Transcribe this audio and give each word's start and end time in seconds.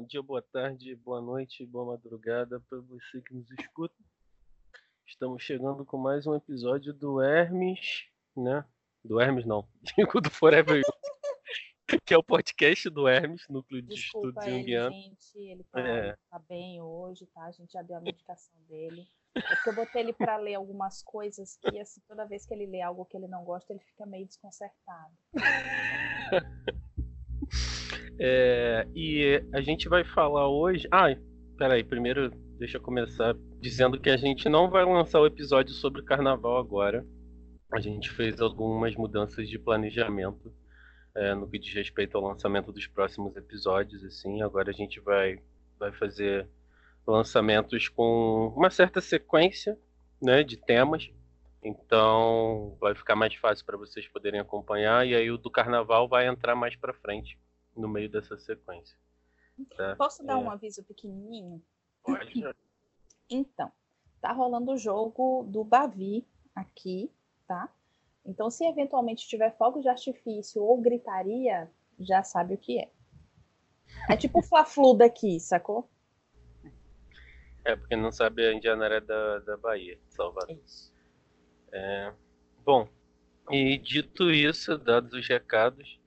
Bom 0.00 0.06
dia, 0.06 0.22
boa 0.22 0.40
tarde, 0.40 0.96
boa 0.96 1.20
noite, 1.20 1.66
boa 1.66 1.84
madrugada 1.84 2.58
para 2.58 2.80
você 2.80 3.20
que 3.20 3.34
nos 3.34 3.50
escuta. 3.50 3.94
Estamos 5.06 5.42
chegando 5.42 5.84
com 5.84 5.98
mais 5.98 6.26
um 6.26 6.34
episódio 6.34 6.94
do 6.94 7.20
Hermes, 7.20 8.06
né? 8.34 8.64
Do 9.04 9.20
Hermes 9.20 9.44
não, 9.44 9.68
digo 9.94 10.18
do 10.22 10.30
Forever 10.30 10.80
que 12.06 12.14
é 12.14 12.16
o 12.16 12.22
podcast 12.22 12.88
do 12.88 13.06
Hermes, 13.06 13.46
Núcleo 13.50 13.82
de 13.82 13.92
Estudos 13.92 14.42
ele, 14.46 14.60
Junguiano. 14.60 14.94
gente, 14.94 15.38
ele 15.38 15.64
tá, 15.64 15.80
É. 15.80 16.16
tá 16.30 16.38
bem 16.48 16.80
hoje, 16.80 17.26
tá? 17.26 17.44
A 17.44 17.52
gente 17.52 17.70
já 17.70 17.82
deu 17.82 17.98
a 17.98 18.00
medicação 18.00 18.58
dele. 18.70 19.06
É 19.36 19.54
porque 19.54 19.68
eu 19.68 19.74
botei 19.74 20.00
ele 20.00 20.14
pra 20.14 20.38
ler 20.38 20.54
algumas 20.54 21.02
coisas 21.02 21.58
que, 21.58 21.78
assim, 21.78 22.00
toda 22.08 22.24
vez 22.24 22.46
que 22.46 22.54
ele 22.54 22.64
lê 22.64 22.80
algo 22.80 23.04
que 23.04 23.18
ele 23.18 23.28
não 23.28 23.44
gosta, 23.44 23.70
ele 23.70 23.80
fica 23.80 24.06
meio 24.06 24.26
desconcertado. 24.26 25.14
É, 28.22 28.86
e 28.94 29.42
a 29.50 29.62
gente 29.62 29.88
vai 29.88 30.04
falar 30.04 30.46
hoje. 30.46 30.86
Ah, 30.90 31.06
peraí, 31.56 31.82
primeiro 31.82 32.30
deixa 32.58 32.76
eu 32.76 32.82
começar 32.82 33.34
dizendo 33.58 33.98
que 33.98 34.10
a 34.10 34.16
gente 34.18 34.46
não 34.46 34.68
vai 34.68 34.84
lançar 34.84 35.20
o 35.20 35.26
episódio 35.26 35.72
sobre 35.72 36.02
carnaval 36.02 36.58
agora. 36.58 37.02
A 37.72 37.80
gente 37.80 38.10
fez 38.10 38.38
algumas 38.38 38.94
mudanças 38.94 39.48
de 39.48 39.58
planejamento 39.58 40.52
é, 41.16 41.34
no 41.34 41.48
que 41.48 41.58
diz 41.58 41.72
respeito 41.72 42.18
ao 42.18 42.24
lançamento 42.24 42.70
dos 42.70 42.86
próximos 42.86 43.34
episódios. 43.36 44.04
Assim, 44.04 44.42
agora 44.42 44.68
a 44.68 44.74
gente 44.74 45.00
vai, 45.00 45.38
vai 45.78 45.90
fazer 45.92 46.46
lançamentos 47.06 47.88
com 47.88 48.52
uma 48.54 48.68
certa 48.68 49.00
sequência 49.00 49.78
né, 50.20 50.42
de 50.42 50.58
temas. 50.58 51.10
Então 51.64 52.76
vai 52.78 52.94
ficar 52.94 53.16
mais 53.16 53.34
fácil 53.34 53.64
para 53.64 53.78
vocês 53.78 54.06
poderem 54.08 54.40
acompanhar. 54.40 55.06
E 55.06 55.14
aí 55.14 55.30
o 55.30 55.38
do 55.38 55.50
carnaval 55.50 56.06
vai 56.06 56.26
entrar 56.26 56.54
mais 56.54 56.76
para 56.76 56.92
frente 56.92 57.38
no 57.80 57.88
meio 57.88 58.08
dessa 58.10 58.36
sequência. 58.38 58.96
Tá? 59.76 59.96
Posso 59.96 60.24
dar 60.24 60.34
É. 60.34 60.36
um 60.36 60.50
aviso 60.50 60.84
pequenininho? 60.84 61.62
Pode. 62.02 62.32
Então, 63.32 63.70
tá 64.20 64.32
rolando 64.32 64.72
o 64.72 64.76
jogo 64.76 65.44
do 65.44 65.62
Bavi 65.62 66.26
aqui, 66.52 67.12
tá? 67.46 67.72
Então, 68.26 68.50
se 68.50 68.64
eventualmente 68.66 69.28
tiver 69.28 69.56
fogo 69.56 69.80
de 69.80 69.88
artifício 69.88 70.60
ou 70.60 70.80
gritaria, 70.80 71.70
já 71.96 72.24
sabe 72.24 72.54
o 72.54 72.58
que 72.58 72.80
é. 72.80 72.90
É 74.08 74.16
tipo 74.16 74.40
o 74.40 74.42
Fla-Flu 74.42 74.94
daqui, 74.94 75.38
sacou? 75.38 75.88
É, 77.64 77.76
porque 77.76 77.94
não 77.94 78.10
sabe, 78.10 78.44
a 78.44 78.52
Indiana 78.52 78.86
é 78.86 79.00
da, 79.00 79.38
da 79.38 79.56
Bahia, 79.56 79.96
Salvador. 80.08 80.58
Isso. 80.64 80.92
Bom, 82.64 82.88
e 83.48 83.78
dito 83.78 84.28
isso, 84.28 84.76
dados 84.76 85.12
os 85.12 85.28
recados, 85.28 85.99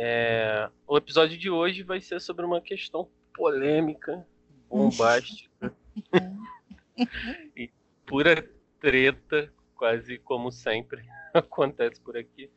é, 0.00 0.70
o 0.86 0.96
episódio 0.96 1.36
de 1.36 1.50
hoje 1.50 1.82
vai 1.82 2.00
ser 2.00 2.20
sobre 2.20 2.44
uma 2.44 2.60
questão 2.60 3.10
polêmica, 3.34 4.24
bombástica 4.68 5.74
e 7.56 7.68
pura 8.06 8.48
treta, 8.80 9.52
quase 9.74 10.18
como 10.18 10.52
sempre 10.52 11.04
acontece 11.34 12.00
por 12.00 12.16
aqui. 12.16 12.48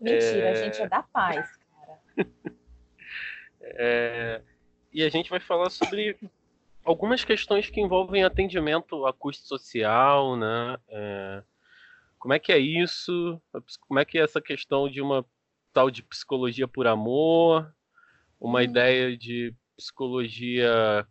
Mentira, 0.00 0.48
a 0.48 0.50
É. 0.50 0.54
gente 0.54 0.82
é 0.82 0.88
da 0.88 1.02
paz, 1.02 1.50
cara. 1.56 1.98
É, 3.66 4.42
e 4.92 5.02
a 5.02 5.08
gente 5.08 5.30
vai 5.30 5.40
falar 5.40 5.70
sobre 5.70 6.18
algumas 6.84 7.24
questões 7.24 7.70
que 7.70 7.80
envolvem 7.80 8.22
atendimento 8.22 9.06
a 9.06 9.12
custo 9.12 9.48
social, 9.48 10.36
né? 10.36 10.76
É, 10.88 11.42
como 12.18 12.34
é 12.34 12.38
que 12.38 12.52
é 12.52 12.58
isso? 12.58 13.40
Como 13.88 13.98
é 13.98 14.04
que 14.04 14.18
é 14.18 14.22
essa 14.22 14.38
questão 14.40 14.86
de 14.86 15.00
uma 15.00 15.24
tal 15.74 15.90
de 15.90 16.02
psicologia 16.04 16.68
por 16.68 16.86
amor, 16.86 17.74
uma 18.40 18.60
Hum. 18.60 18.62
ideia 18.62 19.16
de 19.16 19.54
psicologia 19.76 21.06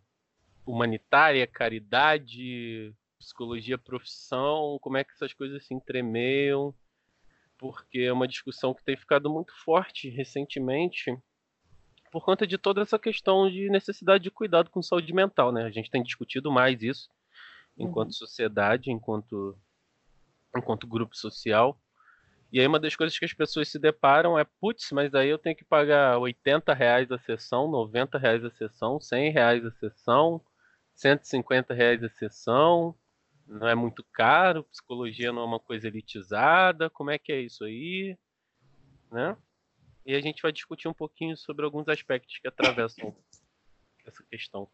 humanitária, 0.66 1.46
caridade, 1.46 2.94
psicologia 3.18 3.78
profissão, 3.78 4.78
como 4.80 4.96
é 4.96 5.04
que 5.04 5.12
essas 5.12 5.34
coisas 5.34 5.66
se 5.66 5.74
entremeiam? 5.74 6.74
Porque 7.58 8.00
é 8.00 8.12
uma 8.12 8.28
discussão 8.28 8.74
que 8.74 8.84
tem 8.84 8.96
ficado 8.96 9.30
muito 9.30 9.52
forte 9.64 10.08
recentemente 10.10 11.16
por 12.10 12.24
conta 12.24 12.46
de 12.46 12.56
toda 12.56 12.80
essa 12.82 12.98
questão 12.98 13.50
de 13.50 13.68
necessidade 13.70 14.24
de 14.24 14.30
cuidado 14.30 14.70
com 14.70 14.82
saúde 14.82 15.12
mental, 15.12 15.52
né? 15.52 15.64
A 15.64 15.70
gente 15.70 15.90
tem 15.90 16.02
discutido 16.02 16.50
mais 16.50 16.82
isso 16.82 17.10
enquanto 17.76 18.14
sociedade, 18.14 18.90
enquanto 18.90 19.58
enquanto 20.56 20.86
grupo 20.86 21.16
social. 21.16 21.78
E 22.54 22.60
aí 22.60 22.68
uma 22.68 22.78
das 22.78 22.94
coisas 22.94 23.18
que 23.18 23.24
as 23.24 23.32
pessoas 23.32 23.68
se 23.68 23.80
deparam 23.80 24.38
é, 24.38 24.44
putz, 24.44 24.92
mas 24.92 25.12
aí 25.12 25.28
eu 25.28 25.38
tenho 25.38 25.56
que 25.56 25.64
pagar 25.64 26.18
80 26.18 26.72
reais 26.72 27.10
a 27.10 27.18
sessão, 27.18 27.68
90 27.68 28.16
reais 28.16 28.44
a 28.44 28.50
sessão, 28.50 29.00
100 29.00 29.32
reais 29.32 29.64
a 29.66 29.72
sessão, 29.72 30.40
150 30.94 31.74
reais 31.74 32.04
a 32.04 32.08
sessão, 32.10 32.96
não 33.44 33.66
é 33.66 33.74
muito 33.74 34.04
caro, 34.12 34.62
psicologia 34.70 35.32
não 35.32 35.42
é 35.42 35.44
uma 35.46 35.58
coisa 35.58 35.88
elitizada, 35.88 36.88
como 36.88 37.10
é 37.10 37.18
que 37.18 37.32
é 37.32 37.40
isso 37.40 37.64
aí, 37.64 38.16
né? 39.10 39.36
E 40.06 40.14
a 40.14 40.20
gente 40.20 40.40
vai 40.40 40.52
discutir 40.52 40.86
um 40.86 40.94
pouquinho 40.94 41.36
sobre 41.36 41.64
alguns 41.64 41.88
aspectos 41.88 42.38
que 42.38 42.46
atravessam 42.46 43.16
essa 44.06 44.22
questão. 44.30 44.70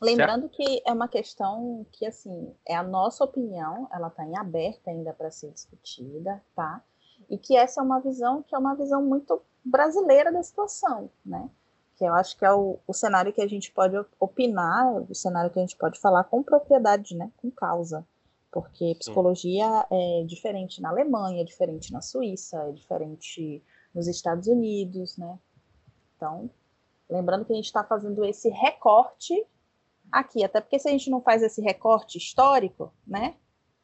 Lembrando 0.00 0.48
que 0.48 0.82
é 0.86 0.92
uma 0.92 1.08
questão 1.08 1.86
que, 1.92 2.04
assim, 2.04 2.54
é 2.66 2.76
a 2.76 2.82
nossa 2.82 3.24
opinião, 3.24 3.88
ela 3.92 4.08
está 4.08 4.24
em 4.24 4.36
aberta 4.36 4.90
ainda 4.90 5.12
para 5.12 5.30
ser 5.30 5.50
discutida, 5.52 6.42
tá? 6.54 6.82
E 7.28 7.38
que 7.38 7.56
essa 7.56 7.80
é 7.80 7.84
uma 7.84 8.00
visão 8.00 8.42
que 8.42 8.54
é 8.54 8.58
uma 8.58 8.74
visão 8.74 9.02
muito 9.02 9.40
brasileira 9.64 10.32
da 10.32 10.42
situação, 10.42 11.10
né? 11.24 11.48
Que 11.96 12.04
eu 12.04 12.12
acho 12.12 12.36
que 12.36 12.44
é 12.44 12.52
o, 12.52 12.78
o 12.86 12.92
cenário 12.92 13.32
que 13.32 13.40
a 13.40 13.48
gente 13.48 13.72
pode 13.72 13.96
opinar, 14.18 14.92
o 15.08 15.14
cenário 15.14 15.50
que 15.50 15.58
a 15.58 15.62
gente 15.62 15.76
pode 15.76 15.98
falar 15.98 16.24
com 16.24 16.42
propriedade, 16.42 17.16
né? 17.16 17.30
Com 17.36 17.50
causa. 17.50 18.06
Porque 18.50 18.94
psicologia 18.98 19.86
é 19.90 20.24
diferente 20.26 20.80
na 20.80 20.90
Alemanha, 20.90 21.40
é 21.40 21.44
diferente 21.44 21.92
na 21.92 22.00
Suíça, 22.00 22.56
é 22.68 22.72
diferente 22.72 23.64
nos 23.94 24.06
Estados 24.06 24.48
Unidos, 24.48 25.16
né? 25.16 25.38
Então, 26.16 26.50
lembrando 27.08 27.44
que 27.44 27.52
a 27.52 27.56
gente 27.56 27.64
está 27.64 27.82
fazendo 27.82 28.24
esse 28.24 28.48
recorte 28.50 29.44
aqui, 30.14 30.44
até 30.44 30.60
porque 30.60 30.78
se 30.78 30.88
a 30.88 30.92
gente 30.92 31.10
não 31.10 31.20
faz 31.20 31.42
esse 31.42 31.60
recorte 31.60 32.18
histórico, 32.18 32.94
né, 33.06 33.36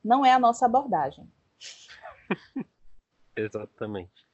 não 0.02 0.24
é 0.24 0.32
a 0.32 0.38
nossa 0.38 0.66
abordagem. 0.66 1.30
Exatamente. 3.36 4.26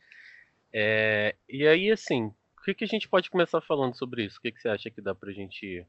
É, 0.73 1.35
e 1.49 1.67
aí, 1.67 1.91
assim, 1.91 2.27
o 2.59 2.63
que, 2.63 2.75
que 2.75 2.85
a 2.85 2.89
gente 2.89 3.09
pode 3.09 3.31
começar 3.31 3.61
falando 3.61 3.97
sobre 3.97 4.25
isso? 4.25 4.39
O 4.39 4.43
que, 4.43 4.53
que 4.53 4.61
você 4.61 4.69
acha 4.69 4.91
que 4.91 5.01
dá 5.01 5.15
pra 5.15 5.33
gente 5.33 5.87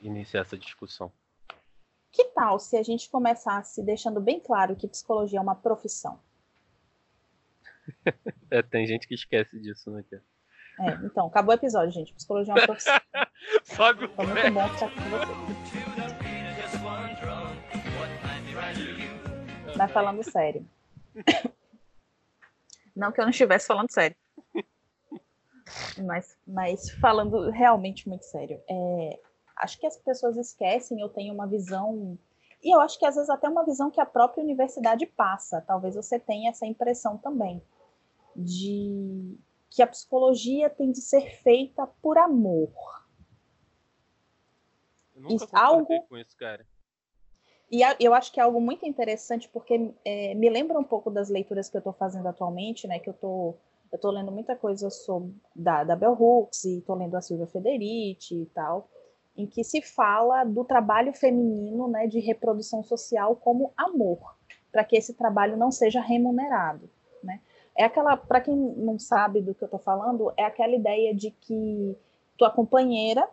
iniciar 0.00 0.40
essa 0.40 0.56
discussão? 0.56 1.12
Que 2.10 2.24
tal 2.26 2.58
se 2.58 2.76
a 2.76 2.82
gente 2.82 3.10
começasse 3.10 3.82
deixando 3.82 4.20
bem 4.20 4.40
claro 4.40 4.76
que 4.76 4.88
psicologia 4.88 5.38
é 5.38 5.42
uma 5.42 5.54
profissão? 5.54 6.20
É, 8.50 8.62
tem 8.62 8.86
gente 8.86 9.06
que 9.06 9.14
esquece 9.14 9.60
disso, 9.60 9.90
né? 9.90 10.02
Tia? 10.08 10.22
É, 10.80 10.90
então, 11.04 11.26
acabou 11.26 11.52
o 11.52 11.58
episódio, 11.58 11.90
gente. 11.90 12.14
Psicologia 12.14 12.52
é 12.52 12.56
uma 12.56 12.66
profissão. 12.66 13.00
Sobe 13.64 14.04
o 14.04 14.08
Foi 14.10 14.26
muito 14.26 14.42
pé. 14.42 14.50
bom 14.50 14.66
estar 14.66 14.86
aqui 14.86 14.94
com 14.96 15.10
vocês. 15.10 15.38
Mas 19.76 19.92
falando 19.92 20.22
sério. 20.22 20.66
Não 22.94 23.12
que 23.12 23.20
eu 23.20 23.24
não 23.24 23.30
estivesse 23.30 23.66
falando 23.66 23.90
sério. 23.92 24.16
Mas, 26.04 26.36
mas 26.46 26.90
falando 26.92 27.50
realmente 27.50 28.08
muito 28.08 28.24
sério. 28.24 28.60
É, 28.68 29.20
acho 29.56 29.78
que 29.78 29.86
as 29.86 29.96
pessoas 29.96 30.36
esquecem, 30.36 31.00
eu 31.00 31.08
tenho 31.08 31.34
uma 31.34 31.46
visão. 31.46 32.18
E 32.62 32.74
eu 32.74 32.80
acho 32.80 32.98
que 32.98 33.06
às 33.06 33.14
vezes 33.14 33.30
até 33.30 33.48
uma 33.48 33.64
visão 33.64 33.90
que 33.90 34.00
a 34.00 34.06
própria 34.06 34.42
universidade 34.42 35.06
passa. 35.06 35.60
Talvez 35.60 35.94
você 35.94 36.18
tenha 36.18 36.50
essa 36.50 36.66
impressão 36.66 37.16
também. 37.16 37.62
De 38.34 39.38
que 39.70 39.82
a 39.82 39.86
psicologia 39.86 40.70
tem 40.70 40.90
de 40.90 41.00
ser 41.00 41.30
feita 41.42 41.86
por 42.00 42.18
amor. 42.18 42.72
Eu 45.14 45.22
nunca 45.22 45.46
concordei 45.46 45.96
algo- 45.96 46.08
com 46.08 46.16
isso, 46.18 46.36
cara. 46.36 46.66
E 47.70 47.82
eu 48.00 48.14
acho 48.14 48.32
que 48.32 48.40
é 48.40 48.42
algo 48.42 48.60
muito 48.60 48.86
interessante, 48.86 49.46
porque 49.48 49.92
é, 50.04 50.34
me 50.34 50.48
lembra 50.48 50.78
um 50.78 50.84
pouco 50.84 51.10
das 51.10 51.28
leituras 51.28 51.68
que 51.68 51.76
eu 51.76 51.80
estou 51.80 51.92
fazendo 51.92 52.26
atualmente, 52.26 52.86
né? 52.86 52.98
Que 52.98 53.10
eu 53.10 53.14
tô, 53.14 53.56
eu 53.92 53.98
tô 53.98 54.10
lendo 54.10 54.32
muita 54.32 54.56
coisa 54.56 54.88
sobre, 54.88 55.34
da, 55.54 55.84
da 55.84 55.94
Bell 55.94 56.16
Hooks 56.18 56.64
e 56.64 56.78
estou 56.78 56.96
lendo 56.96 57.14
a 57.14 57.20
Silvia 57.20 57.46
Federici 57.46 58.42
e 58.42 58.46
tal, 58.46 58.88
em 59.36 59.46
que 59.46 59.62
se 59.62 59.82
fala 59.82 60.44
do 60.44 60.64
trabalho 60.64 61.12
feminino, 61.12 61.88
né? 61.88 62.06
De 62.06 62.20
reprodução 62.20 62.82
social 62.82 63.36
como 63.36 63.70
amor, 63.76 64.34
para 64.72 64.82
que 64.82 64.96
esse 64.96 65.12
trabalho 65.12 65.54
não 65.56 65.70
seja 65.70 66.00
remunerado? 66.00 66.88
É 67.78 67.84
aquela, 67.84 68.16
para 68.16 68.40
quem 68.40 68.56
não 68.56 68.98
sabe 68.98 69.40
do 69.40 69.54
que 69.54 69.62
eu 69.62 69.66
estou 69.66 69.78
falando, 69.78 70.32
é 70.36 70.44
aquela 70.44 70.74
ideia 70.74 71.14
de 71.14 71.30
que 71.30 71.96
tua 72.36 72.50
companheira 72.50 73.28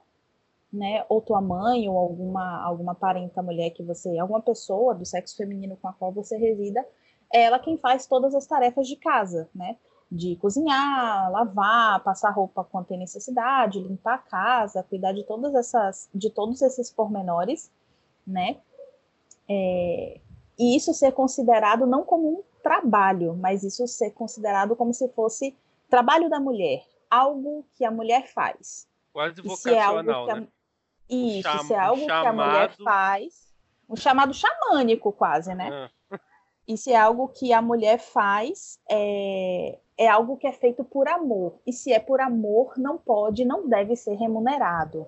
né, 0.71 1.05
ou 1.09 1.21
tua 1.21 1.41
mãe, 1.41 1.89
ou 1.89 1.97
alguma, 1.97 2.61
alguma 2.63 2.93
parenta 2.93 3.41
mulher 3.41 3.71
que 3.71 3.81
você, 3.81 4.19
alguma 4.19 4.41
pessoa 4.41 4.93
do 4.93 5.05
sexo 5.05 5.35
feminino 5.35 5.77
com 5.81 5.87
a 5.87 5.93
qual 5.93 6.11
você 6.11 6.37
resida, 6.37 6.85
é 7.33 7.43
ela 7.43 7.57
quem 7.57 7.77
faz 7.77 8.05
todas 8.05 8.35
as 8.35 8.45
tarefas 8.45 8.87
de 8.87 8.95
casa, 8.97 9.49
né? 9.55 9.77
de 10.11 10.35
cozinhar, 10.35 11.31
lavar, 11.31 12.03
passar 12.03 12.29
roupa 12.29 12.63
quando 12.63 12.85
tem 12.85 12.97
necessidade, 12.97 13.79
limpar 13.79 14.15
a 14.15 14.17
casa, 14.19 14.83
cuidar 14.83 15.13
de 15.13 15.23
todas 15.23 15.55
essas, 15.55 16.07
de 16.13 16.29
todos 16.29 16.61
esses 16.61 16.91
pormenores, 16.91 17.71
né? 18.25 18.57
É, 19.49 20.19
e 20.57 20.75
isso 20.75 20.93
ser 20.93 21.11
considerado 21.11 21.85
não 21.87 22.03
como 22.03 22.29
um 22.29 22.43
trabalho, 22.65 23.35
mas 23.35 23.61
isso 23.61 23.87
ser 23.87 24.09
considerado 24.09 24.75
como 24.75 24.91
se 24.91 25.07
fosse 25.09 25.55
trabalho 25.87 26.27
da 26.31 26.39
mulher, 26.39 26.83
algo 27.07 27.63
que 27.75 27.85
a 27.85 27.91
mulher 27.91 28.27
faz. 28.33 28.87
Quase 29.13 29.39
vocacional, 29.39 30.29
é 30.31 30.39
né? 30.39 30.47
Isso, 31.07 31.47
um 31.47 31.63
se 31.63 31.73
é 31.75 31.79
algo 31.79 32.01
chamado... 32.01 32.23
que 32.23 32.27
a 32.27 32.33
mulher 32.33 32.75
faz, 32.83 33.53
um 33.87 33.95
chamado 33.95 34.33
xamânico 34.33 35.11
quase, 35.11 35.53
né? 35.53 35.69
Ah. 36.11 36.19
E 36.67 36.75
se 36.75 36.91
é 36.91 36.97
algo 36.97 37.27
que 37.27 37.53
a 37.53 37.61
mulher 37.61 37.99
faz, 37.99 38.79
é, 38.89 39.77
é 39.95 40.07
algo 40.07 40.35
que 40.35 40.47
é 40.47 40.51
feito 40.51 40.83
por 40.83 41.07
amor. 41.07 41.59
E 41.67 41.71
se 41.71 41.93
é 41.93 41.99
por 41.99 42.19
amor, 42.19 42.73
não 42.77 42.97
pode, 42.97 43.45
não 43.45 43.69
deve 43.69 43.95
ser 43.95 44.15
remunerado. 44.15 45.05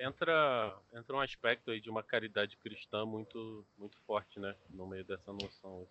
Entra, 0.00 0.76
entra 0.94 1.16
um 1.16 1.20
aspecto 1.20 1.70
aí 1.70 1.80
de 1.80 1.90
uma 1.90 2.02
caridade 2.02 2.56
cristã 2.56 3.04
muito, 3.04 3.66
muito 3.76 3.98
forte, 4.06 4.38
né? 4.38 4.54
No 4.70 4.86
meio 4.86 5.04
dessa 5.04 5.32
noção. 5.32 5.86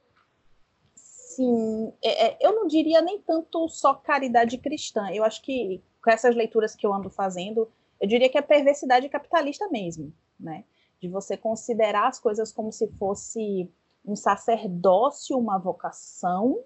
Sim, 0.95 1.93
é, 2.01 2.27
é, 2.27 2.37
eu 2.39 2.55
não 2.55 2.67
diria 2.67 3.01
nem 3.01 3.19
tanto 3.21 3.67
só 3.67 3.93
caridade 3.93 4.57
cristã. 4.57 5.09
Eu 5.11 5.23
acho 5.23 5.41
que 5.41 5.83
com 6.01 6.09
essas 6.09 6.35
leituras 6.35 6.73
que 6.73 6.87
eu 6.87 6.93
ando 6.93 7.09
fazendo, 7.09 7.69
eu 7.99 8.07
diria 8.07 8.29
que 8.29 8.37
é 8.37 8.41
perversidade 8.41 9.09
capitalista 9.09 9.67
mesmo, 9.69 10.13
né? 10.39 10.63
De 10.99 11.09
você 11.09 11.35
considerar 11.35 12.07
as 12.07 12.19
coisas 12.19 12.51
como 12.51 12.71
se 12.71 12.87
fosse 12.93 13.69
um 14.05 14.15
sacerdócio, 14.15 15.37
uma 15.37 15.57
vocação, 15.57 16.63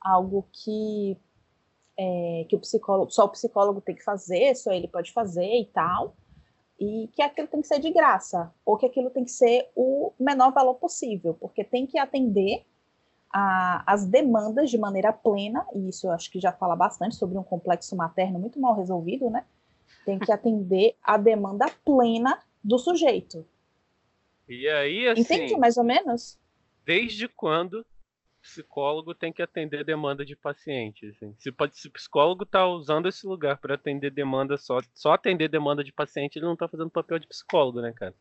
algo 0.00 0.48
que, 0.52 1.18
é, 1.98 2.46
que 2.48 2.54
o 2.54 2.60
psicólogo, 2.60 3.10
só 3.10 3.24
o 3.24 3.30
psicólogo 3.30 3.80
tem 3.80 3.96
que 3.96 4.04
fazer, 4.04 4.54
só 4.54 4.72
ele 4.72 4.86
pode 4.86 5.12
fazer 5.12 5.60
e 5.60 5.66
tal, 5.66 6.16
e 6.78 7.08
que 7.12 7.22
aquilo 7.22 7.48
tem 7.48 7.60
que 7.60 7.66
ser 7.66 7.78
de 7.78 7.90
graça, 7.90 8.52
ou 8.64 8.76
que 8.76 8.86
aquilo 8.86 9.10
tem 9.10 9.24
que 9.24 9.30
ser 9.30 9.70
o 9.76 10.12
menor 10.18 10.52
valor 10.52 10.74
possível, 10.74 11.34
porque 11.34 11.62
tem 11.62 11.86
que 11.86 11.98
atender 11.98 12.64
a, 13.32 13.92
as 13.92 14.06
demandas 14.06 14.70
de 14.70 14.78
maneira 14.78 15.12
plena, 15.12 15.66
e 15.74 15.88
isso 15.88 16.06
eu 16.06 16.12
acho 16.12 16.30
que 16.30 16.40
já 16.40 16.52
fala 16.52 16.76
bastante 16.76 17.16
sobre 17.16 17.38
um 17.38 17.42
complexo 17.42 17.96
materno 17.96 18.38
muito 18.38 18.60
mal 18.60 18.74
resolvido, 18.74 19.30
né? 19.30 19.44
Tem 20.04 20.18
que 20.18 20.30
atender 20.32 20.96
a 21.02 21.16
demanda 21.16 21.66
plena 21.84 22.40
do 22.62 22.78
sujeito. 22.78 23.46
E 24.48 24.68
aí, 24.68 25.08
assim. 25.08 25.22
Entende 25.22 25.56
mais 25.56 25.76
ou 25.76 25.84
menos? 25.84 26.38
Desde 26.84 27.28
quando 27.28 27.84
psicólogo 28.44 29.14
tem 29.14 29.32
que 29.32 29.42
atender 29.42 29.84
demanda 29.84 30.24
de 30.24 30.36
paciente. 30.36 31.06
Assim. 31.08 31.34
Se, 31.38 31.52
se 31.72 31.88
o 31.88 31.90
psicólogo 31.90 32.44
está 32.44 32.66
usando 32.66 33.08
esse 33.08 33.26
lugar 33.26 33.56
para 33.56 33.74
atender 33.74 34.10
demanda 34.10 34.58
só, 34.58 34.80
só 34.92 35.12
atender 35.14 35.48
demanda 35.48 35.82
de 35.82 35.92
paciente, 35.92 36.38
ele 36.38 36.44
não 36.46 36.52
está 36.52 36.68
fazendo 36.68 36.90
papel 36.90 37.18
de 37.18 37.26
psicólogo, 37.26 37.80
né, 37.80 37.92
cara? 37.92 38.14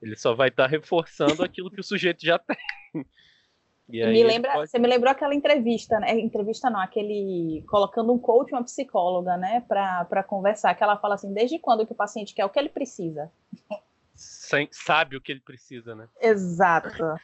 Ele 0.00 0.16
só 0.16 0.34
vai 0.34 0.48
estar 0.48 0.64
tá 0.64 0.68
reforçando 0.68 1.42
aquilo 1.44 1.70
que 1.70 1.80
o 1.80 1.84
sujeito 1.84 2.24
já 2.24 2.38
tem. 2.38 2.56
me 3.88 4.24
lembra, 4.24 4.52
pode... 4.52 4.70
Você 4.70 4.78
me 4.78 4.88
lembrou 4.88 5.10
aquela 5.10 5.34
entrevista, 5.34 6.00
né? 6.00 6.18
Entrevista 6.18 6.70
não, 6.70 6.80
aquele 6.80 7.62
colocando 7.68 8.12
um 8.12 8.18
coach 8.18 8.52
uma 8.52 8.64
psicóloga, 8.64 9.36
né, 9.36 9.60
para 9.68 10.22
conversar, 10.22 10.74
que 10.74 10.82
ela 10.82 10.98
fala 10.98 11.16
assim, 11.16 11.32
desde 11.32 11.58
quando 11.58 11.86
que 11.86 11.92
o 11.92 11.96
paciente 11.96 12.34
quer 12.34 12.44
o 12.46 12.50
que 12.50 12.58
ele 12.58 12.70
precisa? 12.70 13.30
Sem, 14.14 14.68
sabe 14.70 15.16
o 15.16 15.20
que 15.20 15.32
ele 15.32 15.40
precisa, 15.40 15.94
né? 15.94 16.08
Exato. 16.20 17.18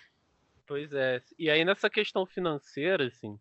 Pois 0.70 0.92
é. 0.92 1.20
E 1.36 1.50
aí 1.50 1.64
nessa 1.64 1.90
questão 1.90 2.24
financeira, 2.24 3.08
assim, 3.08 3.36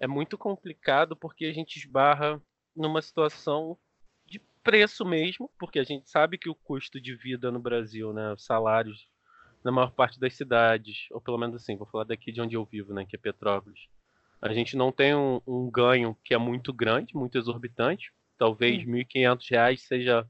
é 0.00 0.06
muito 0.06 0.38
complicado 0.38 1.14
porque 1.14 1.44
a 1.44 1.52
gente 1.52 1.76
esbarra 1.76 2.40
numa 2.74 3.02
situação 3.02 3.76
de 4.24 4.40
preço 4.64 5.04
mesmo, 5.04 5.50
porque 5.58 5.78
a 5.78 5.84
gente 5.84 6.08
sabe 6.08 6.38
que 6.38 6.48
o 6.48 6.54
custo 6.54 6.98
de 6.98 7.14
vida 7.14 7.50
no 7.50 7.58
Brasil, 7.60 8.10
né, 8.14 8.32
os 8.32 8.42
salários 8.42 9.06
na 9.62 9.70
maior 9.70 9.90
parte 9.90 10.18
das 10.18 10.32
cidades, 10.32 11.08
ou 11.10 11.20
pelo 11.20 11.36
menos 11.36 11.56
assim, 11.56 11.76
vou 11.76 11.86
falar 11.86 12.04
daqui 12.04 12.32
de 12.32 12.40
onde 12.40 12.56
eu 12.56 12.64
vivo, 12.64 12.94
né, 12.94 13.04
que 13.04 13.16
é 13.16 13.18
Petrópolis. 13.18 13.86
A 14.40 14.54
gente 14.54 14.78
não 14.78 14.90
tem 14.90 15.14
um, 15.14 15.42
um 15.46 15.70
ganho 15.70 16.16
que 16.24 16.32
é 16.32 16.38
muito 16.38 16.72
grande, 16.72 17.14
muito 17.14 17.36
exorbitante. 17.36 18.14
Talvez 18.38 18.78
R$ 18.78 19.04
1.500 19.04 19.76
seja 19.76 20.26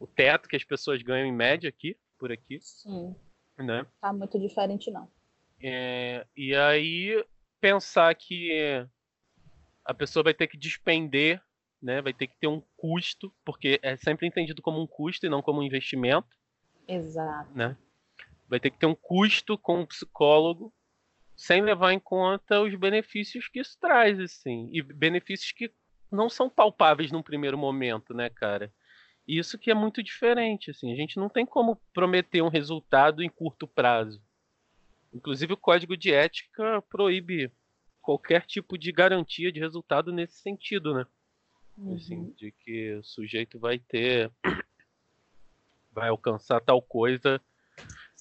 o 0.00 0.06
teto 0.06 0.48
que 0.48 0.56
as 0.56 0.64
pessoas 0.64 1.02
ganham 1.02 1.26
em 1.26 1.32
média 1.32 1.68
aqui, 1.68 1.94
por 2.18 2.32
aqui. 2.32 2.58
Sim. 2.62 3.14
Né? 3.58 3.84
Tá 4.00 4.14
muito 4.14 4.38
diferente, 4.38 4.90
não. 4.90 5.14
É, 5.62 6.26
e 6.36 6.54
aí 6.54 7.24
pensar 7.60 8.14
que 8.14 8.86
a 9.84 9.94
pessoa 9.94 10.22
vai 10.22 10.34
ter 10.34 10.46
que 10.46 10.56
despender, 10.56 11.40
né? 11.80 12.02
Vai 12.02 12.12
ter 12.12 12.26
que 12.26 12.36
ter 12.38 12.48
um 12.48 12.62
custo, 12.76 13.32
porque 13.44 13.78
é 13.82 13.96
sempre 13.96 14.26
entendido 14.26 14.60
como 14.60 14.80
um 14.80 14.86
custo 14.86 15.26
e 15.26 15.28
não 15.28 15.42
como 15.42 15.60
um 15.60 15.62
investimento. 15.62 16.36
Exato. 16.86 17.50
Né? 17.54 17.76
Vai 18.48 18.60
ter 18.60 18.70
que 18.70 18.78
ter 18.78 18.86
um 18.86 18.94
custo 18.94 19.56
com 19.58 19.80
um 19.80 19.86
psicólogo, 19.86 20.72
sem 21.36 21.62
levar 21.62 21.92
em 21.92 21.98
conta 21.98 22.60
os 22.62 22.74
benefícios 22.74 23.48
que 23.48 23.60
isso 23.60 23.76
traz, 23.80 24.18
assim. 24.18 24.68
E 24.72 24.82
benefícios 24.82 25.52
que 25.52 25.72
não 26.10 26.28
são 26.28 26.48
palpáveis 26.48 27.10
num 27.10 27.22
primeiro 27.22 27.58
momento, 27.58 28.14
né, 28.14 28.30
cara? 28.30 28.72
Isso 29.26 29.58
que 29.58 29.70
é 29.70 29.74
muito 29.74 30.02
diferente, 30.02 30.70
assim. 30.70 30.92
A 30.92 30.96
gente 30.96 31.16
não 31.16 31.28
tem 31.28 31.44
como 31.44 31.76
prometer 31.92 32.42
um 32.42 32.48
resultado 32.48 33.22
em 33.22 33.28
curto 33.28 33.66
prazo. 33.66 34.22
Inclusive, 35.12 35.52
o 35.52 35.56
código 35.56 35.96
de 35.96 36.12
ética 36.12 36.82
proíbe 36.88 37.50
qualquer 38.00 38.46
tipo 38.46 38.78
de 38.78 38.92
garantia 38.92 39.50
de 39.50 39.60
resultado 39.60 40.12
nesse 40.12 40.38
sentido, 40.40 40.94
né? 40.94 41.06
Uhum. 41.76 41.94
Assim, 41.94 42.34
de 42.36 42.52
que 42.52 42.94
o 42.94 43.02
sujeito 43.02 43.58
vai 43.58 43.78
ter. 43.78 44.30
vai 45.92 46.08
alcançar 46.08 46.60
tal 46.60 46.80
coisa 46.82 47.40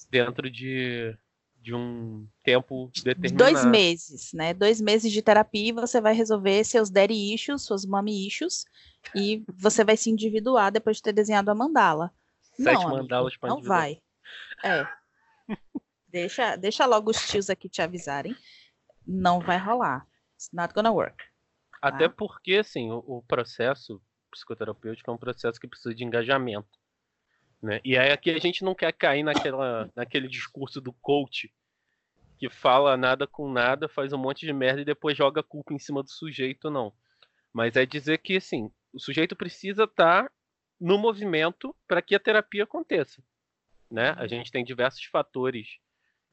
dentro 0.09 0.49
de, 0.49 1.15
de 1.61 1.73
um 1.73 2.27
tempo 2.43 2.89
determinado. 3.03 3.37
Dois 3.37 3.65
meses, 3.65 4.31
né? 4.33 4.53
Dois 4.53 4.79
meses 4.79 5.11
de 5.11 5.21
terapia 5.21 5.69
e 5.69 5.73
você 5.73 5.99
vai 5.99 6.13
resolver 6.13 6.63
seus 6.63 6.89
daddy 6.89 7.33
issues, 7.33 7.63
suas 7.63 7.85
mommy 7.85 8.27
issues, 8.27 8.65
e 9.13 9.43
você 9.57 9.83
vai 9.83 9.97
se 9.97 10.09
individuar 10.09 10.71
depois 10.71 10.97
de 10.97 11.03
ter 11.03 11.13
desenhado 11.13 11.51
a 11.51 11.55
mandala. 11.55 12.13
Sete 12.55 12.83
não, 12.83 12.91
mandalas 12.91 13.35
para 13.35 13.49
Não 13.49 13.61
vai. 13.61 14.01
É. 14.63 14.87
Deixa, 16.15 16.55
deixa 16.55 16.85
logo 16.85 17.11
os 17.11 17.27
tios 17.27 17.49
aqui 17.49 17.67
te 17.67 17.81
avisarem. 17.81 18.33
Não 19.05 19.41
vai 19.41 19.57
rolar. 19.57 20.07
It's 20.33 20.49
not 20.53 20.73
gonna 20.73 20.89
work. 20.89 21.17
Tá? 21.17 21.89
Até 21.89 22.07
porque, 22.07 22.53
assim, 22.53 22.89
o, 22.89 22.99
o, 23.05 23.23
processo 23.23 24.01
psicoterapêutico 24.31 25.11
é 25.11 25.13
um 25.13 25.17
processo 25.17 25.59
que 25.59 25.67
precisa 25.67 25.93
de 25.93 26.05
engajamento. 26.05 26.79
Né? 27.61 27.81
E 27.83 27.97
aí 27.97 28.13
aqui 28.13 28.31
a 28.31 28.39
gente 28.39 28.63
não 28.63 28.73
quer 28.73 28.93
cair 28.93 29.23
naquela, 29.23 29.91
naquele 29.93 30.29
discurso 30.29 30.79
do 30.79 30.93
coach 30.93 31.53
que 32.37 32.49
fala 32.49 32.95
nada 32.95 33.27
com 33.27 33.51
nada, 33.51 33.89
faz 33.89 34.13
um 34.13 34.17
monte 34.17 34.45
de 34.45 34.53
merda 34.53 34.79
e 34.79 34.85
depois 34.85 35.17
joga 35.17 35.41
a 35.41 35.43
culpa 35.43 35.73
em 35.73 35.79
cima 35.79 36.01
do 36.01 36.09
sujeito, 36.09 36.69
não. 36.69 36.93
Mas 37.51 37.75
é 37.75 37.85
dizer 37.85 38.19
que, 38.19 38.37
assim, 38.37 38.71
o 38.93 39.01
sujeito 39.01 39.35
precisa 39.35 39.83
estar 39.83 40.31
no 40.79 40.97
movimento 40.97 41.75
para 41.85 42.01
que 42.01 42.15
a 42.15 42.19
terapia 42.21 42.63
aconteça. 42.63 43.21
Né? 43.91 44.15
A 44.17 44.27
gente 44.27 44.49
tem 44.49 44.63
diversos 44.63 45.03
fatores 45.03 45.83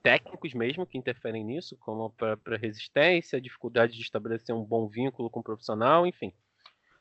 técnicos 0.02 0.52
mesmo 0.52 0.86
que 0.86 0.98
interferem 0.98 1.44
nisso, 1.44 1.76
como 1.78 2.10
para 2.10 2.56
resistência, 2.56 3.40
dificuldade 3.40 3.94
de 3.94 4.02
estabelecer 4.02 4.54
um 4.54 4.64
bom 4.64 4.88
vínculo 4.88 5.30
com 5.30 5.40
o 5.40 5.42
profissional, 5.42 6.06
enfim. 6.06 6.32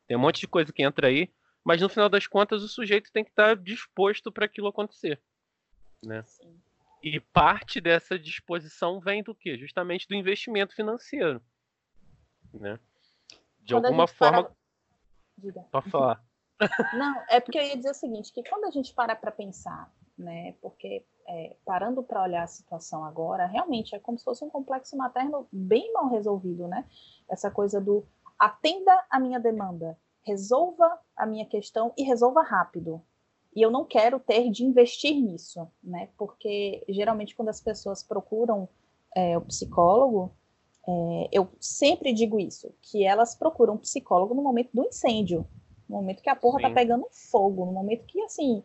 Tem 0.08 0.16
um 0.16 0.20
monte 0.20 0.42
de 0.42 0.48
coisa 0.48 0.72
que 0.72 0.84
entra 0.84 1.08
aí, 1.08 1.34
mas 1.64 1.82
no 1.82 1.90
final 1.90 2.10
das 2.10 2.28
contas 2.28 2.64
o 2.64 2.68
sujeito 2.68 3.12
tem 3.12 3.24
que 3.24 3.32
estar 3.32 3.56
disposto 3.56 4.32
para 4.32 4.46
aquilo 4.46 4.68
acontecer, 4.68 5.22
né? 6.04 6.24
Sim. 6.24 6.60
E 7.04 7.20
parte 7.20 7.82
dessa 7.82 8.18
disposição 8.18 9.00
vem 9.00 9.24
do 9.24 9.34
quê? 9.34 9.58
Justamente 9.58 10.08
do 10.08 10.14
investimento 10.14 10.76
financeiro, 10.76 11.42
né? 12.54 12.80
De 13.60 13.74
quando 13.74 13.86
alguma 13.86 14.08
forma. 14.08 14.44
Para... 14.44 14.56
Diga. 15.38 15.62
Pode 15.72 15.90
falar. 15.90 16.24
Não, 16.94 17.24
é 17.28 17.40
porque 17.40 17.58
eu 17.58 17.64
ia 17.64 17.76
dizer 17.76 17.90
o 17.90 17.96
seguinte, 17.96 18.32
que 18.32 18.44
quando 18.48 18.66
a 18.66 18.72
gente 18.72 18.94
para 18.94 19.16
para 19.16 19.32
pensar, 19.32 19.92
né? 20.22 20.54
Porque 20.62 21.06
é, 21.28 21.56
parando 21.66 22.04
para 22.04 22.24
olhar 22.24 22.44
a 22.44 22.48
situação 22.48 23.04
agora, 23.04 23.46
realmente 23.46 23.96
é 23.96 24.00
como 24.00 24.18
se 24.18 24.24
fosse 24.24 24.44
um 24.44 24.50
complexo 24.50 24.96
materno 24.96 25.48
bem 25.52 25.92
mal 25.94 26.10
resolvido, 26.10 26.68
né? 26.68 26.86
Essa 27.30 27.50
coisa 27.50 27.80
do 27.80 28.06
atenda 28.38 28.92
a 29.10 29.20
minha 29.20 29.40
demanda, 29.40 29.98
resolva 30.24 31.00
a 31.16 31.26
minha 31.26 31.46
questão 31.46 31.94
e 31.98 32.04
resolva 32.04 32.42
rápido. 32.42 33.02
E 33.56 33.62
eu 33.62 33.70
não 33.70 33.84
quero 33.84 34.20
ter 34.20 34.50
de 34.50 34.64
investir 34.64 35.16
nisso, 35.16 35.68
né? 35.84 36.10
Porque 36.18 36.84
geralmente 36.88 37.36
quando 37.36 37.50
as 37.50 37.62
pessoas 37.62 38.02
procuram 38.02 38.68
é, 39.16 39.38
o 39.38 39.42
psicólogo, 39.42 40.34
é, 40.88 41.30
eu 41.32 41.50
sempre 41.60 42.14
digo 42.14 42.40
isso, 42.40 42.74
que 42.82 43.04
elas 43.04 43.36
procuram 43.36 43.76
um 43.76 43.78
psicólogo 43.78 44.34
no 44.34 44.42
momento 44.42 44.70
do 44.74 44.84
incêndio, 44.84 45.46
no 45.88 45.98
momento 45.98 46.24
que 46.24 46.30
a 46.30 46.36
porra 46.36 46.62
tá 46.62 46.68
Sim. 46.68 46.74
tá 46.74 46.80
pegando 46.80 47.08
fogo, 47.12 47.66
no 47.66 47.74
momento 47.74 48.06
que 48.06 48.22
assim 48.24 48.64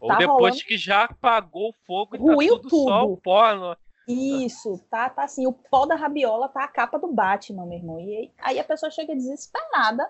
ou 0.00 0.08
tá 0.08 0.18
depois 0.18 0.38
rolando... 0.38 0.64
que 0.64 0.76
já 0.76 1.04
apagou 1.04 1.70
o 1.70 1.74
fogo 1.86 2.16
e 2.16 2.18
tá 2.18 2.24
tudo, 2.24 2.68
tudo, 2.68 2.88
só 2.88 3.04
o 3.04 3.16
pó. 3.16 3.54
No... 3.54 3.76
Isso, 4.08 4.80
tá, 4.90 5.08
tá 5.08 5.24
assim, 5.24 5.46
o 5.46 5.52
pó 5.52 5.86
da 5.86 5.94
rabiola 5.94 6.48
tá 6.48 6.64
a 6.64 6.68
capa 6.68 6.98
do 6.98 7.08
Batman, 7.08 7.66
meu 7.66 7.78
irmão. 7.78 8.00
E 8.00 8.32
aí 8.38 8.58
a 8.58 8.64
pessoa 8.64 8.90
chega 8.90 9.14
desesperada 9.14 10.08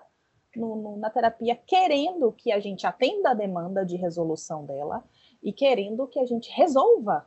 no, 0.55 0.75
no, 0.75 0.97
na 0.97 1.09
terapia, 1.09 1.55
querendo 1.55 2.31
que 2.31 2.51
a 2.51 2.59
gente 2.59 2.85
atenda 2.85 3.31
a 3.31 3.33
demanda 3.33 3.85
de 3.85 3.95
resolução 3.95 4.65
dela 4.65 5.03
e 5.41 5.51
querendo 5.51 6.07
que 6.07 6.19
a 6.19 6.25
gente 6.25 6.51
resolva 6.51 7.25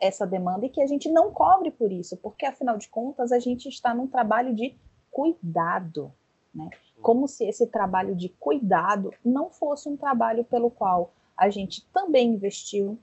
essa 0.00 0.26
demanda 0.26 0.66
e 0.66 0.70
que 0.70 0.80
a 0.80 0.86
gente 0.86 1.08
não 1.10 1.32
cobre 1.32 1.70
por 1.70 1.90
isso, 1.90 2.16
porque 2.18 2.46
afinal 2.46 2.78
de 2.78 2.88
contas 2.88 3.32
a 3.32 3.38
gente 3.38 3.68
está 3.68 3.92
num 3.92 4.06
trabalho 4.06 4.54
de 4.54 4.76
cuidado, 5.10 6.12
né? 6.54 6.70
Como 7.00 7.28
se 7.28 7.44
esse 7.44 7.66
trabalho 7.66 8.14
de 8.14 8.28
cuidado 8.28 9.12
não 9.24 9.50
fosse 9.50 9.88
um 9.88 9.96
trabalho 9.96 10.44
pelo 10.44 10.70
qual 10.70 11.12
a 11.38 11.48
gente 11.48 11.86
também 11.92 12.30
investiu, 12.30 12.98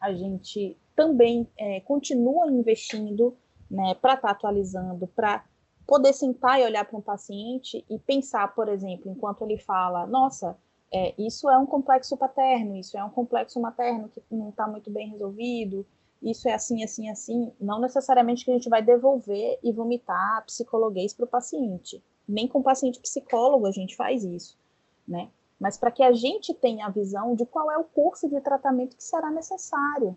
a 0.00 0.12
gente 0.12 0.76
também 0.94 1.48
é, 1.58 1.80
continua 1.80 2.50
investindo 2.50 3.36
né, 3.68 3.94
para 3.94 4.14
estar 4.14 4.28
tá 4.28 4.32
atualizando, 4.32 5.08
para 5.08 5.44
poder 5.86 6.12
sentar 6.12 6.60
e 6.60 6.64
olhar 6.64 6.84
para 6.84 6.96
um 6.96 7.02
paciente 7.02 7.84
e 7.90 7.98
pensar, 7.98 8.54
por 8.54 8.68
exemplo, 8.68 9.10
enquanto 9.10 9.42
ele 9.42 9.58
fala, 9.58 10.06
nossa, 10.06 10.56
é, 10.92 11.14
isso 11.18 11.50
é 11.50 11.58
um 11.58 11.66
complexo 11.66 12.16
paterno, 12.16 12.76
isso 12.76 12.96
é 12.96 13.04
um 13.04 13.10
complexo 13.10 13.60
materno 13.60 14.08
que 14.08 14.22
não 14.30 14.50
está 14.50 14.68
muito 14.68 14.90
bem 14.90 15.10
resolvido, 15.10 15.84
isso 16.22 16.48
é 16.48 16.54
assim, 16.54 16.82
assim, 16.82 17.10
assim, 17.10 17.52
não 17.60 17.80
necessariamente 17.80 18.44
que 18.44 18.50
a 18.50 18.54
gente 18.54 18.68
vai 18.68 18.82
devolver 18.82 19.58
e 19.62 19.72
vomitar 19.72 20.44
psicologuês 20.46 21.12
para 21.12 21.24
o 21.24 21.28
paciente. 21.28 22.02
Nem 22.26 22.48
com 22.48 22.62
paciente 22.62 23.00
psicólogo 23.00 23.66
a 23.66 23.70
gente 23.70 23.94
faz 23.94 24.24
isso, 24.24 24.58
né? 25.06 25.28
Mas 25.58 25.76
para 25.76 25.90
que 25.90 26.02
a 26.02 26.12
gente 26.12 26.52
tenha 26.52 26.86
a 26.86 26.90
visão 26.90 27.34
de 27.34 27.46
qual 27.46 27.70
é 27.70 27.78
o 27.78 27.84
curso 27.84 28.28
de 28.28 28.40
tratamento 28.40 28.96
que 28.96 29.04
será 29.04 29.30
necessário. 29.30 30.16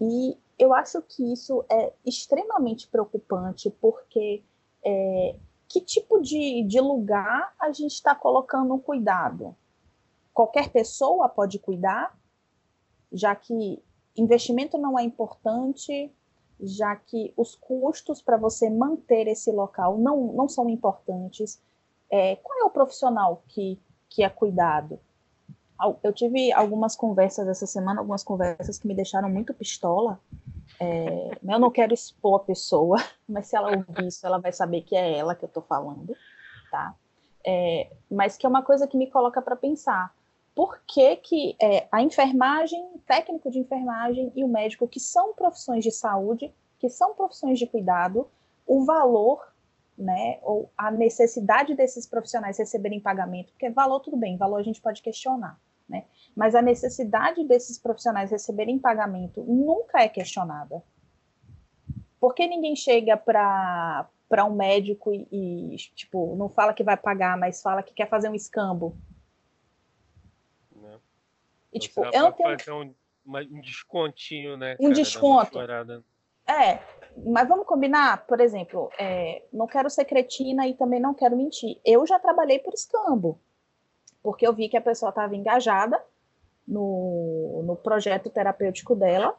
E 0.00 0.36
eu 0.58 0.72
acho 0.72 1.02
que 1.02 1.32
isso 1.32 1.64
é 1.68 1.92
extremamente 2.04 2.88
preocupante, 2.88 3.70
porque 3.70 4.42
é, 4.84 5.36
que 5.68 5.80
tipo 5.80 6.20
de, 6.20 6.62
de 6.64 6.80
lugar 6.80 7.52
a 7.58 7.72
gente 7.72 7.92
está 7.92 8.14
colocando 8.14 8.74
o 8.74 8.80
cuidado? 8.80 9.56
Qualquer 10.32 10.70
pessoa 10.70 11.28
pode 11.28 11.58
cuidar, 11.58 12.16
já 13.12 13.34
que 13.34 13.82
investimento 14.16 14.78
não 14.78 14.98
é 14.98 15.02
importante, 15.02 16.12
já 16.60 16.94
que 16.94 17.32
os 17.36 17.54
custos 17.56 18.22
para 18.22 18.36
você 18.36 18.70
manter 18.70 19.26
esse 19.26 19.50
local 19.50 19.98
não, 19.98 20.32
não 20.32 20.48
são 20.48 20.68
importantes. 20.68 21.60
É, 22.10 22.36
qual 22.36 22.60
é 22.60 22.64
o 22.64 22.70
profissional 22.70 23.42
que, 23.48 23.80
que 24.14 24.22
é 24.22 24.28
cuidado? 24.28 25.00
Eu 26.02 26.12
tive 26.12 26.52
algumas 26.52 26.94
conversas 26.94 27.48
essa 27.48 27.66
semana, 27.66 28.00
algumas 28.00 28.22
conversas 28.22 28.78
que 28.78 28.86
me 28.86 28.94
deixaram 28.94 29.28
muito 29.28 29.52
pistola. 29.52 30.20
É, 30.78 31.36
eu 31.42 31.58
não 31.58 31.70
quero 31.70 31.92
expor 31.92 32.36
a 32.36 32.44
pessoa, 32.44 32.96
mas 33.28 33.48
se 33.48 33.56
ela 33.56 33.76
ouvir 33.76 34.06
isso, 34.06 34.24
ela 34.24 34.38
vai 34.38 34.52
saber 34.52 34.82
que 34.82 34.94
é 34.94 35.18
ela 35.18 35.34
que 35.34 35.44
eu 35.44 35.48
estou 35.48 35.62
falando, 35.62 36.14
tá? 36.70 36.94
É, 37.44 37.92
mas 38.08 38.36
que 38.36 38.46
é 38.46 38.48
uma 38.48 38.62
coisa 38.62 38.86
que 38.86 38.96
me 38.96 39.10
coloca 39.10 39.42
para 39.42 39.56
pensar 39.56 40.14
por 40.54 40.80
que, 40.86 41.16
que 41.16 41.56
é, 41.60 41.88
a 41.90 42.00
enfermagem, 42.00 42.80
técnico 43.06 43.50
de 43.50 43.58
enfermagem 43.58 44.32
e 44.36 44.44
o 44.44 44.48
médico, 44.48 44.86
que 44.86 45.00
são 45.00 45.34
profissões 45.34 45.82
de 45.82 45.90
saúde, 45.90 46.54
que 46.78 46.88
são 46.88 47.14
profissões 47.14 47.58
de 47.58 47.66
cuidado, 47.66 48.28
o 48.64 48.84
valor, 48.84 49.44
né, 49.96 50.38
ou 50.42 50.70
a 50.76 50.90
necessidade 50.90 51.74
desses 51.74 52.06
profissionais 52.06 52.58
receberem 52.58 53.00
pagamento, 53.00 53.52
porque 53.52 53.70
valor 53.70 54.00
tudo 54.00 54.16
bem, 54.16 54.36
valor 54.36 54.58
a 54.58 54.62
gente 54.62 54.80
pode 54.80 55.02
questionar, 55.02 55.58
né, 55.88 56.04
mas 56.34 56.54
a 56.54 56.62
necessidade 56.62 57.44
desses 57.44 57.78
profissionais 57.78 58.30
receberem 58.30 58.78
pagamento 58.78 59.42
nunca 59.44 60.00
é 60.00 60.08
questionada. 60.08 60.82
Por 62.18 62.34
que 62.34 62.46
ninguém 62.46 62.74
chega 62.74 63.16
para 63.16 64.08
para 64.26 64.46
um 64.46 64.54
médico 64.54 65.12
e, 65.12 65.28
e, 65.30 65.76
tipo, 65.94 66.34
não 66.34 66.48
fala 66.48 66.72
que 66.72 66.82
vai 66.82 66.96
pagar, 66.96 67.36
mas 67.36 67.62
fala 67.62 67.82
que 67.82 67.94
quer 67.94 68.08
fazer 68.08 68.28
um 68.28 68.34
escambo, 68.34 68.96
e, 71.74 71.78
tipo, 71.80 72.04
eu 72.04 72.22
não 72.22 72.32
tenho. 72.32 72.56
Fazer 72.56 72.72
um, 72.72 72.94
um 73.26 73.60
descontinho, 73.60 74.56
né? 74.56 74.76
Um 74.78 74.84
cara, 74.84 74.94
desconto. 74.94 75.58
É, 76.46 76.80
mas 77.16 77.48
vamos 77.48 77.66
combinar, 77.66 78.26
por 78.26 78.40
exemplo, 78.40 78.90
é, 78.98 79.44
não 79.52 79.66
quero 79.66 79.88
ser 79.88 80.04
cretina 80.04 80.66
e 80.66 80.74
também 80.74 81.00
não 81.00 81.14
quero 81.14 81.36
mentir. 81.36 81.80
Eu 81.84 82.06
já 82.06 82.18
trabalhei 82.18 82.58
por 82.58 82.74
escambo, 82.74 83.40
porque 84.22 84.46
eu 84.46 84.52
vi 84.52 84.68
que 84.68 84.76
a 84.76 84.80
pessoa 84.80 85.10
estava 85.10 85.36
engajada 85.36 86.02
no, 86.66 87.62
no 87.64 87.76
projeto 87.76 88.30
terapêutico 88.30 88.96
dela. 88.96 89.38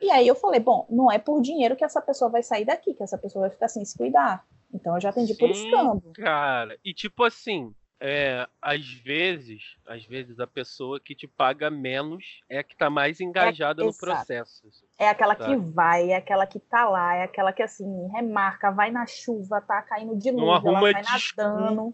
E 0.00 0.10
aí 0.10 0.26
eu 0.26 0.34
falei, 0.34 0.60
bom, 0.60 0.86
não 0.90 1.10
é 1.10 1.18
por 1.18 1.40
dinheiro 1.40 1.76
que 1.76 1.84
essa 1.84 2.02
pessoa 2.02 2.30
vai 2.30 2.42
sair 2.42 2.64
daqui, 2.64 2.92
que 2.92 3.02
essa 3.02 3.16
pessoa 3.16 3.42
vai 3.42 3.50
ficar 3.50 3.68
sem 3.68 3.84
se 3.84 3.96
cuidar. 3.96 4.44
Então 4.74 4.94
eu 4.94 5.00
já 5.00 5.10
atendi 5.10 5.32
Sim, 5.34 5.38
por 5.38 5.50
escambo. 5.50 6.12
Cara, 6.14 6.76
e 6.84 6.92
tipo 6.92 7.22
assim, 7.24 7.74
é, 8.04 8.48
às 8.60 8.84
vezes, 8.84 9.76
às 9.86 10.04
vezes 10.04 10.40
a 10.40 10.46
pessoa 10.46 10.98
que 10.98 11.14
te 11.14 11.28
paga 11.28 11.70
menos 11.70 12.42
é 12.48 12.58
a 12.58 12.62
que 12.64 12.72
está 12.72 12.90
mais 12.90 13.20
engajada 13.20 13.80
é, 13.80 13.86
no 13.86 13.96
processo. 13.96 14.66
Assim, 14.66 14.84
é 14.98 15.08
aquela 15.08 15.36
que 15.36 15.54
vai, 15.54 16.10
é 16.10 16.16
aquela 16.16 16.44
que 16.44 16.58
tá 16.58 16.88
lá, 16.88 17.14
é 17.14 17.22
aquela 17.22 17.52
que 17.52 17.62
assim 17.62 18.08
remarca, 18.08 18.72
vai 18.72 18.90
na 18.90 19.06
chuva, 19.06 19.60
tá 19.60 19.80
caindo 19.82 20.16
de 20.16 20.32
luz, 20.32 20.64
ela 20.64 20.80
vai 20.80 20.94
nadando. 20.94 21.92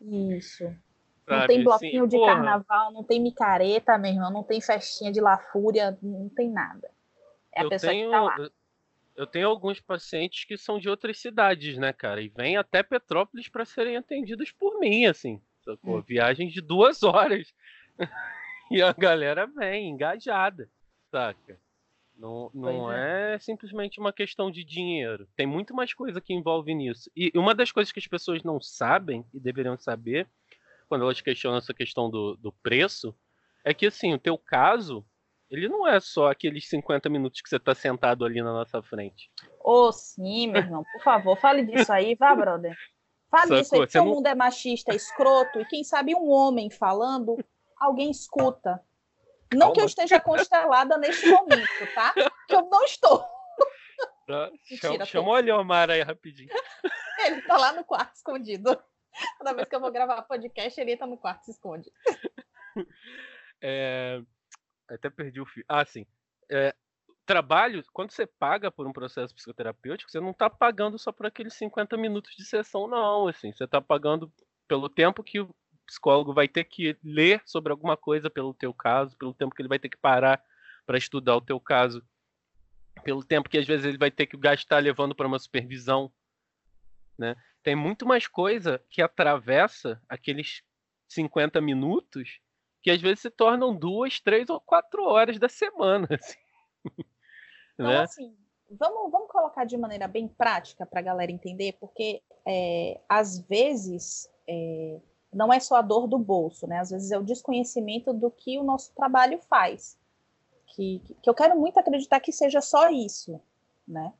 Isso. 0.00 0.64
Sabe, 1.24 1.40
não 1.40 1.46
tem 1.46 1.64
bloquinho 1.64 2.04
assim, 2.04 2.08
de 2.08 2.16
porra. 2.16 2.34
carnaval, 2.34 2.92
não 2.92 3.04
tem 3.04 3.20
micareta, 3.20 3.98
meu 3.98 4.12
irmão, 4.12 4.32
não 4.32 4.42
tem 4.44 4.60
festinha 4.60 5.10
de 5.10 5.20
lafúria, 5.20 5.96
não 6.02 6.28
tem 6.28 6.50
nada. 6.50 6.88
É 7.52 7.60
a 7.60 7.64
eu 7.64 7.68
pessoa 7.68 7.92
tenho, 7.92 8.10
que 8.10 8.16
tá 8.16 8.22
lá 8.22 8.36
eu 9.16 9.26
tenho 9.26 9.48
alguns 9.48 9.80
pacientes 9.80 10.44
que 10.44 10.56
são 10.56 10.78
de 10.78 10.88
outras 10.88 11.18
cidades, 11.18 11.78
né, 11.78 11.92
cara? 11.92 12.20
E 12.20 12.28
vêm 12.28 12.56
até 12.56 12.82
Petrópolis 12.82 13.48
para 13.48 13.64
serem 13.64 13.96
atendidos 13.96 14.52
por 14.52 14.78
mim, 14.78 15.06
assim. 15.06 15.40
Sacou? 15.64 15.98
Hum. 15.98 16.02
Viagem 16.02 16.48
de 16.48 16.60
duas 16.60 17.02
horas. 17.02 17.52
e 18.70 18.82
a 18.82 18.92
galera 18.92 19.46
vem 19.46 19.88
engajada, 19.88 20.68
saca? 21.10 21.58
Não, 22.16 22.50
não 22.54 22.92
é. 22.92 23.34
é. 23.34 23.38
simplesmente 23.38 24.00
uma 24.00 24.12
questão 24.12 24.50
de 24.50 24.64
dinheiro. 24.64 25.28
Tem 25.36 25.46
muito 25.46 25.74
mais 25.74 25.92
coisa 25.92 26.20
que 26.20 26.32
envolve 26.32 26.74
nisso. 26.74 27.10
E 27.14 27.30
uma 27.34 27.54
das 27.54 27.70
coisas 27.70 27.92
que 27.92 27.98
as 27.98 28.06
pessoas 28.06 28.42
não 28.42 28.60
sabem 28.60 29.24
e 29.34 29.40
deveriam 29.40 29.76
saber, 29.76 30.26
quando 30.88 31.02
elas 31.02 31.20
questionam 31.20 31.58
essa 31.58 31.74
questão 31.74 32.08
do, 32.08 32.36
do 32.36 32.52
preço, 32.52 33.14
é 33.64 33.74
que 33.74 33.86
assim, 33.86 34.14
o 34.14 34.18
teu 34.18 34.38
caso 34.38 35.04
ele 35.50 35.68
não 35.68 35.86
é 35.86 36.00
só 36.00 36.30
aqueles 36.30 36.68
50 36.68 37.08
minutos 37.08 37.40
que 37.40 37.48
você 37.48 37.58
tá 37.58 37.74
sentado 37.74 38.24
ali 38.24 38.42
na 38.42 38.52
nossa 38.52 38.82
frente. 38.82 39.30
Ô, 39.60 39.86
oh, 39.86 39.92
sim, 39.92 40.48
meu 40.48 40.62
irmão, 40.62 40.84
por 40.92 41.02
favor, 41.02 41.38
fale 41.38 41.64
disso 41.64 41.92
aí, 41.92 42.14
vá, 42.14 42.34
brother. 42.34 42.76
Fale 43.30 43.42
Sacou, 43.42 43.58
disso 43.58 43.74
aí, 43.74 43.86
todo 43.86 44.04
não... 44.04 44.14
mundo 44.14 44.26
é 44.26 44.34
machista, 44.34 44.94
escroto, 44.94 45.60
e 45.60 45.64
quem 45.66 45.84
sabe 45.84 46.14
um 46.14 46.30
homem 46.30 46.70
falando, 46.70 47.36
alguém 47.78 48.10
escuta. 48.10 48.80
Não 49.52 49.60
Calma. 49.60 49.74
que 49.74 49.80
eu 49.80 49.86
esteja 49.86 50.20
constelada 50.20 50.98
neste 50.98 51.28
momento, 51.28 51.94
tá? 51.94 52.12
Que 52.48 52.54
eu 52.56 52.68
não 52.68 52.84
estou. 52.84 53.24
Tá. 54.26 54.50
Mentira, 54.68 55.04
chama, 55.04 55.28
o 55.28 55.34
Aliomar 55.34 55.88
aí 55.88 56.02
rapidinho. 56.02 56.50
Ele 57.24 57.42
tá 57.42 57.56
lá 57.56 57.72
no 57.72 57.84
quarto 57.84 58.14
escondido. 58.14 58.76
Toda 59.38 59.54
vez 59.54 59.68
que 59.68 59.76
eu 59.76 59.80
vou 59.80 59.92
gravar 59.92 60.22
podcast, 60.22 60.80
ele 60.80 60.96
tá 60.96 61.06
no 61.06 61.16
quarto 61.16 61.44
se 61.44 61.52
esconde. 61.52 61.90
É, 63.62 64.20
até 64.88 65.10
perdi 65.10 65.40
o 65.40 65.46
fio. 65.46 65.64
Ah, 65.68 65.84
sim. 65.84 66.06
É, 66.50 66.74
trabalho, 67.26 67.82
quando 67.92 68.12
você 68.12 68.26
paga 68.26 68.70
por 68.70 68.86
um 68.86 68.92
processo 68.92 69.34
psicoterapêutico, 69.34 70.10
você 70.10 70.20
não 70.20 70.30
está 70.30 70.48
pagando 70.48 70.98
só 70.98 71.10
por 71.10 71.26
aqueles 71.26 71.54
50 71.54 71.96
minutos 71.96 72.34
de 72.36 72.44
sessão, 72.44 72.86
não. 72.86 73.28
Assim, 73.28 73.52
você 73.52 73.64
está 73.64 73.80
pagando 73.80 74.32
pelo 74.68 74.88
tempo 74.88 75.22
que 75.22 75.40
o 75.40 75.54
psicólogo 75.86 76.32
vai 76.32 76.48
ter 76.48 76.64
que 76.64 76.96
ler 77.02 77.42
sobre 77.44 77.72
alguma 77.72 77.96
coisa 77.96 78.30
pelo 78.30 78.54
teu 78.54 78.72
caso, 78.72 79.16
pelo 79.16 79.34
tempo 79.34 79.54
que 79.54 79.62
ele 79.62 79.68
vai 79.68 79.78
ter 79.78 79.88
que 79.88 79.96
parar 79.96 80.42
para 80.84 80.98
estudar 80.98 81.36
o 81.36 81.40
teu 81.40 81.60
caso, 81.60 82.02
pelo 83.02 83.24
tempo 83.24 83.48
que 83.48 83.58
às 83.58 83.66
vezes 83.66 83.84
ele 83.84 83.98
vai 83.98 84.10
ter 84.10 84.26
que 84.26 84.36
gastar 84.36 84.78
levando 84.78 85.14
para 85.14 85.26
uma 85.26 85.38
supervisão, 85.38 86.12
né? 87.18 87.36
Tem 87.62 87.74
muito 87.74 88.06
mais 88.06 88.26
coisa 88.26 88.82
que 88.88 89.02
atravessa 89.02 90.00
aqueles 90.08 90.62
50 91.08 91.60
minutos 91.60 92.40
que 92.86 92.90
às 92.92 93.00
vezes 93.00 93.18
se 93.18 93.30
tornam 93.30 93.74
duas, 93.74 94.20
três 94.20 94.48
ou 94.48 94.60
quatro 94.60 95.02
horas 95.02 95.40
da 95.40 95.48
semana. 95.48 96.06
Assim. 96.14 96.38
Então, 97.74 97.88
né? 97.88 97.98
assim, 97.98 98.36
vamos, 98.70 99.10
vamos 99.10 99.28
colocar 99.28 99.64
de 99.64 99.76
maneira 99.76 100.06
bem 100.06 100.28
prática 100.28 100.86
para 100.86 101.00
a 101.00 101.02
galera 101.02 101.32
entender, 101.32 101.72
porque 101.80 102.22
é, 102.46 103.00
às 103.08 103.40
vezes 103.40 104.30
é, 104.48 105.00
não 105.32 105.52
é 105.52 105.58
só 105.58 105.74
a 105.74 105.82
dor 105.82 106.06
do 106.06 106.16
bolso, 106.16 106.68
né? 106.68 106.78
Às 106.78 106.90
vezes 106.90 107.10
é 107.10 107.18
o 107.18 107.24
desconhecimento 107.24 108.14
do 108.14 108.30
que 108.30 108.56
o 108.56 108.62
nosso 108.62 108.94
trabalho 108.94 109.40
faz. 109.50 109.98
Que, 110.68 111.02
que 111.20 111.28
eu 111.28 111.34
quero 111.34 111.58
muito 111.58 111.80
acreditar 111.80 112.20
que 112.20 112.30
seja 112.30 112.60
só 112.60 112.88
isso, 112.88 113.40
né? 113.86 114.14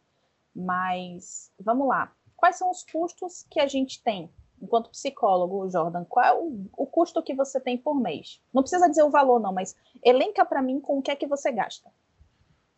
Mas 0.53 1.53
vamos 1.61 1.87
lá. 1.87 2.13
Quais 2.37 2.57
são 2.57 2.69
os 2.69 2.83
custos 2.83 3.47
que 3.49 3.61
a 3.61 3.69
gente 3.69 4.03
tem 4.03 4.29
enquanto 4.61 4.91
psicólogo, 4.91 5.69
Jordan, 5.69 6.05
qual 6.05 6.25
é 6.25 6.35
o, 6.35 6.67
o, 6.77 6.87
custo 6.87 7.23
que 7.23 7.35
você 7.35 7.61
tem 7.61 7.77
por 7.77 7.95
mês? 7.95 8.41
Não 8.53 8.63
precisa 8.63 8.89
dizer 8.89 9.03
o 9.03 9.11
valor, 9.11 9.39
não, 9.39 9.53
mas 9.53 9.77
elenca 10.05 10.45
para 10.45 10.63
mim 10.63 10.81
com 10.81 10.99
o 10.99 11.03
que 11.03 11.11
é 11.11 11.17
que 11.17 11.27
você 11.27 11.53
gasta. 11.53 11.91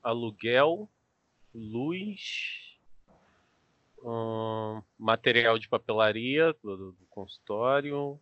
Aluguel, 0.03 0.89
luz, 1.55 2.69
material 4.99 5.59
de 5.59 5.69
papelaria 5.69 6.55
do, 6.63 6.93
do 6.93 7.07
consultório, 7.11 8.21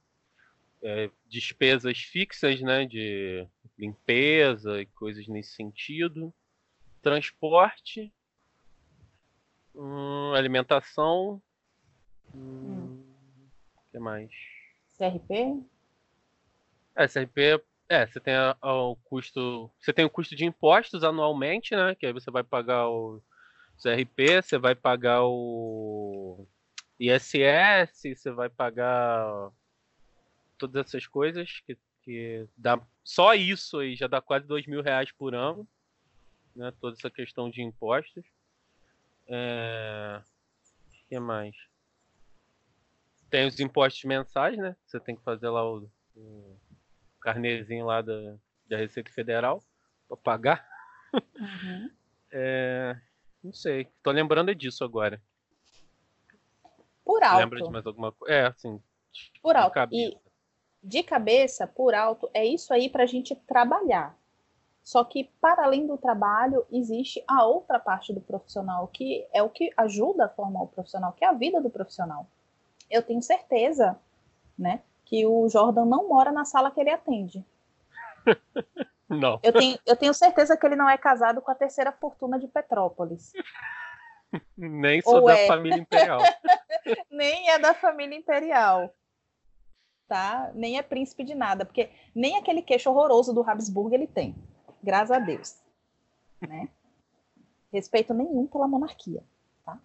é, 0.82 1.10
despesas 1.28 1.98
fixas, 1.98 2.60
né, 2.60 2.86
de 2.86 3.46
limpeza 3.78 4.80
e 4.80 4.86
coisas 4.86 5.26
nesse 5.26 5.54
sentido, 5.54 6.32
transporte, 7.02 8.12
hum, 9.74 10.32
alimentação, 10.34 11.40
hum, 12.34 12.38
hum. 12.38 12.95
Que 13.96 13.98
mais? 13.98 14.30
CRP? 14.98 15.64
É, 16.94 17.08
CRP 17.08 17.62
é, 17.88 18.06
você 18.06 18.20
tem 18.20 18.34
a, 18.34 18.54
a, 18.60 18.74
o 18.74 18.96
custo. 18.96 19.70
Você 19.80 19.90
tem 19.92 20.04
o 20.04 20.10
custo 20.10 20.36
de 20.36 20.44
impostos 20.44 21.02
anualmente, 21.02 21.74
né? 21.74 21.94
Que 21.94 22.06
aí 22.06 22.12
você 22.12 22.30
vai 22.30 22.44
pagar 22.44 22.88
o 22.88 23.22
CRP, 23.82 24.42
você 24.42 24.58
vai 24.58 24.74
pagar 24.74 25.24
o 25.24 26.46
ISS, 27.00 28.02
você 28.02 28.30
vai 28.30 28.50
pagar 28.50 29.50
todas 30.58 30.86
essas 30.86 31.06
coisas 31.06 31.62
que, 31.66 31.78
que 32.02 32.46
dá. 32.54 32.78
Só 33.02 33.34
isso 33.34 33.78
aí 33.78 33.96
já 33.96 34.06
dá 34.06 34.20
quase 34.20 34.46
dois 34.46 34.66
mil 34.66 34.82
reais 34.82 35.10
por 35.10 35.34
ano. 35.34 35.66
Né, 36.54 36.70
toda 36.80 36.96
essa 36.96 37.10
questão 37.10 37.48
de 37.48 37.62
impostos. 37.62 38.24
É... 39.26 40.20
O 40.20 41.08
que 41.08 41.18
mais? 41.18 41.56
Tem 43.30 43.46
os 43.46 43.58
impostos 43.60 44.04
mensais, 44.04 44.56
né? 44.56 44.76
Você 44.86 45.00
tem 45.00 45.16
que 45.16 45.22
fazer 45.22 45.48
lá 45.48 45.64
o, 45.68 45.88
o 46.14 46.56
carnezinho 47.20 47.86
lá 47.86 48.00
da, 48.00 48.36
da 48.68 48.76
Receita 48.76 49.10
Federal 49.10 49.62
para 50.08 50.16
pagar. 50.16 50.68
Uhum. 51.12 51.90
É, 52.30 52.96
não 53.42 53.52
sei. 53.52 53.88
Tô 54.02 54.10
lembrando 54.10 54.54
disso 54.54 54.84
agora. 54.84 55.20
Por 57.04 57.22
alto. 57.22 57.38
Lembra 57.38 57.62
de 57.62 57.70
mais 57.70 57.86
alguma 57.86 58.12
coisa? 58.12 58.34
É, 58.34 58.46
assim. 58.46 58.82
Por 59.42 59.56
alto. 59.56 59.78
E 59.92 60.16
de 60.82 61.02
cabeça, 61.02 61.66
por 61.66 61.94
alto, 61.94 62.30
é 62.32 62.44
isso 62.44 62.72
aí 62.72 62.88
para 62.88 63.04
a 63.04 63.06
gente 63.06 63.34
trabalhar. 63.34 64.16
Só 64.82 65.02
que, 65.02 65.24
para 65.40 65.64
além 65.64 65.84
do 65.84 65.98
trabalho, 65.98 66.64
existe 66.70 67.22
a 67.26 67.44
outra 67.44 67.80
parte 67.80 68.12
do 68.12 68.20
profissional, 68.20 68.86
que 68.86 69.26
é 69.32 69.42
o 69.42 69.50
que 69.50 69.72
ajuda 69.76 70.26
a 70.26 70.28
formar 70.28 70.62
o 70.62 70.68
profissional, 70.68 71.12
que 71.12 71.24
é 71.24 71.28
a 71.28 71.32
vida 71.32 71.60
do 71.60 71.68
profissional. 71.68 72.28
Eu 72.90 73.02
tenho 73.02 73.22
certeza, 73.22 73.98
né, 74.58 74.80
que 75.04 75.26
o 75.26 75.48
Jordan 75.48 75.84
não 75.84 76.08
mora 76.08 76.32
na 76.32 76.44
sala 76.44 76.70
que 76.70 76.80
ele 76.80 76.90
atende. 76.90 77.44
Não. 79.08 79.38
Eu 79.40 79.52
tenho, 79.52 79.78
eu 79.86 79.96
tenho 79.96 80.12
certeza 80.12 80.56
que 80.56 80.66
ele 80.66 80.74
não 80.74 80.90
é 80.90 80.98
casado 80.98 81.40
com 81.40 81.48
a 81.50 81.54
terceira 81.54 81.92
fortuna 81.92 82.38
de 82.38 82.48
Petrópolis. 82.48 83.32
Nem 84.56 85.00
sou 85.00 85.20
Ou 85.20 85.26
da 85.26 85.38
é. 85.38 85.46
família 85.46 85.78
imperial. 85.78 86.18
Nem 87.10 87.50
é 87.50 87.58
da 87.58 87.72
família 87.72 88.16
imperial. 88.16 88.92
Tá? 90.08 90.50
Nem 90.54 90.76
é 90.78 90.82
príncipe 90.82 91.24
de 91.24 91.34
nada, 91.34 91.64
porque 91.64 91.90
nem 92.14 92.36
aquele 92.36 92.62
queixo 92.62 92.90
horroroso 92.90 93.32
do 93.32 93.48
Habsburgo 93.48 93.94
ele 93.94 94.06
tem. 94.06 94.36
Graças 94.80 95.10
a 95.10 95.18
Deus. 95.18 95.56
Né? 96.40 96.68
Respeito 97.72 98.14
nenhum 98.14 98.46
pela 98.46 98.68
monarquia. 98.68 99.22
Tá? 99.64 99.78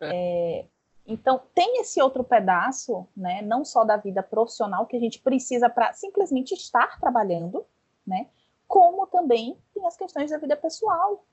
É. 0.00 0.10
É, 0.12 0.66
então, 1.10 1.40
tem 1.54 1.80
esse 1.80 2.02
outro 2.02 2.22
pedaço, 2.22 3.08
né, 3.16 3.40
não 3.40 3.64
só 3.64 3.82
da 3.82 3.96
vida 3.96 4.22
profissional, 4.22 4.84
que 4.84 4.94
a 4.94 5.00
gente 5.00 5.18
precisa 5.18 5.70
para 5.70 5.94
simplesmente 5.94 6.52
estar 6.52 7.00
trabalhando, 7.00 7.64
né, 8.06 8.28
como 8.66 9.06
também 9.06 9.56
tem 9.72 9.86
as 9.86 9.96
questões 9.96 10.30
da 10.30 10.36
vida 10.36 10.54
pessoal. 10.54 11.24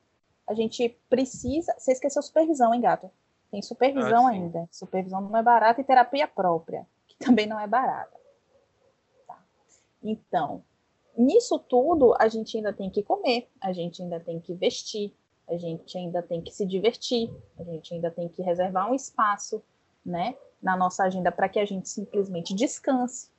A 0.47 0.53
gente 0.53 0.97
precisa. 1.09 1.75
Você 1.77 1.91
esqueceu 1.91 2.21
supervisão, 2.21 2.73
hein, 2.73 2.79
gato? 2.79 3.11
Tem 3.51 3.61
supervisão 3.61 4.25
ah, 4.25 4.29
ainda. 4.29 4.65
Supervisão 4.71 5.19
não 5.19 5.35
é 5.35 5.43
barata 5.43 5.81
e 5.81 5.83
terapia 5.83 6.25
própria, 6.25 6.87
que 7.05 7.17
também 7.17 7.45
não 7.45 7.59
é 7.59 7.67
barata. 7.67 8.17
Tá. 9.27 9.37
Então, 10.01 10.63
nisso 11.17 11.59
tudo, 11.59 12.15
a 12.17 12.29
gente 12.29 12.55
ainda 12.55 12.71
tem 12.71 12.89
que 12.89 13.03
comer, 13.03 13.49
a 13.59 13.73
gente 13.73 14.01
ainda 14.01 14.21
tem 14.21 14.39
que 14.39 14.53
vestir, 14.53 15.13
a 15.47 15.57
gente 15.57 15.97
ainda 15.97 16.21
tem 16.21 16.41
que 16.41 16.51
se 16.51 16.65
divertir, 16.65 17.29
a 17.57 17.63
gente 17.63 17.93
ainda 17.93 18.09
tem 18.09 18.27
que 18.27 18.41
reservar 18.41 18.89
um 18.89 18.95
espaço, 18.95 19.61
né, 20.05 20.35
na 20.61 20.75
nossa 20.75 21.03
agenda 21.03 21.31
para 21.31 21.49
que 21.49 21.59
a 21.59 21.65
gente 21.65 21.89
simplesmente 21.89 22.53
descanse. 22.53 23.29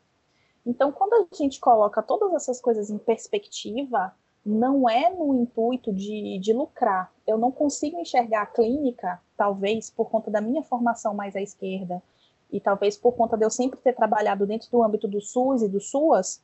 Então, 0.64 0.90
quando 0.90 1.14
a 1.14 1.36
gente 1.36 1.60
coloca 1.60 2.02
todas 2.02 2.32
essas 2.34 2.60
coisas 2.60 2.90
em 2.90 2.98
perspectiva, 2.98 4.12
não 4.44 4.88
é 4.88 5.10
no 5.10 5.34
intuito 5.34 5.92
de, 5.92 6.38
de 6.38 6.52
lucrar. 6.52 7.12
Eu 7.26 7.38
não 7.38 7.50
consigo 7.50 7.98
enxergar 7.98 8.42
a 8.42 8.46
clínica, 8.46 9.20
talvez 9.36 9.90
por 9.90 10.08
conta 10.08 10.30
da 10.30 10.40
minha 10.40 10.62
formação 10.62 11.14
mais 11.14 11.34
à 11.34 11.40
esquerda, 11.40 12.02
e 12.50 12.60
talvez 12.60 12.96
por 12.96 13.12
conta 13.12 13.36
de 13.36 13.44
eu 13.44 13.50
sempre 13.50 13.78
ter 13.80 13.92
trabalhado 13.92 14.46
dentro 14.46 14.70
do 14.70 14.82
âmbito 14.82 15.08
do 15.08 15.20
SUS 15.20 15.62
e 15.62 15.68
do 15.68 15.80
SUAS, 15.80 16.40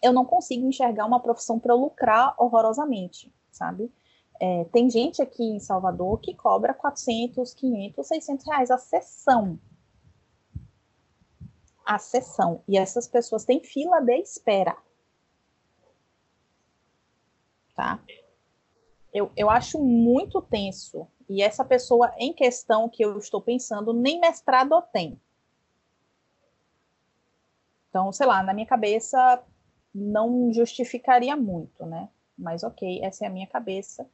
eu 0.00 0.12
não 0.12 0.24
consigo 0.24 0.66
enxergar 0.66 1.06
uma 1.06 1.20
profissão 1.20 1.58
para 1.58 1.74
lucrar 1.74 2.34
horrorosamente, 2.38 3.32
sabe? 3.50 3.90
É, 4.40 4.64
tem 4.64 4.88
gente 4.88 5.20
aqui 5.20 5.42
em 5.42 5.58
Salvador 5.58 6.20
que 6.20 6.34
cobra 6.34 6.72
400, 6.72 7.54
500, 7.54 8.06
600 8.06 8.46
reais 8.46 8.70
a 8.70 8.78
sessão. 8.78 9.58
A 11.84 11.98
sessão. 11.98 12.62
E 12.68 12.78
essas 12.78 13.08
pessoas 13.08 13.44
têm 13.44 13.62
fila 13.62 14.00
de 14.00 14.16
espera. 14.18 14.76
Tá? 17.74 18.00
Eu, 19.12 19.32
eu 19.36 19.50
acho 19.50 19.82
muito 19.82 20.40
tenso. 20.42 21.08
E 21.28 21.42
essa 21.42 21.64
pessoa 21.64 22.12
em 22.16 22.32
questão 22.32 22.88
que 22.88 23.04
eu 23.04 23.18
estou 23.18 23.42
pensando, 23.42 23.92
nem 23.92 24.20
mestrado 24.20 24.80
tem. 24.92 25.20
Então, 27.88 28.12
sei 28.12 28.26
lá, 28.26 28.42
na 28.42 28.54
minha 28.54 28.66
cabeça 28.66 29.42
não 29.92 30.52
justificaria 30.52 31.36
muito, 31.36 31.84
né? 31.86 32.08
Mas 32.36 32.62
ok, 32.62 33.00
essa 33.02 33.24
é 33.24 33.28
a 33.28 33.30
minha 33.30 33.46
cabeça 33.46 34.08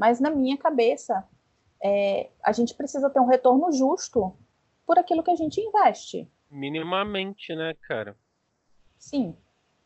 mas 0.00 0.18
na 0.18 0.30
minha 0.30 0.56
cabeça, 0.56 1.28
é, 1.84 2.30
a 2.42 2.52
gente 2.52 2.72
precisa 2.72 3.10
ter 3.10 3.20
um 3.20 3.26
retorno 3.26 3.70
justo 3.70 4.34
por 4.86 4.98
aquilo 4.98 5.22
que 5.22 5.30
a 5.30 5.36
gente 5.36 5.60
investe. 5.60 6.26
Minimamente, 6.50 7.54
né, 7.54 7.74
cara? 7.82 8.16
Sim. 8.96 9.36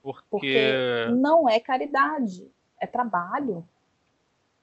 Porque, 0.00 0.28
porque 0.30 1.06
não 1.16 1.48
é 1.48 1.58
caridade, 1.58 2.48
é 2.80 2.86
trabalho. 2.86 3.68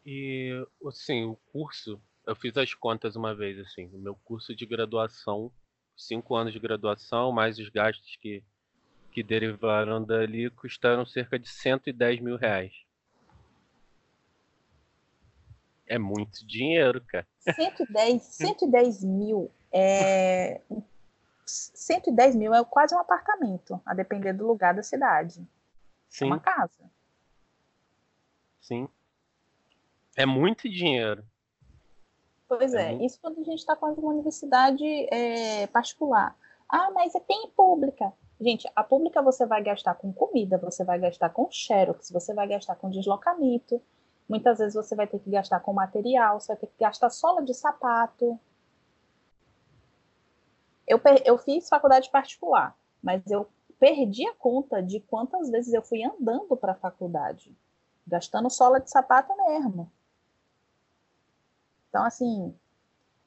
E, 0.06 0.66
assim, 0.88 1.26
o 1.26 1.36
curso, 1.52 2.02
eu 2.26 2.34
fiz 2.34 2.56
as 2.56 2.74
contas 2.74 3.18
uma 3.18 3.36
vez, 3.36 3.60
assim, 3.60 3.90
o 3.94 4.00
meu 4.00 4.16
curso 4.24 4.56
de 4.56 4.66
graduação, 4.66 5.52
cinco 5.98 6.34
anos 6.34 6.54
de 6.54 6.60
graduação, 6.60 7.30
mais 7.34 7.60
os 7.60 7.68
gastos 7.68 8.16
que, 8.22 8.42
que 9.12 9.22
derivaram 9.22 10.02
dali, 10.02 10.50
custaram 10.50 11.06
cerca 11.06 11.38
de 11.38 11.50
110 11.50 12.22
mil 12.22 12.38
reais. 12.38 12.72
É 15.92 16.00
muito 16.00 16.48
dinheiro, 16.48 17.04
cara. 17.06 17.28
110, 17.54 18.24
110 18.24 19.04
mil 19.04 19.52
é. 19.70 20.62
110 21.46 22.38
mil 22.38 22.54
é 22.54 22.64
quase 22.64 22.96
um 22.96 23.00
apartamento, 23.00 23.82
a 23.86 23.94
depender 23.94 24.32
do 24.32 24.48
lugar 24.48 24.74
da 24.74 24.82
cidade. 24.82 25.46
Sim. 26.08 26.26
É 26.26 26.28
uma 26.28 26.40
casa. 26.40 26.90
Sim. 28.62 28.88
É 30.16 30.26
muito 30.26 30.70
dinheiro. 30.70 31.26
Pois 32.48 32.74
é, 32.74 32.94
é 32.94 33.06
isso 33.06 33.20
quando 33.22 33.42
a 33.42 33.44
gente 33.44 33.60
está 33.60 33.76
falando 33.76 33.96
de 33.96 34.02
uma 34.02 34.14
universidade 34.14 34.86
é, 35.14 35.68
particular. 35.68 36.38
Ah, 36.70 36.90
mas 36.92 37.12
tem 37.28 37.50
pública. 37.50 38.14
Gente, 38.40 38.66
a 38.74 38.84
pública 38.84 39.22
você 39.22 39.46
vai 39.46 39.62
gastar 39.62 39.96
com 39.96 40.14
comida, 40.14 40.58
você 40.58 40.86
vai 40.86 41.00
gastar 41.00 41.30
com 41.32 41.52
xerox, 41.52 42.10
você 42.12 42.34
vai 42.34 42.48
gastar 42.48 42.76
com 42.76 42.90
deslocamento, 42.90 43.82
Muitas 44.32 44.60
vezes 44.60 44.76
você 44.76 44.96
vai 44.96 45.06
ter 45.06 45.20
que 45.20 45.30
gastar 45.30 45.60
com 45.60 45.74
material, 45.74 46.40
você 46.40 46.54
vai 46.54 46.56
ter 46.56 46.68
que 46.68 46.80
gastar 46.80 47.10
sola 47.10 47.44
de 47.44 47.54
sapato. 47.54 48.40
Eu, 50.88 51.02
eu 51.26 51.38
fiz 51.38 51.68
faculdade 51.68 52.10
particular, 52.10 52.74
mas 53.04 53.30
eu 53.30 53.46
perdi 53.78 54.26
a 54.26 54.34
conta 54.34 54.82
de 54.82 55.02
quantas 55.02 55.50
vezes 55.50 55.74
eu 55.74 55.82
fui 55.82 56.02
andando 56.02 56.56
para 56.56 56.72
a 56.72 56.76
faculdade, 56.76 57.54
gastando 58.08 58.50
sola 58.50 58.80
de 58.80 58.90
sapato 58.90 59.36
mesmo. 59.36 59.92
Então, 61.90 62.06
assim, 62.06 62.56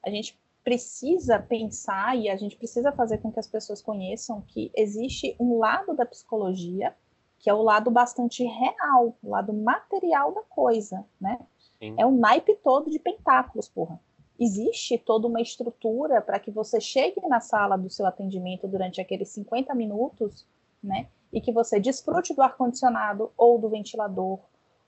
a 0.03 0.09
gente 0.09 0.35
precisa 0.63 1.37
pensar 1.37 2.17
e 2.17 2.29
a 2.31 2.35
gente 2.35 2.57
precisa 2.57 2.91
fazer 2.91 3.19
com 3.19 3.31
que 3.31 3.39
as 3.39 3.47
pessoas 3.47 3.79
conheçam 3.79 4.41
que 4.41 4.71
existe 4.75 5.35
um 5.39 5.59
lado 5.59 5.93
da 5.93 6.03
psicologia 6.03 6.95
que 7.45 7.49
é 7.51 7.53
o 7.53 7.61
lado 7.61 7.91
bastante 7.91 8.43
real, 8.43 9.15
o 9.21 9.29
lado 9.29 9.53
material 9.53 10.33
da 10.33 10.41
coisa, 10.41 11.05
né? 11.21 11.37
Sim. 11.77 11.93
É 11.95 12.03
o 12.03 12.09
naipe 12.09 12.55
todo 12.55 12.89
de 12.89 12.97
pentáculos, 12.97 13.69
porra. 13.69 14.01
Existe 14.39 14.97
toda 14.97 15.27
uma 15.27 15.39
estrutura 15.39 16.23
para 16.23 16.39
que 16.39 16.49
você 16.49 16.81
chegue 16.81 17.21
na 17.27 17.39
sala 17.39 17.77
do 17.77 17.87
seu 17.87 18.07
atendimento 18.07 18.67
durante 18.67 18.99
aqueles 18.99 19.29
50 19.29 19.75
minutos, 19.75 20.43
né? 20.83 21.07
E 21.31 21.39
que 21.39 21.51
você 21.51 21.79
desfrute 21.79 22.33
do 22.33 22.41
ar-condicionado 22.41 23.31
ou 23.37 23.59
do 23.59 23.69
ventilador, 23.69 24.39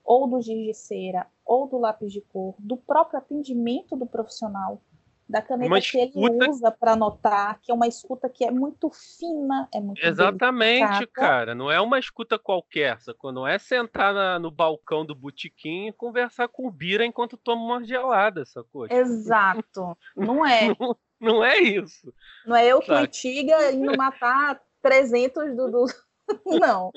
ou 0.04 0.26
do 0.26 0.42
giz 0.42 0.66
de 0.66 0.74
cera, 0.74 1.28
ou 1.46 1.68
do 1.68 1.78
lápis 1.78 2.12
de 2.12 2.22
cor, 2.22 2.56
do 2.58 2.76
próprio 2.76 3.20
atendimento 3.20 3.94
do 3.94 4.04
profissional, 4.04 4.80
da 5.28 5.42
caneta 5.42 5.80
que 5.80 5.98
ele 5.98 6.48
usa 6.48 6.70
para 6.70 6.92
anotar, 6.92 7.60
que 7.60 7.70
é 7.70 7.74
uma 7.74 7.86
escuta 7.86 8.28
que 8.30 8.44
é 8.44 8.50
muito 8.50 8.90
fina, 8.90 9.68
é 9.72 9.78
muito 9.78 10.02
Exatamente, 10.02 10.86
delicada. 10.86 11.06
cara. 11.12 11.54
Não 11.54 11.70
é 11.70 11.78
uma 11.80 11.98
escuta 11.98 12.38
qualquer, 12.38 12.98
sacou? 13.00 13.30
Não 13.30 13.46
é 13.46 13.58
sentar 13.58 14.14
na, 14.14 14.38
no 14.38 14.50
balcão 14.50 15.04
do 15.04 15.14
botequim 15.14 15.88
e 15.88 15.92
conversar 15.92 16.48
com 16.48 16.66
o 16.66 16.70
Bira 16.70 17.04
enquanto 17.04 17.36
toma 17.36 17.62
uma 17.62 17.84
gelada, 17.84 18.46
sacou? 18.46 18.86
Exato. 18.90 19.96
Não 20.16 20.46
é. 20.46 20.68
não, 20.78 20.96
não, 21.20 21.44
é 21.44 21.58
isso. 21.58 22.12
Não 22.46 22.56
é 22.56 22.66
eu 22.66 22.80
com 22.80 22.92
antiga 22.92 23.72
indo 23.72 23.96
matar 23.96 24.60
300 24.82 25.56
do... 25.56 25.70
do... 25.70 25.86
não. 26.60 26.90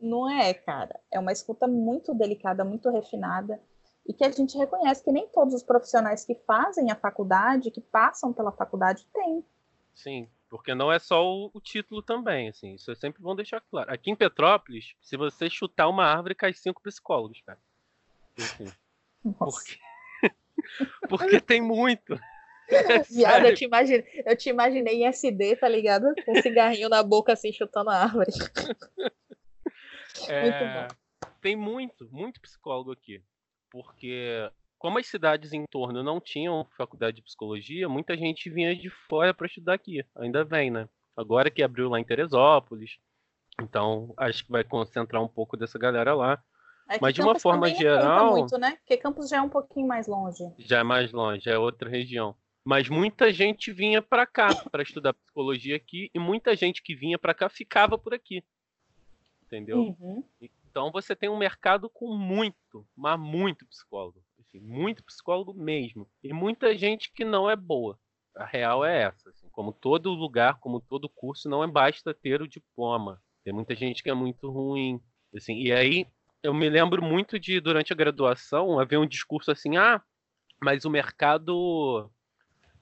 Não 0.00 0.30
é, 0.30 0.52
cara. 0.52 0.98
É 1.10 1.18
uma 1.18 1.32
escuta 1.32 1.66
muito 1.66 2.14
delicada, 2.14 2.64
muito 2.64 2.90
refinada 2.90 3.60
e 4.06 4.12
que 4.12 4.24
a 4.24 4.30
gente 4.30 4.56
reconhece 4.56 5.02
que 5.02 5.10
nem 5.10 5.26
todos 5.28 5.54
os 5.54 5.62
profissionais 5.62 6.24
que 6.24 6.34
fazem 6.46 6.90
a 6.90 6.96
faculdade, 6.96 7.70
que 7.70 7.80
passam 7.80 8.32
pela 8.32 8.52
faculdade, 8.52 9.06
têm. 9.12 9.44
Sim, 9.94 10.28
porque 10.50 10.74
não 10.74 10.92
é 10.92 10.98
só 10.98 11.24
o, 11.24 11.50
o, 11.54 11.60
título 11.60 12.02
também, 12.02 12.48
assim, 12.48 12.74
isso 12.74 12.90
é 12.90 12.94
sempre 12.94 13.22
bom 13.22 13.34
deixar 13.34 13.60
claro. 13.60 13.92
Aqui 13.92 14.10
em 14.10 14.16
Petrópolis, 14.16 14.94
se 15.00 15.16
você 15.16 15.48
chutar 15.48 15.88
uma 15.88 16.04
árvore, 16.04 16.34
cai 16.34 16.52
cinco 16.52 16.82
psicólogos, 16.82 17.40
cara. 17.40 17.58
Assim, 18.36 18.72
porque... 19.38 19.78
porque 21.08 21.40
tem 21.40 21.60
muito. 21.60 22.18
É 22.68 22.98
Viado, 23.04 23.46
eu 23.46 23.54
te, 23.54 23.64
imaginei, 23.64 24.22
eu 24.26 24.36
te 24.36 24.48
imaginei 24.48 24.94
em 25.02 25.06
SD, 25.06 25.56
tá 25.56 25.68
ligado? 25.68 26.14
Com 26.24 26.32
um 26.32 26.42
cigarrinho 26.42 26.88
na 26.88 27.02
boca, 27.02 27.32
assim, 27.32 27.52
chutando 27.52 27.90
a 27.90 28.02
árvore. 28.02 28.30
É... 30.28 30.42
Muito 30.42 30.58
bom. 30.58 31.30
Tem 31.40 31.56
muito, 31.56 32.08
muito 32.10 32.40
psicólogo 32.40 32.92
aqui 32.92 33.22
porque 33.74 34.48
como 34.78 34.98
as 34.98 35.06
cidades 35.08 35.52
em 35.52 35.64
torno 35.66 36.00
não 36.00 36.20
tinham 36.20 36.64
faculdade 36.76 37.16
de 37.16 37.22
psicologia, 37.22 37.88
muita 37.88 38.16
gente 38.16 38.48
vinha 38.48 38.74
de 38.76 38.88
fora 38.88 39.34
para 39.34 39.48
estudar 39.48 39.74
aqui. 39.74 40.04
Ainda 40.14 40.44
vem, 40.44 40.70
né? 40.70 40.88
Agora 41.16 41.50
que 41.50 41.60
abriu 41.60 41.88
lá 41.88 41.98
em 41.98 42.04
Teresópolis, 42.04 42.98
então 43.60 44.14
acho 44.16 44.44
que 44.44 44.52
vai 44.52 44.62
concentrar 44.62 45.20
um 45.20 45.28
pouco 45.28 45.56
dessa 45.56 45.76
galera 45.76 46.14
lá. 46.14 46.40
É 46.88 46.98
Mas 47.00 47.14
de 47.14 47.22
uma 47.22 47.36
forma 47.36 47.68
geral, 47.68 48.32
muito, 48.32 48.56
né? 48.58 48.76
Porque 48.76 48.96
Campos 48.96 49.28
já 49.28 49.38
é 49.38 49.40
um 49.40 49.48
pouquinho 49.48 49.88
mais 49.88 50.06
longe. 50.06 50.44
Já 50.58 50.78
é 50.78 50.82
mais 50.84 51.10
longe, 51.10 51.48
é 51.48 51.58
outra 51.58 51.88
região. 51.88 52.36
Mas 52.64 52.88
muita 52.88 53.32
gente 53.32 53.72
vinha 53.72 54.00
para 54.00 54.24
cá 54.24 54.54
para 54.70 54.82
estudar 54.82 55.14
psicologia 55.14 55.74
aqui 55.74 56.10
e 56.14 56.18
muita 56.18 56.54
gente 56.54 56.80
que 56.80 56.94
vinha 56.94 57.18
para 57.18 57.34
cá 57.34 57.48
ficava 57.48 57.98
por 57.98 58.14
aqui. 58.14 58.44
Entendeu? 59.46 59.78
Uhum. 59.78 60.22
Então 60.74 60.90
você 60.90 61.14
tem 61.14 61.28
um 61.28 61.38
mercado 61.38 61.88
com 61.88 62.16
muito, 62.16 62.84
mas 62.96 63.16
muito 63.16 63.64
psicólogo. 63.64 64.20
Assim, 64.40 64.58
muito 64.58 65.04
psicólogo 65.04 65.54
mesmo. 65.54 66.10
E 66.20 66.32
muita 66.32 66.76
gente 66.76 67.12
que 67.12 67.24
não 67.24 67.48
é 67.48 67.54
boa. 67.54 67.96
A 68.36 68.44
real 68.44 68.84
é 68.84 69.02
essa. 69.02 69.30
Assim, 69.30 69.48
como 69.52 69.72
todo 69.72 70.10
lugar, 70.10 70.58
como 70.58 70.80
todo 70.80 71.08
curso, 71.08 71.48
não 71.48 71.62
é 71.62 71.66
basta 71.68 72.12
ter 72.12 72.42
o 72.42 72.48
diploma. 72.48 73.22
Tem 73.44 73.52
muita 73.52 73.72
gente 73.76 74.02
que 74.02 74.10
é 74.10 74.14
muito 74.14 74.50
ruim. 74.50 75.00
Assim, 75.32 75.60
e 75.60 75.72
aí 75.72 76.08
eu 76.42 76.52
me 76.52 76.68
lembro 76.68 77.00
muito 77.00 77.38
de, 77.38 77.60
durante 77.60 77.92
a 77.92 77.96
graduação, 77.96 78.80
haver 78.80 78.98
um 78.98 79.06
discurso 79.06 79.52
assim, 79.52 79.76
ah, 79.76 80.02
mas 80.60 80.84
o 80.84 80.90
mercado 80.90 82.10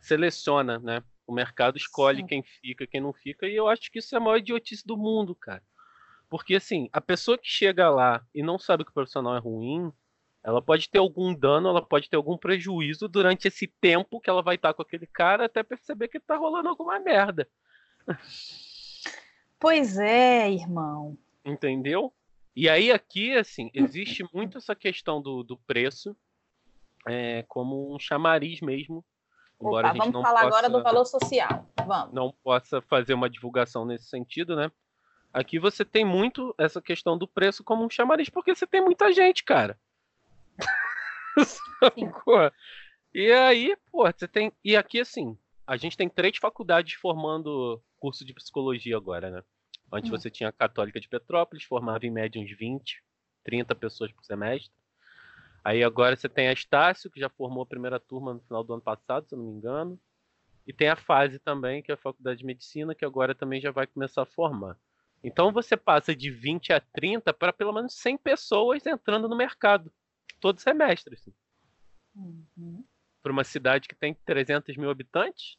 seleciona, 0.01 0.79
né? 0.79 1.05
O 1.27 1.35
mercado 1.35 1.77
escolhe 1.77 2.23
Sim. 2.23 2.27
quem 2.27 2.43
fica, 2.43 2.87
quem 2.87 3.03
não 3.03 3.13
fica, 3.13 3.47
e 3.47 3.55
eu 3.55 3.69
acho 3.69 3.93
que 3.93 3.99
isso 3.99 4.15
é 4.15 4.19
a 4.19 4.21
maior 4.21 4.39
idiotice 4.39 4.83
do 4.87 4.97
mundo, 4.97 5.35
cara. 5.35 5.63
Porque, 6.33 6.55
assim, 6.55 6.89
a 6.95 6.99
pessoa 6.99 7.37
que 7.37 7.47
chega 7.47 7.91
lá 7.91 8.25
e 8.35 8.43
não 8.43 8.59
sabe 8.59 8.87
que 8.87 8.91
o 8.91 8.95
profissional 8.95 9.37
é 9.37 9.39
ruim, 9.39 9.93
ela 10.43 10.63
pode 10.63 10.89
ter 10.89 10.99
algum 10.99 11.35
dano, 11.35 11.69
ela 11.69 11.83
pode 11.85 12.09
ter 12.09 12.17
algum 12.17 12.39
prejuízo 12.39 13.07
durante 13.07 13.49
esse 13.49 13.67
tempo 13.67 14.19
que 14.19 14.31
ela 14.31 14.41
vai 14.41 14.55
estar 14.55 14.73
com 14.73 14.81
aquele 14.81 15.07
cara 15.07 15.45
até 15.45 15.63
perceber 15.63 16.09
que 16.09 16.19
tá 16.19 16.35
rolando 16.35 16.71
alguma 16.71 16.99
merda. 16.99 17.47
Pois 19.61 19.99
é, 19.99 20.51
irmão. 20.51 21.19
Entendeu? 21.45 22.11
E 22.57 22.67
aí 22.67 22.91
aqui, 22.91 23.35
assim, 23.37 23.71
existe 23.75 24.25
muito 24.33 24.57
essa 24.57 24.75
questão 24.75 25.21
do, 25.21 25.43
do 25.43 25.59
preço 25.59 26.17
é, 27.07 27.45
como 27.47 27.95
um 27.95 27.99
chamariz 27.99 28.63
mesmo. 28.63 29.05
Opa, 29.61 29.83
a 29.83 29.89
gente 29.89 29.99
vamos 29.99 30.15
não 30.15 30.23
falar 30.23 30.45
possa, 30.45 30.47
agora 30.47 30.71
do 30.71 30.83
valor 30.83 31.05
social. 31.05 31.71
Vamos. 31.87 32.15
Não 32.15 32.33
possa 32.43 32.81
fazer 32.81 33.13
uma 33.13 33.29
divulgação 33.29 33.85
nesse 33.85 34.07
sentido, 34.07 34.57
né? 34.57 34.73
Aqui 35.33 35.59
você 35.59 35.85
tem 35.85 36.05
muito 36.05 36.55
essa 36.59 36.81
questão 36.81 37.17
do 37.17 37.27
preço 37.27 37.65
como 37.65 37.85
um 37.85 37.91
chamariz, 37.91 38.29
porque 38.29 38.55
você 38.55 38.67
tem 38.67 38.83
muita 38.83 39.13
gente, 39.13 39.43
cara. 39.43 39.79
e 43.15 43.33
aí, 43.33 43.77
pô, 43.91 44.05
você 44.05 44.29
tem. 44.29 44.53
E 44.63 44.77
aqui, 44.77 45.01
assim, 45.01 45.37
a 45.67 45.77
gente 45.77 45.97
tem 45.97 46.09
três 46.09 46.37
faculdades 46.37 46.95
formando 46.95 47.83
curso 47.99 48.25
de 48.25 48.35
psicologia 48.35 48.97
agora, 48.97 49.31
né? 49.31 49.43
Antes 49.91 50.11
uhum. 50.11 50.19
você 50.19 50.31
tinha 50.31 50.51
a 50.51 50.53
Católica 50.53 51.01
de 51.01 51.09
Petrópolis, 51.09 51.65
formava 51.65 52.05
em 52.05 52.11
média 52.11 52.41
uns 52.41 52.51
20, 52.51 53.03
30 53.45 53.75
pessoas 53.75 54.13
por 54.13 54.25
semestre. 54.25 54.71
Aí 55.65 55.83
agora 55.83 56.17
você 56.17 56.29
tem 56.29 56.49
a 56.49 56.53
Estácio, 56.53 57.11
que 57.11 57.21
já 57.21 57.29
formou 57.29 57.63
a 57.63 57.67
primeira 57.67 58.01
turma 58.01 58.35
no 58.35 58.41
final 58.41 58.65
do 58.65 58.73
ano 58.73 58.83
passado, 58.83 59.29
se 59.29 59.35
eu 59.35 59.39
não 59.39 59.47
me 59.47 59.53
engano. 59.53 59.99
E 60.67 60.73
tem 60.73 60.89
a 60.89 60.97
Fase 60.97 61.39
também, 61.39 61.83
que 61.83 61.91
é 61.91 61.95
a 61.95 61.99
Faculdade 61.99 62.41
de 62.41 62.45
Medicina, 62.45 62.95
que 62.95 63.05
agora 63.05 63.35
também 63.35 63.61
já 63.61 63.71
vai 63.71 63.87
começar 63.87 64.23
a 64.23 64.27
formar. 64.27 64.77
Então 65.23 65.53
você 65.53 65.77
passa 65.77 66.15
de 66.15 66.31
20 66.31 66.73
a 66.73 66.81
30 66.81 67.33
para 67.33 67.53
pelo 67.53 67.73
menos 67.73 67.95
100 67.95 68.19
pessoas 68.19 68.85
entrando 68.85 69.29
no 69.29 69.37
mercado 69.37 69.93
todo 70.41 70.61
semestre. 70.61 71.15
Assim. 71.15 71.33
Uhum. 72.17 72.85
Para 73.23 73.33
uma 73.33 73.45
cidade 73.45 73.89
que 73.89 73.95
tem 73.95 74.15
300 74.15 74.77
mil 74.77 74.91
habitantes? 74.91 75.57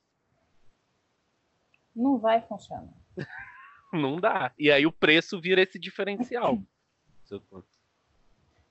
Não 1.95 2.17
vai 2.17 2.41
funcionar. 2.41 2.93
Não 3.93 4.19
dá. 4.19 4.51
E 4.57 4.71
aí 4.71 4.85
o 4.85 4.91
preço 4.91 5.39
vira 5.39 5.61
esse 5.61 5.79
diferencial. 5.79 6.59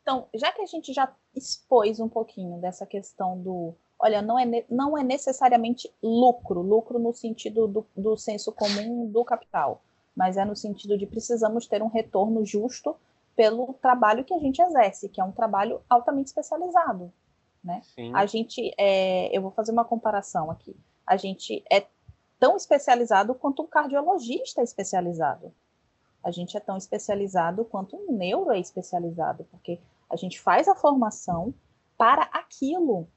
então, 0.03 0.29
já 0.35 0.53
que 0.53 0.61
a 0.61 0.67
gente 0.67 0.93
já 0.93 1.15
expôs 1.35 2.01
um 2.01 2.09
pouquinho 2.09 2.61
dessa 2.61 2.85
questão 2.85 3.41
do. 3.41 3.75
Olha, 3.99 4.21
não 4.21 4.37
é, 4.37 4.67
não 4.69 4.99
é 4.99 5.05
necessariamente 5.05 5.89
lucro, 6.03 6.61
lucro 6.61 6.99
no 6.99 7.15
sentido 7.15 7.69
do, 7.69 7.87
do 7.97 8.17
senso 8.17 8.51
comum 8.53 9.09
do 9.09 9.25
capital 9.25 9.81
mas 10.15 10.37
é 10.37 10.45
no 10.45 10.55
sentido 10.55 10.97
de 10.97 11.07
precisamos 11.07 11.67
ter 11.67 11.83
um 11.83 11.89
retorno 11.89 12.45
justo 12.45 12.97
pelo 13.35 13.75
trabalho 13.75 14.25
que 14.25 14.35
a 14.35 14.39
gente 14.39 14.61
exerce, 14.61 15.09
que 15.09 15.21
é 15.21 15.25
um 15.25 15.33
trabalho 15.33 15.81
altamente 15.89 16.29
especializado. 16.29 17.13
Né? 17.65 17.81
A 18.15 18.27
gente, 18.27 18.75
é, 18.79 19.37
eu 19.37 19.41
vou 19.41 19.51
fazer 19.51 19.73
uma 19.73 19.85
comparação 19.85 20.51
aqui. 20.51 20.77
A 21.07 21.17
gente 21.17 21.65
é 21.71 21.87
tão 22.39 22.57
especializado 22.57 23.35
quanto 23.35 23.63
um 23.63 23.67
cardiologista 23.67 24.61
é 24.61 24.65
especializado. 24.65 25.53
A 26.23 26.31
gente 26.31 26.57
é 26.57 26.61
tão 26.61 26.77
especializado 26.77 27.65
quanto 27.65 27.97
um 27.97 28.13
neuro 28.13 28.53
é 28.53 28.59
especializado, 28.59 29.45
porque 29.51 29.81
a 30.09 30.17
gente 30.17 30.41
faz 30.41 30.69
a 30.69 30.75
formação 30.75 31.55
para 31.97 32.23
aquilo, 32.33 33.09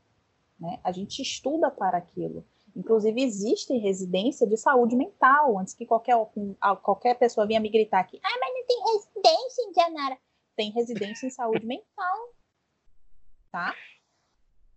né? 0.60 0.80
A 0.84 0.92
gente 0.92 1.22
estuda 1.22 1.70
para 1.70 1.98
aquilo. 1.98 2.46
Inclusive, 2.76 3.24
existe 3.24 3.78
residência 3.78 4.46
de 4.46 4.58
saúde 4.58 4.96
mental, 4.98 5.58
antes 5.58 5.74
que 5.74 5.86
qualquer, 5.86 6.16
qualquer 6.82 7.18
pessoa 7.18 7.48
venha 7.48 7.60
me 7.60 7.70
gritar 7.70 8.00
aqui, 8.00 8.20
ah, 8.22 8.38
mas 8.40 8.54
não 8.54 8.66
tem 8.66 8.94
residência 8.94 9.64
em 9.64 9.74
Janara. 9.74 10.18
Tem 10.58 10.72
residência 10.72 11.28
em 11.28 11.30
saúde 11.30 11.66
mental, 11.66 12.34
tá? 13.50 13.74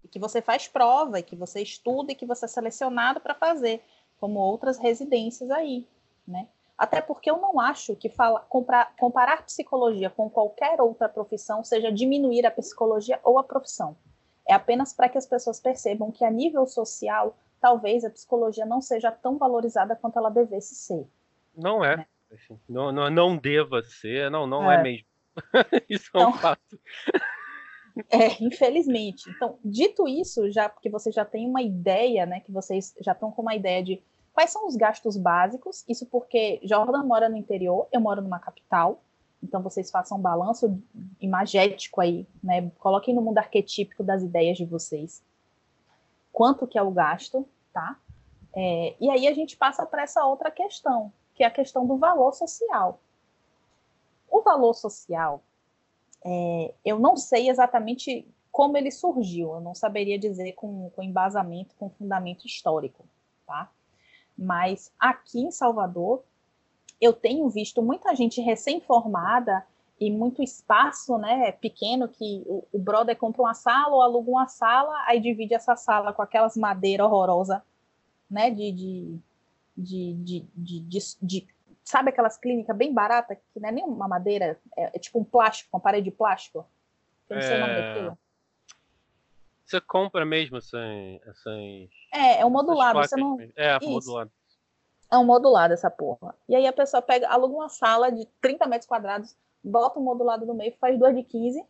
E 0.05 0.09
que 0.09 0.19
você 0.19 0.41
faz 0.41 0.69
prova, 0.69 1.19
e 1.19 1.25
que 1.25 1.35
você 1.35 1.61
estuda, 1.61 2.13
e 2.13 2.15
que 2.15 2.27
você 2.27 2.45
é 2.45 2.49
selecionado 2.49 3.21
para 3.21 3.35
fazer, 3.35 3.83
como 4.21 4.39
outras 4.39 4.79
residências 4.79 5.51
aí, 5.51 5.87
né? 6.27 6.49
Até 6.77 7.01
porque 7.01 7.29
eu 7.29 7.39
não 7.39 7.59
acho 7.59 7.97
que 7.97 8.09
fala, 8.09 8.39
comprar, 8.49 8.95
comparar 8.97 9.45
psicologia 9.45 10.09
com 10.09 10.31
qualquer 10.31 10.81
outra 10.81 11.09
profissão 11.09 11.65
seja 11.65 11.91
diminuir 11.91 12.47
a 12.47 12.51
psicologia 12.53 13.19
ou 13.25 13.37
a 13.41 13.43
profissão. 13.43 13.97
É 14.47 14.55
apenas 14.55 14.93
para 14.93 15.09
que 15.09 15.19
as 15.19 15.27
pessoas 15.27 15.59
percebam 15.59 16.13
que 16.13 16.25
a 16.25 16.31
nível 16.31 16.65
social 16.69 17.37
talvez 17.61 18.05
a 18.05 18.11
psicologia 18.11 18.65
não 18.65 18.81
seja 18.81 19.11
tão 19.11 19.39
valorizada 19.39 19.97
quanto 19.97 20.19
ela 20.19 20.31
devesse 20.31 20.75
ser. 20.75 21.07
Não 21.57 21.85
é. 21.85 21.97
Né? 21.97 22.07
Não, 22.69 22.93
não, 22.93 23.11
não 23.11 23.37
deva 23.37 23.83
ser, 23.83 24.31
não, 24.31 24.47
não 24.47 24.71
é, 24.71 24.77
é 24.77 24.83
mesmo. 24.83 25.07
isso 25.89 26.09
então, 26.11 26.21
é 26.21 26.27
um 26.27 26.29
então, 26.31 26.41
fato. 26.41 26.81
É, 28.11 28.41
infelizmente. 28.41 29.29
Então, 29.29 29.59
dito 29.65 30.07
isso, 30.07 30.49
já 30.53 30.69
porque 30.69 30.89
você 30.89 31.11
já 31.11 31.25
tem 31.25 31.49
uma 31.49 31.61
ideia, 31.61 32.27
né, 32.27 32.39
que 32.39 32.53
vocês 32.53 32.95
já 33.01 33.11
estão 33.11 33.33
com 33.33 33.43
uma 33.43 33.57
ideia 33.57 33.83
de 33.83 34.01
quais 34.33 34.51
são 34.51 34.69
os 34.69 34.77
gastos 34.77 35.17
básicos, 35.17 35.85
isso 35.89 36.07
porque 36.07 36.61
Jordan 36.63 37.03
mora 37.03 37.29
no 37.29 37.37
interior, 37.37 37.89
eu 37.91 38.01
moro 38.01 38.23
numa 38.23 38.39
capital, 38.39 39.03
então 39.43 39.61
vocês 39.61 39.91
façam 39.91 40.17
um 40.17 40.21
balanço 40.21 40.81
imagético 41.21 42.01
aí, 42.01 42.25
né, 42.41 42.71
coloquem 42.79 43.13
no 43.13 43.21
mundo 43.21 43.39
arquetípico 43.39 44.05
das 44.05 44.23
ideias 44.23 44.57
de 44.57 44.65
vocês 44.65 45.21
quanto 46.33 46.67
que 46.67 46.79
é 46.79 46.83
o 46.83 46.91
gasto, 46.91 47.47
tá? 47.73 47.99
É, 48.55 48.97
e 49.01 49.11
aí 49.11 49.27
a 49.27 49.35
gente 49.35 49.57
passa 49.57 49.87
para 49.87 50.03
essa 50.03 50.25
outra 50.25 50.51
questão, 50.51 51.13
que 51.35 51.45
é 51.45 51.47
a 51.47 51.51
questão 51.51 51.87
do 51.87 51.97
valor 51.97 52.33
social. 52.33 53.01
O 54.31 54.43
valor 54.43 54.75
social, 54.75 55.43
É, 56.25 56.75
eu 56.85 56.99
não 56.99 57.17
sei 57.17 57.49
exatamente 57.49 58.27
como 58.51 58.77
ele 58.77 58.91
surgiu, 58.91 59.55
eu 59.55 59.61
não 59.61 59.73
saberia 59.75 60.19
dizer 60.19 60.53
com, 60.55 60.91
com 60.91 61.03
embasamento, 61.03 61.77
com 61.79 61.89
fundamento 61.91 62.45
histórico, 62.45 63.05
tá? 63.47 63.71
Mas 64.37 64.93
aqui 64.99 65.41
em 65.41 65.53
Salvador, 65.53 66.25
eu 67.01 67.13
tenho 67.13 67.49
visto 67.49 67.81
muita 67.83 68.15
gente 68.17 68.41
recém-formada 68.41 69.65
e 70.01 70.11
muito 70.11 70.43
espaço, 70.43 71.19
né, 71.19 71.53
pequeno, 71.53 72.09
que 72.09 72.43
o, 72.47 72.65
o 72.73 72.79
brother 72.79 73.17
compra 73.17 73.43
uma 73.43 73.55
sala 73.55 73.95
ou 73.95 74.03
aluga 74.03 74.31
uma 74.31 74.47
sala, 74.47 74.95
aí 75.07 75.21
divide 75.21 75.55
essa 75.55 75.77
sala 75.77 76.13
com 76.13 76.23
aquelas 76.23 76.57
madeiras 76.57 77.07
horrorosas, 77.07 77.61
né, 78.31 78.51
de, 78.51 78.73
de, 78.73 79.21
de, 79.77 80.47
de, 80.55 80.87
de, 81.21 81.47
sabe 81.85 82.11
aquelas 82.11 82.37
clínicas 82.37 82.77
bem 82.77 82.93
baratas, 82.93 83.39
que 83.53 83.61
não 83.61 83.69
é 83.69 83.73
nem 83.73 83.85
uma 83.85 84.07
madeira, 84.07 84.59
é, 84.77 84.97
é 84.97 84.99
tipo 84.99 85.19
um 85.19 85.25
plástico, 85.25 85.71
uma 85.73 85.81
parede 85.81 86.05
de 86.05 86.17
plástico? 86.17 86.67
Eu 87.29 87.37
não 87.37 87.43
sei 87.43 87.57
o 87.57 87.61
nome 87.61 87.73
é. 87.73 87.83
daquilo. 87.83 88.19
Você 89.65 89.81
compra 89.83 90.25
mesmo 90.25 90.57
essas. 90.57 90.81
essas 91.27 91.91
é, 92.11 92.41
é 92.41 92.47
um 92.47 92.49
modulado. 92.49 93.01
Você 93.01 93.17
não... 93.17 93.39
É, 93.55 93.77
Isso. 93.77 93.91
modulado. 93.91 94.31
É 95.11 95.19
um 95.19 95.25
modulado 95.25 95.75
essa 95.75 95.91
porra. 95.91 96.35
E 96.49 96.57
aí 96.57 96.67
a 96.67 96.73
pessoa 96.73 97.03
pega, 97.03 97.29
aluga 97.29 97.55
uma 97.55 97.69
sala 97.69 98.11
de 98.11 98.27
30 98.41 98.67
metros 98.67 98.89
quadrados, 98.89 99.37
bota 99.63 99.99
um 99.99 100.03
modulado 100.03 100.47
no 100.47 100.55
meio, 100.55 100.77
faz 100.79 100.99
duas 100.99 101.15
de 101.15 101.23
15. 101.23 101.65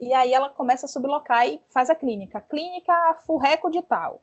E 0.00 0.14
aí 0.14 0.32
ela 0.32 0.48
começa 0.48 0.86
a 0.86 0.88
sublocar 0.88 1.46
e 1.46 1.62
faz 1.68 1.90
a 1.90 1.94
clínica. 1.94 2.40
Clínica 2.40 3.14
Furreco 3.26 3.70
de 3.70 3.82
tal. 3.82 4.22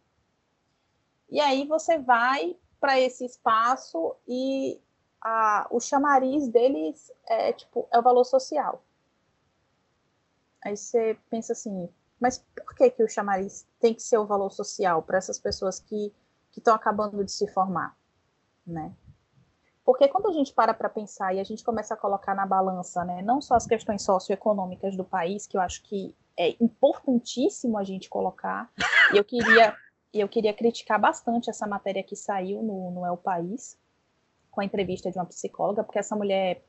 E 1.29 1.39
aí 1.39 1.67
você 1.67 1.99
vai 1.99 2.57
para 2.79 2.99
esse 2.99 3.25
espaço 3.25 4.15
e 4.27 4.81
a, 5.21 5.67
o 5.69 5.79
chamariz 5.79 6.47
deles 6.47 7.11
é 7.27 7.53
tipo 7.53 7.87
é 7.91 7.99
o 7.99 8.03
valor 8.03 8.23
social. 8.23 8.83
Aí 10.63 10.75
você 10.75 11.17
pensa 11.29 11.53
assim, 11.53 11.89
mas 12.19 12.39
por 12.55 12.75
que, 12.75 12.89
que 12.89 13.03
o 13.03 13.09
chamariz 13.09 13.67
tem 13.79 13.93
que 13.93 14.01
ser 14.01 14.17
o 14.17 14.25
valor 14.25 14.49
social 14.49 15.03
para 15.03 15.17
essas 15.17 15.39
pessoas 15.39 15.79
que 15.79 16.13
estão 16.55 16.73
acabando 16.73 17.23
de 17.23 17.31
se 17.31 17.47
formar? 17.47 17.95
Né? 18.65 18.93
Porque 19.87 20.09
quando 20.09 20.27
a 20.27 20.33
gente 20.33 20.51
para 20.51 20.73
para 20.73 20.89
pensar 20.89 21.33
e 21.33 21.39
a 21.39 21.45
gente 21.45 21.63
começa 21.63 21.93
a 21.93 21.97
colocar 21.97 22.35
na 22.35 22.45
balança, 22.45 23.05
né, 23.05 23.21
não 23.21 23.39
só 23.39 23.55
as 23.55 23.65
questões 23.65 24.01
socioeconômicas 24.01 24.97
do 24.97 25.05
país, 25.05 25.47
que 25.47 25.55
eu 25.55 25.61
acho 25.61 25.81
que 25.81 26.13
é 26.35 26.57
importantíssimo 26.61 27.77
a 27.77 27.85
gente 27.85 28.09
colocar, 28.09 28.69
e 29.13 29.17
eu 29.17 29.23
queria, 29.23 29.73
eu 30.13 30.27
queria 30.27 30.53
criticar 30.53 30.99
bastante 30.99 31.49
essa 31.49 31.65
matéria 31.65 32.03
que 32.03 32.17
saiu 32.17 32.61
no, 32.61 32.91
no 32.91 33.05
El 33.05 33.15
País, 33.15 33.79
com 34.51 34.59
a 34.59 34.65
entrevista 34.65 35.09
de 35.09 35.17
uma 35.17 35.25
psicóloga, 35.25 35.85
porque 35.85 35.99
essa 35.99 36.17
mulher 36.17 36.65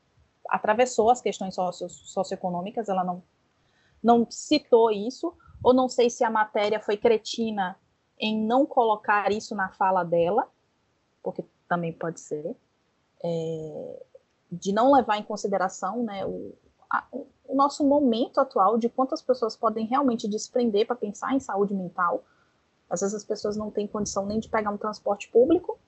atravessou 0.47 1.09
as 1.09 1.21
questões 1.21 1.55
socio, 1.55 1.89
socioeconômicas, 1.89 2.87
ela 2.87 3.03
não 3.03 3.21
não 4.01 4.31
citou 4.31 4.89
isso, 4.91 5.37
ou 5.61 5.73
não 5.73 5.89
sei 5.89 6.09
se 6.09 6.23
a 6.23 6.29
matéria 6.29 6.79
foi 6.79 6.95
cretina 6.95 7.77
em 8.17 8.41
não 8.41 8.65
colocar 8.65 9.29
isso 9.29 9.53
na 9.53 9.67
fala 9.67 10.05
dela, 10.05 10.49
porque 11.21 11.43
também 11.67 11.91
pode 11.91 12.21
ser, 12.21 12.55
é, 13.23 14.03
de 14.51 14.71
não 14.71 14.91
levar 14.93 15.17
em 15.17 15.23
consideração 15.23 16.03
né, 16.03 16.25
o, 16.25 16.53
a, 16.91 17.05
o 17.11 17.55
nosso 17.55 17.83
momento 17.83 18.39
atual, 18.39 18.77
de 18.77 18.87
quantas 18.89 19.21
pessoas 19.21 19.55
podem 19.55 19.85
realmente 19.85 20.27
desprender 20.27 20.85
para 20.85 20.95
pensar 20.95 21.33
em 21.33 21.39
saúde 21.39 21.73
mental. 21.73 22.23
Às 22.89 23.01
vezes 23.01 23.15
as 23.15 23.25
pessoas 23.25 23.57
não 23.57 23.69
têm 23.71 23.87
condição 23.87 24.25
nem 24.25 24.39
de 24.39 24.49
pegar 24.49 24.71
um 24.71 24.77
transporte 24.77 25.29
público, 25.29 25.79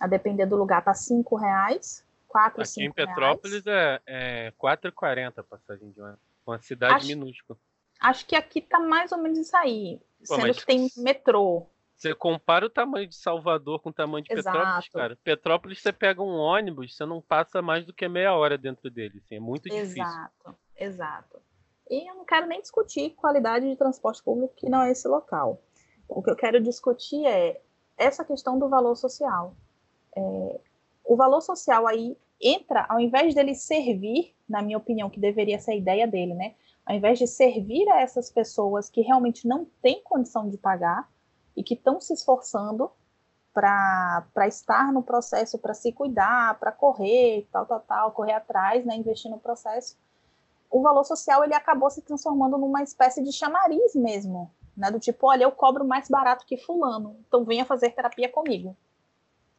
a 0.00 0.06
depender 0.06 0.46
do 0.46 0.56
lugar, 0.56 0.82
tá 0.82 0.94
cinco 0.94 1.36
reais, 1.36 2.04
quatro, 2.26 2.62
Aqui 2.62 2.70
cinco 2.70 2.86
em 2.86 2.92
Petrópolis 2.92 3.64
reais. 3.64 4.00
é, 4.06 4.46
é 4.46 4.52
4,40 4.52 5.38
a 5.38 5.42
passagem 5.42 5.90
de 5.90 6.00
ônibus. 6.00 6.20
Uma 6.46 6.60
cidade 6.60 6.94
acho, 6.94 7.06
minúscula. 7.06 7.58
Acho 8.00 8.26
que 8.26 8.34
aqui 8.34 8.60
tá 8.60 8.80
mais 8.80 9.12
ou 9.12 9.18
menos 9.18 9.38
isso 9.38 9.56
aí. 9.56 10.00
Pô, 10.26 10.36
sendo 10.36 10.54
que 10.54 10.64
tem 10.64 10.88
metrô. 10.96 11.66
Você 12.00 12.14
compara 12.14 12.64
o 12.64 12.70
tamanho 12.70 13.06
de 13.06 13.14
Salvador 13.14 13.78
com 13.82 13.90
o 13.90 13.92
tamanho 13.92 14.24
de 14.24 14.32
Exato. 14.32 14.56
Petrópolis, 14.56 14.88
cara. 14.88 15.18
Petrópolis, 15.22 15.82
você 15.82 15.92
pega 15.92 16.22
um 16.22 16.34
ônibus, 16.34 16.96
você 16.96 17.04
não 17.04 17.20
passa 17.20 17.60
mais 17.60 17.84
do 17.84 17.92
que 17.92 18.08
meia 18.08 18.34
hora 18.34 18.56
dentro 18.56 18.90
dele. 18.90 19.20
Assim, 19.22 19.34
é 19.34 19.40
muito 19.40 19.64
difícil. 19.64 20.02
Exato, 20.02 20.56
exato. 20.74 21.42
E 21.90 22.10
eu 22.10 22.14
não 22.14 22.24
quero 22.24 22.46
nem 22.46 22.58
discutir 22.62 23.10
qualidade 23.10 23.68
de 23.68 23.76
transporte 23.76 24.22
público, 24.22 24.54
que 24.56 24.70
não 24.70 24.80
é 24.80 24.90
esse 24.90 25.06
local. 25.06 25.60
O 26.08 26.22
que 26.22 26.30
eu 26.30 26.36
quero 26.36 26.58
discutir 26.58 27.26
é 27.26 27.60
essa 27.98 28.24
questão 28.24 28.58
do 28.58 28.70
valor 28.70 28.96
social. 28.96 29.54
É, 30.16 30.60
o 31.04 31.16
valor 31.16 31.42
social 31.42 31.86
aí 31.86 32.16
entra, 32.40 32.86
ao 32.88 32.98
invés 32.98 33.34
dele 33.34 33.54
servir, 33.54 34.34
na 34.48 34.62
minha 34.62 34.78
opinião, 34.78 35.10
que 35.10 35.20
deveria 35.20 35.58
ser 35.58 35.72
a 35.72 35.76
ideia 35.76 36.06
dele, 36.06 36.32
né? 36.32 36.54
Ao 36.86 36.96
invés 36.96 37.18
de 37.18 37.26
servir 37.26 37.86
a 37.90 38.00
essas 38.00 38.30
pessoas 38.30 38.88
que 38.88 39.02
realmente 39.02 39.46
não 39.46 39.66
têm 39.82 40.02
condição 40.02 40.48
de 40.48 40.56
pagar 40.56 41.06
e 41.56 41.62
que 41.62 41.74
estão 41.74 42.00
se 42.00 42.12
esforçando 42.12 42.90
para 43.52 44.46
estar 44.46 44.92
no 44.92 45.02
processo, 45.02 45.58
para 45.58 45.74
se 45.74 45.92
cuidar, 45.92 46.58
para 46.58 46.70
correr, 46.70 47.48
tal, 47.50 47.66
tal, 47.66 47.80
tal, 47.80 48.12
correr 48.12 48.32
atrás, 48.32 48.84
né, 48.84 48.94
investir 48.96 49.30
no 49.30 49.40
processo, 49.40 49.98
o 50.70 50.82
valor 50.82 51.04
social 51.04 51.42
ele 51.42 51.54
acabou 51.54 51.90
se 51.90 52.00
transformando 52.02 52.56
numa 52.56 52.82
espécie 52.82 53.22
de 53.22 53.32
chamariz 53.32 53.94
mesmo, 53.94 54.50
né, 54.76 54.90
do 54.90 55.00
tipo, 55.00 55.26
olha, 55.26 55.44
eu 55.44 55.52
cobro 55.52 55.84
mais 55.84 56.08
barato 56.08 56.46
que 56.46 56.56
fulano, 56.56 57.16
então 57.26 57.44
venha 57.44 57.64
fazer 57.64 57.90
terapia 57.90 58.28
comigo. 58.28 58.76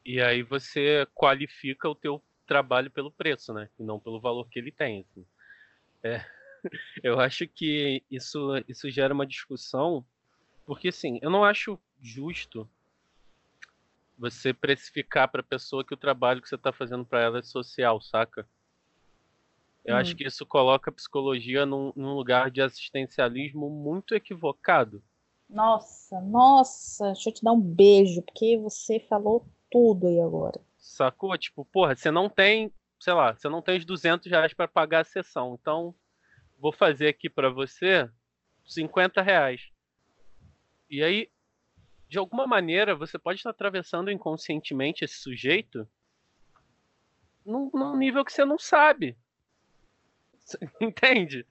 E 0.06 0.22
aí 0.22 0.42
você 0.42 1.06
qualifica 1.14 1.88
o 1.88 1.96
teu 1.96 2.22
trabalho 2.48 2.90
pelo 2.90 3.12
preço, 3.12 3.54
né? 3.54 3.70
E 3.80 3.84
não 3.84 4.00
pelo 4.00 4.20
valor 4.20 4.48
que 4.50 4.60
ele 4.60 4.72
tem. 4.72 5.06
Assim. 5.10 5.26
É, 6.04 6.26
eu 7.04 7.20
acho 7.20 7.48
que 7.48 8.04
isso, 8.10 8.52
isso 8.68 8.90
gera 8.90 9.14
uma 9.14 9.26
discussão, 9.26 10.06
porque 10.72 10.88
assim, 10.88 11.20
eu 11.22 11.30
não 11.30 11.44
acho 11.44 11.78
justo 12.00 12.66
você 14.18 14.54
precificar 14.54 15.30
para 15.30 15.42
a 15.42 15.44
pessoa 15.44 15.84
que 15.84 15.94
o 15.94 15.98
trabalho 15.98 16.42
que 16.42 16.48
você 16.48 16.56
está 16.56 16.72
fazendo 16.72 17.04
para 17.04 17.20
ela 17.20 17.40
é 17.40 17.42
social, 17.42 18.00
saca? 18.00 18.48
Eu 19.84 19.96
hum. 19.96 19.98
acho 19.98 20.16
que 20.16 20.26
isso 20.26 20.46
coloca 20.46 20.90
a 20.90 20.94
psicologia 20.94 21.66
num, 21.66 21.92
num, 21.94 22.14
lugar 22.14 22.50
de 22.50 22.62
assistencialismo 22.62 23.70
muito 23.70 24.16
equivocado. 24.16 25.04
Nossa, 25.50 26.22
nossa, 26.22 27.08
deixa 27.08 27.30
eu 27.30 27.34
te 27.34 27.44
dar 27.44 27.52
um 27.52 27.60
beijo, 27.60 28.22
porque 28.22 28.58
você 28.58 28.98
falou 28.98 29.46
tudo 29.70 30.08
aí 30.08 30.22
agora. 30.22 30.62
Sacou? 30.78 31.38
Tipo, 31.38 31.66
porra, 31.66 31.98
você 31.98 32.10
não 32.10 32.30
tem, 32.30 32.74
sei 32.98 33.12
lá, 33.12 33.36
você 33.36 33.50
não 33.50 33.62
tem 33.62 33.78
os 33.78 33.84
200 33.84 34.32
reais 34.32 34.54
para 34.54 34.70
pagar 34.70 35.02
a 35.02 35.04
sessão. 35.04 35.58
Então, 35.60 35.94
vou 36.58 36.72
fazer 36.72 37.10
aqui 37.10 37.30
para 37.30 37.50
você 37.50 38.10
50 38.66 39.22
reais. 39.22 39.70
E 40.92 41.02
aí, 41.02 41.32
de 42.10 42.20
alguma 42.20 42.46
maneira, 42.46 42.94
você 42.94 43.18
pode 43.18 43.40
estar 43.40 43.52
atravessando 43.52 44.12
inconscientemente 44.12 45.06
esse 45.06 45.16
sujeito 45.16 45.88
num, 47.46 47.72
num 47.74 47.96
nível 47.96 48.26
que 48.26 48.34
você 48.34 48.44
não 48.44 48.60
sabe. 48.60 49.18
Entende? 50.82 51.48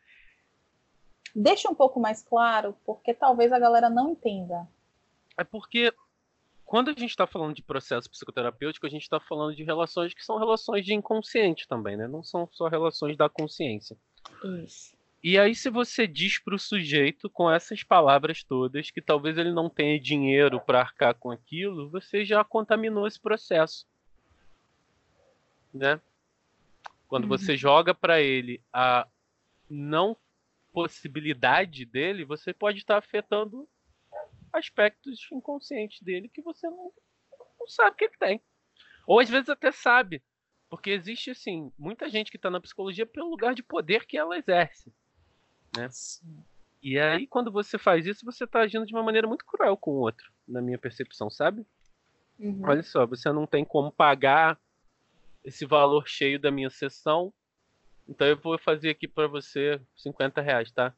Deixa 1.35 1.71
um 1.71 1.75
pouco 1.75 1.99
mais 1.99 2.23
claro, 2.23 2.77
porque 2.85 3.15
talvez 3.15 3.51
a 3.51 3.59
galera 3.59 3.89
não 3.89 4.11
entenda. 4.11 4.69
É 5.39 5.45
porque 5.45 5.91
quando 6.67 6.91
a 6.91 6.93
gente 6.93 7.11
está 7.11 7.27
falando 7.27 7.55
de 7.55 7.63
processo 7.63 8.11
psicoterapêutico, 8.11 8.87
a 8.87 8.91
gente 8.91 9.03
está 9.03 9.19
falando 9.19 9.57
de 9.57 9.65
relações 9.65 10.13
que 10.13 10.25
são 10.25 10.39
relações 10.39 10.85
de 10.85 10.93
inconsciente 10.93 11.67
também, 11.67 11.97
né? 11.97 12.07
Não 12.07 12.23
são 12.23 12.47
só 12.53 12.69
relações 12.69 13.17
da 13.17 13.29
consciência. 13.29 13.97
Isso. 14.63 15.00
E 15.23 15.39
aí, 15.39 15.55
se 15.55 15.69
você 15.69 16.07
diz 16.07 16.39
para 16.39 16.55
o 16.55 16.59
sujeito 16.59 17.29
com 17.29 17.51
essas 17.51 17.83
palavras 17.83 18.43
todas 18.43 18.91
que 18.91 19.03
talvez 19.03 19.37
ele 19.37 19.53
não 19.53 19.69
tenha 19.69 20.01
dinheiro 20.01 20.59
para 20.59 20.81
arcar 20.81 21.15
com 21.15 21.31
aquilo, 21.31 21.91
você 21.91 22.25
já 22.25 22.43
contaminou 22.43 23.07
esse 23.07 23.21
processo, 23.21 23.87
né? 25.75 26.01
Quando 27.07 27.25
uhum. 27.25 27.31
você 27.31 27.55
joga 27.55 27.95
para 27.95 28.23
ele 28.23 28.63
a 28.73 29.07
não 29.69 30.17
possibilidade 30.73 31.85
dele, 31.85 32.25
você 32.25 32.55
pode 32.55 32.79
estar 32.79 32.97
afetando 32.97 33.69
aspectos 34.53 35.29
inconscientes 35.31 36.01
dele 36.01 36.29
que 36.29 36.41
você 36.41 36.69
não, 36.69 36.93
não 37.59 37.69
sabe 37.69 37.97
que 37.97 38.05
ele 38.05 38.17
tem. 38.19 38.43
Ou 39.07 39.21
às 39.21 39.29
vezes 39.29 39.49
até 39.49 39.71
sabe. 39.71 40.23
Porque 40.69 40.91
existe, 40.91 41.31
assim, 41.31 41.73
muita 41.77 42.09
gente 42.09 42.31
que 42.31 42.37
está 42.37 42.49
na 42.49 42.61
psicologia 42.61 43.05
pelo 43.05 43.29
lugar 43.29 43.55
de 43.55 43.63
poder 43.63 44.07
que 44.07 44.17
ela 44.17 44.39
exerce. 44.39 44.93
Né? 45.77 45.89
E 46.83 46.99
aí, 46.99 47.27
quando 47.27 47.51
você 47.51 47.79
faz 47.79 48.07
isso, 48.07 48.25
você 48.25 48.45
está 48.45 48.61
agindo 48.61 48.87
de 48.87 48.95
uma 48.95 49.03
maneira 49.03 49.29
muito 49.29 49.45
cruel 49.45 49.77
com 49.77 49.93
o 49.93 50.01
outro, 50.01 50.33
na 50.47 50.61
minha 50.61 50.79
percepção, 50.79 51.31
sabe? 51.31 51.67
Uhum. 52.39 52.63
Olha 52.65 52.83
só, 52.83 53.07
você 53.07 53.31
não 53.31 53.47
tem 53.47 53.65
como 53.65 53.93
pagar 53.93 54.59
esse 55.45 55.67
valor 55.67 56.09
cheio 56.09 56.39
da 56.39 56.51
minha 56.51 56.71
sessão, 56.71 57.33
então 58.09 58.27
eu 58.27 58.37
vou 58.37 58.59
fazer 58.59 58.91
aqui 58.91 59.07
para 59.07 59.27
você 59.27 59.81
50 59.97 60.41
reais, 60.41 60.73
tá? 60.73 60.95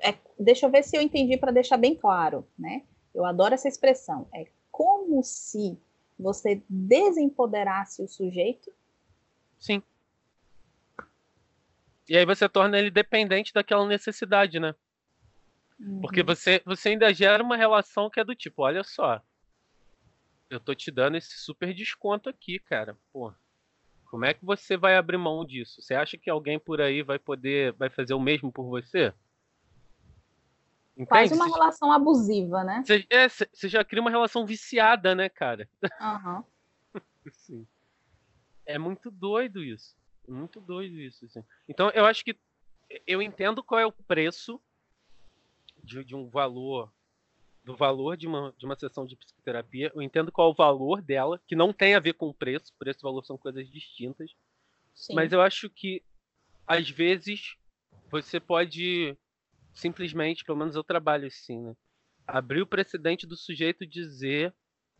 é, 0.00 0.16
deixa 0.38 0.66
eu 0.66 0.70
ver 0.70 0.82
se 0.82 0.96
eu 0.96 1.02
entendi 1.02 1.36
para 1.36 1.52
deixar 1.52 1.76
bem 1.76 1.94
claro, 1.94 2.46
né? 2.58 2.82
Eu 3.14 3.24
adoro 3.24 3.54
essa 3.54 3.68
expressão. 3.68 4.26
É 4.34 4.46
como 4.70 5.22
se 5.22 5.78
você 6.18 6.62
desempoderasse 6.68 8.02
o 8.02 8.08
sujeito. 8.08 8.72
Sim. 9.58 9.82
E 12.10 12.18
aí 12.18 12.26
você 12.26 12.48
torna 12.48 12.76
ele 12.76 12.90
dependente 12.90 13.54
daquela 13.54 13.86
necessidade, 13.86 14.58
né? 14.58 14.74
Uhum. 15.78 16.00
Porque 16.00 16.24
você, 16.24 16.60
você 16.66 16.88
ainda 16.88 17.14
gera 17.14 17.40
uma 17.40 17.56
relação 17.56 18.10
que 18.10 18.18
é 18.18 18.24
do 18.24 18.34
tipo, 18.34 18.62
olha 18.62 18.82
só, 18.82 19.22
eu 20.50 20.58
tô 20.58 20.74
te 20.74 20.90
dando 20.90 21.16
esse 21.16 21.38
super 21.38 21.72
desconto 21.72 22.28
aqui, 22.28 22.58
cara. 22.58 22.98
Pô, 23.12 23.32
como 24.06 24.24
é 24.24 24.34
que 24.34 24.44
você 24.44 24.76
vai 24.76 24.96
abrir 24.96 25.18
mão 25.18 25.44
disso? 25.44 25.80
Você 25.80 25.94
acha 25.94 26.18
que 26.18 26.28
alguém 26.28 26.58
por 26.58 26.80
aí 26.80 27.00
vai 27.00 27.16
poder, 27.16 27.74
vai 27.74 27.88
fazer 27.88 28.12
o 28.12 28.18
mesmo 28.18 28.50
por 28.50 28.64
você? 28.64 29.14
Entende? 30.96 31.08
Faz 31.10 31.30
uma 31.30 31.46
relação 31.46 31.92
abusiva, 31.92 32.64
né? 32.64 32.82
Você, 32.84 33.06
é, 33.08 33.28
você 33.28 33.68
já 33.68 33.84
cria 33.84 34.02
uma 34.02 34.10
relação 34.10 34.44
viciada, 34.44 35.14
né, 35.14 35.28
cara? 35.28 35.68
Uhum. 36.00 36.44
Sim. 37.30 37.64
É 38.66 38.76
muito 38.78 39.12
doido 39.12 39.62
isso. 39.62 39.99
Muito 40.30 40.60
doido 40.60 40.98
isso. 40.98 41.24
Assim. 41.24 41.42
Então, 41.68 41.90
eu 41.90 42.04
acho 42.04 42.24
que 42.24 42.36
eu 43.06 43.20
entendo 43.20 43.62
qual 43.62 43.80
é 43.80 43.86
o 43.86 43.92
preço 43.92 44.60
de, 45.82 46.04
de 46.04 46.14
um 46.14 46.28
valor 46.28 46.92
do 47.62 47.76
valor 47.76 48.16
de 48.16 48.26
uma, 48.26 48.54
de 48.56 48.64
uma 48.64 48.76
sessão 48.76 49.06
de 49.06 49.16
psicoterapia. 49.16 49.92
Eu 49.94 50.02
entendo 50.02 50.32
qual 50.32 50.48
é 50.48 50.50
o 50.50 50.54
valor 50.54 51.02
dela, 51.02 51.40
que 51.46 51.54
não 51.54 51.72
tem 51.72 51.94
a 51.94 52.00
ver 52.00 52.14
com 52.14 52.28
o 52.28 52.34
preço, 52.34 52.72
preço 52.78 53.00
e 53.00 53.02
valor 53.02 53.24
são 53.24 53.36
coisas 53.36 53.68
distintas. 53.70 54.30
Sim. 54.94 55.14
Mas 55.14 55.32
eu 55.32 55.40
acho 55.42 55.68
que, 55.68 56.02
às 56.66 56.88
vezes, 56.88 57.56
você 58.10 58.40
pode 58.40 59.16
simplesmente, 59.74 60.44
pelo 60.44 60.58
menos 60.58 60.74
eu 60.74 60.82
trabalho 60.82 61.26
assim, 61.26 61.60
né? 61.60 61.76
Abrir 62.26 62.62
o 62.62 62.66
precedente 62.66 63.26
do 63.26 63.36
sujeito 63.36 63.86
dizer 63.86 64.54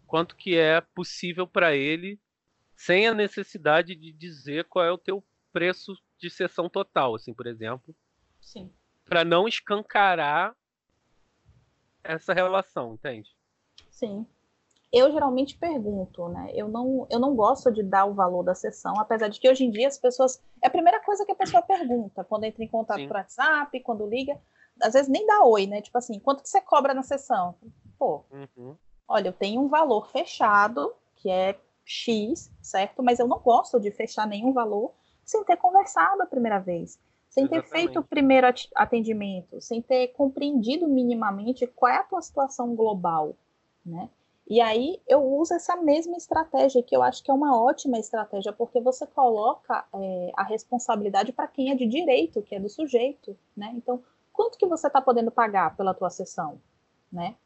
quanto 0.07 0.37
que 0.37 0.57
é 0.57 0.81
possível 0.81 1.47
para 1.47 1.77
ele, 1.77 2.19
sem 2.81 3.07
a 3.07 3.14
necessidade 3.14 3.95
de 3.95 4.11
dizer 4.11 4.64
qual 4.64 4.85
é 4.85 4.90
o 4.90 4.97
teu 4.97 5.23
preço 5.53 5.93
de 6.19 6.31
sessão 6.31 6.69
total, 6.69 7.14
assim, 7.14 7.35
por 7.35 7.47
exemplo. 7.47 7.95
Sim. 8.40 8.73
Para 9.05 9.23
não 9.23 9.47
escancarar 9.47 10.57
essa 12.03 12.33
relação, 12.33 12.95
entende? 12.95 13.37
Sim. 13.90 14.27
Eu 14.90 15.12
geralmente 15.12 15.59
pergunto, 15.59 16.29
né? 16.31 16.51
Eu 16.55 16.69
não, 16.69 17.07
eu 17.11 17.21
não 17.21 17.37
gosto 17.37 17.71
de 17.71 17.83
dar 17.83 18.07
o 18.07 18.14
valor 18.14 18.43
da 18.43 18.55
sessão, 18.55 18.99
apesar 18.99 19.29
de 19.29 19.38
que 19.38 19.49
hoje 19.49 19.64
em 19.64 19.71
dia 19.71 19.87
as 19.87 19.99
pessoas. 19.99 20.43
É 20.62 20.66
a 20.66 20.71
primeira 20.71 21.01
coisa 21.01 21.27
que 21.27 21.33
a 21.33 21.37
pessoa 21.37 21.62
pergunta 21.62 22.25
quando 22.25 22.45
entra 22.45 22.64
em 22.64 22.69
contato 22.69 23.01
Sim. 23.01 23.09
por 23.09 23.16
WhatsApp, 23.16 23.79
quando 23.81 24.09
liga. 24.09 24.40
Às 24.83 24.95
vezes 24.95 25.09
nem 25.09 25.27
dá 25.27 25.45
oi, 25.45 25.66
né? 25.66 25.83
Tipo 25.83 25.99
assim, 25.99 26.19
quanto 26.19 26.43
que 26.43 26.49
você 26.49 26.62
cobra 26.62 26.95
na 26.95 27.03
sessão? 27.03 27.55
Pô, 27.99 28.25
uhum. 28.31 28.75
olha, 29.07 29.29
eu 29.29 29.33
tenho 29.35 29.61
um 29.61 29.69
valor 29.69 30.09
fechado, 30.09 30.95
que 31.16 31.29
é 31.29 31.61
X, 31.90 32.50
certo? 32.62 33.03
Mas 33.03 33.18
eu 33.18 33.26
não 33.26 33.38
gosto 33.38 33.81
de 33.81 33.90
fechar 33.90 34.26
nenhum 34.26 34.53
valor 34.53 34.92
sem 35.24 35.44
ter 35.44 35.57
conversado 35.57 36.22
a 36.22 36.26
primeira 36.26 36.59
vez 36.59 36.98
sem 37.31 37.46
ter 37.46 37.62
feito 37.62 38.00
o 38.00 38.03
primeiro 38.03 38.48
atendimento, 38.74 39.61
sem 39.61 39.81
ter 39.81 40.09
compreendido 40.09 40.88
minimamente 40.88 41.64
qual 41.68 41.92
é 41.92 41.96
a 41.98 42.03
tua 42.03 42.20
situação 42.20 42.74
global, 42.74 43.37
né? 43.87 44.11
E 44.48 44.61
aí 44.61 45.00
eu 45.07 45.22
uso 45.22 45.55
essa 45.55 45.76
mesma 45.76 46.16
estratégia, 46.16 46.83
que 46.83 46.94
eu 46.94 47.05
acho 47.05 47.22
que 47.22 47.31
é 47.31 47.35
uma 47.35 47.57
ótima 47.57 48.00
estratégia, 48.00 48.53
porque 48.53 48.81
você 48.81 49.07
coloca 49.07 49.87
é, 49.94 50.33
a 50.37 50.42
responsabilidade 50.42 51.33
para 51.33 51.46
quem 51.46 51.70
é 51.70 51.76
de 51.76 51.87
direito, 51.87 52.42
que 52.42 52.57
é 52.57 52.59
do 52.59 52.68
sujeito, 52.68 53.38
né? 53.57 53.70
Então, 53.76 54.03
quanto 54.33 54.59
que 54.59 54.66
você 54.66 54.88
está 54.88 55.00
podendo 55.00 55.31
pagar 55.31 55.76
pela 55.76 55.94
tua 55.94 56.11
sessão, 56.11 56.61
né? 57.12 57.37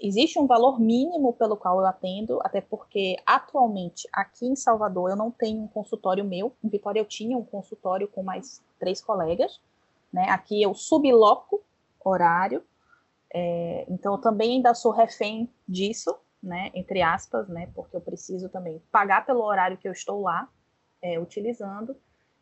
Existe 0.00 0.38
um 0.38 0.46
valor 0.46 0.80
mínimo 0.80 1.32
pelo 1.32 1.56
qual 1.56 1.80
eu 1.80 1.86
atendo, 1.86 2.38
até 2.42 2.60
porque 2.60 3.16
atualmente 3.26 4.08
aqui 4.12 4.46
em 4.46 4.54
Salvador 4.54 5.10
eu 5.10 5.16
não 5.16 5.30
tenho 5.30 5.62
um 5.62 5.68
consultório 5.68 6.24
meu. 6.24 6.52
Em 6.62 6.68
Vitória 6.68 7.00
eu 7.00 7.04
tinha 7.04 7.36
um 7.36 7.44
consultório 7.44 8.06
com 8.06 8.22
mais 8.22 8.62
três 8.78 9.00
colegas. 9.00 9.60
Né? 10.12 10.28
Aqui 10.30 10.62
eu 10.62 10.72
subloco 10.74 11.62
horário, 12.04 12.62
é, 13.34 13.84
então 13.88 14.14
eu 14.14 14.18
também 14.18 14.52
ainda 14.52 14.72
sou 14.72 14.92
refém 14.92 15.50
disso, 15.68 16.16
né? 16.42 16.70
entre 16.74 17.02
aspas, 17.02 17.48
né? 17.48 17.68
porque 17.74 17.96
eu 17.96 18.00
preciso 18.00 18.48
também 18.48 18.80
pagar 18.90 19.26
pelo 19.26 19.42
horário 19.42 19.76
que 19.76 19.88
eu 19.88 19.92
estou 19.92 20.22
lá 20.22 20.48
é, 21.02 21.18
utilizando. 21.18 21.96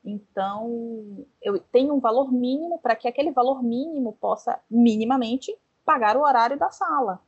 Então, 0.04 1.26
eu 1.42 1.58
tenho 1.58 1.92
um 1.92 1.98
valor 1.98 2.32
mínimo 2.32 2.78
para 2.78 2.94
que 2.94 3.08
aquele 3.08 3.32
valor 3.32 3.60
mínimo 3.60 4.12
possa 4.20 4.60
minimamente 4.70 5.56
pagar 5.84 6.16
o 6.16 6.22
horário 6.22 6.56
da 6.56 6.70
sala, 6.70 7.20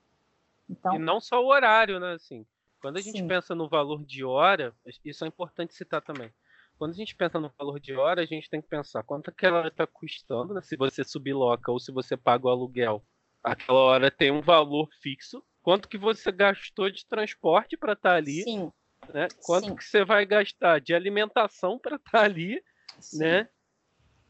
então, 0.68 0.94
e 0.94 0.98
não 0.98 1.20
só 1.20 1.42
o 1.42 1.48
horário, 1.48 1.98
né? 1.98 2.12
Assim, 2.14 2.46
quando 2.80 2.98
a 2.98 3.00
gente 3.00 3.18
sim. 3.18 3.28
pensa 3.28 3.54
no 3.54 3.68
valor 3.68 4.04
de 4.04 4.24
hora, 4.24 4.74
isso 5.04 5.24
é 5.24 5.28
importante 5.28 5.74
citar 5.74 6.02
também. 6.02 6.32
Quando 6.78 6.92
a 6.92 6.96
gente 6.96 7.16
pensa 7.16 7.40
no 7.40 7.52
valor 7.58 7.80
de 7.80 7.92
hora, 7.94 8.22
a 8.22 8.26
gente 8.26 8.48
tem 8.48 8.62
que 8.62 8.68
pensar 8.68 9.02
quanto 9.02 9.30
aquela 9.30 9.58
hora 9.58 9.68
está 9.68 9.86
custando, 9.86 10.54
né? 10.54 10.60
se 10.62 10.76
você 10.76 11.02
subloca 11.02 11.72
ou 11.72 11.80
se 11.80 11.90
você 11.90 12.16
paga 12.16 12.46
o 12.46 12.50
aluguel. 12.50 13.04
Aquela 13.42 13.78
hora 13.78 14.10
tem 14.10 14.30
um 14.30 14.40
valor 14.40 14.88
fixo. 15.02 15.42
Quanto 15.60 15.88
que 15.88 15.98
você 15.98 16.30
gastou 16.30 16.88
de 16.88 17.04
transporte 17.04 17.76
para 17.76 17.94
estar 17.94 18.10
tá 18.10 18.16
ali? 18.16 18.42
Sim. 18.42 18.72
Né? 19.12 19.26
Quanto 19.44 19.66
Sim. 19.66 19.76
que 19.76 19.84
você 19.84 20.04
vai 20.04 20.24
gastar 20.24 20.80
de 20.80 20.94
alimentação 20.94 21.78
para 21.78 21.96
estar 21.96 22.10
tá 22.10 22.24
ali, 22.24 22.62
Sim. 23.00 23.18
né? 23.18 23.48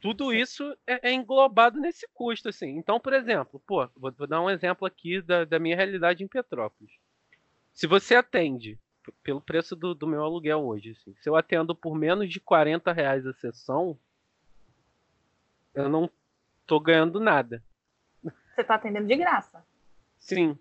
Tudo 0.00 0.32
isso 0.32 0.76
é, 0.86 1.10
é, 1.10 1.12
englobado 1.12 1.80
nesse 1.80 2.06
custo, 2.14 2.48
assim. 2.48 2.76
Então, 2.76 3.00
por 3.00 3.12
exemplo, 3.12 3.60
pô, 3.66 3.88
vou, 3.96 4.12
vou 4.12 4.26
dar 4.26 4.40
um 4.40 4.50
exemplo 4.50 4.86
aqui 4.86 5.20
da, 5.20 5.44
da, 5.44 5.58
minha 5.58 5.76
realidade 5.76 6.22
em 6.22 6.28
Petrópolis. 6.28 6.92
Se 7.74 7.86
você 7.86 8.14
atende 8.14 8.78
pelo 9.22 9.40
preço 9.40 9.74
do, 9.74 9.94
do, 9.94 10.06
meu 10.06 10.22
aluguel 10.22 10.66
hoje, 10.66 10.90
assim, 10.90 11.14
se 11.20 11.28
eu 11.28 11.34
atendo 11.34 11.74
por 11.74 11.96
menos 11.96 12.30
de 12.30 12.40
40 12.40 12.92
reais 12.92 13.26
a 13.26 13.32
sessão, 13.32 13.98
eu 15.74 15.88
não 15.88 16.10
tô 16.66 16.78
ganhando 16.78 17.18
nada. 17.18 17.62
Você 18.22 18.64
tá 18.64 18.74
atendendo 18.74 19.06
de 19.06 19.16
graça? 19.16 19.64
Sim. 20.18 20.58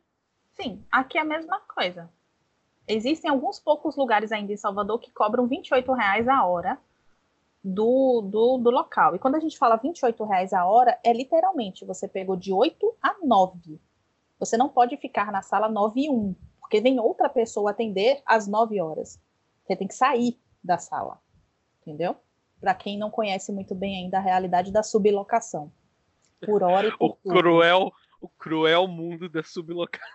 Sim, 0.56 0.84
aqui 0.92 1.18
é 1.18 1.22
a 1.22 1.26
mesma 1.26 1.60
coisa. 1.62 2.10
Existem 2.88 3.30
alguns 3.30 3.60
poucos 3.60 3.96
lugares 3.98 4.32
ainda 4.32 4.54
em 4.54 4.58
Salvador 4.58 5.00
que 5.00 5.12
cobram 5.12 5.46
28 5.46 5.92
reais 5.94 6.28
a 6.28 6.46
hora 6.46 6.80
do, 7.74 8.22
do, 8.22 8.58
do 8.58 8.70
local. 8.70 9.16
E 9.16 9.20
quando 9.20 9.36
a 9.36 9.40
gente 9.40 9.58
fala 9.58 9.76
28 9.76 10.24
reais 10.24 10.54
a 10.54 10.66
hora, 10.66 10.98
é 11.04 11.12
literalmente, 11.12 11.86
você 11.86 12.08
pegou 12.08 12.36
de 12.36 12.54
8 12.54 12.96
a 13.02 13.16
9. 13.24 13.80
Você 14.40 14.56
não 14.56 14.70
pode 14.70 14.96
ficar 14.98 15.32
na 15.32 15.42
sala 15.42 15.68
9 15.68 16.02
e 16.02 16.10
1, 16.10 16.36
porque 16.60 16.80
vem 16.80 17.00
outra 17.00 17.28
pessoa 17.28 17.72
atender 17.72 18.22
às 18.26 18.48
9 18.48 18.80
horas. 18.82 19.20
Você 19.66 19.76
tem 19.76 19.88
que 19.88 19.96
sair 19.96 20.40
da 20.64 20.78
sala, 20.78 21.20
entendeu? 21.82 22.16
Para 22.60 22.74
quem 22.74 22.98
não 22.98 23.12
conhece 23.12 23.52
muito 23.52 23.76
bem 23.76 24.04
ainda 24.04 24.18
a 24.18 24.22
realidade 24.22 24.72
da 24.72 24.84
sublocação. 24.84 25.72
Por 26.46 26.64
hora 26.64 26.88
e 26.88 26.92
por 26.98 27.12
o 27.12 27.16
cruel, 27.16 27.92
o 28.22 28.30
cruel 28.30 28.88
mundo 28.88 29.28
da 29.28 29.44
sublocação 29.44 30.08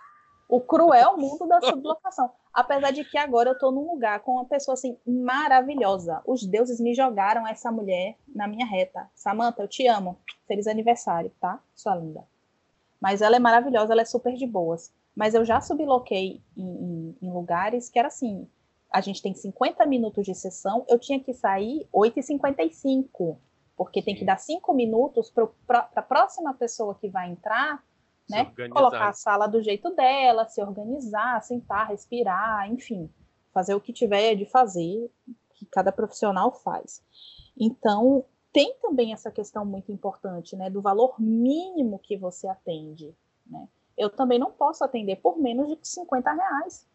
o 0.53 0.61
cruel 0.61 1.17
mundo 1.17 1.47
da 1.47 1.59
sublocação. 1.61 2.31
Apesar 2.53 2.91
de 2.91 3.03
que 3.03 3.17
agora 3.17 3.49
eu 3.49 3.57
tô 3.57 3.71
num 3.71 3.91
lugar 3.91 4.19
com 4.19 4.33
uma 4.33 4.45
pessoa 4.45 4.73
assim 4.73 4.95
maravilhosa. 5.07 6.21
Os 6.25 6.45
deuses 6.45 6.79
me 6.79 6.93
jogaram 6.93 7.47
essa 7.47 7.71
mulher 7.71 8.15
na 8.27 8.47
minha 8.47 8.65
reta. 8.65 9.09
Samantha, 9.15 9.63
eu 9.63 9.67
te 9.67 9.87
amo. 9.87 10.19
Feliz 10.47 10.67
aniversário, 10.67 11.31
tá? 11.41 11.59
Sua 11.73 11.95
linda. 11.95 12.23
Mas 13.01 13.21
ela 13.21 13.35
é 13.35 13.39
maravilhosa, 13.39 13.91
ela 13.91 14.03
é 14.03 14.05
super 14.05 14.35
de 14.35 14.45
boas. 14.45 14.93
Mas 15.15 15.33
eu 15.33 15.43
já 15.43 15.59
subloquei 15.59 16.41
em, 16.55 16.63
em, 16.63 17.17
em 17.23 17.31
lugares 17.31 17.89
que 17.89 17.97
era 17.97 18.07
assim: 18.07 18.47
a 18.91 19.01
gente 19.01 19.21
tem 19.21 19.33
50 19.33 19.83
minutos 19.87 20.23
de 20.23 20.35
sessão, 20.35 20.85
eu 20.87 20.99
tinha 20.99 21.19
que 21.19 21.33
sair 21.33 21.87
8h55. 21.91 23.35
Porque 23.75 24.03
tem 24.03 24.15
que 24.15 24.23
dar 24.23 24.37
5 24.37 24.71
minutos 24.75 25.31
para 25.31 25.89
a 25.95 26.01
próxima 26.03 26.53
pessoa 26.53 26.93
que 26.93 27.09
vai 27.09 27.31
entrar 27.31 27.83
né? 28.29 28.51
Colocar 28.69 29.09
a 29.09 29.13
sala 29.13 29.47
do 29.47 29.61
jeito 29.61 29.89
dela, 29.91 30.47
se 30.47 30.61
organizar, 30.61 31.41
sentar, 31.43 31.87
respirar, 31.87 32.71
enfim, 32.71 33.09
fazer 33.53 33.75
o 33.75 33.81
que 33.81 33.93
tiver 33.93 34.35
de 34.35 34.45
fazer, 34.45 35.11
que 35.55 35.65
cada 35.65 35.91
profissional 35.91 36.51
faz. 36.51 37.03
Então, 37.57 38.25
tem 38.51 38.75
também 38.81 39.13
essa 39.13 39.31
questão 39.31 39.65
muito 39.65 39.91
importante, 39.91 40.55
né, 40.55 40.69
do 40.69 40.81
valor 40.81 41.19
mínimo 41.19 41.99
que 41.99 42.17
você 42.17 42.47
atende, 42.47 43.15
né? 43.45 43.67
Eu 43.95 44.09
também 44.09 44.39
não 44.39 44.51
posso 44.51 44.83
atender 44.83 45.17
por 45.17 45.37
menos 45.37 45.67
de 45.67 45.87
50 45.87 46.33
reais. 46.33 46.87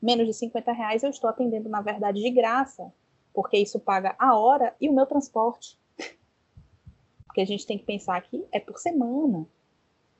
Menos 0.00 0.26
de 0.26 0.34
50 0.34 0.72
reais 0.72 1.02
eu 1.02 1.08
estou 1.08 1.30
atendendo, 1.30 1.70
na 1.70 1.80
verdade, 1.80 2.20
de 2.20 2.30
graça, 2.30 2.92
porque 3.32 3.56
isso 3.56 3.80
paga 3.80 4.14
a 4.18 4.36
hora 4.36 4.76
e 4.78 4.88
o 4.88 4.92
meu 4.92 5.06
transporte. 5.06 5.78
Porque 7.24 7.40
a 7.40 7.46
gente 7.46 7.66
tem 7.66 7.78
que 7.78 7.84
pensar 7.84 8.20
que 8.20 8.46
é 8.52 8.60
por 8.60 8.78
semana 8.78 9.46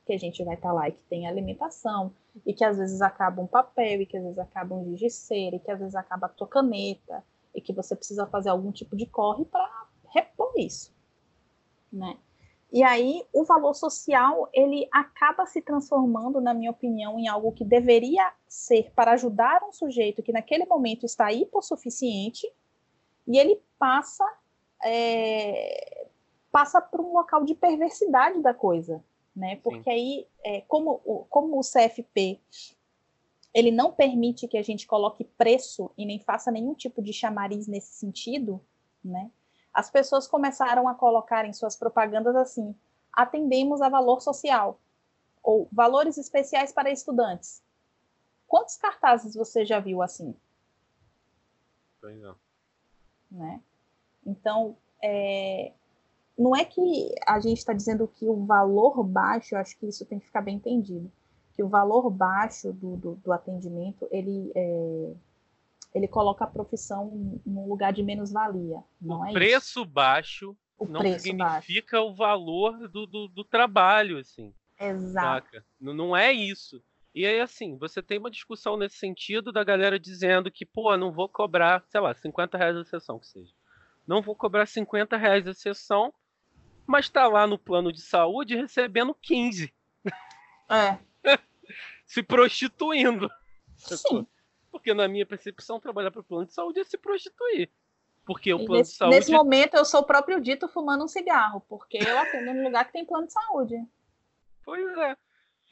que 0.05 0.13
a 0.13 0.19
gente 0.19 0.45
vai 0.45 0.55
estar 0.55 0.69
tá 0.69 0.75
lá 0.75 0.89
e 0.89 0.93
que 0.93 1.03
tem 1.09 1.27
alimentação, 1.27 2.13
e 2.45 2.53
que 2.53 2.65
às 2.65 2.77
vezes 2.79 3.01
acaba 3.01 3.41
um 3.41 3.47
papel, 3.47 4.03
e 4.03 4.07
que 4.07 4.17
às 4.17 4.23
vezes 4.23 4.39
acaba 4.39 4.75
um 4.75 4.85
giz 4.85 5.01
de 5.01 5.11
cera, 5.11 5.57
e 5.57 5.61
que 5.61 5.71
às 5.71 5.79
vezes 5.79 5.95
acaba 5.95 6.27
a 6.27 6.31
tua 6.31 6.47
caneta, 6.47 7.25
e 7.55 7.61
que 7.61 7.73
você 7.73 7.95
precisa 7.95 8.27
fazer 8.27 8.51
algum 8.51 8.73
tipo 8.73 8.97
de 8.97 9.07
corre 9.07 9.45
para 9.45 9.87
repor 10.09 10.53
isso, 10.57 10.93
né? 11.93 12.17
E 12.73 12.83
aí 12.83 13.25
o 13.33 13.45
valor 13.45 13.73
social 13.73 14.49
ele 14.53 14.89
acaba 14.91 15.47
se 15.47 15.63
transformando, 15.63 16.41
na 16.41 16.53
minha 16.53 16.73
opinião, 16.73 17.19
em 17.21 17.29
algo 17.29 17.53
que 17.53 17.65
deveria 17.65 18.33
ser 18.49 18.91
para 18.97 19.13
ajudar 19.13 19.63
um 19.63 19.73
sujeito 19.73 20.25
que 20.25 20.33
naquele 20.33 20.67
momento 20.67 21.07
está 21.07 21.33
hipossuficiente 21.33 22.51
e 23.29 23.39
ele 23.39 23.61
passa 23.79 24.25
é, 24.85 26.09
passa 26.51 26.81
por 26.81 27.01
um 27.01 27.13
local 27.13 27.45
de 27.45 27.55
perversidade 27.55 28.43
da 28.43 28.53
coisa, 28.53 29.03
né? 29.35 29.57
Porque 29.57 29.83
Sim. 29.83 29.91
aí, 29.91 30.27
é, 30.45 30.61
como, 30.63 30.99
como 31.29 31.59
o 31.59 31.63
CFP 31.63 32.41
ele 33.55 33.71
não 33.71 33.93
permite 33.93 34.49
que 34.49 34.59
a 34.59 34.63
gente 34.63 34.85
coloque 34.85 35.23
preço 35.23 35.93
e 35.97 36.05
nem 36.05 36.19
faça 36.19 36.51
nenhum 36.51 36.75
tipo 36.75 37.01
de 37.01 37.13
chamariz 37.13 37.69
nesse 37.69 37.95
sentido, 37.95 38.61
né? 39.03 39.31
As 39.73 39.89
pessoas 39.89 40.27
começaram 40.27 40.89
a 40.89 40.95
colocar 40.95 41.47
em 41.47 41.53
suas 41.53 41.77
propagandas 41.77 42.35
assim: 42.35 42.75
atendemos 43.13 43.81
a 43.81 43.89
valor 43.89 44.21
social 44.21 44.81
ou 45.41 45.69
valores 45.71 46.19
especiais 46.19 46.73
para 46.73 46.91
estudantes. 46.91 47.63
Quantos 48.49 48.77
cartazes 48.77 49.35
você 49.35 49.65
já 49.65 49.79
viu 49.79 50.03
assim? 50.03 50.35
Pois 52.01 52.19
não. 52.21 52.37
Né? 53.31 53.61
Então, 54.27 54.77
é, 55.03 55.73
não 56.39 56.55
é 56.55 56.65
que 56.65 57.15
a 57.27 57.39
gente 57.41 57.59
está 57.59 57.73
dizendo 57.73 58.09
que 58.09 58.27
o 58.27 58.45
valor 58.45 59.03
baixo, 59.05 59.55
eu 59.55 59.59
acho 59.59 59.79
que 59.79 59.87
isso 59.87 60.05
tem 60.05 60.19
que 60.19 60.27
ficar 60.27 60.43
bem 60.43 60.57
entendido, 60.57 61.11
que 61.55 61.63
o 61.63 61.69
valor 61.69 62.11
baixo 62.11 62.73
do, 62.73 62.97
do, 62.97 63.15
do 63.17 63.33
atendimento, 63.33 64.09
ele, 64.11 64.51
é, 64.55 65.13
ele 65.95 66.09
coloca 66.09 66.45
a 66.45 66.49
profissão 66.49 67.41
num 67.47 67.69
lugar 67.69 67.93
de 67.93 68.03
menos-valia, 68.03 68.83
não 69.01 69.21
o 69.21 69.27
é 69.27 69.33
preço 69.33 69.81
isso? 69.81 69.85
baixo 69.85 70.57
o 70.77 70.87
não 70.87 71.01
significa 71.19 71.99
baixo. 71.99 72.11
o 72.11 72.15
valor 72.15 72.89
do, 72.89 73.07
do, 73.07 73.29
do, 73.29 73.45
trabalho, 73.45 74.19
assim. 74.19 74.53
Exato. 74.79 75.47
Saca? 75.47 75.65
Não, 75.81 75.95
não 75.95 76.17
é 76.17 76.33
isso. 76.33 76.83
E 77.15 77.25
aí, 77.25 77.41
assim, 77.41 77.77
você 77.77 78.03
tem 78.03 78.19
uma 78.19 78.31
discussão 78.31 78.77
nesse 78.77 78.97
sentido 78.97 79.53
da 79.53 79.63
galera 79.63 80.01
dizendo 80.01 80.51
que, 80.51 80.67
pô, 80.67 80.97
não 80.97 81.13
vou 81.13 81.29
cobrar, 81.29 81.85
sei 81.89 82.01
lá, 82.01 82.13
50 82.13 82.59
reais 82.59 82.77
a 82.77 82.85
sessão 82.85 83.21
que 83.21 83.29
seja. 83.29 83.53
Não 84.05 84.21
vou 84.21 84.35
cobrar 84.35 84.67
50 84.67 85.17
reais 85.17 85.47
a 85.47 85.55
sessão, 85.55 86.13
mas 86.87 87.09
tá 87.09 87.27
lá 87.27 87.47
no 87.47 87.59
plano 87.59 87.93
de 87.93 88.01
saúde 88.01 88.57
recebendo 88.57 89.15
15. 89.15 89.73
É. 90.71 90.99
se 92.07 92.23
prostituindo. 92.23 93.31
Sim. 93.77 94.27
Porque 94.71 94.93
na 94.93 95.07
minha 95.07 95.27
percepção, 95.27 95.81
trabalhar 95.81 96.11
para 96.11 96.21
o 96.21 96.25
plano 96.25 96.47
de 96.47 96.53
saúde 96.53 96.81
é 96.81 96.85
se 96.85 96.99
prostituir. 96.99 97.71
Porque 98.27 98.53
o 98.53 98.59
plano 98.59 98.79
nesse, 98.79 98.93
de 98.93 98.97
saúde. 98.97 99.17
Nesse 99.17 99.33
momento, 99.33 99.75
eu 99.75 99.85
sou 99.85 100.01
o 100.01 100.05
próprio 100.05 100.41
dito 100.41 100.67
fumando 100.69 101.05
um 101.05 101.09
cigarro, 101.09 101.61
porque 101.69 101.99
eu 101.99 102.19
atendo 102.19 102.55
num 102.55 102.65
lugar 102.65 102.87
que 102.87 102.93
tem 102.93 103.05
plano 103.05 103.27
de 103.27 103.33
saúde. 103.33 103.77
Pois 104.65 104.99
é. 104.99 105.17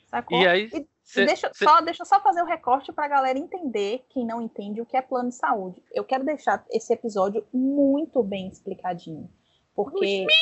Sacou? 0.07 0.39
E 0.39 0.47
aí. 0.47 0.71
E, 0.73 0.87
cê, 1.03 1.25
deixa, 1.25 1.51
cê... 1.55 1.65
Só, 1.65 1.81
deixa 1.81 2.03
eu 2.03 2.07
só 2.07 2.21
fazer 2.21 2.43
o 2.43 2.45
um 2.45 2.49
recorte 2.49 2.93
para 2.93 3.07
a 3.07 3.09
galera 3.09 3.39
entender, 3.39 4.05
quem 4.11 4.27
não 4.27 4.43
entende, 4.43 4.83
o 4.83 4.87
que 4.87 4.97
é 4.97 5.03
plano 5.03 5.31
de 5.31 5.35
saúde. 5.35 5.83
Eu 5.93 6.05
quero 6.05 6.25
deixar 6.25 6.65
esse 6.71 6.93
episódio 6.93 7.47
muito 7.53 8.23
bem 8.23 8.49
explicadinho. 8.49 9.31
Porque. 9.75 10.25
Nos 10.25 10.35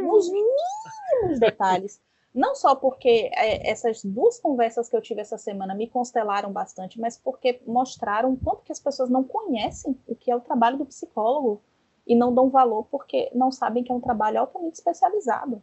nos 0.00 0.30
mínimos 0.30 1.38
detalhes. 1.38 2.00
Não 2.34 2.54
só 2.54 2.74
porque 2.74 3.30
é, 3.34 3.70
essas 3.70 4.02
duas 4.02 4.40
conversas 4.40 4.88
que 4.88 4.96
eu 4.96 5.02
tive 5.02 5.20
essa 5.20 5.36
semana 5.36 5.74
me 5.74 5.86
constelaram 5.86 6.50
bastante, 6.50 6.98
mas 6.98 7.18
porque 7.18 7.60
mostraram 7.66 8.34
quanto 8.36 8.62
que 8.62 8.72
as 8.72 8.80
pessoas 8.80 9.10
não 9.10 9.22
conhecem 9.22 9.98
o 10.06 10.14
que 10.14 10.30
é 10.30 10.36
o 10.36 10.40
trabalho 10.40 10.78
do 10.78 10.86
psicólogo 10.86 11.60
e 12.06 12.14
não 12.14 12.34
dão 12.34 12.48
valor 12.48 12.86
porque 12.90 13.30
não 13.34 13.52
sabem 13.52 13.84
que 13.84 13.92
é 13.92 13.94
um 13.94 14.00
trabalho 14.00 14.40
altamente 14.40 14.76
especializado. 14.76 15.62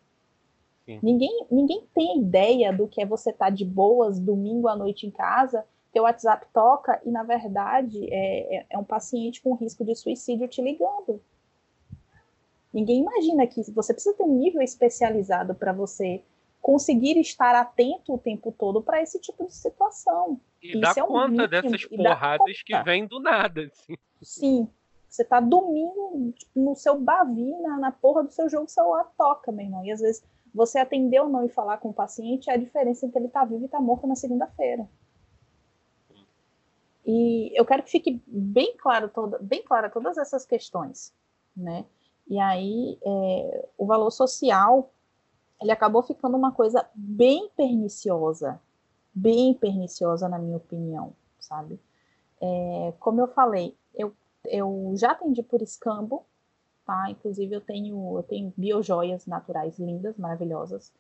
Ninguém, 1.04 1.46
ninguém 1.52 1.88
tem 1.94 2.20
ideia 2.20 2.74
do 2.74 2.88
que 2.88 3.02
é 3.02 3.06
você 3.06 3.30
estar 3.30 3.46
tá 3.46 3.52
de 3.52 3.64
boas 3.64 4.20
domingo 4.20 4.68
à 4.68 4.76
noite 4.76 5.06
em 5.06 5.12
casa, 5.12 5.64
teu 5.92 6.04
WhatsApp 6.04 6.48
toca 6.54 7.00
e, 7.06 7.12
na 7.12 7.24
verdade, 7.24 8.12
é, 8.12 8.58
é, 8.58 8.66
é 8.72 8.78
um 8.78 8.84
paciente 8.84 9.42
com 9.42 9.54
risco 9.54 9.84
de 9.84 9.96
suicídio 9.96 10.48
te 10.48 10.62
ligando. 10.62 11.22
Ninguém 12.74 13.02
imagina 13.02 13.48
que 13.48 13.62
você 13.72 13.94
precisa 13.94 14.16
ter 14.16 14.24
um 14.24 14.38
nível 14.38 14.62
especializado 14.62 15.56
para 15.56 15.74
você 15.74 16.22
conseguir 16.62 17.18
estar 17.20 17.56
atento 17.56 18.14
o 18.14 18.18
tempo 18.18 18.52
todo 18.52 18.82
para 18.82 19.02
esse 19.02 19.20
tipo 19.20 19.46
de 19.46 19.54
situação. 19.54 20.40
E 20.62 20.72
Isso 20.72 20.82
dar 20.82 20.98
é 20.98 21.04
um 21.04 21.08
conta 21.08 21.28
mínimo, 21.30 21.48
dessas 21.48 21.86
porradas 21.86 22.62
que 22.64 22.84
vêm 22.84 23.08
do 23.08 23.20
nada. 23.20 23.62
Assim. 23.62 23.96
Sim. 24.22 24.68
Você 25.08 25.24
tá 25.24 25.40
domingo 25.40 26.32
tipo, 26.38 26.60
no 26.60 26.76
seu 26.76 27.00
bavi, 27.00 27.52
na, 27.62 27.78
na 27.80 27.92
porra 27.92 28.24
do 28.24 28.32
seu 28.32 28.48
jogo, 28.48 28.66
o 28.66 28.70
celular 28.70 29.12
toca, 29.18 29.52
meu 29.52 29.66
irmão. 29.66 29.84
E 29.84 29.92
às 29.92 30.00
vezes 30.00 30.24
você 30.54 30.78
atender 30.78 31.20
ou 31.20 31.30
não 31.30 31.46
e 31.46 31.50
falar 31.50 31.78
com 31.78 31.90
o 31.90 31.94
paciente 31.94 32.50
é 32.50 32.54
a 32.54 32.58
diferença 32.58 33.06
entre 33.06 33.20
ele 33.20 33.30
tá 33.30 33.44
vivo 33.46 33.66
e 33.66 33.70
tá 33.70 33.80
morto 33.80 34.06
na 34.06 34.16
segunda-feira. 34.16 34.88
E 37.06 37.52
eu 37.60 37.66
quero 37.66 37.82
que 37.82 37.90
fique 37.90 38.22
bem 38.28 38.76
claro 38.78 39.10
toda, 39.10 39.40
bem 39.40 39.64
clara 39.64 39.90
todas 39.90 40.18
essas 40.18 40.46
questões, 40.46 41.12
né? 41.58 41.86
E 42.30 42.40
aí 42.40 42.98
é, 43.04 43.70
o 43.78 43.86
valor 43.86 44.12
social 44.12 44.92
ele 45.62 45.72
acabou 45.72 46.02
ficando 46.02 46.38
uma 46.38 46.52
coisa 46.52 46.88
bem 46.96 47.50
perniciosa, 47.56 48.62
bem 49.14 49.54
perniciosa 49.54 50.30
na 50.30 50.40
minha 50.40 50.56
opinião, 50.56 51.14
sabe? 51.40 51.80
É, 52.40 52.94
como 53.00 53.20
eu 53.20 53.28
falei, 53.28 53.76
eu, 53.94 54.16
eu 54.46 54.94
já 54.96 55.12
atendi 55.12 55.44
por 55.44 55.62
escambo, 55.62 56.26
tá? 56.86 57.10
Inclusive 57.10 57.54
eu 57.54 57.62
tenho 57.62 58.18
eu 58.18 58.24
tenho 58.24 58.54
biojoias 58.56 59.26
naturais 59.26 59.78
lindas, 59.78 60.18
maravilhosas, 60.18 60.94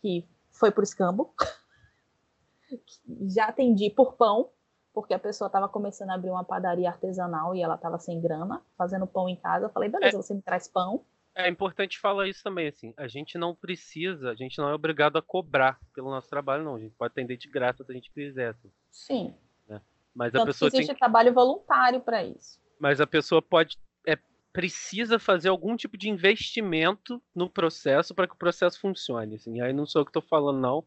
que 0.00 0.24
foi 0.50 0.70
por 0.70 0.84
escambo. 0.84 1.34
já 3.28 3.46
atendi 3.46 3.90
por 3.90 4.14
pão, 4.14 4.48
porque 4.96 5.12
a 5.12 5.18
pessoa 5.18 5.48
estava 5.48 5.68
começando 5.68 6.08
a 6.08 6.14
abrir 6.14 6.30
uma 6.30 6.42
padaria 6.42 6.88
artesanal 6.88 7.54
e 7.54 7.60
ela 7.60 7.74
estava 7.74 7.98
sem 7.98 8.18
grana, 8.18 8.62
fazendo 8.78 9.06
pão 9.06 9.28
em 9.28 9.36
casa. 9.36 9.66
Eu 9.66 9.68
falei, 9.68 9.90
beleza, 9.90 10.16
é. 10.16 10.22
você 10.22 10.32
me 10.32 10.40
traz 10.40 10.66
pão. 10.66 11.04
É 11.34 11.50
importante 11.50 11.98
falar 11.98 12.26
isso 12.28 12.42
também, 12.42 12.68
assim, 12.68 12.94
a 12.96 13.06
gente 13.06 13.36
não 13.36 13.54
precisa, 13.54 14.30
a 14.30 14.34
gente 14.34 14.56
não 14.56 14.70
é 14.70 14.74
obrigado 14.74 15.18
a 15.18 15.22
cobrar 15.22 15.78
pelo 15.94 16.08
nosso 16.08 16.30
trabalho, 16.30 16.64
não. 16.64 16.76
A 16.76 16.80
gente 16.80 16.94
pode 16.94 17.12
atender 17.12 17.36
de 17.36 17.46
graça 17.46 17.84
se 17.84 17.92
a 17.92 17.94
gente 17.94 18.10
quiser. 18.10 18.48
Assim, 18.48 18.72
Sim. 18.90 19.34
Né? 19.68 19.82
Mas 20.14 20.32
Tanto 20.32 20.44
a 20.44 20.46
pessoa 20.46 20.68
existe 20.68 20.86
tem... 20.86 20.96
trabalho 20.96 21.34
voluntário 21.34 22.00
para 22.00 22.24
isso. 22.24 22.58
Mas 22.80 22.98
a 22.98 23.06
pessoa 23.06 23.42
pode, 23.42 23.78
é, 24.06 24.16
precisa 24.50 25.18
fazer 25.18 25.50
algum 25.50 25.76
tipo 25.76 25.98
de 25.98 26.08
investimento 26.08 27.22
no 27.34 27.50
processo 27.50 28.14
para 28.14 28.26
que 28.26 28.32
o 28.32 28.38
processo 28.38 28.80
funcione. 28.80 29.34
Assim. 29.34 29.60
Aí 29.60 29.74
não 29.74 29.84
sou 29.84 30.00
eu 30.00 30.06
que 30.06 30.10
estou 30.10 30.22
falando, 30.22 30.58
não. 30.58 30.86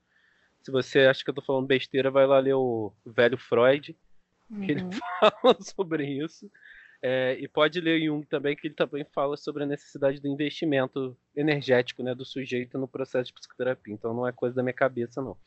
Se 0.61 0.71
você 0.71 0.99
acha 1.01 1.23
que 1.23 1.29
eu 1.29 1.33
estou 1.33 1.45
falando 1.45 1.67
besteira, 1.67 2.11
vai 2.11 2.27
lá 2.27 2.39
ler 2.39 2.55
o 2.55 2.93
velho 3.05 3.37
Freud, 3.37 3.95
uhum. 4.49 4.61
que 4.61 4.71
ele 4.71 4.83
uhum. 4.83 4.89
fala 5.19 5.57
sobre 5.61 6.05
isso. 6.05 6.49
É, 7.01 7.37
e 7.39 7.47
pode 7.47 7.79
ler 7.79 8.01
Jung 8.01 8.25
também, 8.25 8.55
que 8.55 8.67
ele 8.67 8.73
também 8.73 9.05
fala 9.13 9.37
sobre 9.37 9.63
a 9.63 9.65
necessidade 9.65 10.19
do 10.19 10.27
investimento 10.27 11.17
energético 11.33 12.03
né, 12.03 12.13
do 12.13 12.25
sujeito 12.25 12.77
no 12.77 12.87
processo 12.87 13.27
de 13.27 13.33
psicoterapia. 13.33 13.93
Então 13.93 14.13
não 14.13 14.27
é 14.27 14.33
coisa 14.33 14.55
da 14.55 14.63
minha 14.63 14.73
cabeça, 14.73 15.21
não. 15.21 15.37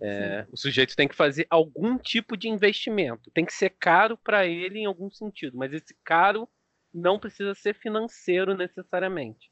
É, 0.00 0.46
o 0.50 0.56
sujeito 0.56 0.96
tem 0.96 1.06
que 1.06 1.14
fazer 1.14 1.46
algum 1.48 1.96
tipo 1.98 2.36
de 2.36 2.48
investimento. 2.48 3.30
Tem 3.30 3.44
que 3.44 3.52
ser 3.52 3.70
caro 3.70 4.16
para 4.16 4.46
ele 4.46 4.80
em 4.80 4.86
algum 4.86 5.10
sentido, 5.10 5.56
mas 5.56 5.72
esse 5.72 5.94
caro 6.04 6.48
não 6.92 7.18
precisa 7.18 7.54
ser 7.54 7.74
financeiro 7.74 8.56
necessariamente. 8.56 9.50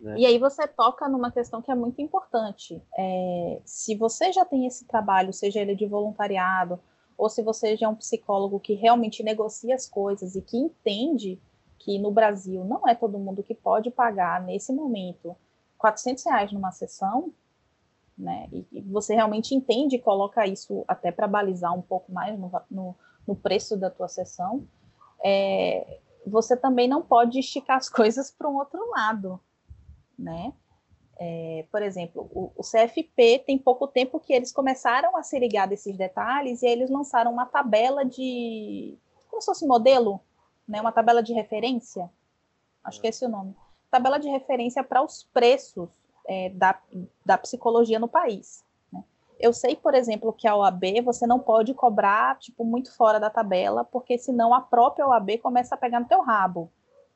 Né? 0.00 0.16
E 0.18 0.26
aí 0.26 0.38
você 0.38 0.66
toca 0.66 1.08
numa 1.08 1.30
questão 1.30 1.60
que 1.60 1.70
é 1.70 1.74
muito 1.74 2.00
importante. 2.00 2.80
É, 2.96 3.60
se 3.64 3.94
você 3.94 4.32
já 4.32 4.44
tem 4.44 4.66
esse 4.66 4.86
trabalho, 4.86 5.32
seja 5.32 5.60
ele 5.60 5.74
de 5.74 5.86
voluntariado 5.86 6.78
ou 7.16 7.28
se 7.28 7.42
você 7.42 7.76
já 7.76 7.86
é 7.86 7.88
um 7.88 7.96
psicólogo 7.96 8.60
que 8.60 8.74
realmente 8.74 9.24
negocia 9.24 9.74
as 9.74 9.88
coisas 9.88 10.36
e 10.36 10.42
que 10.42 10.56
entende 10.56 11.40
que 11.78 11.98
no 11.98 12.12
Brasil 12.12 12.64
não 12.64 12.86
é 12.86 12.94
todo 12.94 13.18
mundo 13.18 13.42
que 13.42 13.54
pode 13.54 13.90
pagar 13.90 14.40
nesse 14.42 14.72
momento 14.72 15.36
400 15.78 16.24
reais 16.24 16.52
numa 16.52 16.70
sessão, 16.70 17.32
né? 18.16 18.48
E, 18.52 18.80
você 18.82 19.14
realmente 19.14 19.54
entende 19.54 19.96
e 19.96 20.00
coloca 20.00 20.46
isso 20.46 20.84
até 20.88 21.12
para 21.12 21.28
balizar 21.28 21.72
um 21.74 21.82
pouco 21.82 22.12
mais 22.12 22.38
no, 22.38 22.50
no, 22.70 22.96
no, 23.26 23.36
preço 23.36 23.76
da 23.76 23.88
tua 23.90 24.08
sessão, 24.08 24.66
é, 25.24 26.00
você 26.26 26.56
também 26.56 26.88
não 26.88 27.00
pode 27.00 27.38
esticar 27.38 27.76
as 27.76 27.88
coisas 27.90 28.30
para 28.30 28.48
um 28.48 28.56
outro 28.56 28.90
lado, 28.90 29.40
né? 30.18 30.52
É, 31.20 31.66
por 31.72 31.82
exemplo, 31.82 32.30
o, 32.32 32.52
o, 32.56 32.62
CFP 32.62 33.42
tem 33.44 33.58
pouco 33.58 33.88
tempo 33.88 34.20
que 34.20 34.32
eles 34.32 34.52
começaram 34.52 35.16
a 35.16 35.22
se 35.24 35.36
ligar 35.36 35.66
desses 35.66 35.96
detalhes 35.96 36.62
e 36.62 36.66
aí 36.66 36.72
eles 36.72 36.90
lançaram 36.90 37.32
uma 37.32 37.44
tabela 37.44 38.04
de. 38.04 38.96
como 39.28 39.42
se 39.42 39.46
fosse 39.46 39.66
modelo, 39.66 40.20
né? 40.66 40.80
Uma 40.80 40.92
tabela 40.92 41.20
de 41.20 41.32
referência. 41.32 42.08
Acho 42.84 43.00
que 43.00 43.08
é 43.08 43.10
esse 43.10 43.24
o 43.24 43.28
nome. 43.28 43.54
Tabela 43.90 44.18
de 44.18 44.28
referência 44.28 44.84
para 44.84 45.02
os 45.02 45.24
preços 45.32 45.88
é, 46.26 46.50
da, 46.50 46.80
da 47.26 47.36
psicologia 47.36 47.98
no 47.98 48.06
país. 48.06 48.64
Né? 48.92 49.02
Eu 49.40 49.52
sei, 49.52 49.74
por 49.74 49.94
exemplo, 49.94 50.32
que 50.32 50.46
a 50.46 50.54
OAB 50.54 51.02
você 51.04 51.26
não 51.26 51.40
pode 51.40 51.74
cobrar 51.74 52.38
tipo, 52.38 52.64
muito 52.64 52.94
fora 52.94 53.18
da 53.18 53.28
tabela, 53.28 53.84
porque 53.84 54.18
senão 54.18 54.54
a 54.54 54.60
própria 54.60 55.06
OAB 55.08 55.38
começa 55.38 55.74
a 55.74 55.78
pegar 55.78 55.98
no 55.98 56.06
teu 56.06 56.22
rabo, 56.22 56.70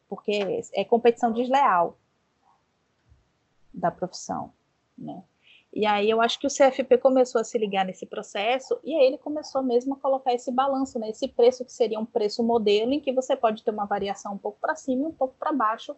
porque 0.08 0.60
é 0.74 0.84
competição 0.84 1.32
desleal 1.32 1.96
da 3.72 3.90
profissão, 3.90 4.52
né? 4.96 5.22
E 5.74 5.86
aí 5.86 6.10
eu 6.10 6.20
acho 6.20 6.38
que 6.38 6.46
o 6.46 6.50
CFP 6.50 6.98
começou 6.98 7.40
a 7.40 7.44
se 7.44 7.56
ligar 7.56 7.84
nesse 7.86 8.04
processo 8.04 8.78
e 8.84 8.94
aí 8.94 9.06
ele 9.06 9.16
começou 9.16 9.62
mesmo 9.62 9.94
a 9.94 9.96
colocar 9.96 10.34
esse 10.34 10.52
balanço, 10.52 10.98
né? 10.98 11.08
Esse 11.08 11.26
preço 11.26 11.64
que 11.64 11.72
seria 11.72 11.98
um 11.98 12.04
preço 12.04 12.42
modelo 12.42 12.92
em 12.92 13.00
que 13.00 13.12
você 13.12 13.34
pode 13.34 13.64
ter 13.64 13.70
uma 13.70 13.86
variação 13.86 14.34
um 14.34 14.38
pouco 14.38 14.58
para 14.60 14.74
cima 14.74 15.04
e 15.04 15.06
um 15.06 15.12
pouco 15.12 15.34
para 15.38 15.50
baixo 15.50 15.96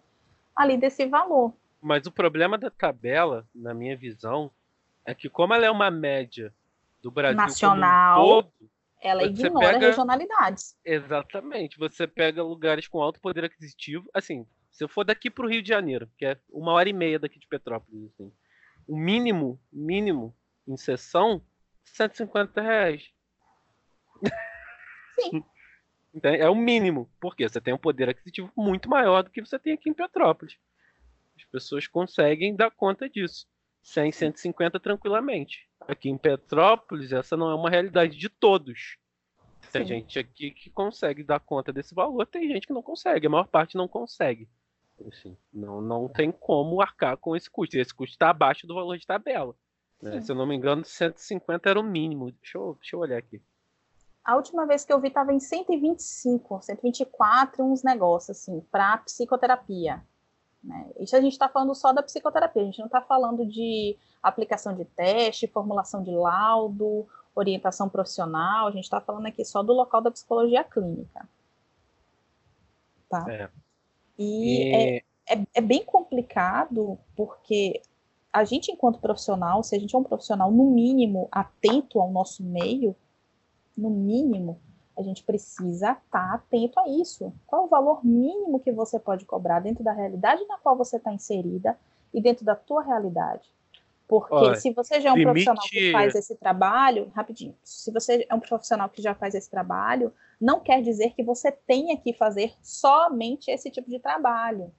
ali 0.55 0.77
desse 0.77 1.07
valor. 1.07 1.53
Mas 1.83 2.07
o 2.07 2.12
problema 2.12 2.57
da 2.57 2.70
tabela, 2.70 3.45
na 3.53 3.75
minha 3.75 3.97
visão, 3.97 4.49
é 5.05 5.12
que 5.12 5.29
como 5.29 5.53
ela 5.53 5.66
é 5.66 5.70
uma 5.70 5.91
média 5.91 6.55
do 7.03 7.11
Brasil 7.11 7.37
nacional, 7.37 8.22
um 8.22 8.43
todo, 8.43 8.53
ela 9.03 9.25
ignora 9.25 9.72
pega... 9.72 9.89
regionalidades. 9.89 10.77
Exatamente. 10.85 11.79
Você 11.79 12.07
pega 12.07 12.43
lugares 12.43 12.89
com 12.89 13.03
alto 13.03 13.20
poder 13.20 13.45
aquisitivo. 13.45 14.09
Assim, 14.14 14.47
se 14.75 14.83
eu 14.83 14.89
for 14.89 15.05
daqui 15.05 15.31
para 15.31 15.47
o 15.47 15.49
Rio 15.49 15.62
de 15.62 15.68
Janeiro, 15.68 16.11
que 16.18 16.27
é 16.27 16.37
uma 16.51 16.72
hora 16.72 16.89
e 16.89 16.93
meia 16.93 17.16
daqui 17.16 17.39
de 17.39 17.47
Petrópolis, 17.47 18.11
assim, 18.12 18.33
o 18.89 18.99
mínimo, 18.99 19.59
mínimo 19.72 20.35
em 20.66 20.77
sessão, 20.77 21.41
150 21.85 22.61
reais. 22.61 23.12
Sim. 25.14 25.45
é 26.25 26.51
o 26.51 26.57
mínimo, 26.57 27.09
porque 27.20 27.49
você 27.49 27.61
tem 27.61 27.72
um 27.72 27.79
poder 27.79 28.09
aquisitivo 28.09 28.51
muito 28.57 28.89
maior 28.89 29.22
do 29.22 29.31
que 29.31 29.41
você 29.41 29.61
tem 29.61 29.75
aqui 29.75 29.89
em 29.89 29.95
Petrópolis. 29.95 30.59
As 31.37 31.45
pessoas 31.45 31.87
conseguem 31.87 32.57
dar 32.57 32.72
conta 32.72 33.09
disso. 33.09 33.47
100, 33.81 34.11
150 34.11 34.81
tranquilamente. 34.81 35.68
Aqui 35.83 36.09
em 36.09 36.18
Petrópolis, 36.18 37.12
essa 37.12 37.37
não 37.37 37.49
é 37.49 37.55
uma 37.55 37.70
realidade 37.70 38.18
de 38.18 38.29
todos. 38.29 38.99
Tem 39.70 39.83
Sim. 39.83 39.89
gente 39.89 40.18
aqui 40.18 40.51
que 40.51 40.68
consegue 40.68 41.22
dar 41.22 41.39
conta 41.39 41.72
desse 41.72 41.95
valor, 41.95 42.27
tem 42.27 42.49
gente 42.49 42.66
que 42.66 42.72
não 42.72 42.83
consegue, 42.83 43.29
a 43.29 43.31
maior 43.31 43.47
parte 43.47 43.77
não 43.77 43.87
consegue. 43.87 44.49
Assim, 45.09 45.36
não, 45.53 45.80
não 45.80 46.09
tem 46.09 46.30
como 46.30 46.80
arcar 46.80 47.16
com 47.16 47.34
esse 47.34 47.51
custo. 47.51 47.76
Esse 47.76 47.95
custo 47.95 48.14
está 48.14 48.30
abaixo 48.30 48.66
do 48.66 48.74
valor 48.74 48.97
de 48.97 49.07
tabela. 49.07 49.55
Né? 50.01 50.20
Se 50.20 50.30
eu 50.30 50.36
não 50.36 50.47
me 50.47 50.55
engano, 50.55 50.84
150 50.84 51.68
era 51.68 51.80
o 51.80 51.82
mínimo. 51.82 52.30
Deixa 52.32 52.59
eu, 52.59 52.76
deixa 52.80 52.97
eu 52.97 53.01
olhar 53.01 53.18
aqui. 53.18 53.42
A 54.24 54.36
última 54.36 54.66
vez 54.66 54.84
que 54.84 54.92
eu 54.92 55.01
vi 55.01 55.09
estava 55.09 55.32
em 55.32 55.40
125, 55.40 56.62
124, 56.62 57.62
uns 57.62 57.82
negócios 57.82 58.38
assim, 58.38 58.61
para 58.72 58.99
psicoterapia. 58.99 60.03
Né? 60.62 60.90
Isso 60.99 61.14
a 61.14 61.20
gente 61.20 61.32
está 61.32 61.49
falando 61.49 61.74
só 61.74 61.92
da 61.92 62.03
psicoterapia, 62.03 62.62
a 62.62 62.64
gente 62.64 62.78
não 62.78 62.86
está 62.86 63.03
falando 63.03 63.45
de 63.45 63.99
aplicação 64.22 64.74
de 64.74 64.86
teste, 64.86 65.47
formulação 65.47 66.03
de 66.03 66.11
laudo, 66.11 67.07
orientação 67.34 67.86
profissional, 67.88 68.68
a 68.68 68.70
gente 68.70 68.84
está 68.84 68.99
falando 68.99 69.26
aqui 69.26 69.45
só 69.45 69.62
do 69.62 69.74
local 69.74 70.01
da 70.01 70.11
psicologia 70.11 70.64
clínica. 70.64 71.28
Tá? 73.11 73.26
É. 73.28 73.51
E, 74.19 74.62
e... 74.62 74.75
É, 74.75 75.03
é, 75.27 75.47
é 75.55 75.61
bem 75.61 75.85
complicado, 75.85 76.99
porque 77.17 77.81
a 78.33 78.45
gente, 78.45 78.71
enquanto 78.71 79.01
profissional, 79.01 79.62
se 79.62 79.75
a 79.75 79.79
gente 79.79 79.95
é 79.95 79.99
um 79.99 80.03
profissional, 80.03 80.51
no 80.51 80.71
mínimo, 80.71 81.29
atento 81.31 82.01
ao 82.01 82.11
nosso 82.11 82.43
meio, 82.43 82.95
no 83.77 83.91
mínimo, 83.91 84.59
a 84.97 85.03
gente 85.03 85.23
precisa 85.25 85.93
estar 85.93 86.35
atento 86.35 86.79
a 86.79 86.89
isso. 86.89 87.33
Qual 87.47 87.65
o 87.65 87.69
valor 87.69 88.05
mínimo 88.05 88.61
que 88.61 88.73
você 88.73 88.99
pode 88.99 89.25
cobrar 89.25 89.61
dentro 89.61 89.83
da 89.83 89.93
realidade 89.93 90.45
na 90.47 90.59
qual 90.59 90.77
você 90.77 90.97
está 90.97 91.12
inserida 91.12 91.79
e 92.12 92.21
dentro 92.21 92.45
da 92.45 92.55
tua 92.55 92.83
realidade? 92.83 93.49
Porque 94.07 94.35
Olha, 94.35 94.55
se 94.57 94.71
você 94.73 95.01
já 95.01 95.11
é 95.11 95.13
um 95.13 95.17
limite... 95.17 95.45
profissional 95.45 95.65
que 95.69 95.93
faz 95.93 96.15
esse 96.15 96.37
trabalho, 96.37 97.11
rapidinho, 97.15 97.57
se 97.63 97.91
você 97.91 98.27
é 98.29 98.35
um 98.35 98.41
profissional 98.41 98.89
que 98.89 99.01
já 99.01 99.15
faz 99.15 99.35
esse 99.35 99.51
trabalho, 99.51 100.13
não 100.41 100.61
quer 100.61 100.83
dizer 100.83 101.15
que 101.15 101.23
você 101.23 101.51
tenha 101.51 101.97
que 101.97 102.13
fazer 102.13 102.53
somente 102.63 103.51
esse 103.51 103.71
tipo 103.71 103.89
de 103.89 103.99
trabalho. 103.99 104.71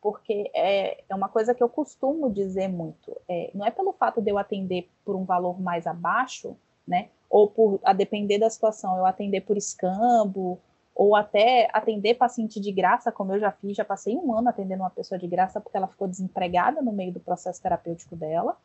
Porque 0.00 0.48
é, 0.54 1.02
é 1.08 1.14
uma 1.14 1.28
coisa 1.28 1.52
que 1.54 1.62
eu 1.62 1.68
costumo 1.68 2.30
dizer 2.30 2.68
muito. 2.68 3.16
É, 3.28 3.50
não 3.52 3.66
é 3.66 3.70
pelo 3.70 3.92
fato 3.92 4.20
de 4.22 4.30
eu 4.30 4.38
atender 4.38 4.88
por 5.04 5.16
um 5.16 5.24
valor 5.24 5.60
mais 5.60 5.88
abaixo, 5.88 6.56
né? 6.86 7.08
ou 7.28 7.48
por, 7.48 7.80
a 7.84 7.92
depender 7.92 8.38
da 8.38 8.48
situação, 8.48 8.96
eu 8.96 9.06
atender 9.06 9.42
por 9.42 9.56
escambo, 9.56 10.58
ou 10.94 11.14
até 11.14 11.68
atender 11.72 12.14
paciente 12.14 12.58
de 12.58 12.72
graça, 12.72 13.12
como 13.12 13.32
eu 13.32 13.38
já 13.38 13.52
fiz, 13.52 13.76
já 13.76 13.84
passei 13.84 14.16
um 14.16 14.36
ano 14.36 14.48
atendendo 14.48 14.82
uma 14.82 14.90
pessoa 14.90 15.18
de 15.18 15.28
graça 15.28 15.60
porque 15.60 15.76
ela 15.76 15.86
ficou 15.86 16.08
desempregada 16.08 16.82
no 16.82 16.92
meio 16.92 17.12
do 17.12 17.20
processo 17.20 17.62
terapêutico 17.62 18.16
dela, 18.16 18.56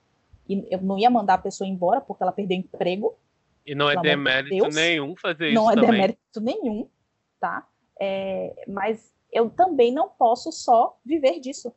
e 0.48 0.68
eu 0.70 0.82
não 0.82 0.98
ia 0.98 1.10
mandar 1.10 1.36
a 1.36 1.38
pessoa 1.38 1.68
embora 1.68 2.02
porque 2.02 2.24
ela 2.24 2.32
perdeu 2.32 2.58
emprego. 2.58 3.16
E 3.66 3.74
não 3.74 3.90
é 3.90 4.00
demérito 4.02 4.70
de 4.70 4.76
nenhum 4.76 5.16
fazer 5.16 5.48
isso 5.48 5.56
Não 5.56 5.72
é 5.72 5.76
também. 5.76 5.92
demérito 5.92 6.42
nenhum, 6.42 6.90
tá? 7.40 7.68
É, 8.00 8.66
mas 8.68 9.14
eu 9.32 9.50
também 9.50 9.92
não 9.92 10.10
posso 10.10 10.52
só 10.52 10.98
viver 11.06 11.40
disso. 11.40 11.74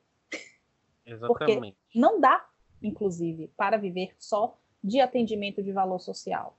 Exatamente. 1.04 1.28
Porque 1.28 1.74
não 1.94 2.20
dá, 2.20 2.44
inclusive, 2.82 3.48
para 3.56 3.76
viver 3.76 4.14
só 4.18 4.58
de 4.82 5.00
atendimento 5.00 5.62
de 5.62 5.72
valor 5.72 6.00
social. 6.00 6.56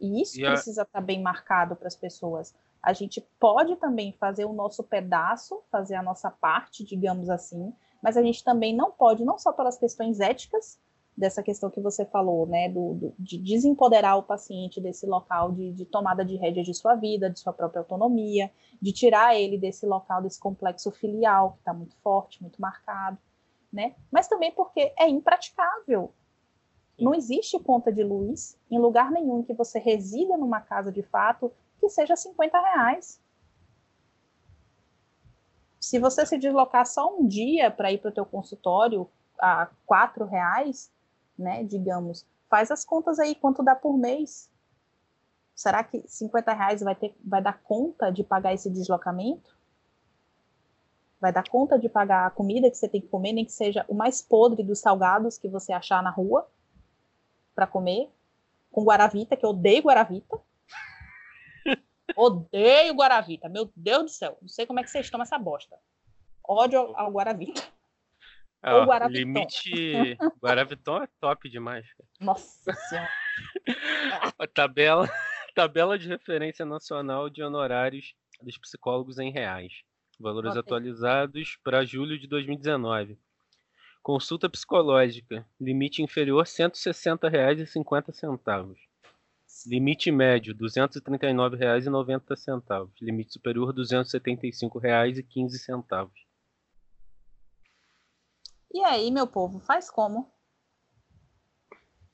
E 0.00 0.20
isso 0.20 0.38
e 0.38 0.44
precisa 0.44 0.82
estar 0.82 1.00
tá 1.00 1.00
bem 1.00 1.22
marcado 1.22 1.74
para 1.74 1.88
as 1.88 1.96
pessoas. 1.96 2.54
A 2.82 2.92
gente 2.92 3.20
pode 3.38 3.76
também 3.76 4.12
fazer 4.12 4.44
o 4.44 4.52
nosso 4.52 4.82
pedaço, 4.82 5.62
fazer 5.70 5.94
a 5.94 6.02
nossa 6.02 6.30
parte, 6.30 6.84
digamos 6.84 7.30
assim, 7.30 7.72
mas 8.02 8.16
a 8.16 8.22
gente 8.22 8.42
também 8.42 8.74
não 8.74 8.90
pode, 8.90 9.24
não 9.24 9.38
só 9.38 9.52
pelas 9.52 9.78
questões 9.78 10.18
éticas, 10.18 10.80
dessa 11.16 11.42
questão 11.42 11.70
que 11.70 11.80
você 11.80 12.06
falou, 12.06 12.46
né, 12.46 12.68
do, 12.68 12.94
do 12.94 13.14
de 13.18 13.36
desempoderar 13.38 14.16
o 14.16 14.22
paciente 14.22 14.80
desse 14.80 15.06
local 15.06 15.52
de, 15.52 15.72
de, 15.72 15.84
tomada 15.84 16.24
de 16.24 16.36
rédea 16.36 16.62
de 16.62 16.72
sua 16.72 16.94
vida, 16.94 17.28
de 17.28 17.38
sua 17.38 17.52
própria 17.52 17.80
autonomia, 17.80 18.50
de 18.80 18.92
tirar 18.92 19.36
ele 19.36 19.58
desse 19.58 19.84
local, 19.86 20.22
desse 20.22 20.40
complexo 20.40 20.90
filial 20.90 21.52
que 21.52 21.58
está 21.58 21.74
muito 21.74 21.94
forte, 21.96 22.40
muito 22.40 22.60
marcado, 22.60 23.18
né? 23.72 23.94
Mas 24.10 24.26
também 24.26 24.52
porque 24.52 24.92
é 24.98 25.08
impraticável. 25.08 26.12
Não 26.98 27.14
existe 27.14 27.58
conta 27.58 27.92
de 27.92 28.02
luz 28.02 28.58
em 28.70 28.78
lugar 28.78 29.10
nenhum 29.10 29.42
que 29.42 29.54
você 29.54 29.78
resida 29.78 30.36
numa 30.36 30.60
casa 30.60 30.90
de 30.90 31.02
fato 31.02 31.52
que 31.78 31.88
seja 31.88 32.16
50 32.16 32.58
reais. 32.58 33.20
Se 35.80 35.98
você 35.98 36.24
se 36.24 36.38
deslocar 36.38 36.86
só 36.86 37.12
um 37.18 37.26
dia 37.26 37.70
para 37.70 37.90
ir 37.90 37.98
para 37.98 38.10
o 38.10 38.14
teu 38.14 38.24
consultório 38.24 39.08
a 39.38 39.68
quatro 39.84 40.24
reais, 40.24 40.92
né, 41.42 41.64
digamos, 41.64 42.26
faz 42.48 42.70
as 42.70 42.84
contas 42.84 43.18
aí 43.18 43.34
quanto 43.34 43.62
dá 43.62 43.74
por 43.74 43.96
mês. 43.96 44.50
Será 45.54 45.84
que 45.84 46.02
50 46.06 46.52
reais 46.52 46.80
vai, 46.80 46.94
ter, 46.94 47.14
vai 47.22 47.42
dar 47.42 47.60
conta 47.62 48.10
de 48.10 48.24
pagar 48.24 48.54
esse 48.54 48.70
deslocamento? 48.70 49.54
Vai 51.20 51.32
dar 51.32 51.48
conta 51.48 51.78
de 51.78 51.88
pagar 51.88 52.26
a 52.26 52.30
comida 52.30 52.70
que 52.70 52.76
você 52.76 52.88
tem 52.88 53.00
que 53.00 53.08
comer, 53.08 53.32
nem 53.32 53.44
que 53.44 53.52
seja 53.52 53.84
o 53.86 53.94
mais 53.94 54.22
podre 54.22 54.62
dos 54.62 54.80
salgados 54.80 55.38
que 55.38 55.48
você 55.48 55.72
achar 55.72 56.02
na 56.02 56.10
rua? 56.10 56.48
para 57.54 57.66
comer 57.66 58.10
com 58.70 58.84
guaravita, 58.84 59.36
que 59.36 59.44
eu 59.44 59.50
odeio 59.50 59.82
guaravita. 59.82 60.40
odeio 62.16 62.94
guaravita, 62.94 63.48
meu 63.48 63.70
Deus 63.76 64.04
do 64.04 64.08
céu. 64.08 64.38
Não 64.40 64.48
sei 64.48 64.66
como 64.66 64.80
é 64.80 64.82
que 64.82 64.90
vocês 64.90 65.10
tomam 65.10 65.24
essa 65.24 65.38
bosta. 65.38 65.78
Ódio 66.42 66.78
ao, 66.78 66.96
ao 66.96 67.12
guaravita. 67.12 67.62
Ah, 68.62 68.76
Ou 68.76 68.84
Guaravitão. 68.84 69.20
Limite. 69.20 70.16
Guaravitão 70.40 71.02
é 71.02 71.08
top 71.20 71.50
demais. 71.50 71.84
Nossa 72.20 72.72
senhora. 72.72 73.10
A 74.38 74.46
tabela, 74.46 75.08
tabela 75.54 75.98
de 75.98 76.06
referência 76.06 76.64
nacional 76.64 77.28
de 77.28 77.42
honorários 77.42 78.14
dos 78.40 78.56
psicólogos 78.58 79.18
em 79.18 79.32
reais. 79.32 79.82
Valores 80.18 80.50
okay. 80.50 80.60
atualizados 80.60 81.58
para 81.64 81.84
julho 81.84 82.18
de 82.18 82.28
2019. 82.28 83.18
Consulta 84.02 84.48
psicológica. 84.48 85.46
Limite 85.60 86.02
inferior 86.02 86.44
R$ 86.44 86.50
160,50. 86.50 88.76
Limite 89.66 90.10
médio 90.10 90.54
R$ 90.54 90.60
239,90. 90.60 92.88
Limite 93.00 93.32
superior 93.32 93.74
R$ 93.74 93.82
275,15. 93.82 96.10
E 98.72 98.82
aí, 98.84 99.10
meu 99.10 99.26
povo, 99.26 99.60
faz 99.60 99.90
como? 99.90 100.30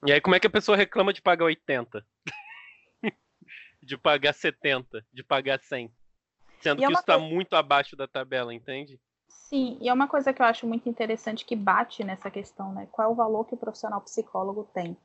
E 0.06 0.12
aí, 0.12 0.20
como 0.20 0.34
é 0.34 0.40
que 0.40 0.46
a 0.46 0.50
pessoa 0.50 0.76
reclama 0.76 1.12
de 1.12 1.22
pagar 1.22 1.44
80? 1.44 2.04
de 3.82 3.96
pagar 3.96 4.32
70? 4.32 5.06
De 5.12 5.22
pagar 5.22 5.60
100? 5.60 5.92
Sendo 6.60 6.80
e 6.80 6.84
é 6.84 6.86
que 6.86 6.92
é 6.92 6.94
isso 6.94 7.00
está 7.00 7.18
coisa... 7.18 7.34
muito 7.34 7.54
abaixo 7.54 7.94
da 7.94 8.08
tabela, 8.08 8.52
entende? 8.52 9.00
Sim, 9.28 9.78
e 9.80 9.88
é 9.88 9.92
uma 9.92 10.08
coisa 10.08 10.32
que 10.32 10.42
eu 10.42 10.46
acho 10.46 10.66
muito 10.66 10.88
interessante 10.88 11.44
que 11.44 11.56
bate 11.56 12.02
nessa 12.04 12.30
questão, 12.30 12.72
né? 12.72 12.88
Qual 12.90 13.08
é 13.08 13.10
o 13.10 13.14
valor 13.14 13.44
que 13.44 13.54
o 13.54 13.58
profissional 13.58 14.00
psicólogo 14.00 14.68
tem? 14.74 14.96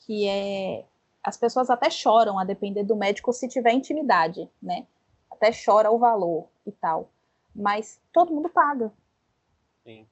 Que 0.00 0.28
é. 0.28 0.84
As 1.22 1.36
pessoas 1.36 1.68
até 1.70 1.90
choram 1.90 2.38
a 2.38 2.44
depender 2.44 2.84
do 2.84 2.94
médico 2.94 3.32
se 3.32 3.48
tiver 3.48 3.72
intimidade, 3.72 4.48
né? 4.62 4.86
Até 5.30 5.50
chora 5.50 5.90
o 5.90 5.98
valor 5.98 6.48
e 6.64 6.70
tal. 6.70 7.10
Mas 7.54 8.00
todo 8.12 8.32
mundo 8.32 8.48
paga. 8.48 8.92
Sim. 9.82 10.06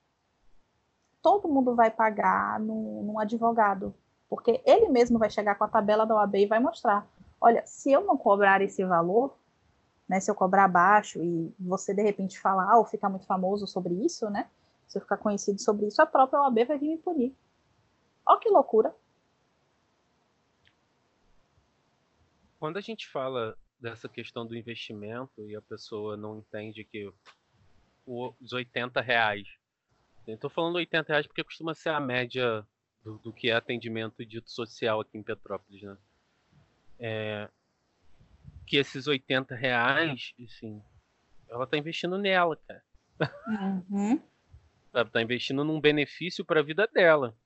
Todo 1.25 1.49
mundo 1.49 1.75
vai 1.75 1.91
pagar 1.91 2.61
num, 2.61 3.03
num 3.03 3.19
advogado. 3.19 3.95
Porque 4.29 4.61
ele 4.67 4.91
mesmo 4.91 5.19
vai 5.19 5.31
chegar 5.31 5.55
com 5.55 5.65
a 5.65 5.69
tabela 5.69 6.05
da 6.05 6.15
OAB 6.17 6.35
e 6.35 6.47
vai 6.47 6.61
mostrar: 6.61 7.09
olha, 7.41 7.65
se 7.65 7.91
eu 7.91 8.03
não 8.03 8.19
cobrar 8.19 8.61
esse 8.61 8.85
valor, 8.85 9.35
né? 10.07 10.21
Se 10.21 10.31
eu 10.31 10.35
cobrar 10.35 10.69
baixo 10.69 11.23
e 11.23 11.51
você 11.59 11.95
de 11.95 12.03
repente 12.03 12.39
falar 12.39 12.77
ou 12.77 12.85
ficar 12.85 13.09
muito 13.09 13.25
famoso 13.25 13.67
sobre 13.67 13.95
isso, 14.05 14.29
né? 14.29 14.51
Se 14.87 14.99
eu 14.99 15.01
ficar 15.01 15.17
conhecido 15.17 15.59
sobre 15.63 15.87
isso, 15.87 16.03
a 16.03 16.05
própria 16.05 16.43
OAB 16.43 16.67
vai 16.67 16.77
vir 16.77 16.89
me 16.89 16.99
punir. 16.99 17.35
Olha 18.27 18.39
que 18.39 18.51
loucura. 18.51 18.95
Quando 22.61 22.77
a 22.77 22.83
gente 22.83 23.09
fala 23.09 23.57
dessa 23.81 24.11
questão 24.11 24.47
do 24.47 24.55
investimento 24.55 25.49
e 25.49 25.57
a 25.57 25.63
pessoa 25.63 26.19
não 26.19 26.37
entende 26.37 26.85
que 26.85 27.11
os 28.07 28.53
80 28.53 29.01
reais 29.01 29.49
Estou 30.27 30.49
falando 30.49 30.77
80 30.77 31.09
reais 31.09 31.27
porque 31.27 31.45
costuma 31.45 31.75
ser 31.75 31.91
a 31.91 32.01
média 32.01 32.67
do, 33.03 33.19
do, 33.19 33.33
que 33.33 33.51
é 33.51 33.55
atendimento 33.55 34.25
dito 34.25 34.51
social 34.51 35.01
aqui 35.01 35.19
em 35.19 35.23
Petrópolis, 35.23 35.83
né? 35.83 35.97
É, 36.99 37.49
que 38.67 38.77
esses 38.77 39.07
80 39.07 39.55
reais, 39.55 40.33
assim, 40.43 40.83
ela 41.49 41.67
tá 41.67 41.77
investindo 41.77 42.17
nela, 42.17 42.57
cara. 42.57 42.83
Uhum. 43.47 44.21
Ela 44.93 45.05
tá 45.05 45.21
investindo 45.21 45.65
num 45.65 45.81
benefício 45.81 46.45
para 46.45 46.61
a 46.61 46.63
vida 46.63 46.87
dela. 46.87 47.37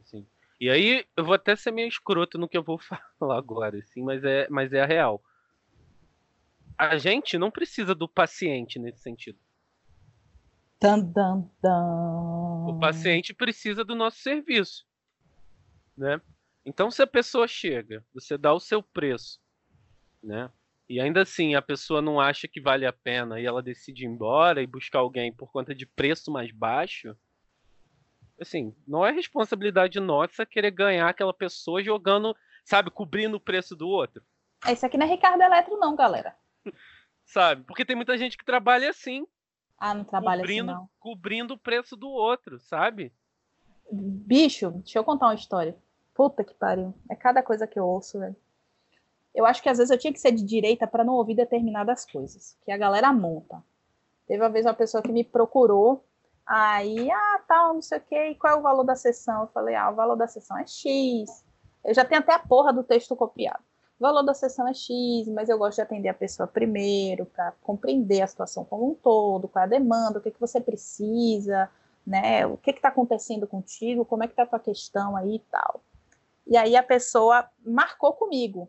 Assim. 0.00 0.26
E 0.60 0.70
aí, 0.70 1.04
eu 1.16 1.24
vou 1.24 1.34
até 1.34 1.56
ser 1.56 1.72
meio 1.72 1.88
escroto 1.88 2.38
no 2.38 2.48
que 2.48 2.56
eu 2.56 2.62
vou 2.62 2.78
falar 3.18 3.38
agora, 3.38 3.78
assim, 3.78 4.02
mas 4.02 4.22
é, 4.22 4.46
mas 4.48 4.72
é 4.72 4.82
a 4.82 4.86
real. 4.86 5.22
A 6.78 6.96
gente 6.96 7.36
não 7.36 7.50
precisa 7.50 7.94
do 7.94 8.08
paciente 8.08 8.78
nesse 8.78 9.00
sentido. 9.00 9.38
Dun, 10.82 11.00
dun, 11.00 11.48
dun. 11.62 12.66
O 12.70 12.78
paciente 12.80 13.32
precisa 13.32 13.84
do 13.84 13.94
nosso 13.94 14.18
serviço, 14.18 14.84
né? 15.96 16.20
Então, 16.66 16.90
se 16.90 17.00
a 17.00 17.06
pessoa 17.06 17.46
chega, 17.46 18.04
você 18.12 18.36
dá 18.36 18.52
o 18.52 18.58
seu 18.58 18.82
preço, 18.82 19.40
né? 20.20 20.50
E 20.88 21.00
ainda 21.00 21.22
assim 21.22 21.54
a 21.54 21.62
pessoa 21.62 22.02
não 22.02 22.20
acha 22.20 22.48
que 22.48 22.60
vale 22.60 22.84
a 22.84 22.92
pena 22.92 23.40
e 23.40 23.46
ela 23.46 23.62
decide 23.62 24.04
ir 24.04 24.08
embora 24.08 24.60
e 24.60 24.66
buscar 24.66 24.98
alguém 24.98 25.32
por 25.32 25.52
conta 25.52 25.72
de 25.72 25.86
preço 25.86 26.32
mais 26.32 26.50
baixo, 26.50 27.16
assim, 28.40 28.74
não 28.86 29.06
é 29.06 29.12
responsabilidade 29.12 30.00
nossa 30.00 30.44
querer 30.44 30.72
ganhar 30.72 31.08
aquela 31.08 31.32
pessoa 31.32 31.82
jogando, 31.82 32.36
sabe, 32.64 32.90
cobrindo 32.90 33.36
o 33.36 33.40
preço 33.40 33.76
do 33.76 33.88
outro. 33.88 34.20
É, 34.66 34.72
isso 34.72 34.84
aqui 34.84 34.98
não 34.98 35.06
é 35.06 35.08
Ricardo 35.08 35.40
Eletro, 35.40 35.76
não, 35.78 35.94
galera. 35.94 36.36
sabe? 37.24 37.62
Porque 37.64 37.84
tem 37.84 37.94
muita 37.94 38.18
gente 38.18 38.36
que 38.36 38.44
trabalha 38.44 38.90
assim. 38.90 39.24
Ah, 39.78 39.94
não 39.94 40.04
trabalha 40.04 40.40
cobrindo, 40.42 40.70
assim, 40.70 40.80
não. 40.80 40.88
Cobrindo 40.98 41.54
o 41.54 41.58
preço 41.58 41.96
do 41.96 42.08
outro, 42.08 42.58
sabe? 42.60 43.12
Bicho, 43.90 44.70
deixa 44.70 44.98
eu 44.98 45.04
contar 45.04 45.26
uma 45.26 45.34
história. 45.34 45.76
Puta 46.14 46.44
que 46.44 46.54
pariu. 46.54 46.94
É 47.10 47.16
cada 47.16 47.42
coisa 47.42 47.66
que 47.66 47.78
eu 47.78 47.86
ouço, 47.86 48.18
velho 48.18 48.36
eu 49.34 49.46
acho 49.46 49.62
que 49.62 49.68
às 49.68 49.78
vezes 49.78 49.90
eu 49.90 49.98
tinha 49.98 50.12
que 50.12 50.20
ser 50.20 50.32
de 50.32 50.44
direita 50.44 50.86
para 50.86 51.04
não 51.04 51.14
ouvir 51.14 51.34
determinadas 51.34 52.04
coisas, 52.04 52.56
que 52.64 52.70
a 52.70 52.76
galera 52.76 53.12
monta. 53.12 53.62
Teve 54.26 54.42
uma 54.42 54.50
vez 54.50 54.66
uma 54.66 54.74
pessoa 54.74 55.02
que 55.02 55.10
me 55.10 55.24
procurou, 55.24 56.04
aí, 56.46 57.10
ah, 57.10 57.40
tal, 57.48 57.74
não 57.74 57.82
sei 57.82 57.98
o 57.98 58.00
quê, 58.02 58.28
e 58.30 58.34
qual 58.34 58.54
é 58.54 58.56
o 58.56 58.62
valor 58.62 58.84
da 58.84 58.94
sessão? 58.94 59.42
Eu 59.42 59.48
falei, 59.48 59.74
ah, 59.74 59.90
o 59.90 59.94
valor 59.94 60.16
da 60.16 60.26
sessão 60.26 60.58
é 60.58 60.66
X. 60.66 61.44
Eu 61.84 61.94
já 61.94 62.04
tenho 62.04 62.20
até 62.20 62.34
a 62.34 62.38
porra 62.38 62.72
do 62.72 62.84
texto 62.84 63.16
copiado. 63.16 63.62
Valor 64.02 64.24
da 64.24 64.34
sessão 64.34 64.66
é 64.66 64.74
X, 64.74 65.28
mas 65.28 65.48
eu 65.48 65.56
gosto 65.56 65.76
de 65.76 65.82
atender 65.82 66.08
a 66.08 66.14
pessoa 66.14 66.44
primeiro, 66.44 67.24
para 67.24 67.52
compreender 67.62 68.20
a 68.20 68.26
situação 68.26 68.64
como 68.64 68.90
um 68.90 68.94
todo, 68.96 69.46
qual 69.46 69.62
é 69.62 69.66
a 69.66 69.70
demanda, 69.70 70.18
o 70.18 70.20
que, 70.20 70.32
que 70.32 70.40
você 70.40 70.60
precisa, 70.60 71.70
né? 72.04 72.44
O 72.44 72.56
que 72.56 72.72
está 72.72 72.88
acontecendo 72.88 73.46
contigo, 73.46 74.04
como 74.04 74.24
é 74.24 74.26
que 74.26 74.32
está 74.32 74.42
a 74.42 74.46
tua 74.46 74.58
questão 74.58 75.16
aí 75.16 75.36
e 75.36 75.38
tal. 75.38 75.84
E 76.48 76.56
aí 76.56 76.74
a 76.74 76.82
pessoa 76.82 77.48
marcou 77.64 78.12
comigo. 78.12 78.68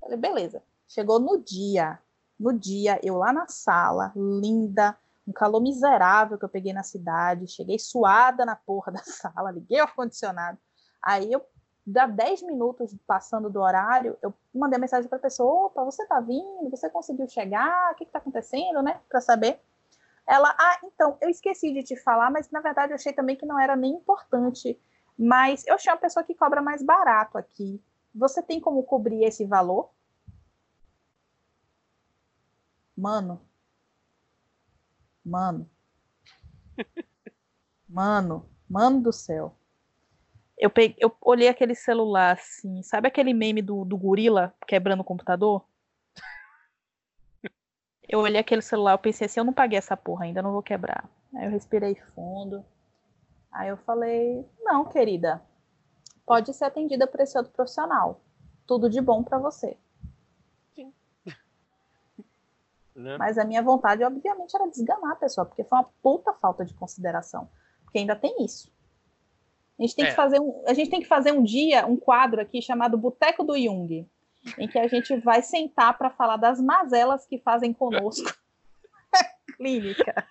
Falei, 0.00 0.16
beleza. 0.16 0.62
Chegou 0.88 1.20
no 1.20 1.36
dia, 1.36 1.98
no 2.38 2.50
dia, 2.50 2.98
eu 3.02 3.18
lá 3.18 3.34
na 3.34 3.46
sala, 3.48 4.14
linda, 4.16 4.96
um 5.28 5.32
calor 5.32 5.60
miserável 5.60 6.38
que 6.38 6.44
eu 6.46 6.48
peguei 6.48 6.72
na 6.72 6.82
cidade, 6.82 7.46
cheguei 7.48 7.78
suada 7.78 8.46
na 8.46 8.56
porra 8.56 8.92
da 8.92 9.02
sala, 9.04 9.50
liguei 9.50 9.78
o 9.78 9.82
ar-condicionado. 9.82 10.56
Aí 11.02 11.30
eu, 11.30 11.44
dá 11.86 12.06
10 12.06 12.42
minutos 12.42 12.94
passando 13.06 13.50
do 13.50 13.60
horário, 13.60 14.16
eu 14.22 14.32
mandei 14.54 14.78
mensagem 14.78 15.08
para 15.08 15.18
a 15.18 15.22
pessoa: 15.22 15.66
opa, 15.66 15.84
você 15.84 16.06
tá 16.06 16.20
vindo? 16.20 16.70
Você 16.70 16.88
conseguiu 16.90 17.28
chegar? 17.28 17.92
O 17.92 17.94
que, 17.96 18.04
que 18.04 18.12
tá 18.12 18.18
acontecendo, 18.18 18.82
né? 18.82 19.00
Para 19.08 19.20
saber. 19.20 19.60
Ela, 20.26 20.54
ah, 20.58 20.78
então, 20.84 21.18
eu 21.20 21.28
esqueci 21.28 21.72
de 21.72 21.82
te 21.82 21.96
falar, 21.96 22.30
mas 22.30 22.50
na 22.50 22.60
verdade 22.60 22.92
eu 22.92 22.96
achei 22.96 23.12
também 23.12 23.36
que 23.36 23.46
não 23.46 23.58
era 23.58 23.74
nem 23.74 23.94
importante. 23.94 24.80
Mas 25.18 25.66
eu 25.66 25.74
achei 25.74 25.92
uma 25.92 25.98
pessoa 25.98 26.24
que 26.24 26.34
cobra 26.34 26.62
mais 26.62 26.82
barato 26.82 27.36
aqui. 27.36 27.82
Você 28.14 28.42
tem 28.42 28.60
como 28.60 28.82
cobrir 28.84 29.24
esse 29.24 29.44
valor? 29.44 29.90
Mano. 32.96 33.40
Mano. 35.24 35.68
Mano. 37.88 38.48
Mano 38.68 39.00
do 39.00 39.12
céu. 39.12 39.54
Eu, 40.60 40.68
peguei, 40.68 40.94
eu 41.00 41.16
olhei 41.22 41.48
aquele 41.48 41.74
celular 41.74 42.32
assim. 42.32 42.82
Sabe 42.82 43.08
aquele 43.08 43.32
meme 43.32 43.62
do, 43.62 43.82
do 43.82 43.96
gorila 43.96 44.54
quebrando 44.66 45.00
o 45.00 45.04
computador? 45.04 45.64
Eu 48.06 48.20
olhei 48.20 48.38
aquele 48.38 48.60
celular, 48.60 48.92
eu 48.92 48.98
pensei 48.98 49.24
assim, 49.24 49.40
eu 49.40 49.44
não 49.44 49.54
paguei 49.54 49.78
essa 49.78 49.96
porra 49.96 50.24
ainda, 50.24 50.42
não 50.42 50.52
vou 50.52 50.62
quebrar. 50.62 51.08
Aí 51.34 51.46
eu 51.46 51.50
respirei 51.50 51.94
fundo. 52.14 52.62
Aí 53.50 53.70
eu 53.70 53.76
falei, 53.78 54.46
não, 54.60 54.84
querida, 54.84 55.40
pode 56.26 56.52
ser 56.52 56.64
atendida 56.64 57.06
por 57.06 57.20
esse 57.20 57.38
outro 57.38 57.52
profissional. 57.52 58.20
Tudo 58.66 58.90
de 58.90 59.00
bom 59.00 59.22
para 59.22 59.38
você. 59.38 59.78
Sim. 60.74 60.92
né? 62.94 63.16
Mas 63.16 63.38
a 63.38 63.44
minha 63.44 63.62
vontade, 63.62 64.04
obviamente, 64.04 64.54
era 64.54 64.68
desganar 64.68 65.12
a 65.12 65.16
pessoa, 65.16 65.46
porque 65.46 65.64
foi 65.64 65.78
uma 65.78 65.88
puta 66.02 66.34
falta 66.34 66.66
de 66.66 66.74
consideração. 66.74 67.48
Porque 67.84 67.98
ainda 67.98 68.14
tem 68.14 68.44
isso. 68.44 68.70
A 69.80 69.82
gente 69.82 69.96
tem, 69.96 70.04
é. 70.04 70.08
que, 70.10 70.14
fazer 70.14 70.38
um, 70.38 70.62
a 70.66 70.74
gente 70.74 70.90
tem 70.90 71.00
que 71.00 71.08
fazer 71.08 71.32
um 71.32 71.42
dia, 71.42 71.86
um 71.86 71.96
quadro 71.96 72.38
aqui 72.38 72.60
chamado 72.60 72.98
Boteco 72.98 73.42
do 73.42 73.56
Jung, 73.56 74.06
em 74.58 74.68
que 74.68 74.78
a 74.78 74.86
gente 74.86 75.16
vai 75.16 75.40
sentar 75.40 75.96
para 75.96 76.10
falar 76.10 76.36
das 76.36 76.60
mazelas 76.60 77.26
que 77.26 77.38
fazem 77.38 77.72
conosco 77.72 78.30
clínica. 79.56 80.28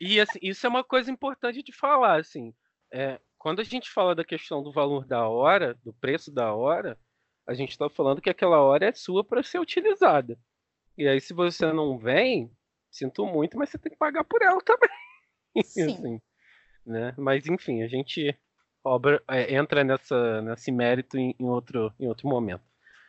E 0.00 0.20
assim, 0.20 0.38
isso 0.40 0.64
é 0.64 0.70
uma 0.70 0.84
coisa 0.84 1.10
importante 1.10 1.60
de 1.60 1.72
falar, 1.72 2.20
assim. 2.20 2.54
É, 2.92 3.18
quando 3.36 3.58
a 3.58 3.64
gente 3.64 3.90
fala 3.90 4.14
da 4.14 4.24
questão 4.24 4.62
do 4.62 4.70
valor 4.70 5.04
da 5.04 5.28
hora, 5.28 5.74
do 5.82 5.92
preço 5.92 6.30
da 6.30 6.54
hora, 6.54 6.96
a 7.48 7.54
gente 7.54 7.70
está 7.70 7.90
falando 7.90 8.22
que 8.22 8.30
aquela 8.30 8.62
hora 8.62 8.86
é 8.86 8.92
sua 8.92 9.24
para 9.24 9.42
ser 9.42 9.58
utilizada. 9.58 10.38
E 10.96 11.08
aí, 11.08 11.20
se 11.20 11.34
você 11.34 11.72
não 11.72 11.98
vem, 11.98 12.48
sinto 12.92 13.26
muito, 13.26 13.58
mas 13.58 13.70
você 13.70 13.78
tem 13.78 13.90
que 13.90 13.98
pagar 13.98 14.22
por 14.22 14.40
ela 14.40 14.60
também. 14.60 14.88
Sim. 15.64 15.92
assim, 15.92 16.20
né? 16.86 17.12
Mas 17.18 17.48
enfim, 17.48 17.82
a 17.82 17.88
gente 17.88 18.38
obra, 18.84 19.22
é, 19.28 19.54
entra 19.54 19.84
nessa, 19.84 20.42
nesse 20.42 20.70
mérito 20.70 21.18
em, 21.18 21.34
em, 21.38 21.44
outro, 21.44 21.92
em 21.98 22.06
outro 22.06 22.28
momento. 22.28 22.62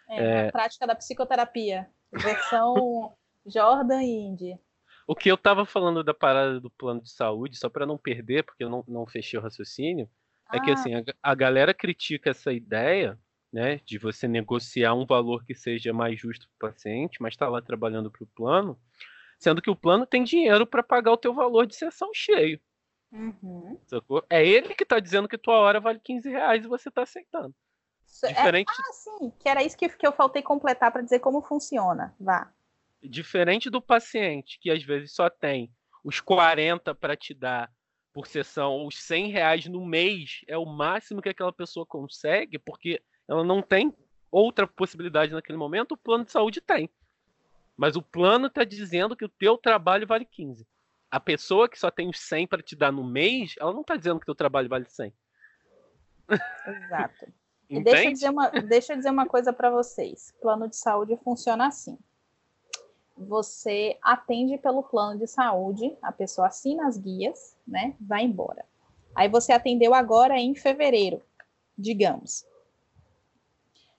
É, 0.10 0.24
é... 0.24 0.48
a 0.48 0.52
prática 0.52 0.88
da 0.88 0.96
psicoterapia. 0.96 1.90
Versão 2.12 3.16
Jordan 3.46 4.04
e 4.04 4.12
Indy. 4.12 4.60
O 5.08 5.16
que 5.16 5.30
eu 5.30 5.36
estava 5.36 5.66
falando 5.66 6.04
da 6.04 6.14
parada 6.14 6.60
do 6.60 6.70
plano 6.70 7.02
de 7.02 7.12
saúde, 7.12 7.58
só 7.58 7.68
para 7.70 7.86
não 7.86 7.98
perder, 7.98 8.44
porque 8.44 8.64
eu 8.64 8.70
não, 8.70 8.84
não 8.88 9.08
fechei 9.08 9.40
o 9.40 9.42
raciocínio, 9.42 10.10
ah. 10.48 10.58
é 10.58 10.60
que 10.60 10.70
ah. 10.70 10.74
assim, 10.74 10.94
a, 10.96 11.04
a 11.24 11.36
galera 11.36 11.74
critica 11.74 12.30
essa 12.30 12.54
ideia 12.54 13.18
né, 13.52 13.82
de 13.86 13.98
você 13.98 14.28
negociar 14.28 14.94
um 14.94 15.06
valor 15.06 15.44
que 15.44 15.56
seja 15.56 15.92
mais 15.92 16.20
justo 16.20 16.48
para 16.58 16.70
o 16.70 16.72
paciente, 16.72 17.18
mas 17.22 17.34
está 17.34 17.48
lá 17.48 17.62
trabalhando 17.62 18.12
para 18.12 18.24
o 18.24 18.28
plano, 18.28 18.80
sendo 19.40 19.62
que 19.62 19.70
o 19.70 19.76
plano 19.76 20.06
tem 20.06 20.24
dinheiro 20.24 20.68
para 20.68 20.84
pagar 20.84 21.12
o 21.12 21.18
teu 21.18 21.34
valor 21.34 21.66
de 21.66 21.76
sessão 21.76 22.12
cheio. 22.14 22.60
Uhum. 23.12 23.80
É 24.30 24.46
ele 24.46 24.76
que 24.76 24.84
está 24.84 25.00
dizendo 25.00 25.28
que 25.28 25.38
tua 25.38 25.58
hora 25.58 25.80
vale 25.80 26.00
15 26.00 26.30
reais 26.30 26.64
e 26.64 26.68
você 26.68 26.90
está 26.90 27.04
aceitando. 27.04 27.56
É, 28.24 28.28
Diferente... 28.28 28.70
É, 28.70 28.74
ah, 28.74 28.94
sim, 28.94 29.34
que 29.40 29.50
era 29.50 29.64
isso 29.64 29.78
que, 29.78 29.90
que 29.90 30.06
eu 30.06 30.12
faltei 30.12 30.42
completar 30.42 30.92
para 30.92 31.02
dizer 31.02 31.20
como 31.20 31.42
funciona. 31.42 32.16
Vá. 32.20 32.52
Diferente 33.02 33.70
do 33.70 33.82
paciente, 33.82 34.60
que 34.60 34.70
às 34.70 34.84
vezes 34.84 35.14
só 35.14 35.30
tem 35.30 35.72
os 36.04 36.20
40 36.20 36.94
para 36.96 37.16
te 37.16 37.34
dar 37.34 37.72
por 38.12 38.28
sessão, 38.28 38.74
ou 38.74 38.88
os 38.88 38.98
100 39.04 39.32
reais 39.32 39.66
no 39.68 39.86
mês, 39.86 40.42
é 40.48 40.58
o 40.58 40.66
máximo 40.66 41.22
que 41.22 41.30
aquela 41.30 41.54
pessoa 41.54 41.86
consegue, 41.86 42.58
porque 42.58 43.02
ela 43.28 43.44
não 43.44 43.62
tem 43.62 43.96
outra 44.32 44.68
possibilidade 44.68 45.32
naquele 45.32 45.58
momento, 45.58 45.94
o 45.94 45.98
plano 45.98 46.26
de 46.26 46.32
saúde 46.32 46.60
tem. 46.62 46.90
Mas 47.78 47.96
o 47.96 48.02
plano 48.02 48.48
está 48.48 48.64
dizendo 48.64 49.16
que 49.16 49.24
o 49.24 49.30
teu 49.30 49.58
trabalho 49.58 50.06
vale 50.06 50.26
15. 50.26 50.68
A 51.12 51.20
pessoa 51.20 51.68
que 51.68 51.80
só 51.80 51.90
tem 51.90 52.10
os 52.10 52.20
100 52.20 52.48
para 52.48 52.62
te 52.62 52.76
dar 52.76 52.92
no 52.92 53.04
mês, 53.04 53.56
ela 53.60 53.74
não 53.74 53.82
está 53.82 53.96
dizendo 53.96 54.20
que 54.20 54.24
o 54.24 54.28
teu 54.28 54.36
trabalho 54.36 54.70
vale 54.70 54.86
100. 54.86 55.14
Exato. 56.68 57.34
e 57.70 57.84
deixa 57.84 58.04
eu, 58.06 58.14
dizer 58.14 58.30
uma, 58.30 58.50
deixa 58.50 58.94
eu 58.94 58.98
dizer 58.98 59.10
uma 59.10 59.26
coisa 59.26 59.52
para 59.52 59.70
vocês. 59.70 60.34
Plano 60.42 60.68
de 60.68 60.76
saúde 60.76 61.18
funciona 61.24 61.68
assim. 61.68 61.98
Você 63.18 63.98
atende 64.02 64.58
pelo 64.58 64.84
plano 64.84 65.20
de 65.20 65.28
saúde, 65.28 65.98
a 66.02 66.12
pessoa 66.12 66.48
assina 66.48 66.88
as 66.88 66.98
guias, 66.98 67.58
né? 67.68 67.96
Vai 68.00 68.24
embora. 68.24 68.64
Aí 69.14 69.28
você 69.28 69.52
atendeu 69.52 69.94
agora 69.94 70.38
em 70.40 70.56
fevereiro, 70.56 71.22
digamos. 71.78 72.46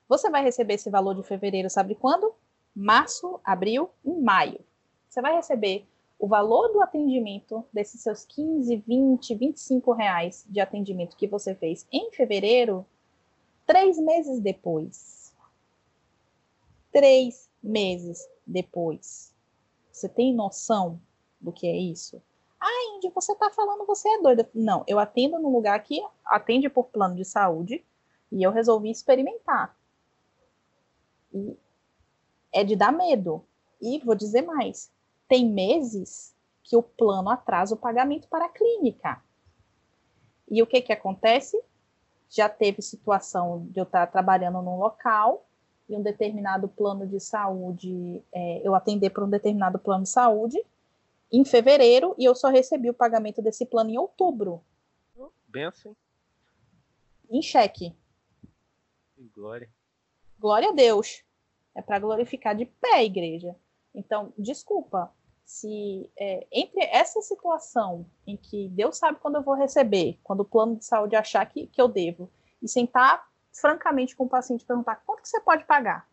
Você 0.08 0.30
vai 0.30 0.42
receber 0.42 0.74
esse 0.74 0.88
valor 0.88 1.14
de 1.14 1.22
fevereiro, 1.22 1.68
sabe 1.68 1.94
quando? 1.94 2.34
Março, 2.74 3.38
abril 3.44 3.90
e 4.04 4.10
maio. 4.10 4.60
Você 5.08 5.20
vai 5.20 5.34
receber 5.34 5.86
o 6.20 6.28
valor 6.28 6.68
do 6.68 6.82
atendimento 6.82 7.64
desses 7.72 8.02
seus 8.02 8.26
15, 8.26 8.76
20, 8.76 9.34
25 9.34 9.92
reais 9.92 10.44
de 10.46 10.60
atendimento 10.60 11.16
que 11.16 11.26
você 11.26 11.54
fez 11.54 11.86
em 11.90 12.12
fevereiro, 12.12 12.84
três 13.66 13.98
meses 13.98 14.38
depois. 14.38 15.34
Três 16.92 17.48
meses 17.62 18.28
depois. 18.46 19.34
Você 19.90 20.10
tem 20.10 20.34
noção 20.34 21.00
do 21.40 21.50
que 21.50 21.66
é 21.66 21.76
isso? 21.76 22.22
Ah, 22.60 22.80
atende, 23.00 23.08
você 23.14 23.32
está 23.32 23.48
falando, 23.48 23.86
você 23.86 24.06
é 24.08 24.20
doida. 24.20 24.50
Não, 24.54 24.84
eu 24.86 24.98
atendo 24.98 25.38
num 25.38 25.50
lugar 25.50 25.82
que 25.82 26.04
atende 26.24 26.68
por 26.68 26.84
plano 26.84 27.16
de 27.16 27.24
saúde 27.24 27.82
e 28.30 28.42
eu 28.42 28.50
resolvi 28.50 28.90
experimentar. 28.90 29.74
E 31.32 31.56
é 32.52 32.62
de 32.62 32.76
dar 32.76 32.92
medo. 32.92 33.42
E 33.80 33.98
vou 34.00 34.14
dizer 34.14 34.42
mais: 34.42 34.92
tem 35.30 35.48
meses 35.48 36.34
que 36.64 36.76
o 36.76 36.82
plano 36.82 37.30
atrasa 37.30 37.72
o 37.72 37.78
pagamento 37.78 38.26
para 38.26 38.46
a 38.46 38.48
clínica. 38.48 39.22
E 40.50 40.60
o 40.60 40.66
que, 40.66 40.82
que 40.82 40.92
acontece? 40.92 41.62
Já 42.28 42.48
teve 42.48 42.82
situação 42.82 43.64
de 43.70 43.78
eu 43.78 43.84
estar 43.84 44.08
trabalhando 44.08 44.60
num 44.60 44.76
local 44.76 45.46
e 45.88 45.94
um 45.94 46.02
determinado 46.02 46.68
plano 46.68 47.06
de 47.06 47.20
saúde, 47.20 48.20
é, 48.32 48.60
eu 48.66 48.74
atender 48.74 49.10
para 49.10 49.24
um 49.24 49.30
determinado 49.30 49.78
plano 49.78 50.02
de 50.02 50.08
saúde 50.08 50.60
em 51.30 51.44
fevereiro 51.44 52.12
e 52.18 52.24
eu 52.24 52.34
só 52.34 52.48
recebi 52.48 52.90
o 52.90 52.94
pagamento 52.94 53.40
desse 53.40 53.64
plano 53.64 53.90
em 53.90 53.98
outubro. 53.98 54.64
Bem 55.46 55.66
assim. 55.66 55.94
Em 57.30 57.40
cheque. 57.40 57.94
Glória. 59.32 59.70
Glória 60.40 60.70
a 60.70 60.72
Deus. 60.72 61.22
É 61.72 61.80
para 61.80 62.00
glorificar 62.00 62.56
de 62.56 62.66
pé 62.66 62.94
a 62.94 63.04
igreja. 63.04 63.54
Então, 63.94 64.32
desculpa, 64.36 65.12
se 65.50 66.08
é, 66.16 66.46
entre 66.52 66.80
essa 66.84 67.20
situação 67.20 68.06
em 68.24 68.36
que 68.36 68.68
Deus 68.68 68.96
sabe 68.96 69.18
quando 69.18 69.34
eu 69.34 69.42
vou 69.42 69.56
receber, 69.56 70.16
quando 70.22 70.40
o 70.40 70.44
plano 70.44 70.76
de 70.76 70.84
saúde 70.84 71.16
achar 71.16 71.44
que, 71.44 71.66
que 71.66 71.82
eu 71.82 71.88
devo, 71.88 72.30
e 72.62 72.68
sentar 72.68 73.28
francamente 73.52 74.14
com 74.14 74.26
o 74.26 74.28
paciente 74.28 74.62
e 74.62 74.64
perguntar 74.64 75.02
quanto 75.04 75.22
que 75.22 75.28
você 75.28 75.40
pode 75.40 75.64
pagar? 75.64 76.08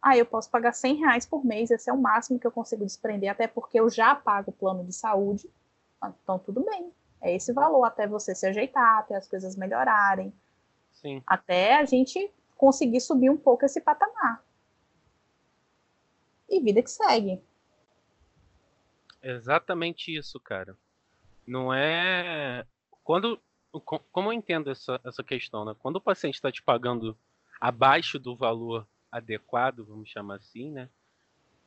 Ah, 0.00 0.16
eu 0.16 0.24
posso 0.24 0.50
pagar 0.50 0.72
100 0.72 0.94
reais 0.94 1.26
por 1.26 1.44
mês, 1.44 1.70
esse 1.70 1.90
é 1.90 1.92
o 1.92 2.00
máximo 2.00 2.38
que 2.38 2.46
eu 2.46 2.50
consigo 2.50 2.86
desprender, 2.86 3.30
até 3.30 3.46
porque 3.46 3.78
eu 3.78 3.90
já 3.90 4.14
pago 4.14 4.50
o 4.50 4.54
plano 4.54 4.82
de 4.82 4.94
saúde. 4.94 5.46
Ah, 6.00 6.10
então, 6.22 6.38
tudo 6.38 6.64
bem. 6.64 6.90
É 7.20 7.34
esse 7.36 7.52
valor 7.52 7.84
até 7.84 8.06
você 8.06 8.34
se 8.34 8.46
ajeitar, 8.46 9.00
até 9.00 9.14
as 9.14 9.28
coisas 9.28 9.56
melhorarem. 9.56 10.32
Sim. 10.90 11.22
Até 11.26 11.76
a 11.76 11.84
gente 11.84 12.32
conseguir 12.56 13.02
subir 13.02 13.28
um 13.28 13.36
pouco 13.36 13.66
esse 13.66 13.82
patamar. 13.82 14.42
E 16.48 16.60
vida 16.60 16.82
que 16.82 16.90
segue. 16.90 17.42
Exatamente 19.24 20.14
isso, 20.14 20.38
cara. 20.38 20.76
Não 21.46 21.72
é. 21.72 22.66
Quando. 23.02 23.40
Como 24.12 24.28
eu 24.28 24.32
entendo 24.32 24.70
essa, 24.70 25.00
essa 25.04 25.24
questão, 25.24 25.64
né? 25.64 25.74
Quando 25.80 25.96
o 25.96 26.00
paciente 26.00 26.34
está 26.34 26.52
te 26.52 26.62
pagando 26.62 27.18
abaixo 27.60 28.20
do 28.20 28.36
valor 28.36 28.86
adequado, 29.10 29.84
vamos 29.84 30.08
chamar 30.08 30.36
assim, 30.36 30.70
né? 30.70 30.88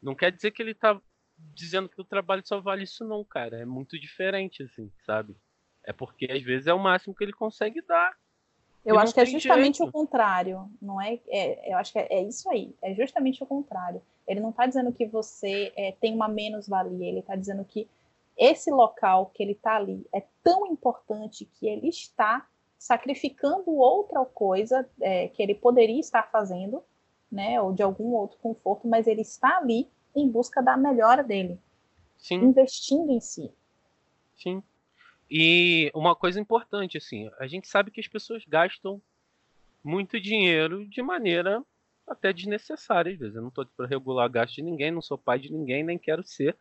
Não 0.02 0.16
quer 0.16 0.32
dizer 0.32 0.52
que 0.52 0.62
ele 0.62 0.72
está 0.72 1.02
dizendo 1.38 1.90
que 1.90 2.00
o 2.00 2.06
trabalho 2.06 2.46
só 2.46 2.62
vale 2.62 2.84
isso, 2.84 3.04
não, 3.04 3.26
cara. 3.26 3.58
É 3.58 3.66
muito 3.66 4.00
diferente, 4.00 4.64
assim, 4.64 4.90
sabe? 5.06 5.36
É 5.84 5.92
porque 5.92 6.28
às 6.32 6.42
vezes 6.42 6.68
é 6.68 6.74
o 6.74 6.80
máximo 6.80 7.14
que 7.14 7.24
ele 7.24 7.34
consegue 7.34 7.82
dar. 7.82 8.16
Eu 8.88 8.98
acho 8.98 9.14
que 9.14 9.20
é 9.20 9.26
justamente 9.26 9.84
o 9.84 9.92
contrário, 9.92 10.70
não 10.82 11.02
é, 11.02 11.20
é? 11.28 11.74
Eu 11.74 11.78
acho 11.78 11.92
que 11.92 12.00
é, 12.00 12.08
é, 12.10 12.24
isso 12.24 12.50
aí, 12.50 12.74
é 12.82 12.94
justamente 12.94 13.44
o 13.44 13.46
contrário. 13.46 14.02
Ele 14.26 14.40
não 14.40 14.50
está 14.50 14.66
dizendo 14.66 14.94
que 14.94 15.06
você 15.06 15.74
é, 15.76 15.92
tem 15.92 16.16
uma 16.16 16.30
menos-valia, 16.30 17.06
ele 17.06 17.20
está 17.20 17.36
dizendo 17.36 17.66
que 17.66 17.88
esse 18.38 18.72
local 18.72 19.32
que 19.34 19.44
ele 19.44 19.52
está 19.52 19.76
ali 19.76 20.08
é 20.14 20.24
tão 20.42 20.66
importante 20.68 21.44
que 21.44 21.68
ele 21.68 21.90
está 21.90 22.48
sacrificando 22.78 23.72
outra 23.72 24.24
coisa 24.24 24.88
é, 25.02 25.28
que 25.28 25.44
ele 25.44 25.54
poderia 25.54 26.00
estar 26.00 26.24
fazendo, 26.32 26.82
né, 27.30 27.60
ou 27.60 27.74
de 27.74 27.84
algum 27.84 28.14
outro 28.14 28.38
conforto, 28.38 28.88
mas 28.88 29.06
ele 29.06 29.22
está 29.22 29.58
ali 29.58 29.90
em 30.16 30.30
busca 30.30 30.62
da 30.62 30.78
melhora 30.78 31.24
dele, 31.24 31.60
Sim. 32.18 32.36
investindo 32.36 33.12
em 33.12 33.20
si. 33.20 33.52
Sim. 34.38 34.64
E 35.30 35.92
uma 35.94 36.16
coisa 36.16 36.40
importante, 36.40 36.98
assim, 36.98 37.30
a 37.40 37.48
gente 37.48 37.68
sabe 37.68 37.92
que 37.92 38.00
as 38.00 38.08
pessoas 38.08 38.44
gastam 38.48 39.02
muito 39.84 40.20
dinheiro 40.20 40.86
de 40.88 41.02
maneira 41.02 41.64
até 42.08 42.32
desnecessária, 42.32 43.12
às 43.12 43.20
vezes. 43.20 43.36
Eu 43.36 43.42
não 43.42 43.50
estou 43.50 43.66
para 43.66 43.88
regular 43.88 44.30
gasto 44.30 44.56
de 44.56 44.62
ninguém, 44.62 44.92
não 44.92 45.02
sou 45.02 45.18
pai 45.18 45.40
de 45.40 45.52
ninguém, 45.52 45.84
nem 45.84 45.98
quero 45.98 46.26
ser. 46.26 46.56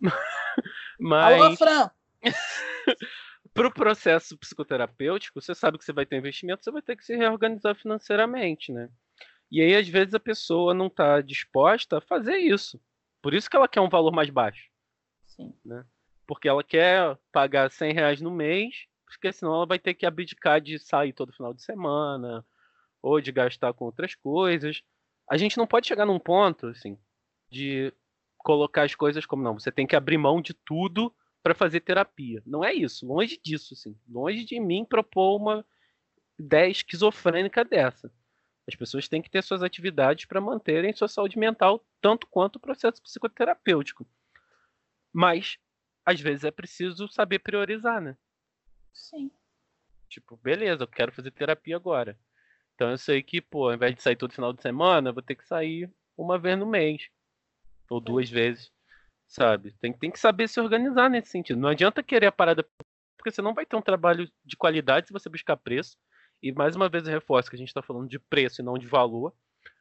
Mas. 0.98 1.40
Alô, 1.40 1.56
Fran! 1.56 1.90
para 3.52 3.66
o 3.66 3.72
processo 3.72 4.38
psicoterapêutico, 4.38 5.40
você 5.40 5.54
sabe 5.54 5.76
que 5.76 5.84
você 5.84 5.92
vai 5.92 6.06
ter 6.06 6.16
investimento, 6.16 6.64
você 6.64 6.70
vai 6.70 6.82
ter 6.82 6.96
que 6.96 7.04
se 7.04 7.16
reorganizar 7.16 7.74
financeiramente, 7.74 8.72
né? 8.72 8.88
E 9.50 9.60
aí, 9.60 9.76
às 9.76 9.88
vezes, 9.88 10.14
a 10.14 10.20
pessoa 10.20 10.72
não 10.72 10.86
está 10.86 11.20
disposta 11.20 11.98
a 11.98 12.00
fazer 12.00 12.38
isso. 12.38 12.80
Por 13.20 13.34
isso 13.34 13.50
que 13.50 13.56
ela 13.56 13.68
quer 13.68 13.80
um 13.80 13.88
valor 13.88 14.10
mais 14.10 14.30
baixo. 14.30 14.70
Sim. 15.26 15.54
Né? 15.64 15.84
Porque 16.26 16.48
ela 16.48 16.62
quer 16.62 17.18
pagar 17.30 17.70
100 17.70 17.92
reais 17.92 18.20
no 18.20 18.30
mês, 18.30 18.86
porque 19.06 19.32
senão 19.32 19.54
ela 19.54 19.66
vai 19.66 19.78
ter 19.78 19.94
que 19.94 20.06
abdicar 20.06 20.60
de 20.60 20.78
sair 20.78 21.12
todo 21.12 21.32
final 21.32 21.52
de 21.52 21.62
semana, 21.62 22.44
ou 23.02 23.20
de 23.20 23.32
gastar 23.32 23.72
com 23.72 23.84
outras 23.84 24.14
coisas. 24.14 24.82
A 25.28 25.36
gente 25.36 25.58
não 25.58 25.66
pode 25.66 25.86
chegar 25.86 26.06
num 26.06 26.18
ponto, 26.18 26.68
assim, 26.68 26.96
de 27.50 27.92
colocar 28.38 28.84
as 28.84 28.94
coisas 28.94 29.26
como, 29.26 29.42
não, 29.42 29.58
você 29.58 29.70
tem 29.70 29.86
que 29.86 29.96
abrir 29.96 30.18
mão 30.18 30.40
de 30.40 30.54
tudo 30.54 31.14
para 31.42 31.54
fazer 31.54 31.80
terapia. 31.80 32.42
Não 32.46 32.64
é 32.64 32.72
isso, 32.72 33.06
longe 33.06 33.38
disso, 33.42 33.74
assim. 33.74 33.98
Longe 34.08 34.44
de 34.44 34.58
mim 34.60 34.84
propor 34.84 35.36
uma 35.36 35.66
ideia 36.38 36.70
esquizofrênica 36.70 37.64
dessa. 37.64 38.12
As 38.66 38.76
pessoas 38.76 39.08
têm 39.08 39.20
que 39.20 39.30
ter 39.30 39.42
suas 39.42 39.62
atividades 39.62 40.24
para 40.24 40.40
manterem 40.40 40.92
sua 40.92 41.08
saúde 41.08 41.36
mental, 41.36 41.84
tanto 42.00 42.26
quanto 42.28 42.56
o 42.56 42.60
processo 42.60 43.02
psicoterapêutico. 43.02 44.06
Mas 45.12 45.58
às 46.04 46.20
vezes 46.20 46.44
é 46.44 46.50
preciso 46.50 47.08
saber 47.08 47.38
priorizar, 47.38 48.00
né? 48.00 48.16
Sim. 48.92 49.30
Tipo, 50.08 50.36
beleza, 50.36 50.82
eu 50.82 50.88
quero 50.88 51.12
fazer 51.12 51.30
terapia 51.30 51.76
agora. 51.76 52.18
Então 52.74 52.90
eu 52.90 52.98
sei 52.98 53.22
que, 53.22 53.40
pô, 53.40 53.68
ao 53.68 53.74
invés 53.74 53.94
de 53.94 54.02
sair 54.02 54.16
todo 54.16 54.32
final 54.32 54.52
de 54.52 54.60
semana, 54.60 55.10
eu 55.10 55.14
vou 55.14 55.22
ter 55.22 55.34
que 55.34 55.46
sair 55.46 55.90
uma 56.16 56.38
vez 56.38 56.58
no 56.58 56.66
mês. 56.66 57.08
Ou 57.88 58.00
duas 58.00 58.28
vezes. 58.28 58.70
Sabe? 59.26 59.72
Tem, 59.80 59.92
tem 59.92 60.10
que 60.10 60.18
saber 60.18 60.48
se 60.48 60.60
organizar 60.60 61.08
nesse 61.08 61.30
sentido. 61.30 61.58
Não 61.60 61.68
adianta 61.68 62.02
querer 62.02 62.26
a 62.26 62.32
parada. 62.32 62.66
Porque 63.16 63.30
você 63.30 63.40
não 63.40 63.54
vai 63.54 63.64
ter 63.64 63.76
um 63.76 63.82
trabalho 63.82 64.30
de 64.44 64.56
qualidade 64.56 65.06
se 65.06 65.12
você 65.12 65.28
buscar 65.28 65.56
preço. 65.56 65.96
E 66.42 66.52
mais 66.52 66.74
uma 66.74 66.88
vez 66.88 67.06
eu 67.06 67.12
reforço 67.12 67.48
que 67.48 67.56
a 67.56 67.58
gente 67.58 67.68
está 67.68 67.80
falando 67.80 68.08
de 68.08 68.18
preço 68.18 68.60
e 68.60 68.64
não 68.64 68.76
de 68.76 68.86
valor. 68.86 69.32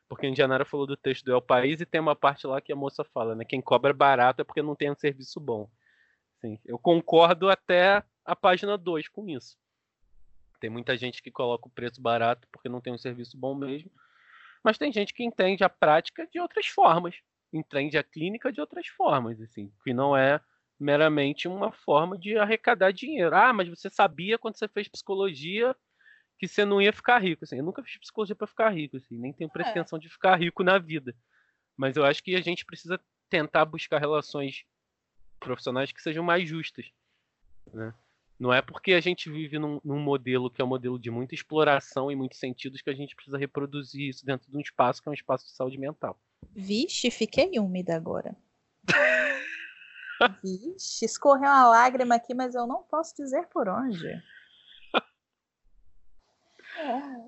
Porque 0.07 0.25
a 0.25 0.29
Indianara 0.29 0.63
falou 0.63 0.85
do 0.85 0.95
texto 0.95 1.25
do 1.25 1.31
El 1.31 1.41
País 1.41 1.81
e 1.81 1.85
tem 1.85 1.99
uma 1.99 2.15
parte 2.15 2.45
lá 2.45 2.61
que 2.61 2.71
a 2.71 2.75
moça 2.75 3.03
fala, 3.03 3.33
né? 3.33 3.43
Quem 3.45 3.61
cobra 3.61 3.93
barato 3.93 4.41
é 4.41 4.43
porque 4.43 4.61
não 4.61 4.75
tem 4.75 4.91
um 4.91 4.95
serviço 4.95 5.39
bom. 5.39 5.69
Sim, 6.41 6.59
eu 6.65 6.77
concordo 6.77 7.49
até 7.49 8.03
a 8.25 8.35
página 8.35 8.77
2 8.77 9.07
com 9.07 9.29
isso. 9.29 9.57
Tem 10.59 10.69
muita 10.69 10.97
gente 10.97 11.21
que 11.21 11.31
coloca 11.31 11.67
o 11.67 11.71
preço 11.71 12.01
barato 12.01 12.47
porque 12.51 12.67
não 12.67 12.81
tem 12.81 12.91
um 12.91 12.97
serviço 12.97 13.37
bom 13.37 13.55
mesmo. 13.55 13.91
Mas 14.63 14.77
tem 14.77 14.91
gente 14.91 15.13
que 15.13 15.23
entende 15.23 15.63
a 15.63 15.69
prática 15.69 16.27
de 16.27 16.39
outras 16.39 16.67
formas. 16.67 17.15
Entende 17.53 17.97
a 17.97 18.03
clínica 18.03 18.51
de 18.51 18.61
outras 18.61 18.87
formas, 18.87 19.41
assim, 19.41 19.71
que 19.83 19.93
não 19.93 20.15
é 20.15 20.39
meramente 20.79 21.47
uma 21.47 21.71
forma 21.71 22.17
de 22.17 22.37
arrecadar 22.37 22.91
dinheiro. 22.91 23.35
Ah, 23.35 23.53
mas 23.53 23.67
você 23.67 23.89
sabia 23.89 24.37
quando 24.37 24.55
você 24.55 24.67
fez 24.67 24.87
psicologia 24.87 25.75
que 26.39 26.47
você 26.47 26.65
não 26.65 26.81
ia 26.81 26.91
ficar 26.91 27.19
rico. 27.19 27.43
Assim, 27.43 27.57
eu 27.57 27.63
nunca 27.63 27.83
fiz 27.83 27.97
psicologia 27.97 28.35
para 28.35 28.47
ficar 28.47 28.69
rico, 28.69 28.97
assim, 28.97 29.17
nem 29.17 29.31
tenho 29.31 29.49
pretensão 29.49 29.97
é. 29.97 30.01
de 30.01 30.09
ficar 30.09 30.35
rico 30.35 30.63
na 30.63 30.79
vida. 30.79 31.15
Mas 31.77 31.97
eu 31.97 32.05
acho 32.05 32.23
que 32.23 32.35
a 32.35 32.41
gente 32.41 32.65
precisa 32.65 32.99
tentar 33.29 33.65
buscar 33.65 33.99
relações 33.99 34.65
profissionais 35.41 35.91
que 35.91 36.01
sejam 36.01 36.23
mais 36.23 36.47
justas. 36.47 36.89
Né? 37.73 37.93
Não 38.39 38.53
é 38.53 38.61
porque 38.61 38.93
a 38.93 39.01
gente 39.01 39.29
vive 39.29 39.59
num, 39.59 39.81
num, 39.83 39.99
modelo 39.99 40.49
que 40.49 40.61
é 40.61 40.65
um 40.65 40.67
modelo 40.67 40.97
de 40.97 41.11
muita 41.11 41.35
exploração 41.35 42.09
em 42.09 42.15
muitos 42.15 42.39
sentidos 42.39 42.81
que 42.81 42.89
a 42.89 42.95
gente 42.95 43.15
precisa 43.15 43.37
reproduzir 43.37 44.09
isso 44.09 44.25
dentro 44.25 44.49
de 44.49 44.57
um 44.57 44.61
espaço 44.61 45.01
que 45.01 45.09
é 45.09 45.11
um 45.11 45.13
espaço 45.13 45.45
de 45.45 45.51
saúde 45.51 45.77
mental. 45.77 46.17
Vixe, 46.55 47.11
fiquei 47.11 47.59
úmida 47.59 47.95
agora. 47.95 48.35
Vixe, 50.43 51.05
escorreu 51.05 51.49
uma 51.49 51.67
lágrima 51.67 52.15
aqui, 52.15 52.33
mas 52.33 52.55
eu 52.55 52.65
não 52.65 52.83
posso 52.83 53.15
dizer 53.15 53.47
por 53.47 53.67
onde. 53.67 54.07
É, 54.07 54.21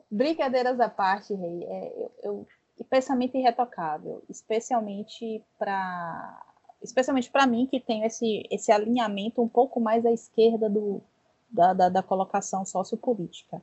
brincadeiras 0.10 0.80
à 0.80 0.90
parte, 0.90 1.34
Rei. 1.34 1.64
É, 1.64 2.10
eu, 2.24 2.24
eu, 2.24 2.48
pensamento 2.90 3.38
irretocável, 3.38 4.24
especialmente 4.30 5.44
para 5.58 6.53
especialmente 6.84 7.32
para 7.32 7.48
mim, 7.48 7.66
que 7.66 7.80
tenho 7.80 8.06
esse, 8.06 8.44
esse 8.52 8.72
alinhamento 8.72 9.42
um 9.42 9.48
pouco 9.48 9.80
mais 9.80 10.06
à 10.06 10.12
esquerda 10.12 10.70
do, 10.70 11.02
da, 11.50 11.74
da, 11.74 11.90
da 11.90 12.04
colocação 12.04 12.66
sociopolítica. 12.66 13.62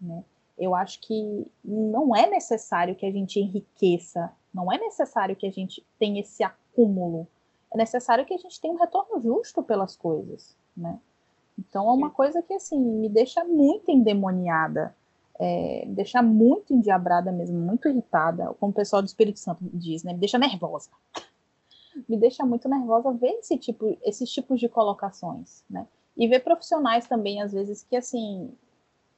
Né? 0.00 0.24
Eu 0.58 0.74
acho 0.74 1.00
que 1.00 1.46
não 1.64 2.14
é 2.14 2.28
necessário 2.28 2.94
que 2.94 3.06
a 3.06 3.10
gente 3.10 3.40
enriqueça, 3.40 4.30
não 4.54 4.72
é 4.72 4.78
necessário 4.78 5.34
que 5.34 5.46
a 5.46 5.50
gente 5.50 5.84
tenha 5.98 6.20
esse 6.20 6.44
acúmulo, 6.44 7.26
é 7.72 7.76
necessário 7.76 8.24
que 8.24 8.34
a 8.34 8.38
gente 8.38 8.60
tenha 8.60 8.74
um 8.74 8.78
retorno 8.78 9.20
justo 9.20 9.62
pelas 9.62 9.96
coisas. 9.96 10.56
Né? 10.76 10.98
Então 11.58 11.88
é 11.88 11.92
uma 11.92 12.10
coisa 12.10 12.42
que 12.42 12.52
assim 12.54 12.78
me 12.78 13.08
deixa 13.08 13.44
muito 13.44 13.90
endemoniada, 13.90 14.94
é, 15.38 15.84
me 15.86 15.94
deixa 15.94 16.22
muito 16.22 16.72
endiabrada 16.72 17.32
mesmo, 17.32 17.58
muito 17.58 17.88
irritada, 17.88 18.54
como 18.60 18.70
o 18.70 18.74
pessoal 18.74 19.02
do 19.02 19.06
Espírito 19.06 19.40
Santo 19.40 19.58
diz, 19.72 20.04
né? 20.04 20.12
Me 20.12 20.18
deixa 20.18 20.38
nervosa. 20.38 20.90
Me 22.08 22.16
deixa 22.16 22.44
muito 22.44 22.68
nervosa 22.68 23.12
ver 23.12 23.32
esse 23.38 23.58
tipo, 23.58 23.98
esses 24.02 24.30
tipos 24.30 24.58
de 24.58 24.68
colocações, 24.68 25.64
né? 25.68 25.86
E 26.16 26.28
ver 26.28 26.40
profissionais 26.40 27.06
também, 27.06 27.40
às 27.40 27.52
vezes, 27.52 27.82
que 27.82 27.96
assim 27.96 28.56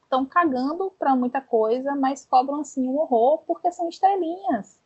estão 0.02 0.24
cagando 0.24 0.90
para 0.92 1.16
muita 1.16 1.40
coisa, 1.40 1.94
mas 1.96 2.24
cobram 2.24 2.60
assim 2.60 2.86
um 2.86 2.96
horror 2.98 3.38
porque 3.38 3.70
são 3.72 3.88
estrelinhas. 3.88 4.80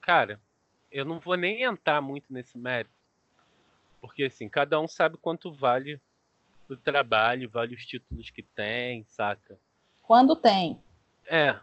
Cara, 0.00 0.40
eu 0.90 1.04
não 1.04 1.18
vou 1.18 1.36
nem 1.36 1.64
entrar 1.64 2.00
muito 2.00 2.32
nesse 2.32 2.56
mérito. 2.56 2.94
Porque 4.00 4.24
assim, 4.24 4.48
cada 4.48 4.80
um 4.80 4.86
sabe 4.86 5.16
quanto 5.16 5.52
vale 5.52 6.00
o 6.68 6.76
trabalho, 6.76 7.50
vale 7.50 7.74
os 7.74 7.84
títulos 7.84 8.30
que 8.30 8.42
tem, 8.42 9.04
saca? 9.08 9.58
Quando 10.02 10.36
tem. 10.36 10.80
É. 11.26 11.58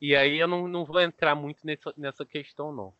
e 0.00 0.16
aí 0.16 0.38
eu 0.38 0.48
não, 0.48 0.66
não 0.66 0.84
vou 0.84 1.00
entrar 1.00 1.34
muito 1.34 1.64
nessa, 1.66 1.92
nessa 1.96 2.24
questão, 2.24 2.72
não. 2.72 2.94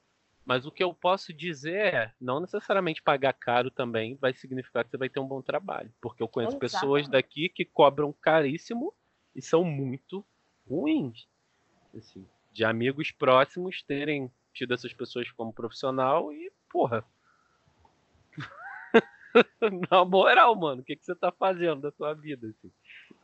Mas 0.45 0.67
o 0.67 0.73
que 0.73 0.83
eu 0.83 0.93
posso 0.93 1.33
dizer 1.33 1.95
é, 1.95 2.15
não 2.21 2.41
necessariamente 2.41 3.03
pagar 3.03 3.33
caro 3.33 3.71
também 3.71 4.17
vai 4.17 4.33
significar 4.35 4.85
que 4.85 4.91
você 4.91 4.97
vai 4.97 5.09
ter 5.09 5.21
um 5.21 5.29
bom 5.29 5.41
trabalho. 5.41 5.93
Porque 6.01 6.23
eu 6.23 6.29
conheço 6.29 6.57
Exatamente. 6.57 6.73
pessoas 6.73 7.09
daqui 7.09 7.49
que 7.49 7.65
cobram 7.65 8.13
caríssimo 8.13 8.93
e 9.35 9.41
são 9.41 9.63
muito 9.63 10.25
ruins. 10.69 11.29
Assim, 11.95 12.27
de 12.53 12.65
amigos 12.65 13.11
próximos 13.13 13.83
terem 13.83 14.31
tido 14.53 14.75
essas 14.75 14.93
pessoas 14.93 15.31
como 15.31 15.53
profissional 15.53 16.33
e, 16.33 16.51
porra. 16.69 17.05
Na 19.91 20.05
moral, 20.05 20.57
mano, 20.57 20.83
o 20.83 20.85
que, 20.85 20.97
que 20.97 21.05
você 21.05 21.15
tá 21.15 21.31
fazendo 21.31 21.83
da 21.83 21.93
sua 21.93 22.15
vida? 22.15 22.49
Assim? 22.49 22.73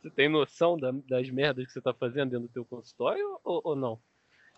Você 0.01 0.09
tem 0.09 0.29
noção 0.29 0.77
da, 0.77 0.91
das 0.91 1.29
merdas 1.29 1.65
que 1.65 1.71
você 1.71 1.81
tá 1.81 1.93
fazendo 1.93 2.31
dentro 2.31 2.47
do 2.47 2.53
teu 2.53 2.65
consultório 2.65 3.39
ou, 3.43 3.61
ou 3.63 3.75
não? 3.75 3.99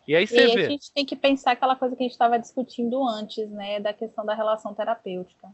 E 0.07 0.15
aí 0.15 0.25
você 0.25 0.47
e 0.47 0.55
vê. 0.55 0.65
a 0.65 0.69
gente 0.69 0.91
tem 0.91 1.05
que 1.05 1.15
pensar 1.15 1.51
aquela 1.51 1.75
coisa 1.75 1.95
que 1.95 2.01
a 2.01 2.05
gente 2.05 2.13
estava 2.13 2.39
discutindo 2.39 3.07
antes, 3.07 3.49
né, 3.51 3.79
da 3.79 3.93
questão 3.93 4.25
da 4.25 4.33
relação 4.33 4.73
terapêutica. 4.73 5.47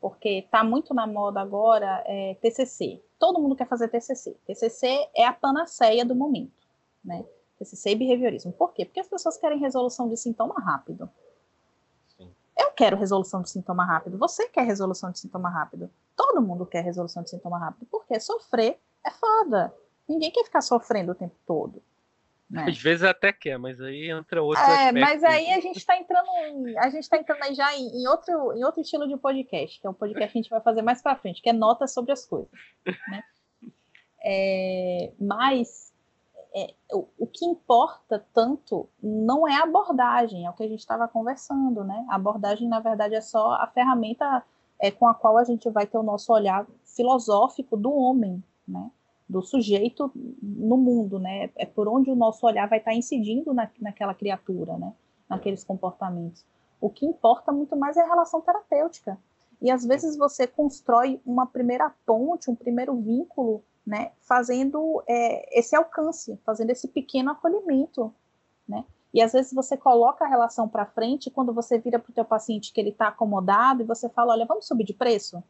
Porque 0.00 0.46
tá 0.50 0.64
muito 0.64 0.94
na 0.94 1.06
moda 1.06 1.40
agora 1.40 2.02
é, 2.06 2.34
TCC. 2.40 3.02
Todo 3.18 3.38
mundo 3.38 3.54
quer 3.54 3.68
fazer 3.68 3.88
TCC. 3.88 4.34
TCC 4.46 5.08
é 5.14 5.26
a 5.26 5.32
panaceia 5.32 6.04
do 6.06 6.14
momento, 6.14 6.66
né? 7.04 7.22
TCC 7.58 7.90
e 7.90 7.94
behaviorismo. 7.94 8.52
Por 8.52 8.72
quê? 8.72 8.86
Porque 8.86 9.00
as 9.00 9.08
pessoas 9.08 9.36
querem 9.36 9.58
resolução 9.58 10.08
de 10.08 10.16
sintoma 10.16 10.54
rápido. 10.54 11.10
Sim. 12.16 12.30
Eu 12.58 12.70
quero 12.70 12.96
resolução 12.96 13.42
de 13.42 13.50
sintoma 13.50 13.84
rápido. 13.84 14.16
Você 14.16 14.48
quer 14.48 14.64
resolução 14.64 15.10
de 15.10 15.18
sintoma 15.18 15.50
rápido. 15.50 15.90
Todo 16.16 16.40
mundo 16.40 16.64
quer 16.64 16.82
resolução 16.82 17.22
de 17.22 17.28
sintoma 17.28 17.58
rápido. 17.58 17.86
Porque 17.90 18.18
sofrer 18.18 18.80
é 19.04 19.10
foda. 19.10 19.74
Ninguém 20.08 20.30
quer 20.30 20.44
ficar 20.44 20.60
sofrendo 20.60 21.12
o 21.12 21.14
tempo 21.14 21.34
todo. 21.46 21.82
Né? 22.50 22.64
Às 22.68 22.78
vezes 22.78 23.04
até 23.04 23.32
quer, 23.32 23.56
mas 23.58 23.80
aí 23.80 24.10
entra 24.10 24.42
outro 24.42 24.60
É, 24.60 24.88
aspecto. 24.88 25.00
mas 25.00 25.22
aí 25.22 25.52
a 25.52 25.60
gente 25.60 25.76
está 25.76 25.96
entrando, 25.96 26.28
a 26.78 26.90
gente 26.90 27.04
está 27.04 27.16
entrando 27.16 27.42
aí 27.44 27.54
já 27.54 27.72
em, 27.76 28.02
em, 28.02 28.08
outro, 28.08 28.52
em 28.54 28.64
outro 28.64 28.80
estilo 28.80 29.06
de 29.06 29.16
podcast, 29.16 29.80
que 29.80 29.86
é 29.86 29.90
um 29.90 29.94
podcast 29.94 30.32
que 30.32 30.38
a 30.38 30.42
gente 30.42 30.50
vai 30.50 30.60
fazer 30.60 30.82
mais 30.82 31.00
para 31.00 31.14
frente, 31.14 31.40
que 31.40 31.48
é 31.48 31.52
notas 31.52 31.92
sobre 31.92 32.10
as 32.10 32.26
coisas, 32.26 32.50
né? 32.84 33.22
É, 34.22 35.12
mas 35.18 35.94
é, 36.54 36.74
o, 36.92 37.06
o, 37.16 37.26
que 37.26 37.44
importa 37.44 38.26
tanto 38.34 38.88
não 39.00 39.46
é 39.46 39.54
a 39.54 39.62
abordagem, 39.62 40.44
é 40.44 40.50
o 40.50 40.52
que 40.52 40.64
a 40.64 40.68
gente 40.68 40.80
estava 40.80 41.06
conversando, 41.06 41.84
né? 41.84 42.04
A 42.10 42.16
abordagem, 42.16 42.68
na 42.68 42.80
verdade, 42.80 43.14
é 43.14 43.20
só 43.20 43.52
a 43.52 43.66
ferramenta 43.68 44.42
é, 44.80 44.90
com 44.90 45.06
a 45.06 45.14
qual 45.14 45.38
a 45.38 45.44
gente 45.44 45.70
vai 45.70 45.86
ter 45.86 45.96
o 45.96 46.02
nosso 46.02 46.32
olhar 46.32 46.66
filosófico 46.84 47.76
do 47.76 47.92
homem, 47.94 48.42
né? 48.70 48.90
do 49.30 49.40
sujeito 49.40 50.10
no 50.42 50.76
mundo, 50.76 51.20
né? 51.20 51.50
É 51.54 51.64
por 51.64 51.86
onde 51.86 52.10
o 52.10 52.16
nosso 52.16 52.44
olhar 52.44 52.68
vai 52.68 52.78
estar 52.78 52.92
incidindo 52.92 53.54
na, 53.54 53.70
naquela 53.80 54.12
criatura, 54.12 54.76
né? 54.76 54.92
Naqueles 55.28 55.62
comportamentos. 55.62 56.44
O 56.80 56.90
que 56.90 57.06
importa 57.06 57.52
muito 57.52 57.76
mais 57.76 57.96
é 57.96 58.00
a 58.00 58.06
relação 58.06 58.40
terapêutica. 58.40 59.16
E 59.62 59.70
às 59.70 59.86
vezes 59.86 60.16
você 60.16 60.48
constrói 60.48 61.20
uma 61.24 61.46
primeira 61.46 61.94
ponte, 62.04 62.50
um 62.50 62.56
primeiro 62.56 62.96
vínculo, 62.96 63.62
né? 63.86 64.10
Fazendo 64.20 65.00
é, 65.06 65.56
esse 65.56 65.76
alcance, 65.76 66.36
fazendo 66.44 66.70
esse 66.70 66.88
pequeno 66.88 67.30
acolhimento, 67.30 68.12
né? 68.68 68.84
E 69.14 69.22
às 69.22 69.32
vezes 69.32 69.52
você 69.52 69.76
coloca 69.76 70.24
a 70.24 70.28
relação 70.28 70.68
para 70.68 70.86
frente 70.86 71.30
quando 71.30 71.52
você 71.52 71.78
vira 71.78 72.00
para 72.00 72.10
o 72.10 72.14
teu 72.14 72.24
paciente 72.24 72.72
que 72.72 72.80
ele 72.80 72.90
está 72.90 73.08
acomodado 73.08 73.82
e 73.82 73.86
você 73.86 74.08
fala, 74.08 74.32
olha, 74.32 74.46
vamos 74.46 74.66
subir 74.66 74.84
de 74.84 74.94
preço? 74.94 75.40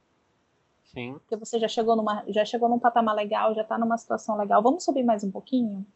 Sim. 0.92 1.14
Porque 1.14 1.36
você 1.36 1.58
já 1.58 1.68
chegou 1.68 1.96
numa, 1.96 2.24
já 2.28 2.44
chegou 2.44 2.68
num 2.68 2.78
patamar 2.78 3.14
legal, 3.14 3.54
já 3.54 3.62
está 3.62 3.78
numa 3.78 3.96
situação 3.96 4.36
legal. 4.36 4.62
Vamos 4.62 4.84
subir 4.84 5.04
mais 5.04 5.22
um 5.22 5.30
pouquinho? 5.30 5.86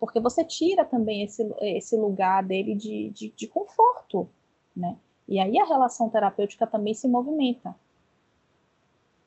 Porque 0.00 0.20
você 0.20 0.44
tira 0.44 0.84
também 0.84 1.22
esse, 1.22 1.42
esse 1.60 1.96
lugar 1.96 2.42
dele 2.42 2.74
de, 2.74 3.10
de, 3.10 3.30
de 3.30 3.46
conforto, 3.46 4.28
né? 4.74 4.96
E 5.26 5.38
aí 5.38 5.58
a 5.58 5.64
relação 5.64 6.08
terapêutica 6.08 6.66
também 6.66 6.94
se 6.94 7.06
movimenta. 7.06 7.74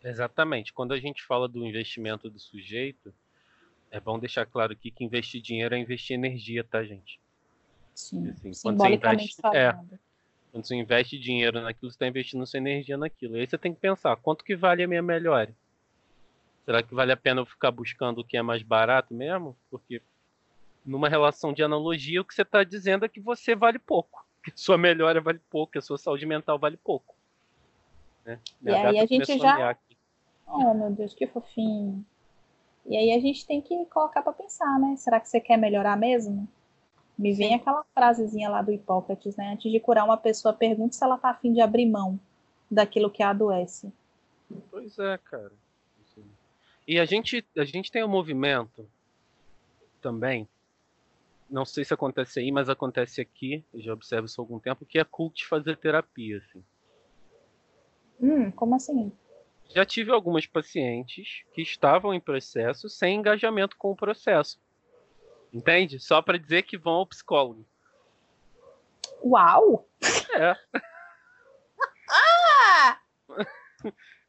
Exatamente. 0.04 0.74
Quando 0.74 0.94
a 0.94 1.00
gente 1.00 1.24
fala 1.24 1.48
do 1.48 1.64
investimento 1.64 2.30
do 2.30 2.40
sujeito, 2.40 3.14
é 3.92 4.00
bom 4.00 4.18
deixar 4.18 4.48
claro 4.48 4.74
aqui 4.74 4.90
que 4.90 5.04
investir 5.04 5.42
dinheiro 5.42 5.76
é 5.76 5.78
investir 5.78 6.16
energia, 6.16 6.64
tá, 6.64 6.84
gente? 6.84 7.20
Sim, 7.94 8.30
assim, 8.30 8.54
simbolicamente 8.54 9.36
investe, 9.38 9.56
é, 9.56 9.72
falando. 9.72 9.94
É, 9.94 10.00
quando 10.52 10.68
você 10.68 10.76
investe 10.76 11.18
dinheiro 11.18 11.62
naquilo, 11.62 11.90
você 11.90 11.96
está 11.96 12.08
investindo 12.08 12.46
sua 12.46 12.58
energia 12.58 12.98
naquilo. 12.98 13.38
E 13.38 13.40
aí 13.40 13.48
você 13.48 13.58
tem 13.58 13.74
que 13.74 13.80
pensar, 13.80 14.16
quanto 14.18 14.44
que 14.44 14.56
vale 14.56 14.84
a 14.84 14.88
minha 14.88 15.02
melhora? 15.02 15.54
Será 16.66 16.84
que 16.84 16.94
vale 16.94 17.12
a 17.12 17.18
pena 17.18 17.42
eu 17.42 17.46
ficar 17.46 17.72
buscando 17.72 18.20
o 18.20 18.24
que 18.24 18.38
é 18.38 18.42
mais 18.42 18.62
barato 18.62 19.14
mesmo? 19.14 19.56
Porque 19.70 20.02
numa 20.86 21.08
relação 21.08 21.54
de 21.54 21.64
analogia, 21.64 22.22
o 22.22 22.26
que 22.26 22.36
você 22.36 22.42
está 22.42 22.64
dizendo 22.64 23.06
é 23.06 23.10
que 23.10 23.20
você 23.20 23.56
vale 23.56 23.80
pouco. 23.80 24.26
Que 24.44 24.52
sua 24.56 24.76
melhora 24.76 25.22
vale 25.22 25.40
pouco, 25.52 25.74
que 25.74 25.78
a 25.78 25.82
sua 25.84 26.00
saúde 26.00 26.26
mental 26.26 26.58
vale 26.58 26.76
pouco. 26.76 27.14
Né? 28.26 28.40
E 28.64 28.72
aí 28.72 29.00
a 29.00 29.06
gente 29.06 29.38
já... 29.38 29.78
Oh, 30.48 30.74
meu 30.74 30.90
Deus, 30.90 31.14
que 31.14 31.28
fofinho. 31.28 32.04
E 32.88 32.98
aí 32.98 33.12
a 33.12 33.20
gente 33.20 33.46
tem 33.46 33.62
que 33.62 33.86
colocar 33.86 34.24
para 34.24 34.34
pensar, 34.34 34.80
né? 34.80 34.96
Será 34.98 35.20
que 35.20 35.30
você 35.30 35.40
quer 35.40 35.58
melhorar 35.58 35.96
mesmo? 35.96 36.48
Me 37.22 37.34
vem 37.34 37.50
Sim. 37.50 37.54
aquela 37.54 37.86
frasezinha 37.94 38.50
lá 38.50 38.64
do 38.64 38.72
Hipócrates, 38.72 39.36
né? 39.36 39.54
Antes 39.54 39.72
de 39.72 39.80
curar 39.80 40.06
uma 40.06 40.18
pessoa, 40.18 40.56
pergunte 40.56 40.96
se 40.96 41.04
ela 41.04 41.20
tá 41.20 41.30
afim 41.30 41.54
de 41.54 41.62
abrir 41.62 41.86
mão 41.86 42.20
daquilo 42.70 43.12
que 43.12 43.22
a 43.22 43.30
adoece. 43.30 43.94
Pois 44.72 44.98
é, 44.98 45.20
cara. 45.20 45.52
E 46.88 47.00
a 47.00 47.06
gente, 47.06 47.46
a 47.56 47.64
gente 47.64 47.92
tem 47.92 48.04
um 48.04 48.08
movimento 48.08 48.90
também, 50.02 50.50
não 51.48 51.64
sei 51.64 51.86
se 51.86 51.94
acontece 51.94 52.40
aí, 52.40 52.52
mas 52.52 52.70
acontece 52.70 53.22
aqui, 53.22 53.64
eu 53.72 53.82
já 53.82 53.94
observo 53.94 54.26
isso 54.26 54.42
há 54.42 54.44
algum 54.44 54.58
tempo, 54.58 54.84
que 54.84 54.98
é 54.98 55.04
cult 55.04 55.46
fazer 55.46 55.78
terapia, 55.78 56.40
assim. 56.40 56.64
Hum, 58.20 58.50
como 58.50 58.74
assim? 58.74 59.12
Já 59.70 59.86
tive 59.86 60.12
algumas 60.12 60.48
pacientes 60.48 61.44
que 61.54 61.62
estavam 61.62 62.16
em 62.16 62.20
processo 62.20 62.90
sem 62.90 63.20
engajamento 63.20 63.78
com 63.78 63.92
o 63.92 63.96
processo. 63.96 64.60
Entende? 65.54 66.00
Só 66.00 66.22
para 66.22 66.38
dizer 66.38 66.64
que 66.64 66.78
vão 66.78 66.94
ao 66.94 67.08
psicólogo. 67.08 67.66
Uau! 69.24 69.88
É. 70.34 70.56
ah! 72.10 73.00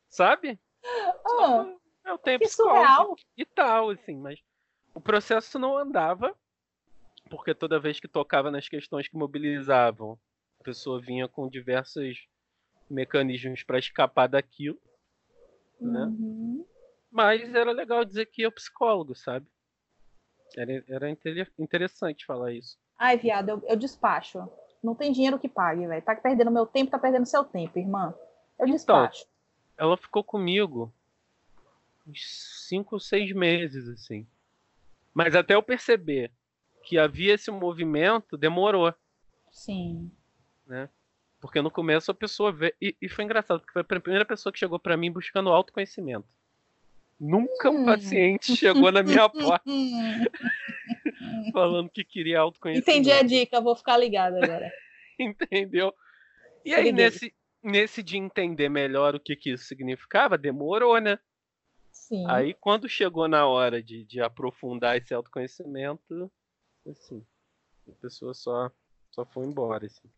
Sabe? 0.09 0.59
Ah, 0.85 1.75
eu 2.05 2.19
tenho 2.19 2.41
psicólogo 2.41 3.17
e 3.37 3.45
tal, 3.45 3.91
assim, 3.91 4.17
mas 4.17 4.41
o 4.95 5.01
processo 5.01 5.59
não 5.59 5.79
andava, 5.79 6.37
porque 7.31 7.55
toda 7.55 7.81
vez 7.81 8.01
que 8.01 8.09
tocava 8.09 8.51
nas 8.51 8.69
questões 8.69 9.09
que 9.09 9.17
mobilizavam, 9.17 10.19
a 10.61 10.65
pessoa 10.65 11.01
vinha 11.01 11.29
com 11.29 11.49
diversos 11.49 12.27
mecanismos 12.91 13.63
para 13.63 13.79
escapar 13.79 14.29
daquilo, 14.29 14.79
né? 15.81 16.05
Uhum. 16.05 16.67
Mas 17.11 17.55
era 17.55 17.73
legal 17.73 18.05
dizer 18.05 18.27
que 18.27 18.43
é 18.43 18.49
o 18.49 18.53
psicólogo, 18.53 19.15
sabe? 19.15 19.47
Era, 20.57 20.85
era 20.89 21.11
interessante 21.59 22.27
falar 22.27 22.53
isso. 22.53 22.79
Ai, 22.99 23.17
viado, 23.17 23.49
eu, 23.49 23.63
eu 23.67 23.77
despacho. 23.77 24.49
Não 24.83 24.95
tem 24.95 25.13
dinheiro 25.13 25.39
que 25.39 25.49
pague, 25.49 25.87
velho. 25.87 26.03
Tá 26.03 26.15
perdendo 26.15 26.51
meu 26.51 26.67
tempo, 26.67 26.91
tá 26.91 26.99
perdendo 26.99 27.27
seu 27.27 27.45
tempo, 27.45 27.79
irmã. 27.79 28.15
Eu 28.59 28.67
então, 28.67 28.75
despacho. 28.75 29.27
Ela 29.77 29.97
ficou 29.97 30.23
comigo 30.25 30.93
uns 32.07 32.67
cinco 32.69 32.99
seis 32.99 33.33
meses, 33.33 33.89
assim. 33.89 34.27
Mas 35.15 35.35
até 35.35 35.55
eu 35.55 35.63
perceber 35.63 36.33
que 36.83 36.99
havia 36.99 37.35
esse 37.35 37.51
movimento, 37.51 38.37
demorou. 38.37 38.93
Sim. 39.51 40.11
Né? 40.67 40.89
Porque 41.41 41.61
no 41.61 41.71
começo 41.71 42.11
a 42.11 42.15
pessoa 42.15 42.53
vê. 42.53 42.75
E, 42.81 42.97
e 43.01 43.09
foi 43.09 43.25
engraçado, 43.25 43.61
porque 43.61 43.73
foi 43.73 43.83
a 43.83 44.01
primeira 44.01 44.25
pessoa 44.25 44.53
que 44.53 44.59
chegou 44.59 44.79
para 44.79 44.97
mim 44.97 45.11
buscando 45.11 45.51
autoconhecimento. 45.51 46.27
Nunca 47.25 47.71
um 47.71 47.83
hum. 47.83 47.85
paciente 47.85 48.57
chegou 48.57 48.91
na 48.91 49.01
minha 49.01 49.29
porta 49.29 49.63
falando 51.55 51.89
que 51.89 52.03
queria 52.03 52.41
autoconhecimento. 52.41 52.91
Entendi 52.91 53.13
a 53.13 53.23
dica, 53.23 53.61
vou 53.61 53.77
ficar 53.77 53.97
ligado 53.97 54.43
agora. 54.43 54.69
Entendeu? 55.17 55.95
E 56.65 56.75
aí, 56.75 56.91
nesse, 56.91 57.33
nesse 57.63 58.03
de 58.03 58.17
entender 58.17 58.69
melhor 58.69 59.15
o 59.15 59.21
que, 59.21 59.37
que 59.37 59.51
isso 59.53 59.67
significava, 59.67 60.37
demorou, 60.37 61.01
né? 61.01 61.17
Sim. 61.93 62.25
Aí, 62.29 62.55
quando 62.55 62.89
chegou 62.89 63.29
na 63.29 63.47
hora 63.47 63.81
de, 63.81 64.05
de 64.05 64.21
aprofundar 64.21 64.97
esse 64.97 65.15
autoconhecimento, 65.15 66.29
assim, 66.85 67.25
A 67.89 67.93
pessoa 68.01 68.35
só, 68.35 68.69
só 69.13 69.25
foi 69.25 69.47
embora, 69.47 69.87
assim. 69.87 70.11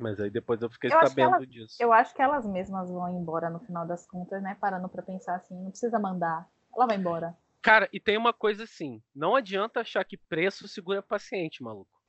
Mas 0.00 0.18
aí 0.18 0.30
depois 0.30 0.62
eu 0.62 0.70
fiquei 0.70 0.90
eu 0.90 0.98
sabendo 1.06 1.34
elas, 1.34 1.48
disso. 1.48 1.76
Eu 1.78 1.92
acho 1.92 2.14
que 2.14 2.22
elas 2.22 2.46
mesmas 2.46 2.90
vão 2.90 3.08
embora 3.10 3.50
no 3.50 3.60
final 3.60 3.86
das 3.86 4.06
contas, 4.06 4.42
né? 4.42 4.56
Parando 4.58 4.88
para 4.88 5.02
pensar 5.02 5.36
assim, 5.36 5.54
não 5.54 5.70
precisa 5.70 5.98
mandar. 5.98 6.48
Ela 6.74 6.86
vai 6.86 6.96
embora. 6.96 7.36
Cara, 7.60 7.88
e 7.92 8.00
tem 8.00 8.16
uma 8.16 8.32
coisa 8.32 8.64
assim, 8.64 9.02
não 9.14 9.36
adianta 9.36 9.80
achar 9.80 10.02
que 10.04 10.16
preço 10.16 10.66
segura 10.66 11.02
paciente, 11.02 11.62
maluco. 11.62 12.00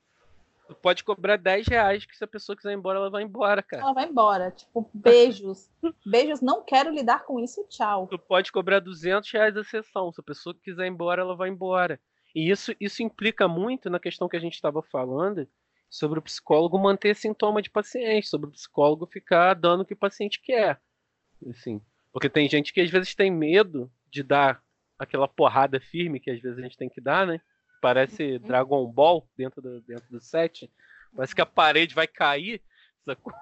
Tu 0.66 0.74
pode 0.76 1.04
cobrar 1.04 1.36
10 1.36 1.66
reais 1.66 2.06
que 2.06 2.16
se 2.16 2.24
a 2.24 2.26
pessoa 2.26 2.56
quiser 2.56 2.72
ir 2.72 2.76
embora, 2.76 2.98
ela 2.98 3.10
vai 3.10 3.22
embora, 3.22 3.62
cara. 3.62 3.82
Ela 3.82 3.92
vai 3.92 4.08
embora. 4.08 4.50
Tipo, 4.50 4.88
beijos. 4.94 5.68
beijos, 6.06 6.40
não 6.40 6.64
quero 6.64 6.90
lidar 6.90 7.24
com 7.24 7.38
isso, 7.38 7.66
tchau. 7.68 8.06
Tu 8.06 8.18
pode 8.18 8.50
cobrar 8.50 8.80
200 8.80 9.30
reais 9.30 9.56
a 9.56 9.64
sessão. 9.64 10.10
Se 10.10 10.20
a 10.20 10.24
pessoa 10.24 10.54
quiser 10.54 10.86
ir 10.86 10.90
embora, 10.90 11.20
ela 11.20 11.36
vai 11.36 11.50
embora. 11.50 12.00
E 12.34 12.50
isso, 12.50 12.72
isso 12.80 13.02
implica 13.02 13.46
muito 13.46 13.90
na 13.90 14.00
questão 14.00 14.28
que 14.28 14.36
a 14.36 14.40
gente 14.40 14.54
estava 14.54 14.80
falando 14.82 15.46
sobre 15.92 16.18
o 16.18 16.22
psicólogo 16.22 16.78
manter 16.78 17.14
sintoma 17.14 17.60
de 17.60 17.68
paciente, 17.68 18.26
sobre 18.26 18.48
o 18.48 18.52
psicólogo 18.52 19.04
ficar 19.04 19.52
dando 19.52 19.82
o 19.82 19.84
que 19.84 19.92
o 19.92 19.96
paciente 19.96 20.40
quer. 20.40 20.80
Assim, 21.50 21.82
porque 22.10 22.30
tem 22.30 22.48
gente 22.48 22.72
que 22.72 22.80
às 22.80 22.90
vezes 22.90 23.14
tem 23.14 23.30
medo 23.30 23.92
de 24.10 24.22
dar 24.22 24.64
aquela 24.98 25.28
porrada 25.28 25.78
firme 25.78 26.18
que 26.18 26.30
às 26.30 26.40
vezes 26.40 26.58
a 26.58 26.62
gente 26.62 26.78
tem 26.78 26.88
que 26.88 27.00
dar, 27.00 27.26
né? 27.26 27.42
Parece 27.82 28.36
uhum. 28.36 28.38
Dragon 28.38 28.86
Ball 28.86 29.28
dentro 29.36 29.60
do, 29.60 29.82
dentro 29.82 30.08
do 30.08 30.18
set. 30.18 30.72
Parece 31.14 31.34
que 31.34 31.42
a 31.42 31.46
parede 31.46 31.94
vai 31.94 32.06
cair. 32.06 32.62
Sacou? 33.04 33.34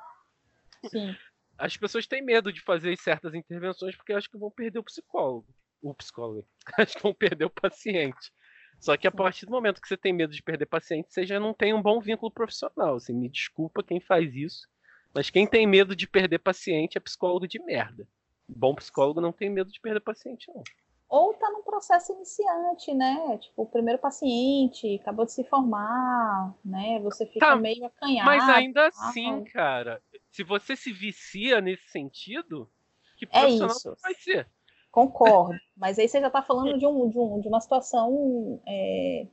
Sim. 0.89 1.15
As 1.57 1.77
pessoas 1.77 2.07
têm 2.09 2.21
medo 2.21 2.53
de 2.53 2.61
fazer 2.61 2.97
certas 2.97 3.33
intervenções 3.33 3.95
porque 3.95 4.13
acham 4.13 4.31
que 4.31 4.39
vão 4.39 4.51
perder 4.51 4.81
o 4.81 4.85
psicólogo. 4.85 5.47
O 5.81 5.95
psicólogo. 5.95 6.49
Acho 6.77 6.97
que 6.97 7.03
vão 7.03 7.15
perder 7.15 7.45
o 7.45 7.51
paciente. 7.51 8.33
Só 8.81 8.97
que 8.97 9.07
a 9.07 9.13
partir 9.13 9.47
do 9.47 9.53
momento 9.53 9.81
que 9.81 9.87
você 9.87 9.97
tem 9.97 10.13
medo 10.13 10.33
de 10.33 10.43
perder 10.43 10.67
paciente, 10.67 11.13
você 11.13 11.27
já 11.27 11.39
não 11.39 11.53
tem 11.53 11.75
um 11.75 11.83
bom 11.83 12.01
vínculo 12.01 12.31
profissional. 12.31 12.97
Assim, 12.97 13.13
me 13.13 13.29
desculpa 13.29 13.83
quem 13.83 14.01
faz 14.01 14.35
isso, 14.35 14.69
mas 15.15 15.31
quem 15.31 15.47
tem 15.47 15.67
medo 15.67 15.95
de 15.95 16.09
perder 16.09 16.39
paciente 16.39 16.97
é 16.97 17.01
psicólogo 17.01 17.47
de 17.47 17.63
merda. 17.63 18.09
Bom 18.49 18.75
psicólogo 18.75 19.21
não 19.21 19.33
tem 19.33 19.51
medo 19.51 19.71
de 19.71 19.81
perder 19.81 20.01
paciente, 20.01 20.51
não 20.55 20.65
ou 21.11 21.33
está 21.33 21.51
num 21.51 21.63
processo 21.63 22.13
iniciante, 22.13 22.95
né? 22.95 23.37
Tipo, 23.39 23.63
o 23.63 23.67
primeiro 23.67 23.99
paciente 23.99 24.95
acabou 25.03 25.27
de 25.27 25.33
se 25.33 25.43
formar, 25.43 26.55
né? 26.65 27.01
Você 27.01 27.27
fica 27.27 27.49
tá, 27.49 27.57
meio 27.57 27.85
acanhado. 27.85 28.27
Mas 28.27 28.49
ainda 28.49 28.87
assim, 28.87 29.43
cara, 29.53 30.01
se 30.31 30.45
você 30.45 30.77
se 30.77 30.93
vicia 30.93 31.61
nesse 31.61 31.89
sentido, 31.89 32.71
que 33.17 33.25
é 33.25 33.41
profissional 33.41 33.77
é 33.99 34.01
vai 34.01 34.15
ser? 34.15 34.49
Concordo. 34.91 35.59
Mas 35.77 35.99
aí 35.99 36.09
você 36.09 36.21
já 36.21 36.27
está 36.27 36.43
falando 36.43 36.79
de, 36.79 36.87
um, 36.87 37.09
de, 37.09 37.19
um, 37.19 37.41
de 37.41 37.49
uma 37.49 37.61
situação. 37.61 38.61
É... 38.67 39.27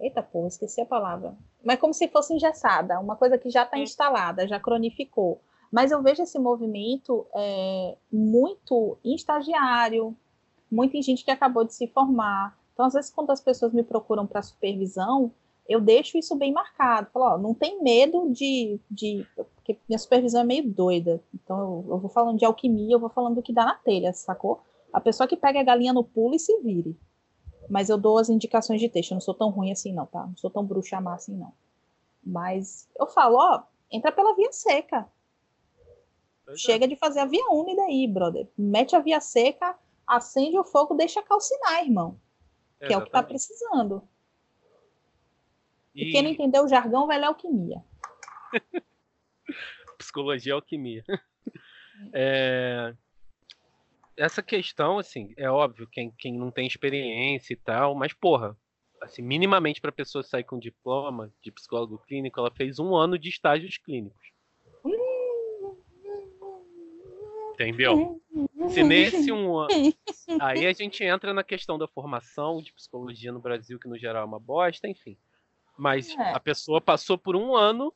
Eita 0.00 0.22
porra, 0.22 0.48
esqueci 0.48 0.80
a 0.80 0.86
palavra. 0.86 1.34
Mas 1.62 1.78
como 1.78 1.92
se 1.92 2.08
fosse 2.08 2.34
engessada, 2.34 2.98
uma 2.98 3.16
coisa 3.16 3.36
que 3.36 3.50
já 3.50 3.64
está 3.64 3.78
instalada, 3.78 4.48
já 4.48 4.58
cronificou. 4.58 5.40
Mas 5.70 5.92
eu 5.92 6.02
vejo 6.02 6.22
esse 6.22 6.38
movimento 6.38 7.26
é, 7.34 7.96
muito 8.10 8.98
em 9.04 9.14
estagiário, 9.14 10.16
muita 10.70 11.00
gente 11.00 11.24
que 11.24 11.30
acabou 11.30 11.64
de 11.64 11.74
se 11.74 11.86
formar. 11.86 12.58
Então, 12.72 12.86
às 12.86 12.94
vezes, 12.94 13.10
quando 13.10 13.30
as 13.30 13.40
pessoas 13.40 13.72
me 13.72 13.82
procuram 13.82 14.26
para 14.26 14.42
supervisão, 14.42 15.30
eu 15.70 15.80
deixo 15.80 16.18
isso 16.18 16.34
bem 16.34 16.52
marcado. 16.52 17.08
Falo, 17.12 17.26
ó, 17.26 17.38
não 17.38 17.54
tem 17.54 17.80
medo 17.80 18.28
de, 18.32 18.80
de. 18.90 19.24
Porque 19.54 19.78
minha 19.88 19.98
supervisão 20.00 20.40
é 20.40 20.44
meio 20.44 20.68
doida. 20.68 21.22
Então, 21.32 21.56
eu, 21.60 21.86
eu, 21.90 21.98
vou 21.98 22.10
falando 22.10 22.36
de 22.36 22.44
alquimia, 22.44 22.96
eu 22.96 22.98
vou 22.98 23.08
falando 23.08 23.36
do 23.36 23.42
que 23.42 23.52
dá 23.52 23.64
na 23.64 23.76
telha, 23.76 24.12
sacou? 24.12 24.60
A 24.92 25.00
pessoa 25.00 25.28
que 25.28 25.36
pega 25.36 25.60
a 25.60 25.62
galinha 25.62 25.92
no 25.92 26.02
pulo 26.02 26.34
e 26.34 26.40
se 26.40 26.58
vire. 26.58 26.98
Mas 27.68 27.88
eu 27.88 27.96
dou 27.96 28.18
as 28.18 28.28
indicações 28.28 28.80
de 28.80 28.88
texto. 28.88 29.12
Eu 29.12 29.14
não 29.14 29.20
sou 29.20 29.32
tão 29.32 29.48
ruim 29.48 29.70
assim, 29.70 29.92
não, 29.92 30.06
tá? 30.06 30.26
Não 30.26 30.36
sou 30.36 30.50
tão 30.50 30.64
bruxa 30.64 31.00
má 31.00 31.14
assim, 31.14 31.36
não. 31.36 31.52
Mas 32.20 32.88
eu 32.98 33.06
falo, 33.06 33.36
ó, 33.36 33.62
entra 33.92 34.10
pela 34.10 34.34
via 34.34 34.50
seca. 34.50 35.08
É. 36.48 36.56
Chega 36.56 36.88
de 36.88 36.96
fazer 36.96 37.20
a 37.20 37.26
via 37.26 37.48
úmida 37.48 37.82
aí, 37.82 38.08
brother. 38.08 38.48
Mete 38.58 38.96
a 38.96 38.98
via 38.98 39.20
seca, 39.20 39.78
acende 40.04 40.58
o 40.58 40.64
fogo, 40.64 40.94
deixa 40.94 41.22
calcinar, 41.22 41.84
irmão. 41.84 42.18
Que 42.80 42.86
Exatamente. 42.86 42.92
é 42.92 42.98
o 42.98 43.04
que 43.04 43.10
tá 43.12 43.22
precisando. 43.22 44.02
E... 45.94 46.08
e 46.08 46.12
quem 46.12 46.22
não 46.22 46.30
entendeu 46.30 46.64
o 46.64 46.68
jargão 46.68 47.06
vai 47.06 47.18
ler 47.18 47.26
alquimia. 47.26 47.82
Psicologia 49.98 50.50
e 50.50 50.54
alquimia. 50.54 51.04
É... 52.14 52.94
Essa 54.16 54.42
questão, 54.42 54.98
assim, 54.98 55.34
é 55.36 55.50
óbvio, 55.50 55.86
quem, 55.86 56.10
quem 56.12 56.32
não 56.32 56.50
tem 56.50 56.66
experiência 56.66 57.52
e 57.52 57.56
tal, 57.56 57.94
mas, 57.94 58.14
porra, 58.14 58.56
assim, 59.00 59.22
minimamente 59.22 59.80
para 59.80 59.92
pessoa 59.92 60.22
sair 60.22 60.44
com 60.44 60.58
diploma 60.58 61.32
de 61.42 61.50
psicólogo 61.50 61.98
clínico, 61.98 62.40
ela 62.40 62.50
fez 62.50 62.78
um 62.78 62.94
ano 62.94 63.18
de 63.18 63.28
estágios 63.28 63.76
clínicos. 63.76 64.32
Entendeu? 67.52 68.20
Se 68.70 68.82
nesse 68.82 69.30
um 69.30 69.58
ano. 69.58 69.68
Aí 70.40 70.66
a 70.66 70.72
gente 70.72 71.04
entra 71.04 71.34
na 71.34 71.44
questão 71.44 71.76
da 71.76 71.86
formação 71.86 72.62
de 72.62 72.72
psicologia 72.72 73.30
no 73.32 73.40
Brasil, 73.40 73.78
que 73.78 73.88
no 73.88 73.98
geral 73.98 74.22
é 74.22 74.26
uma 74.26 74.40
bosta, 74.40 74.88
enfim. 74.88 75.16
Mas 75.80 76.10
é. 76.10 76.32
a 76.32 76.40
pessoa 76.40 76.80
passou 76.80 77.16
por 77.16 77.34
um 77.34 77.56
ano 77.56 77.92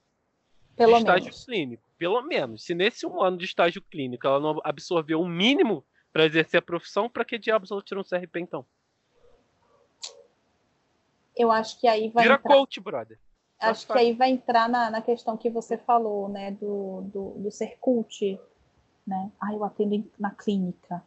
Pelo 0.74 0.92
de 0.92 0.98
estágio 0.98 1.24
menos. 1.24 1.44
clínico. 1.44 1.82
Pelo 1.98 2.22
menos. 2.22 2.64
Se 2.64 2.74
nesse 2.74 3.06
um 3.06 3.22
ano 3.22 3.36
de 3.36 3.44
estágio 3.44 3.82
clínico 3.82 4.26
ela 4.26 4.40
não 4.40 4.60
absorveu 4.64 5.20
o 5.20 5.28
mínimo 5.28 5.84
para 6.12 6.24
exercer 6.24 6.58
a 6.58 6.62
profissão, 6.62 7.08
para 7.08 7.24
que 7.24 7.38
diabos 7.38 7.70
ela 7.70 7.82
tirou 7.82 8.02
um 8.02 8.06
CRP 8.06 8.40
então? 8.40 8.64
Eu 11.36 11.50
acho 11.50 11.80
que 11.80 11.86
aí 11.86 12.08
vai. 12.08 12.24
Vira 12.24 12.36
entrar... 12.36 12.48
coach, 12.48 12.80
brother. 12.80 13.18
Acho 13.60 13.86
que 13.86 13.98
aí 13.98 14.12
vai 14.12 14.30
entrar 14.30 14.68
na, 14.68 14.90
na 14.90 15.00
questão 15.00 15.36
que 15.36 15.50
você 15.50 15.76
falou, 15.76 16.28
né? 16.28 16.52
Do, 16.52 17.02
do, 17.02 17.30
do 17.38 17.50
ser 17.50 17.78
cult 17.80 18.38
né? 19.06 19.30
Ah, 19.40 19.52
eu 19.52 19.62
atendo 19.64 20.10
na 20.18 20.30
clínica. 20.30 21.02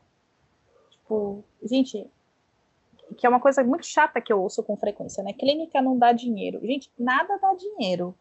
Tipo, 0.92 1.44
gente, 1.64 2.10
que 3.16 3.26
é 3.26 3.30
uma 3.30 3.40
coisa 3.40 3.64
muito 3.64 3.86
chata 3.86 4.20
que 4.20 4.32
eu 4.32 4.42
ouço 4.42 4.64
com 4.64 4.76
frequência, 4.76 5.24
né? 5.24 5.34
Clínica 5.34 5.82
não 5.82 5.98
dá 5.98 6.12
dinheiro. 6.12 6.60
Gente, 6.62 6.92
nada 6.98 7.38
dá 7.38 7.54
dinheiro. 7.54 8.16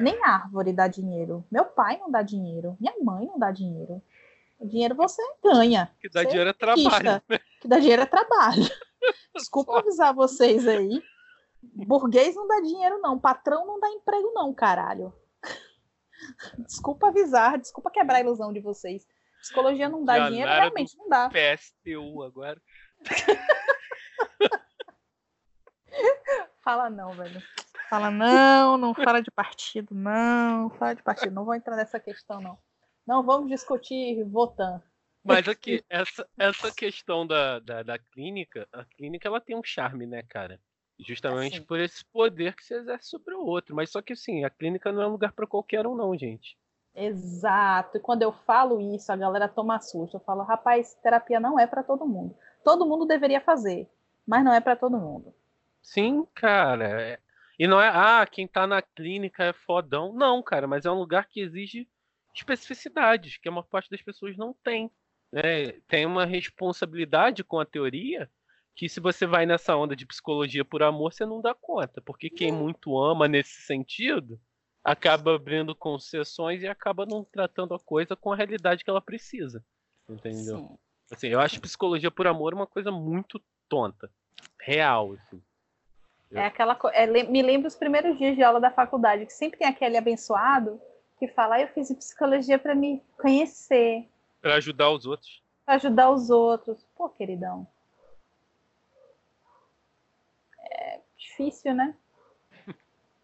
Nem 0.00 0.18
árvore 0.24 0.72
dá 0.72 0.86
dinheiro. 0.88 1.44
Meu 1.50 1.64
pai 1.64 1.98
não 1.98 2.10
dá 2.10 2.22
dinheiro. 2.22 2.76
Minha 2.80 2.94
mãe 3.02 3.26
não 3.26 3.38
dá 3.38 3.50
dinheiro. 3.50 4.02
O 4.58 4.66
dinheiro 4.66 4.94
você 4.94 5.22
ganha. 5.42 5.90
Que 6.00 6.08
dá 6.08 6.24
dinheiro 6.24 6.50
é 6.50 6.52
trabalho. 6.52 7.22
Né? 7.28 7.38
Que 7.60 7.68
dá 7.68 7.78
dinheiro 7.78 8.02
é 8.02 8.06
trabalho. 8.06 8.68
Desculpa 9.34 9.78
avisar 9.78 10.12
vocês 10.12 10.66
aí. 10.66 11.02
Burguês 11.62 12.34
não 12.34 12.46
dá 12.46 12.60
dinheiro, 12.60 12.98
não. 13.00 13.18
Patrão 13.18 13.66
não 13.66 13.78
dá 13.78 13.88
emprego, 13.88 14.32
não, 14.34 14.52
caralho. 14.52 15.12
Desculpa 16.58 17.08
avisar, 17.08 17.58
desculpa 17.58 17.90
quebrar 17.90 18.16
a 18.16 18.20
ilusão 18.20 18.52
de 18.52 18.60
vocês. 18.60 19.06
Psicologia 19.40 19.88
não 19.88 20.04
dá 20.04 20.14
Janara 20.14 20.30
dinheiro, 20.30 20.50
realmente 20.50 20.96
não 20.98 21.08
dá. 21.08 21.30
PSTU 21.30 22.22
agora. 22.22 22.60
fala 26.62 26.90
não, 26.90 27.12
velho. 27.12 27.42
Fala 27.88 28.10
não, 28.10 28.76
não 28.76 28.94
fala 28.94 29.22
de 29.22 29.30
partido, 29.30 29.94
não. 29.94 30.70
Fala 30.70 30.94
de 30.94 31.02
partido, 31.02 31.32
não 31.32 31.44
vou 31.44 31.54
entrar 31.54 31.76
nessa 31.76 31.98
questão, 31.98 32.40
não. 32.40 32.58
Não 33.06 33.22
vamos 33.22 33.48
discutir 33.48 34.22
Votan. 34.24 34.82
Mas 35.24 35.48
aqui, 35.48 35.84
essa, 35.88 36.26
essa 36.38 36.72
questão 36.72 37.26
da, 37.26 37.58
da, 37.58 37.82
da 37.82 37.98
clínica, 37.98 38.68
a 38.72 38.84
clínica 38.84 39.28
ela 39.28 39.40
tem 39.40 39.56
um 39.56 39.64
charme, 39.64 40.06
né, 40.06 40.22
cara? 40.22 40.60
Justamente 40.98 41.58
assim. 41.58 41.66
por 41.66 41.78
esse 41.78 42.04
poder 42.04 42.54
que 42.54 42.64
se 42.64 42.74
exerce 42.74 43.08
sobre 43.08 43.34
o 43.34 43.44
outro. 43.44 43.74
Mas 43.74 43.90
só 43.90 44.02
que 44.02 44.12
assim, 44.12 44.44
a 44.44 44.50
clínica 44.50 44.90
não 44.90 45.02
é 45.02 45.06
um 45.06 45.12
lugar 45.12 45.32
para 45.32 45.46
qualquer 45.46 45.86
um, 45.86 45.94
não, 45.94 46.16
gente. 46.16 46.56
Exato. 46.94 47.96
E 47.96 48.00
quando 48.00 48.22
eu 48.22 48.32
falo 48.32 48.80
isso, 48.94 49.12
a 49.12 49.16
galera 49.16 49.48
toma 49.48 49.80
susto. 49.80 50.16
Eu 50.16 50.20
falo, 50.20 50.42
rapaz, 50.42 50.94
terapia 51.02 51.38
não 51.38 51.58
é 51.58 51.66
para 51.66 51.82
todo 51.82 52.06
mundo. 52.06 52.36
Todo 52.64 52.86
mundo 52.86 53.06
deveria 53.06 53.40
fazer, 53.40 53.88
mas 54.28 54.44
não 54.44 54.52
é 54.52 54.60
para 54.60 54.76
todo 54.76 55.00
mundo. 55.00 55.34
Sim, 55.82 56.26
cara. 56.34 57.00
É, 57.00 57.18
e 57.58 57.66
não 57.66 57.80
é, 57.80 57.88
ah, 57.88 58.26
quem 58.30 58.46
tá 58.46 58.66
na 58.66 58.82
clínica 58.82 59.42
é 59.42 59.52
fodão. 59.54 60.12
Não, 60.12 60.42
cara, 60.42 60.66
mas 60.66 60.84
é 60.84 60.90
um 60.90 60.98
lugar 60.98 61.26
que 61.26 61.40
exige 61.40 61.88
especificidades, 62.34 63.38
que 63.38 63.48
a 63.48 63.50
maior 63.50 63.64
parte 63.64 63.90
das 63.90 64.02
pessoas 64.02 64.36
não 64.36 64.52
tem. 64.62 64.90
Né? 65.32 65.72
Tem 65.88 66.04
uma 66.04 66.26
responsabilidade 66.26 67.42
com 67.42 67.58
a 67.58 67.64
teoria 67.64 68.30
que 68.76 68.86
se 68.86 69.00
você 69.00 69.26
vai 69.26 69.46
nessa 69.46 69.74
onda 69.74 69.96
de 69.96 70.06
psicologia 70.06 70.64
por 70.64 70.82
amor, 70.82 71.12
você 71.12 71.24
não 71.24 71.40
dá 71.40 71.54
conta. 71.54 72.00
Porque 72.02 72.28
quem 72.28 72.52
muito 72.52 72.96
ama 72.98 73.26
nesse 73.26 73.62
sentido 73.62 74.38
acaba 74.84 75.34
abrindo 75.34 75.74
concessões 75.74 76.62
e 76.62 76.68
acaba 76.68 77.06
não 77.06 77.24
tratando 77.24 77.74
a 77.74 77.80
coisa 77.80 78.14
com 78.14 78.30
a 78.30 78.36
realidade 78.36 78.84
que 78.84 78.90
ela 78.90 79.00
precisa. 79.00 79.64
Entendeu? 80.08 80.58
Sim. 80.58 80.78
Assim, 81.10 81.28
eu 81.28 81.40
acho 81.40 81.60
psicologia 81.60 82.10
por 82.10 82.26
amor 82.26 82.52
uma 82.52 82.66
coisa 82.66 82.92
muito 82.92 83.42
tonta. 83.68 84.10
Real, 84.60 85.12
assim. 85.12 85.42
É 86.30 86.44
aquela 86.44 86.78
é, 86.92 87.06
me 87.06 87.40
lembro 87.42 87.68
os 87.68 87.74
primeiros 87.74 88.18
dias 88.18 88.36
de 88.36 88.42
aula 88.42 88.60
da 88.60 88.70
faculdade, 88.70 89.24
que 89.24 89.32
sempre 89.32 89.58
tem 89.58 89.68
aquele 89.68 89.96
abençoado 89.96 90.80
que 91.18 91.26
fala, 91.28 91.56
ah, 91.56 91.62
eu 91.62 91.68
fiz 91.68 91.90
psicologia 91.94 92.58
para 92.58 92.74
me 92.74 93.02
conhecer. 93.16 94.08
Para 94.40 94.56
ajudar 94.56 94.90
os 94.90 95.06
outros. 95.06 95.42
Para 95.64 95.74
ajudar 95.76 96.10
os 96.10 96.30
outros. 96.30 96.86
Pô, 96.94 97.08
queridão. 97.08 97.66
difícil, 101.38 101.74
né? 101.74 101.96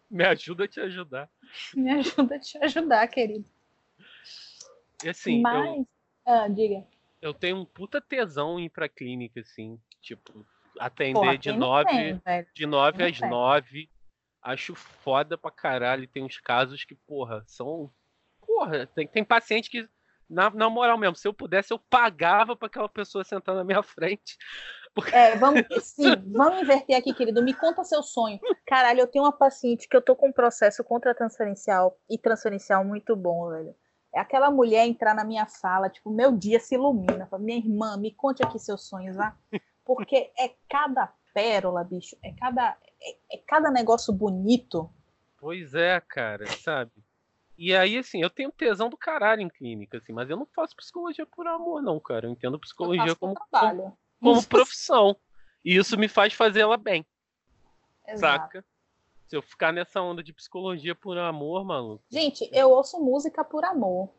Me 0.09 0.23
ajuda 0.23 0.63
a 0.63 0.67
te 0.67 0.79
ajudar. 0.79 1.29
Me 1.75 1.91
ajuda 1.91 2.35
a 2.35 2.39
te 2.39 2.57
ajudar, 2.59 3.07
querido. 3.07 3.45
E 5.03 5.09
assim, 5.09 5.41
Mas, 5.41 5.77
eu, 5.77 5.87
ah, 6.25 6.47
diga. 6.47 6.85
Eu 7.21 7.33
tenho 7.33 7.57
um 7.57 7.65
puta 7.65 7.99
tesão 7.99 8.59
em 8.59 8.65
ir 8.65 8.69
pra 8.69 8.87
clínica, 8.87 9.41
assim, 9.41 9.79
tipo, 10.01 10.45
atender 10.79 11.13
Porra, 11.13 11.37
de 11.37 11.51
nove, 11.51 11.89
tem, 11.89 12.47
de 12.53 12.65
nove 12.65 13.03
às 13.03 13.19
nove. 13.19 13.89
Acho 14.41 14.75
foda 14.75 15.37
pra 15.37 15.51
caralho. 15.51 16.07
Tem 16.07 16.23
uns 16.23 16.39
casos 16.39 16.83
que, 16.83 16.95
porra, 16.95 17.43
são. 17.47 17.91
Porra, 18.45 18.85
tem, 18.87 19.07
tem 19.07 19.23
paciente 19.23 19.69
que 19.69 19.87
na, 20.29 20.49
na 20.49 20.69
moral 20.69 20.97
mesmo, 20.97 21.15
se 21.15 21.27
eu 21.27 21.33
pudesse, 21.33 21.71
eu 21.71 21.79
pagava 21.79 22.55
para 22.55 22.67
aquela 22.67 22.89
pessoa 22.89 23.23
sentar 23.23 23.55
na 23.55 23.63
minha 23.63 23.83
frente. 23.83 24.37
Porque... 24.93 25.13
É, 25.13 25.35
vamos, 25.35 25.61
sim, 25.81 26.15
vamos 26.27 26.61
inverter 26.61 26.97
aqui, 26.97 27.13
querido. 27.13 27.43
Me 27.43 27.53
conta 27.53 27.83
seu 27.83 28.01
sonho. 28.01 28.39
Caralho, 28.65 29.01
eu 29.01 29.07
tenho 29.07 29.25
uma 29.25 29.31
paciente 29.31 29.87
que 29.87 29.95
eu 29.95 30.01
tô 30.01 30.15
com 30.15 30.29
um 30.29 30.33
processo 30.33 30.83
contra 30.83 31.13
transferencial 31.13 31.99
e 32.09 32.17
transferencial 32.17 32.83
muito 32.83 33.15
bom, 33.15 33.49
velho. 33.49 33.75
É 34.13 34.19
aquela 34.19 34.49
mulher 34.49 34.87
entrar 34.87 35.13
na 35.13 35.25
minha 35.25 35.45
sala, 35.45 35.89
tipo, 35.89 36.09
meu 36.09 36.31
dia 36.31 36.59
se 36.59 36.75
ilumina. 36.75 37.27
Fala, 37.27 37.43
minha 37.43 37.57
irmã, 37.57 37.97
me 37.97 38.11
conte 38.11 38.41
aqui 38.41 38.57
seus 38.57 38.87
sonhos, 38.87 39.17
lá. 39.17 39.37
Porque 39.85 40.31
é 40.37 40.49
cada 40.69 41.13
pérola, 41.33 41.83
bicho. 41.83 42.17
É 42.23 42.31
cada, 42.33 42.77
é, 43.01 43.15
é 43.33 43.37
cada 43.45 43.69
negócio 43.69 44.11
bonito. 44.11 44.89
Pois 45.37 45.75
é, 45.75 46.01
cara, 46.01 46.47
sabe? 46.47 46.91
E 47.57 47.73
aí, 47.73 47.97
assim, 47.97 48.21
eu 48.21 48.29
tenho 48.29 48.51
tesão 48.51 48.89
do 48.89 48.97
caralho 48.97 49.41
em 49.41 49.49
clínica, 49.49 49.97
assim, 49.97 50.11
mas 50.11 50.29
eu 50.29 50.35
não 50.35 50.45
faço 50.45 50.75
psicologia 50.75 51.25
por 51.25 51.47
amor, 51.47 51.81
não, 51.81 51.99
cara. 51.99 52.27
Eu 52.27 52.31
entendo 52.31 52.59
psicologia 52.59 53.07
eu 53.07 53.15
como, 53.15 53.35
como, 53.35 53.97
como 54.19 54.43
profissão. 54.47 55.15
E 55.63 55.75
isso 55.75 55.97
me 55.97 56.07
faz 56.07 56.33
fazer 56.33 56.61
ela 56.61 56.77
bem. 56.77 57.05
Exato. 58.07 58.43
Saca? 58.43 58.65
Se 59.27 59.35
eu 59.35 59.41
ficar 59.41 59.71
nessa 59.71 60.01
onda 60.01 60.21
de 60.21 60.33
psicologia 60.33 60.93
por 60.93 61.17
amor, 61.17 61.65
maluco. 61.65 62.03
Gente, 62.09 62.47
eu 62.51 62.69
ouço 62.69 62.99
música 62.99 63.43
por 63.43 63.63
amor. 63.63 64.09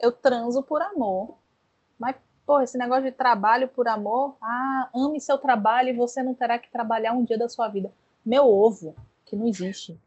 Eu 0.00 0.10
transo 0.10 0.62
por 0.62 0.82
amor. 0.82 1.38
Mas, 1.98 2.16
pô, 2.52 2.60
esse 2.60 2.76
negócio 2.76 3.04
de 3.04 3.12
trabalho 3.12 3.66
por 3.66 3.88
amor, 3.88 4.36
ah, 4.42 4.90
ame 4.94 5.18
seu 5.18 5.38
trabalho 5.38 5.88
e 5.88 5.94
você 5.94 6.22
não 6.22 6.34
terá 6.34 6.58
que 6.58 6.70
trabalhar 6.70 7.14
um 7.14 7.24
dia 7.24 7.38
da 7.38 7.48
sua 7.48 7.66
vida. 7.66 7.90
Meu 8.22 8.44
ovo, 8.44 8.94
que 9.24 9.34
não 9.34 9.48
existe. 9.48 9.98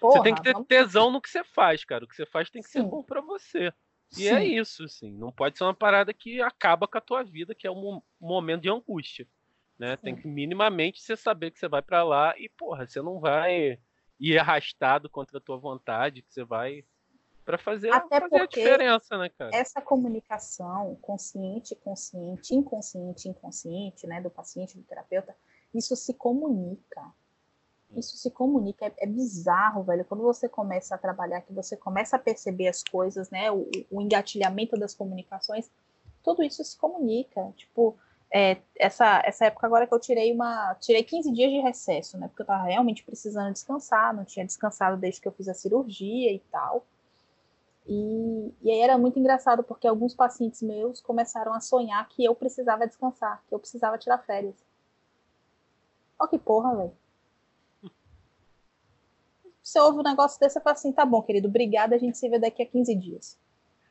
Porra, 0.00 0.16
você 0.16 0.22
tem 0.22 0.34
que 0.34 0.42
ter 0.42 0.54
vamos... 0.54 0.66
tesão 0.66 1.10
no 1.10 1.20
que 1.20 1.28
você 1.28 1.44
faz, 1.44 1.84
cara. 1.84 2.06
O 2.06 2.08
que 2.08 2.16
você 2.16 2.24
faz 2.24 2.48
tem 2.48 2.62
que 2.62 2.68
Sim. 2.68 2.80
ser 2.80 2.88
bom 2.88 3.02
para 3.02 3.20
você. 3.20 3.70
E 4.12 4.22
Sim. 4.22 4.28
é 4.28 4.42
isso, 4.42 4.84
assim. 4.84 5.12
Não 5.12 5.30
pode 5.30 5.58
ser 5.58 5.64
uma 5.64 5.74
parada 5.74 6.14
que 6.14 6.40
acaba 6.40 6.88
com 6.88 6.96
a 6.96 7.02
tua 7.02 7.22
vida, 7.22 7.54
que 7.54 7.66
é 7.66 7.70
um 7.70 8.00
momento 8.18 8.62
de 8.62 8.70
angústia. 8.70 9.28
Né? 9.78 9.98
Tem 9.98 10.16
que 10.16 10.26
minimamente 10.26 11.02
você 11.02 11.14
saber 11.14 11.50
que 11.50 11.58
você 11.58 11.68
vai 11.68 11.82
para 11.82 12.02
lá 12.02 12.32
e, 12.38 12.48
porra, 12.48 12.86
você 12.86 13.02
não 13.02 13.20
vai 13.20 13.78
ir 14.18 14.38
arrastado 14.38 15.10
contra 15.10 15.36
a 15.36 15.42
tua 15.42 15.58
vontade, 15.58 16.22
que 16.22 16.32
você 16.32 16.42
vai 16.42 16.86
para 17.46 17.56
fazer, 17.56 17.90
Até 17.90 18.20
fazer 18.20 18.40
a 18.40 18.46
diferença, 18.46 19.16
né, 19.16 19.30
cara? 19.30 19.50
Essa 19.54 19.80
comunicação 19.80 20.96
consciente, 21.00 21.74
consciente, 21.76 22.54
inconsciente, 22.54 23.28
inconsciente, 23.28 24.06
né, 24.06 24.20
do 24.20 24.28
paciente, 24.28 24.76
do 24.76 24.82
terapeuta, 24.82 25.34
isso 25.72 25.96
se 25.96 26.12
comunica 26.12 27.02
isso 27.94 28.16
se 28.16 28.30
comunica, 28.30 28.86
é, 28.86 28.92
é, 28.98 29.06
bizarro, 29.06 29.82
velho. 29.84 30.04
Quando 30.04 30.22
você 30.22 30.48
começa 30.48 30.94
a 30.94 30.98
trabalhar, 30.98 31.42
que 31.42 31.52
você 31.52 31.76
começa 31.76 32.16
a 32.16 32.18
perceber 32.18 32.68
as 32.68 32.82
coisas, 32.82 33.30
né? 33.30 33.50
O, 33.50 33.68
o 33.90 34.02
engatilhamento 34.02 34.76
das 34.78 34.94
comunicações, 34.94 35.70
tudo 36.22 36.42
isso 36.42 36.64
se 36.64 36.76
comunica. 36.76 37.52
Tipo, 37.56 37.96
é, 38.30 38.58
essa, 38.76 39.22
essa 39.24 39.46
época 39.46 39.66
agora 39.66 39.86
que 39.86 39.94
eu 39.94 40.00
tirei 40.00 40.32
uma. 40.32 40.74
Tirei 40.80 41.02
15 41.04 41.32
dias 41.32 41.50
de 41.50 41.60
recesso, 41.60 42.18
né? 42.18 42.28
Porque 42.28 42.42
eu 42.42 42.46
tava 42.46 42.64
realmente 42.64 43.04
precisando 43.04 43.52
descansar, 43.52 44.14
não 44.14 44.24
tinha 44.24 44.44
descansado 44.44 44.96
desde 44.96 45.20
que 45.20 45.28
eu 45.28 45.32
fiz 45.32 45.48
a 45.48 45.54
cirurgia 45.54 46.32
e 46.32 46.40
tal. 46.50 46.84
E, 47.86 48.52
e 48.62 48.70
aí 48.70 48.80
era 48.80 48.98
muito 48.98 49.18
engraçado, 49.18 49.62
porque 49.62 49.86
alguns 49.86 50.14
pacientes 50.14 50.60
meus 50.60 51.00
começaram 51.00 51.54
a 51.54 51.60
sonhar 51.60 52.08
que 52.08 52.24
eu 52.24 52.34
precisava 52.34 52.86
descansar, 52.86 53.42
que 53.46 53.54
eu 53.54 53.58
precisava 53.58 53.96
tirar 53.96 54.18
férias. 54.18 54.56
Olha 56.18 56.28
que 56.28 56.38
porra, 56.38 56.74
velho 56.76 56.96
você 59.62 59.78
ouve 59.78 60.00
um 60.00 60.02
negócio 60.02 60.40
desse 60.40 60.58
e 60.58 60.62
fala 60.62 60.74
assim: 60.74 60.92
tá 60.92 61.04
bom, 61.04 61.22
querido, 61.22 61.48
obrigada, 61.48 61.94
a 61.94 61.98
gente 61.98 62.18
se 62.18 62.28
vê 62.28 62.38
daqui 62.38 62.62
a 62.62 62.66
15 62.66 62.94
dias. 62.96 63.38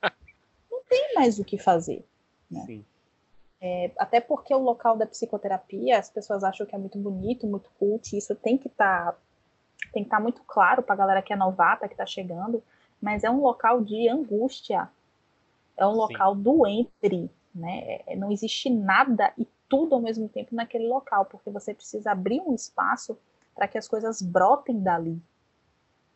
Não 0.69 0.81
tem 0.89 1.13
mais 1.15 1.39
o 1.39 1.45
que 1.45 1.57
fazer. 1.57 2.05
Né? 2.51 2.65
Sim. 2.65 2.85
É, 3.61 3.91
até 3.97 4.19
porque 4.19 4.53
o 4.53 4.59
local 4.59 4.97
da 4.97 5.07
psicoterapia, 5.07 5.97
as 5.97 6.09
pessoas 6.09 6.43
acham 6.43 6.67
que 6.67 6.75
é 6.75 6.77
muito 6.77 6.97
bonito, 6.99 7.47
muito 7.47 7.71
cult, 7.79 8.15
isso 8.15 8.35
tem 8.35 8.57
que 8.57 8.67
estar 8.67 9.13
tá, 9.13 9.17
tem 9.93 10.03
que 10.03 10.07
estar 10.07 10.17
tá 10.17 10.23
muito 10.23 10.43
claro 10.43 10.83
para 10.83 10.93
a 10.93 10.97
galera 10.97 11.21
que 11.21 11.31
é 11.31 11.35
novata, 11.35 11.87
que 11.87 11.93
está 11.93 12.05
chegando, 12.05 12.61
mas 13.01 13.23
é 13.23 13.29
um 13.29 13.41
local 13.41 13.81
de 13.81 14.09
angústia, 14.09 14.89
é 15.77 15.85
um 15.85 15.93
Sim. 15.93 15.97
local 15.97 16.35
do 16.35 16.65
entre, 16.65 17.29
né? 17.53 18.01
É, 18.07 18.15
não 18.15 18.31
existe 18.31 18.69
nada 18.69 19.33
e 19.37 19.47
tudo 19.67 19.95
ao 19.95 20.01
mesmo 20.01 20.29
tempo 20.29 20.55
naquele 20.55 20.87
local, 20.87 21.25
porque 21.25 21.49
você 21.49 21.73
precisa 21.73 22.11
abrir 22.11 22.41
um 22.41 22.53
espaço 22.53 23.17
para 23.53 23.67
que 23.67 23.77
as 23.77 23.87
coisas 23.87 24.21
brotem 24.21 24.81
dali, 24.81 25.21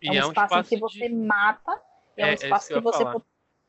é 0.02 0.12
um, 0.12 0.14
é 0.14 0.26
um 0.26 0.30
espaço, 0.30 0.54
espaço, 0.54 0.60
em 0.60 0.78
que 0.78 0.82
você 0.82 1.10
de... 1.10 1.16
mata, 1.16 1.82
é, 2.16 2.22
é 2.22 2.32
um 2.32 2.34
espaço 2.34 2.68
que, 2.68 2.74
que 2.74 2.80
você. 2.80 3.04
Falar. 3.04 3.22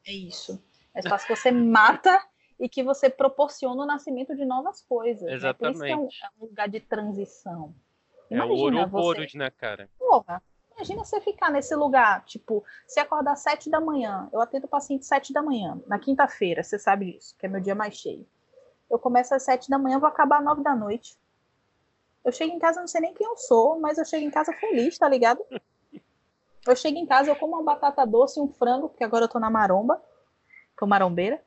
É 0.06 0.12
isso. 0.12 0.62
É 0.94 0.98
um 0.98 1.00
espaço 1.00 1.26
que 1.26 1.36
você 1.36 1.50
mata 1.50 2.22
e 2.58 2.68
que 2.68 2.82
você 2.82 3.08
proporciona 3.08 3.82
o 3.82 3.86
nascimento 3.86 4.36
de 4.36 4.44
novas 4.44 4.82
coisas. 4.82 5.28
Exatamente. 5.28 5.78
Né? 5.78 5.96
Por 5.96 6.06
isso 6.06 6.18
que 6.18 6.22
é 6.22 6.26
um, 6.26 6.28
é 6.28 6.30
um 6.38 6.46
lugar 6.46 6.68
de 6.68 6.80
transição. 6.80 7.74
Imagina 8.30 8.52
é 8.52 8.56
o 8.56 8.60
Ouroboros, 8.60 9.32
você... 9.32 9.38
né, 9.38 9.50
cara? 9.50 9.88
Porra, 9.98 10.42
imagina 10.80 11.04
você 11.04 11.20
ficar 11.20 11.50
nesse 11.50 11.76
lugar, 11.76 12.24
tipo, 12.24 12.64
se 12.86 12.98
acordar 12.98 13.36
sete 13.36 13.68
da 13.68 13.80
manhã, 13.80 14.28
eu 14.32 14.40
atendo 14.40 14.66
paciente 14.66 15.04
sete 15.04 15.30
da 15.30 15.42
manhã, 15.42 15.78
na 15.86 15.98
quinta-feira, 15.98 16.62
você 16.62 16.78
sabe 16.78 17.12
disso, 17.12 17.36
que 17.38 17.44
é 17.44 17.48
meu 17.48 17.60
dia 17.60 17.74
mais 17.74 17.94
cheio. 17.94 18.26
Eu 18.88 18.98
começo 18.98 19.34
às 19.34 19.42
sete 19.42 19.68
da 19.68 19.78
manhã, 19.78 19.98
vou 19.98 20.08
acabar 20.08 20.38
às 20.38 20.44
nove 20.44 20.62
da 20.62 20.74
noite. 20.74 21.18
Eu 22.24 22.32
chego 22.32 22.52
em 22.52 22.58
casa, 22.58 22.80
não 22.80 22.88
sei 22.88 23.02
nem 23.02 23.14
quem 23.14 23.26
eu 23.26 23.36
sou, 23.36 23.78
mas 23.78 23.98
eu 23.98 24.04
chego 24.06 24.24
em 24.24 24.30
casa 24.30 24.52
feliz, 24.54 24.98
tá 24.98 25.06
ligado? 25.06 25.44
Eu 26.66 26.74
chego 26.74 26.96
em 26.96 27.06
casa, 27.06 27.30
eu 27.30 27.36
como 27.36 27.54
uma 27.54 27.62
batata 27.62 28.06
doce 28.06 28.40
e 28.40 28.42
um 28.42 28.48
frango, 28.48 28.88
porque 28.88 29.04
agora 29.04 29.24
eu 29.24 29.28
tô 29.28 29.38
na 29.38 29.50
maromba, 29.50 30.02
tô 30.78 30.86
marombeira. 30.86 31.42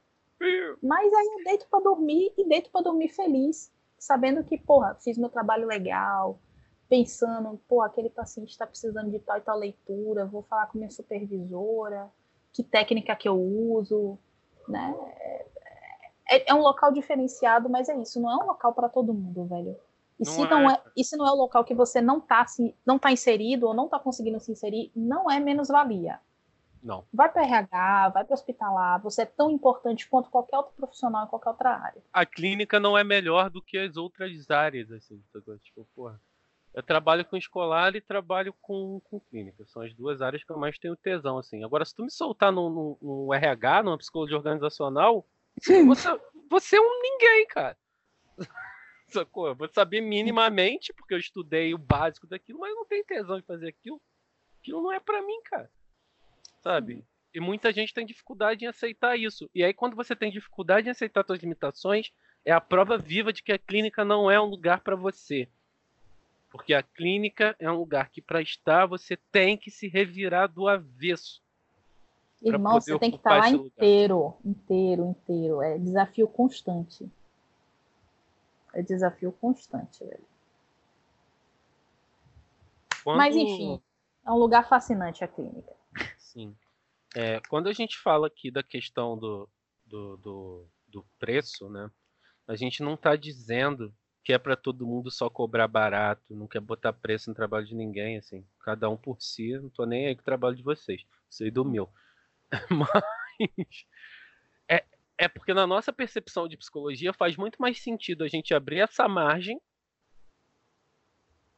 Mas 0.82 1.12
aí 1.12 1.28
eu 1.40 1.44
deito 1.44 1.68
para 1.70 1.84
dormir 1.84 2.32
e 2.38 2.48
deito 2.48 2.70
para 2.70 2.82
dormir 2.82 3.10
feliz, 3.10 3.72
sabendo 3.98 4.44
que, 4.44 4.58
porra, 4.60 4.96
fiz 5.04 5.18
meu 5.18 5.30
trabalho 5.30 5.68
legal, 5.68 6.40
pensando, 6.94 7.60
pô, 7.68 7.82
aquele 7.82 8.08
paciente 8.08 8.52
está 8.52 8.68
precisando 8.68 9.10
de 9.10 9.18
tal 9.18 9.40
e 9.40 9.42
tal 9.42 9.58
leitura, 9.58 10.28
vou 10.28 10.44
falar 10.44 10.68
com 10.68 10.78
minha 10.78 10.92
supervisora, 10.92 12.08
que 12.54 12.62
técnica 12.62 13.16
que 13.16 13.28
eu 13.28 13.36
uso, 13.36 14.16
né? 14.68 14.94
É, 16.30 16.52
é 16.52 16.54
um 16.54 16.62
local 16.62 16.92
diferenciado, 16.94 17.68
mas 17.68 17.90
é 17.90 17.98
isso, 17.98 18.22
não 18.22 18.30
é 18.30 18.36
um 18.36 18.46
local 18.46 18.76
para 18.76 18.90
todo 18.90 19.12
mundo, 19.12 19.44
velho. 19.46 19.76
E 20.20 20.26
se, 20.26 20.48
não 20.48 20.70
é. 20.70 20.76
é, 20.76 20.82
e 20.96 21.04
se 21.04 21.18
não 21.18 21.28
é 21.28 21.32
o 21.32 21.36
local 21.36 21.66
que 21.66 21.74
você 21.74 22.00
não 22.00 22.20
está 22.20 22.46
não 22.86 23.00
tá 23.00 23.12
inserido 23.12 23.66
ou 23.66 23.74
não 23.74 23.86
está 23.86 23.98
conseguindo 23.98 24.40
se 24.40 24.52
inserir, 24.52 24.92
não 24.96 25.32
é 25.32 25.40
menos-valia. 25.40 26.20
Não. 26.84 27.04
Vai 27.12 27.32
para 27.32 27.42
RH, 27.42 28.10
vai 28.10 28.24
para 28.24 28.36
hospitalar, 28.36 29.02
você 29.02 29.24
é 29.24 29.26
tão 29.26 29.50
importante 29.50 30.08
quanto 30.08 30.30
qualquer 30.30 30.58
outro 30.58 30.74
profissional 30.76 31.26
em 31.26 31.28
qualquer 31.28 31.50
outra 31.50 31.72
área. 31.72 32.04
A 32.14 32.24
clínica 32.24 32.80
não 32.80 32.96
é 32.96 33.04
melhor 33.04 33.50
do 33.50 33.64
que 33.64 33.80
as 33.80 33.98
outras 33.98 34.52
áreas, 34.52 34.92
assim, 34.92 35.20
tipo, 35.64 35.88
porra. 35.96 36.22
Eu 36.74 36.82
trabalho 36.82 37.24
com 37.24 37.38
escolar 37.38 37.96
e 37.96 38.02
trabalho 38.02 38.54
com, 38.62 39.00
com 39.02 39.20
clínica. 39.20 39.64
São 39.68 39.84
as 39.84 39.94
duas 39.94 40.22
áreas 40.22 40.44
que 40.44 40.52
eu 40.52 40.58
mais 40.58 40.78
tenho 40.80 40.96
tesão, 40.96 41.38
assim. 41.38 41.64
Agora, 41.64 41.86
se 41.86 41.96
tu 41.96 42.04
me 42.04 42.12
soltar 42.12 42.52
no 42.52 43.32
RH, 43.32 43.84
numa 43.84 43.98
psicologia 43.98 44.38
organizacional, 44.38 45.28
você, 45.56 45.84
você 46.50 46.78
é 46.78 46.82
um 46.82 47.02
ninguém, 47.02 47.48
cara. 47.48 47.78
Sacou? 49.08 49.48
Eu 49.48 49.56
vou 49.56 49.68
saber 49.72 50.02
minimamente, 50.02 50.92
porque 50.94 51.14
eu 51.14 51.20
estudei 51.20 51.74
o 51.76 51.78
básico 51.78 52.26
daquilo, 52.26 52.60
mas 52.60 52.74
não 52.74 52.86
tenho 52.86 53.06
tesão 53.06 53.40
de 53.40 53.46
fazer 53.46 53.68
aquilo. 53.68 54.02
Aquilo 54.60 54.82
não 54.82 54.92
é 54.92 55.00
para 55.00 55.22
mim, 55.22 55.42
cara. 55.44 55.70
Sabe? 56.64 57.06
E 57.34 57.40
muita 57.40 57.72
gente 57.72 57.94
tem 57.94 58.06
dificuldade 58.06 58.66
em 58.66 58.68
aceitar 58.68 59.18
isso. 59.18 59.50
E 59.54 59.64
aí, 59.64 59.74
quando 59.74 59.96
você 59.96 60.16
tem 60.16 60.32
dificuldade 60.32 60.88
em 60.88 60.92
aceitar 60.92 61.24
suas 61.26 61.42
limitações, 61.42 62.12
é 62.46 62.52
a 62.52 62.62
prova 62.62 62.98
viva 62.98 63.32
de 63.32 63.44
que 63.44 63.52
a 63.52 63.60
clínica 63.60 64.04
não 64.04 64.30
é 64.30 64.40
um 64.40 64.46
lugar 64.46 64.82
para 64.82 64.96
você. 64.96 65.48
Porque 66.54 66.72
a 66.72 66.84
clínica 66.84 67.56
é 67.58 67.70
um 67.70 67.78
lugar 67.78 68.12
que, 68.12 68.22
para 68.22 68.40
estar, 68.40 68.86
você 68.86 69.18
tem 69.32 69.58
que 69.58 69.72
se 69.72 69.88
revirar 69.88 70.48
do 70.48 70.68
avesso. 70.68 71.42
Irmão, 72.44 72.80
você 72.80 73.00
tem 73.00 73.10
que 73.10 73.18
estar 73.18 73.40
lá 73.40 73.50
inteiro, 73.50 74.38
inteiro, 74.46 75.04
inteiro. 75.04 75.64
É 75.64 75.80
desafio 75.80 76.28
constante. 76.28 77.10
É 78.72 78.84
desafio 78.84 79.32
constante, 79.32 80.06
velho. 80.06 80.24
Quando... 83.04 83.18
Mas 83.18 83.36
enfim, 83.36 83.82
é 84.24 84.32
um 84.32 84.38
lugar 84.38 84.70
fascinante 84.70 85.24
a 85.24 85.28
clínica. 85.28 85.74
Sim. 86.20 86.56
É, 87.16 87.42
quando 87.50 87.68
a 87.68 87.74
gente 87.74 87.98
fala 87.98 88.28
aqui 88.28 88.52
da 88.52 88.62
questão 88.62 89.18
do, 89.18 89.50
do, 89.88 90.18
do, 90.18 90.68
do 90.88 91.06
preço, 91.18 91.68
né? 91.68 91.90
A 92.48 92.56
gente 92.56 92.84
não 92.84 92.94
está 92.94 93.16
dizendo 93.16 93.92
quer 94.24 94.40
para 94.40 94.56
todo 94.56 94.88
mundo 94.88 95.12
só 95.12 95.30
cobrar 95.30 95.68
barato, 95.68 96.36
não 96.36 96.48
quer 96.48 96.62
botar 96.62 96.94
preço 96.94 97.30
no 97.30 97.36
trabalho 97.36 97.66
de 97.66 97.76
ninguém, 97.76 98.18
assim. 98.18 98.46
Cada 98.62 98.90
um 98.90 98.98
por 98.98 99.22
si, 99.22 99.58
não 99.58 99.70
tô 99.70 99.86
nem 99.86 100.08
aí 100.08 100.16
com 100.16 100.22
o 100.22 100.26
trabalho 100.26 100.56
de 100.56 100.64
vocês. 100.64 101.06
Sei 101.30 101.52
do 101.52 101.66
meu. 101.66 101.90
Mas 102.70 103.86
é, 104.70 104.86
é 105.18 105.28
porque 105.28 105.54
na 105.54 105.68
nossa 105.68 105.92
percepção 105.92 106.48
de 106.48 106.58
psicologia 106.58 107.14
faz 107.14 107.36
muito 107.36 107.62
mais 107.62 107.82
sentido 107.82 108.24
a 108.24 108.28
gente 108.28 108.54
abrir 108.54 108.80
essa 108.80 109.08
margem 109.08 109.60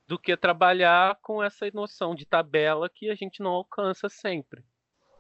do 0.07 0.19
que 0.19 0.35
trabalhar 0.37 1.17
com 1.21 1.43
essa 1.43 1.69
noção 1.73 2.13
de 2.13 2.25
tabela 2.25 2.89
que 2.89 3.09
a 3.09 3.15
gente 3.15 3.41
não 3.41 3.51
alcança 3.51 4.07
sempre, 4.07 4.63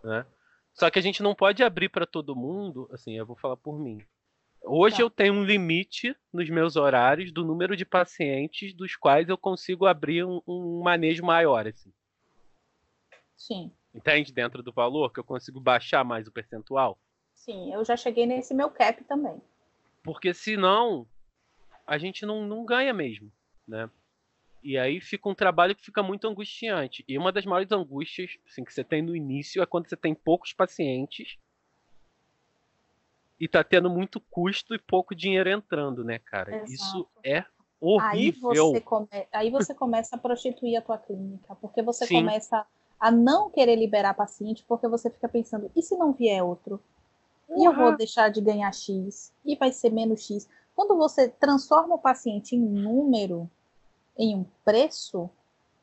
né? 0.03 0.25
Só 0.73 0.89
que 0.89 0.99
a 0.99 1.01
gente 1.01 1.23
não 1.23 1.33
pode 1.33 1.63
abrir 1.63 1.89
para 1.89 2.05
todo 2.05 2.35
mundo, 2.35 2.87
assim, 2.91 3.17
eu 3.17 3.25
vou 3.25 3.35
falar 3.35 3.55
por 3.55 3.79
mim. 3.79 4.05
Hoje 4.67 4.97
tá. 4.97 5.03
eu 5.03 5.09
tenho 5.09 5.33
um 5.33 5.43
limite 5.43 6.15
nos 6.33 6.49
meus 6.49 6.75
horários 6.75 7.31
do 7.31 7.45
número 7.45 7.77
de 7.77 7.85
pacientes 7.85 8.73
dos 8.73 8.95
quais 8.95 9.29
eu 9.29 9.37
consigo 9.37 9.85
abrir 9.85 10.25
um, 10.25 10.41
um 10.47 10.81
manejo 10.81 11.23
maior, 11.23 11.67
assim. 11.67 11.93
Sim. 13.35 13.71
Entende? 13.93 14.33
Dentro 14.33 14.63
do 14.63 14.71
valor, 14.71 15.13
que 15.13 15.19
eu 15.19 15.23
consigo 15.23 15.59
baixar 15.59 16.03
mais 16.03 16.27
o 16.27 16.31
percentual. 16.31 16.97
Sim, 17.33 17.71
eu 17.71 17.85
já 17.85 17.95
cheguei 17.95 18.25
nesse 18.25 18.53
meu 18.53 18.69
cap 18.69 19.03
também. 19.03 19.39
Porque 20.03 20.33
senão 20.33 21.07
a 21.85 21.97
gente 21.97 22.25
não, 22.25 22.45
não 22.45 22.65
ganha 22.65 22.93
mesmo, 22.93 23.31
né? 23.67 23.89
E 24.63 24.79
aí 24.79 24.99
fica 24.99 25.29
um 25.29 25.35
trabalho 25.35 25.75
que 25.75 25.85
fica 25.85 26.01
muito 26.01 26.27
angustiante. 26.27 27.05
E 27.07 27.19
uma 27.19 27.31
das 27.31 27.45
maiores 27.45 27.71
angústias 27.71 28.35
assim, 28.47 28.63
que 28.63 28.73
você 28.73 28.83
tem 28.83 29.01
no 29.01 29.15
início 29.15 29.61
é 29.61 29.65
quando 29.65 29.87
você 29.87 29.95
tem 29.95 30.15
poucos 30.15 30.53
pacientes 30.53 31.37
e 33.39 33.47
tá 33.47 33.63
tendo 33.63 33.89
muito 33.89 34.19
custo 34.19 34.73
e 34.73 34.79
pouco 34.79 35.13
dinheiro 35.13 35.49
entrando, 35.49 36.03
né, 36.03 36.19
cara? 36.19 36.55
Exato. 36.55 36.71
Isso 36.71 37.07
é 37.23 37.45
horrível. 37.79 38.51
Aí 38.51 38.57
você, 38.57 38.81
come... 38.81 39.07
aí 39.31 39.51
você 39.51 39.73
começa 39.73 40.15
a 40.15 40.19
prostituir 40.19 40.77
a 40.77 40.81
tua 40.81 40.97
clínica, 40.97 41.55
porque 41.55 41.81
você 41.81 42.05
Sim. 42.05 42.15
começa 42.15 42.65
a 42.99 43.11
não 43.11 43.49
querer 43.49 43.75
liberar 43.75 44.13
paciente, 44.13 44.63
porque 44.67 44.87
você 44.87 45.09
fica 45.09 45.27
pensando, 45.27 45.69
e 45.75 45.81
se 45.81 45.95
não 45.97 46.13
vier 46.13 46.43
outro? 46.43 46.79
E 47.49 47.53
uhum. 47.53 47.65
eu 47.65 47.75
vou 47.75 47.95
deixar 47.95 48.29
de 48.29 48.41
ganhar 48.41 48.71
X? 48.73 49.31
E 49.43 49.55
vai 49.55 49.71
ser 49.71 49.91
menos 49.91 50.25
X? 50.25 50.47
Quando 50.75 50.95
você 50.97 51.29
transforma 51.29 51.95
o 51.95 51.99
paciente 51.99 52.55
em 52.55 52.59
número, 52.59 53.49
em 54.17 54.35
um 54.35 54.45
preço, 54.63 55.29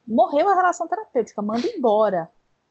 morreu 0.06 0.48
a 0.48 0.54
relação 0.54 0.88
terapêutica, 0.88 1.40
manda 1.40 1.66
embora. 1.66 2.30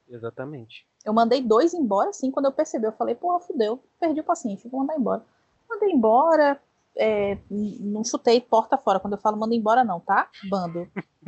Exatamente. 0.10 0.86
Eu 1.06 1.14
mandei 1.14 1.42
dois 1.42 1.74
embora, 1.74 2.10
assim, 2.10 2.30
quando 2.30 2.46
eu 2.46 2.52
percebi, 2.52 2.86
eu 2.86 2.92
falei, 2.92 3.16
porra, 3.16 3.40
fudeu, 3.40 3.84
perdi 4.00 4.20
o 4.20 4.24
paciente, 4.24 4.68
vou 4.68 4.82
mandar 4.82 4.96
embora. 4.96 5.26
Mandei 5.70 5.92
embora, 5.92 6.62
é, 6.96 7.38
não 7.50 8.04
chutei 8.04 8.40
porta 8.42 8.78
fora. 8.78 9.00
Quando 9.00 9.14
eu 9.14 9.20
falo 9.20 9.38
manda 9.38 9.56
embora, 9.56 9.84
não, 9.84 10.00
tá? 10.00 10.30
Bando. 10.50 10.88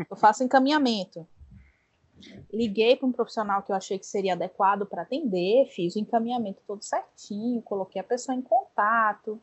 Eu 0.09 0.15
faço 0.15 0.43
encaminhamento. 0.43 1.27
Liguei 2.51 2.95
para 2.95 3.07
um 3.07 3.11
profissional 3.11 3.63
que 3.63 3.71
eu 3.71 3.75
achei 3.75 3.99
que 3.99 4.05
seria 4.05 4.33
adequado 4.33 4.85
para 4.85 5.01
atender, 5.01 5.67
fiz 5.67 5.95
o 5.95 5.99
encaminhamento 5.99 6.61
todo 6.65 6.83
certinho, 6.83 7.61
coloquei 7.61 7.99
a 7.99 8.03
pessoa 8.03 8.35
em 8.35 8.41
contato, 8.41 9.41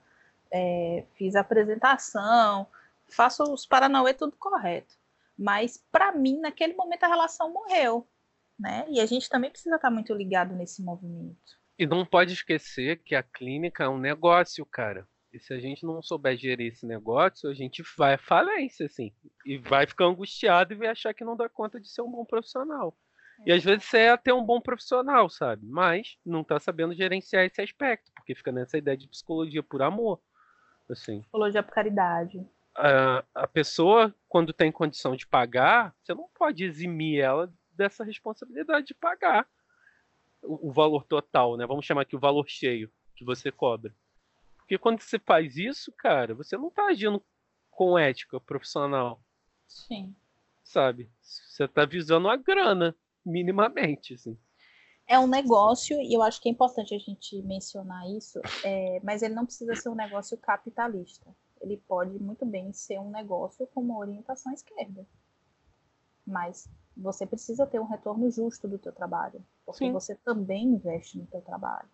é, 0.50 1.04
fiz 1.14 1.36
a 1.36 1.40
apresentação, 1.40 2.66
faço 3.08 3.42
os 3.52 3.66
Paranauê 3.66 4.14
tudo 4.14 4.34
correto. 4.38 4.94
Mas, 5.38 5.82
para 5.90 6.12
mim, 6.12 6.38
naquele 6.38 6.74
momento, 6.74 7.04
a 7.04 7.08
relação 7.08 7.52
morreu. 7.52 8.06
Né? 8.60 8.84
E 8.90 9.00
a 9.00 9.06
gente 9.06 9.26
também 9.28 9.50
precisa 9.50 9.76
estar 9.76 9.90
muito 9.90 10.12
ligado 10.12 10.54
nesse 10.54 10.82
movimento. 10.82 11.58
E 11.78 11.86
não 11.86 12.04
pode 12.04 12.34
esquecer 12.34 13.02
que 13.02 13.14
a 13.14 13.22
clínica 13.22 13.84
é 13.84 13.88
um 13.88 13.98
negócio, 13.98 14.66
cara. 14.66 15.08
E 15.32 15.40
se 15.40 15.54
a 15.54 15.58
gente 15.58 15.86
não 15.86 16.02
souber 16.02 16.36
gerir 16.36 16.70
esse 16.70 16.84
negócio, 16.84 17.48
a 17.48 17.54
gente 17.54 17.82
vai 17.96 18.14
à 18.14 18.18
falência, 18.18 18.84
assim. 18.84 19.14
E 19.46 19.56
vai 19.56 19.86
ficar 19.86 20.04
angustiado 20.04 20.74
e 20.74 20.76
vai 20.76 20.88
achar 20.88 21.14
que 21.14 21.24
não 21.24 21.34
dá 21.36 21.48
conta 21.48 21.80
de 21.80 21.88
ser 21.88 22.02
um 22.02 22.10
bom 22.10 22.24
profissional. 22.26 22.94
É. 23.46 23.50
E 23.50 23.52
às 23.52 23.64
vezes 23.64 23.84
você 23.84 23.98
é 23.98 24.10
até 24.10 24.34
um 24.34 24.44
bom 24.44 24.60
profissional, 24.60 25.30
sabe? 25.30 25.64
Mas 25.66 26.18
não 26.26 26.44
tá 26.44 26.60
sabendo 26.60 26.92
gerenciar 26.92 27.46
esse 27.46 27.62
aspecto, 27.62 28.12
porque 28.12 28.34
fica 28.34 28.52
nessa 28.52 28.76
ideia 28.76 28.96
de 28.96 29.08
psicologia 29.08 29.62
por 29.62 29.80
amor. 29.80 30.20
Assim. 30.90 31.22
Psicologia 31.22 31.62
por 31.62 31.72
caridade 31.72 32.46
a, 32.80 33.24
a 33.34 33.46
pessoa, 33.46 34.14
quando 34.28 34.52
tem 34.52 34.70
condição 34.72 35.14
de 35.14 35.26
pagar, 35.26 35.94
você 36.02 36.14
não 36.14 36.28
pode 36.34 36.64
eximir 36.64 37.20
ela 37.20 37.52
dessa 37.80 38.04
responsabilidade 38.04 38.88
de 38.88 38.94
pagar 38.94 39.48
o, 40.42 40.68
o 40.68 40.72
valor 40.72 41.04
total, 41.04 41.56
né? 41.56 41.66
Vamos 41.66 41.84
chamar 41.84 42.02
aqui 42.02 42.16
o 42.16 42.20
valor 42.20 42.46
cheio 42.48 42.90
que 43.14 43.24
você 43.24 43.50
cobra. 43.50 43.94
Porque 44.56 44.78
quando 44.78 45.00
você 45.00 45.18
faz 45.18 45.56
isso, 45.56 45.92
cara, 45.92 46.34
você 46.34 46.56
não 46.56 46.68
está 46.68 46.86
agindo 46.86 47.22
com 47.70 47.98
ética 47.98 48.40
profissional. 48.40 49.22
Sim. 49.66 50.14
Sabe? 50.62 51.10
Você 51.20 51.64
está 51.64 51.84
visando 51.84 52.28
a 52.28 52.36
grana, 52.36 52.94
minimamente, 53.24 54.14
assim. 54.14 54.38
É 55.06 55.18
um 55.18 55.26
negócio, 55.26 56.00
e 56.00 56.14
eu 56.14 56.22
acho 56.22 56.40
que 56.40 56.48
é 56.48 56.52
importante 56.52 56.94
a 56.94 56.98
gente 56.98 57.42
mencionar 57.42 58.08
isso, 58.10 58.40
é, 58.64 59.00
mas 59.02 59.22
ele 59.22 59.34
não 59.34 59.44
precisa 59.44 59.74
ser 59.74 59.88
um 59.88 59.94
negócio 59.96 60.38
capitalista 60.38 61.34
ele 61.60 61.76
pode 61.76 62.18
muito 62.18 62.44
bem 62.46 62.72
ser 62.72 62.98
um 62.98 63.10
negócio 63.10 63.66
com 63.68 63.80
uma 63.82 63.98
orientação 63.98 64.52
esquerda. 64.52 65.06
Mas 66.26 66.68
você 66.96 67.26
precisa 67.26 67.66
ter 67.66 67.80
um 67.80 67.86
retorno 67.86 68.30
justo 68.30 68.68
do 68.68 68.78
teu 68.78 68.92
trabalho, 68.92 69.44
porque 69.64 69.86
Sim. 69.86 69.92
você 69.92 70.14
também 70.16 70.64
investe 70.64 71.18
no 71.18 71.26
teu 71.26 71.40
trabalho. 71.40 71.88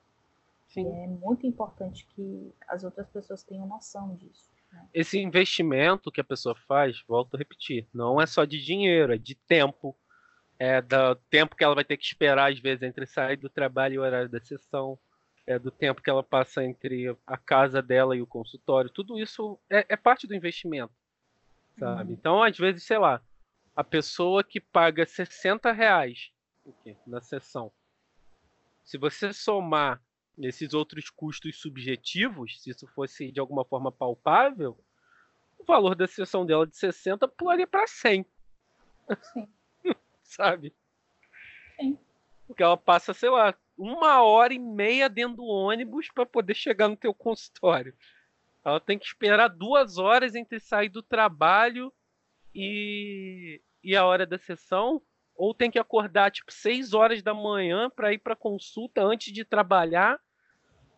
Sim. 0.68 0.86
É 0.86 1.06
muito 1.06 1.46
importante 1.46 2.06
que 2.06 2.52
as 2.68 2.82
outras 2.82 3.08
pessoas 3.08 3.42
tenham 3.42 3.66
noção 3.66 4.14
disso. 4.16 4.50
Né? 4.72 4.84
Esse 4.92 5.18
investimento 5.18 6.10
que 6.10 6.20
a 6.20 6.24
pessoa 6.24 6.54
faz, 6.66 7.02
volto 7.06 7.34
a 7.34 7.38
repetir, 7.38 7.86
não 7.94 8.20
é 8.20 8.26
só 8.26 8.44
de 8.44 8.62
dinheiro, 8.62 9.14
é 9.14 9.18
de 9.18 9.34
tempo. 9.34 9.96
É 10.58 10.80
do 10.80 11.14
tempo 11.28 11.54
que 11.54 11.62
ela 11.62 11.74
vai 11.74 11.84
ter 11.84 11.98
que 11.98 12.04
esperar, 12.04 12.50
às 12.50 12.58
vezes, 12.58 12.82
entre 12.82 13.06
sair 13.06 13.36
do 13.36 13.50
trabalho 13.50 13.94
e 13.94 13.98
o 13.98 14.02
horário 14.02 14.28
da 14.28 14.40
sessão 14.40 14.98
é, 15.46 15.58
do 15.58 15.70
tempo 15.70 16.02
que 16.02 16.10
ela 16.10 16.22
passa 16.22 16.64
entre 16.64 17.16
a 17.26 17.36
casa 17.36 17.80
dela 17.80 18.16
e 18.16 18.20
o 18.20 18.26
consultório, 18.26 18.90
tudo 18.90 19.18
isso 19.18 19.58
é, 19.70 19.86
é 19.88 19.96
parte 19.96 20.26
do 20.26 20.34
investimento, 20.34 20.92
sabe? 21.78 22.10
Uhum. 22.10 22.16
Então, 22.18 22.42
às 22.42 22.58
vezes, 22.58 22.84
sei 22.84 22.98
lá, 22.98 23.22
a 23.76 23.84
pessoa 23.84 24.42
que 24.42 24.58
paga 24.58 25.04
60 25.04 25.70
reais 25.70 26.32
na 27.06 27.20
sessão, 27.20 27.70
se 28.82 28.96
você 28.96 29.34
somar 29.34 30.02
esses 30.38 30.72
outros 30.72 31.10
custos 31.10 31.60
subjetivos, 31.60 32.62
se 32.62 32.70
isso 32.70 32.86
fosse 32.88 33.30
de 33.30 33.38
alguma 33.38 33.64
forma 33.66 33.92
palpável, 33.92 34.82
o 35.58 35.64
valor 35.64 35.94
da 35.94 36.06
sessão 36.06 36.46
dela 36.46 36.66
de 36.66 36.76
60 36.76 37.28
pularia 37.28 37.66
para 37.66 37.86
100. 37.86 38.24
Sim. 39.32 39.48
Sabe? 40.22 40.74
Sim. 41.78 41.98
Porque 42.46 42.62
ela 42.62 42.76
passa, 42.76 43.12
sei 43.12 43.28
lá, 43.28 43.54
uma 43.76 44.22
hora 44.22 44.54
e 44.54 44.58
meia 44.58 45.08
dentro 45.08 45.36
do 45.36 45.44
ônibus 45.44 46.08
para 46.10 46.24
poder 46.24 46.54
chegar 46.54 46.88
no 46.88 46.96
teu 46.96 47.12
consultório. 47.12 47.94
Ela 48.64 48.80
tem 48.80 48.98
que 48.98 49.06
esperar 49.06 49.48
duas 49.48 49.98
horas 49.98 50.34
entre 50.34 50.58
sair 50.58 50.88
do 50.88 51.02
trabalho 51.02 51.92
e, 52.56 53.60
e 53.84 53.94
a 53.94 54.06
hora 54.06 54.26
da 54.26 54.38
sessão, 54.38 55.02
ou 55.34 55.52
tem 55.52 55.70
que 55.70 55.78
acordar 55.78 56.30
tipo 56.30 56.50
seis 56.50 56.94
horas 56.94 57.22
da 57.22 57.34
manhã 57.34 57.90
para 57.90 58.14
ir 58.14 58.18
para 58.18 58.34
consulta 58.34 59.02
antes 59.02 59.32
de 59.32 59.44
trabalhar. 59.44 60.18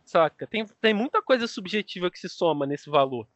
Saca? 0.05 0.47
Tem, 0.47 0.65
tem 0.81 0.95
muita 0.95 1.21
coisa 1.21 1.47
subjetiva 1.49 2.11
que 2.11 2.19
se 2.19 2.29
soma 2.29 2.65
nesse 2.65 2.89
valor 2.89 3.29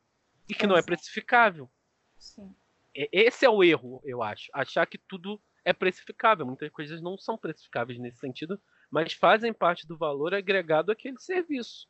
e 0.49 0.55
que 0.55 0.67
não 0.67 0.77
é 0.77 0.83
precificável. 0.83 1.69
Sim. 2.17 2.55
Esse 2.95 3.45
é 3.45 3.51
o 3.51 3.65
erro, 3.65 4.01
eu 4.05 4.23
acho. 4.23 4.49
Achar 4.55 4.87
que 4.87 4.99
tudo 4.99 5.43
é 5.65 5.73
precificável. 5.73 6.47
Muitas 6.47 6.71
coisas 6.71 7.03
não 7.03 7.19
são 7.19 7.37
precificáveis 7.37 7.99
nesse 7.99 8.19
sentido, 8.19 8.61
mas 8.91 9.13
fazem 9.13 9.53
parte 9.53 9.87
do 9.87 9.97
valor 9.97 10.35
agregado 10.35 10.93
àquele 10.93 11.19
serviço. 11.19 11.89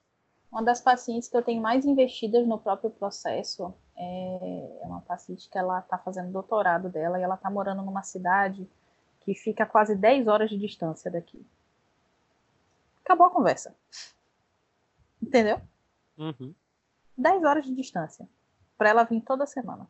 Uma 0.51 0.63
das 0.63 0.81
pacientes 0.81 1.29
que 1.29 1.37
eu 1.37 1.43
tenho 1.43 1.63
mais 1.63 1.85
investidas 1.85 2.47
no 2.47 2.59
próprio 2.59 2.91
processo 2.91 3.75
é, 4.03 4.81
é 4.83 4.87
uma 4.87 5.01
paciente 5.01 5.49
que 5.49 5.57
ela 5.57 5.79
está 5.79 5.99
fazendo 5.99 6.33
doutorado 6.33 6.89
dela 6.89 7.19
e 7.19 7.23
ela 7.23 7.37
está 7.37 7.51
morando 7.51 7.83
numa 7.83 8.03
cidade 8.03 8.69
que 9.21 9.35
fica 9.35 9.65
a 9.65 9.67
quase 9.67 9.95
10 9.95 10.27
horas 10.27 10.51
de 10.51 10.59
distância 10.59 11.11
daqui. 11.11 11.45
Acabou 13.05 13.27
a 13.27 13.31
conversa. 13.31 13.75
Entendeu? 15.23 15.61
Uhum. 16.19 16.55
10 17.17 17.45
horas 17.45 17.65
de 17.65 17.75
distância. 17.75 18.29
Para 18.77 18.91
ela 18.91 19.05
vir 19.05 19.21
toda 19.23 19.47
semana. 19.47 19.89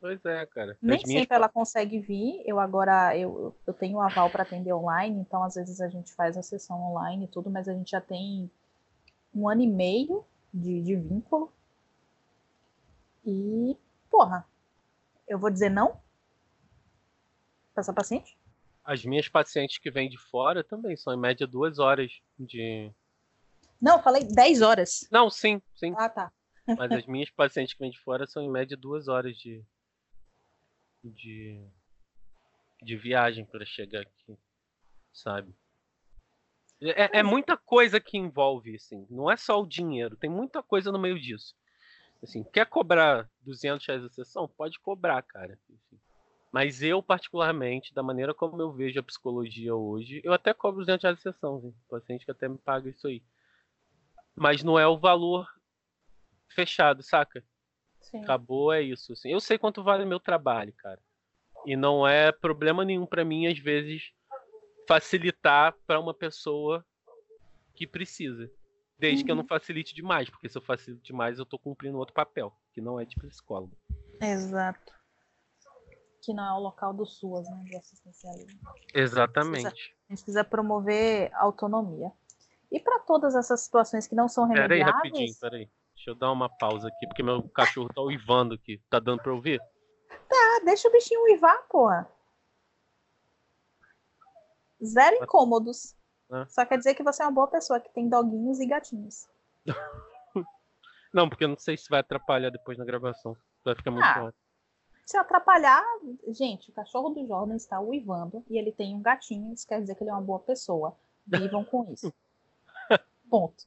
Pois 0.00 0.22
é, 0.24 0.44
cara. 0.46 0.76
Nem 0.82 0.98
sempre 0.98 1.12
minhas... 1.12 1.30
ela 1.30 1.48
consegue 1.48 1.98
vir. 1.98 2.42
Eu 2.46 2.60
agora 2.60 3.16
eu, 3.16 3.54
eu 3.66 3.74
tenho 3.74 4.00
aval 4.00 4.28
para 4.30 4.42
atender 4.42 4.72
online, 4.72 5.18
então 5.20 5.42
às 5.42 5.54
vezes 5.54 5.80
a 5.80 5.88
gente 5.88 6.12
faz 6.14 6.36
a 6.36 6.42
sessão 6.42 6.80
online 6.92 7.24
e 7.24 7.28
tudo, 7.28 7.50
mas 7.50 7.68
a 7.68 7.72
gente 7.72 7.90
já 7.90 8.00
tem 8.00 8.50
um 9.34 9.48
ano 9.48 9.62
e 9.62 9.66
meio 9.66 10.24
de, 10.52 10.82
de 10.82 10.96
vínculo. 10.96 11.52
E, 13.26 13.76
porra, 14.08 14.48
eu 15.26 15.38
vou 15.38 15.50
dizer 15.50 15.68
não 15.68 16.00
para 17.74 17.80
essa 17.82 17.92
paciente? 17.92 18.38
As 18.84 19.04
minhas 19.04 19.28
pacientes 19.28 19.78
que 19.78 19.90
vêm 19.90 20.08
de 20.08 20.16
fora 20.16 20.62
também 20.62 20.96
são 20.96 21.12
em 21.12 21.18
média 21.18 21.46
duas 21.46 21.80
horas 21.80 22.22
de. 22.38 22.92
Não, 23.82 24.00
falei 24.00 24.22
10 24.22 24.62
horas. 24.62 25.08
Não, 25.10 25.28
sim, 25.28 25.60
sim. 25.74 25.92
Ah, 25.98 26.08
tá. 26.08 26.32
Mas 26.66 26.90
as 26.92 27.06
minhas 27.06 27.28
pacientes 27.30 27.74
que 27.74 27.80
vêm 27.80 27.90
de 27.90 28.00
fora 28.00 28.26
são 28.26 28.42
em 28.42 28.50
média 28.50 28.76
duas 28.76 29.08
horas 29.08 29.36
de, 29.36 29.62
de, 31.02 31.60
de 32.80 32.96
viagem 32.96 33.44
para 33.44 33.66
chegar 33.66 34.02
aqui, 34.02 34.38
sabe? 35.12 35.52
É, 36.80 37.18
é, 37.18 37.22
muita 37.22 37.56
coisa 37.56 38.00
que 38.00 38.16
envolve, 38.16 38.76
assim. 38.76 39.06
Não 39.10 39.30
é 39.30 39.36
só 39.36 39.60
o 39.60 39.66
dinheiro, 39.66 40.16
tem 40.16 40.30
muita 40.30 40.62
coisa 40.62 40.92
no 40.92 40.98
meio 40.98 41.18
disso. 41.18 41.54
Assim, 42.22 42.42
quer 42.44 42.66
cobrar 42.66 43.28
200 43.42 43.86
reais 43.86 44.04
a 44.04 44.08
sessão? 44.08 44.48
Pode 44.48 44.80
cobrar, 44.80 45.22
cara. 45.22 45.54
Assim. 45.54 45.78
Mas 46.52 46.82
eu, 46.82 47.02
particularmente, 47.02 47.94
da 47.94 48.02
maneira 48.02 48.32
como 48.32 48.60
eu 48.60 48.72
vejo 48.72 48.98
a 48.98 49.02
psicologia 49.02 49.74
hoje, 49.74 50.20
eu 50.24 50.32
até 50.32 50.54
cobro 50.54 50.80
200 50.80 51.02
reais 51.02 51.18
a 51.18 51.20
sessão, 51.20 51.60
hein? 51.62 51.74
paciente 51.88 52.24
que 52.24 52.30
até 52.30 52.48
me 52.48 52.58
paga 52.58 52.88
isso 52.88 53.06
aí. 53.06 53.22
Mas 54.34 54.62
não 54.62 54.78
é 54.78 54.86
o 54.86 54.98
valor 54.98 55.46
fechado, 56.48 57.02
saca? 57.02 57.44
Sim. 58.00 58.22
Acabou, 58.22 58.72
é 58.72 58.82
isso. 58.82 59.12
Assim. 59.12 59.30
Eu 59.30 59.40
sei 59.40 59.58
quanto 59.58 59.82
vale 59.82 60.04
meu 60.04 60.20
trabalho, 60.20 60.72
cara. 60.74 61.00
E 61.66 61.76
não 61.76 62.06
é 62.06 62.30
problema 62.30 62.84
nenhum 62.84 63.04
para 63.04 63.24
mim, 63.24 63.46
às 63.46 63.58
vezes, 63.58 64.12
facilitar 64.86 65.74
para 65.86 65.98
uma 65.98 66.14
pessoa 66.14 66.84
que 67.74 67.86
precisa. 67.86 68.50
Desde 68.98 69.24
que 69.24 69.30
eu 69.30 69.34
não 69.34 69.42
uhum. 69.42 69.48
facilite 69.48 69.94
demais, 69.94 70.30
porque 70.30 70.48
se 70.48 70.56
eu 70.56 70.62
facilito 70.62 71.02
demais, 71.02 71.38
eu 71.38 71.44
tô 71.44 71.58
cumprindo 71.58 71.98
outro 71.98 72.14
papel, 72.14 72.52
que 72.72 72.80
não 72.80 72.98
é 72.98 73.04
de 73.04 73.14
psicólogo. 73.16 73.76
Exato. 74.20 74.94
Que 76.22 76.32
não 76.32 76.44
é 76.44 76.52
o 76.54 76.60
local 76.60 76.94
do 76.94 77.04
SUAS, 77.04 77.48
né? 77.48 77.64
De 77.64 77.76
assistencialismo. 77.76 78.58
Exatamente. 78.94 79.66
A 79.66 79.70
gente 79.70 79.74
precisa, 79.74 79.86
a 79.86 80.12
gente 80.12 80.24
precisa 80.24 80.44
promover 80.44 81.30
autonomia. 81.34 82.10
E 82.72 82.80
para 82.80 82.98
todas 83.00 83.34
essas 83.34 83.60
situações 83.60 84.06
que 84.06 84.14
não 84.14 84.28
são 84.28 84.44
remediáveis... 84.44 84.80
Peraí, 84.80 84.92
rapidinho, 84.92 85.34
peraí. 85.40 85.70
Deixa 85.94 86.10
eu 86.10 86.14
dar 86.14 86.32
uma 86.32 86.48
pausa 86.48 86.88
aqui, 86.88 87.06
porque 87.06 87.22
meu 87.22 87.48
cachorro 87.50 87.88
tá 87.94 88.00
uivando 88.02 88.54
aqui. 88.54 88.82
Tá 88.90 88.98
dando 88.98 89.22
pra 89.22 89.32
ouvir? 89.32 89.60
Tá, 90.08 90.60
deixa 90.64 90.88
o 90.88 90.92
bichinho 90.92 91.22
uivar, 91.24 91.66
porra. 91.68 92.10
Zero 94.84 95.16
incômodos. 95.22 95.95
É. 96.32 96.46
Só 96.48 96.64
quer 96.64 96.78
dizer 96.78 96.94
que 96.94 97.02
você 97.02 97.22
é 97.22 97.26
uma 97.26 97.32
boa 97.32 97.46
pessoa, 97.46 97.80
que 97.80 97.92
tem 97.92 98.08
doguinhos 98.08 98.60
e 98.60 98.66
gatinhos. 98.66 99.28
não, 101.12 101.28
porque 101.28 101.44
eu 101.44 101.48
não 101.48 101.58
sei 101.58 101.76
se 101.76 101.88
vai 101.88 102.00
atrapalhar 102.00 102.50
depois 102.50 102.76
na 102.76 102.84
gravação. 102.84 103.36
Vai 103.64 103.74
ficar 103.74 103.90
muito 103.90 104.04
ah, 104.04 104.32
Se 105.04 105.16
atrapalhar, 105.16 105.84
gente, 106.28 106.70
o 106.70 106.72
cachorro 106.72 107.10
do 107.10 107.26
Jordan 107.26 107.56
está 107.56 107.80
uivando 107.80 108.44
e 108.48 108.58
ele 108.58 108.72
tem 108.72 108.94
um 108.94 109.02
gatinho, 109.02 109.52
isso 109.52 109.66
quer 109.66 109.80
dizer 109.80 109.94
que 109.94 110.02
ele 110.02 110.10
é 110.10 110.14
uma 110.14 110.22
boa 110.22 110.40
pessoa. 110.40 110.96
Vivam 111.26 111.64
com 111.64 111.92
isso. 111.92 112.12
Ponto. 113.30 113.64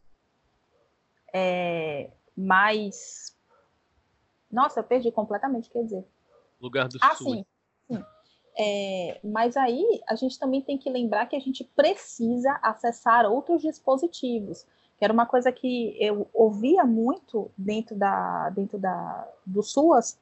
É, 1.33 2.11
mas. 2.35 3.37
Nossa, 4.51 4.79
eu 4.79 4.83
perdi 4.83 5.11
completamente 5.11 5.69
quer 5.69 5.83
dizer. 5.83 6.05
Lugar 6.59 6.87
do 6.87 6.97
ah, 7.01 7.15
Sul. 7.15 7.35
Sim. 7.35 7.45
É, 8.61 9.17
mas 9.23 9.55
aí 9.55 10.01
a 10.05 10.15
gente 10.15 10.37
também 10.37 10.61
tem 10.61 10.77
que 10.77 10.89
lembrar 10.89 11.27
que 11.27 11.35
a 11.35 11.39
gente 11.39 11.63
precisa 11.63 12.59
acessar 12.61 13.25
outros 13.25 13.61
dispositivos, 13.61 14.65
que 14.97 15.05
era 15.05 15.13
uma 15.13 15.25
coisa 15.25 15.49
que 15.49 15.95
eu 15.97 16.27
ouvia 16.33 16.83
muito 16.83 17.49
dentro 17.57 17.95
da 17.95 18.49
dentro 18.49 18.77
da 18.77 19.25
do 19.45 19.63
SUAS, 19.63 20.19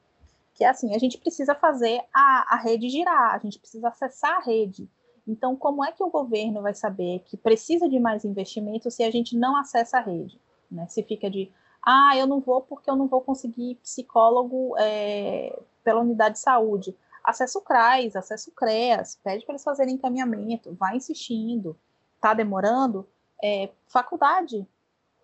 que 0.54 0.62
é 0.62 0.68
assim, 0.68 0.94
a 0.94 0.98
gente 0.98 1.18
precisa 1.18 1.52
fazer 1.52 2.00
a, 2.14 2.54
a 2.54 2.56
rede 2.56 2.88
girar, 2.88 3.34
a 3.34 3.38
gente 3.38 3.58
precisa 3.58 3.88
acessar 3.88 4.36
a 4.36 4.40
rede. 4.40 4.88
Então, 5.26 5.56
como 5.56 5.84
é 5.84 5.90
que 5.90 6.02
o 6.02 6.08
governo 6.08 6.62
vai 6.62 6.74
saber 6.74 7.22
que 7.26 7.36
precisa 7.36 7.88
de 7.88 7.98
mais 7.98 8.24
investimento 8.24 8.88
se 8.88 9.02
a 9.02 9.10
gente 9.10 9.36
não 9.36 9.56
acessa 9.56 9.98
a 9.98 10.00
rede? 10.00 10.40
Né? 10.70 10.86
Se 10.86 11.02
fica 11.02 11.28
de, 11.28 11.50
ah, 11.82 12.16
eu 12.16 12.26
não 12.26 12.40
vou 12.40 12.60
porque 12.60 12.88
eu 12.88 12.96
não 12.96 13.08
vou 13.08 13.20
conseguir 13.20 13.74
psicólogo 13.82 14.74
é, 14.78 15.58
pela 15.82 16.00
unidade 16.00 16.36
de 16.36 16.40
saúde. 16.40 16.96
Acessa 17.28 17.58
o 17.58 17.62
CRAS, 17.62 18.16
acessa 18.16 18.48
o 18.48 18.54
CREAS, 18.54 19.20
pede 19.22 19.44
para 19.44 19.52
eles 19.52 19.62
fazerem 19.62 19.96
encaminhamento, 19.96 20.74
vai 20.74 20.96
insistindo. 20.96 21.78
Está 22.16 22.32
demorando? 22.32 23.06
É, 23.44 23.68
faculdade. 23.86 24.66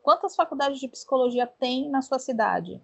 Quantas 0.03 0.37
faculdades 0.37 0.79
de 0.79 0.87
psicologia 0.87 1.47
tem 1.47 1.89
na 1.89 2.03
sua 2.03 2.19
cidade? 2.19 2.79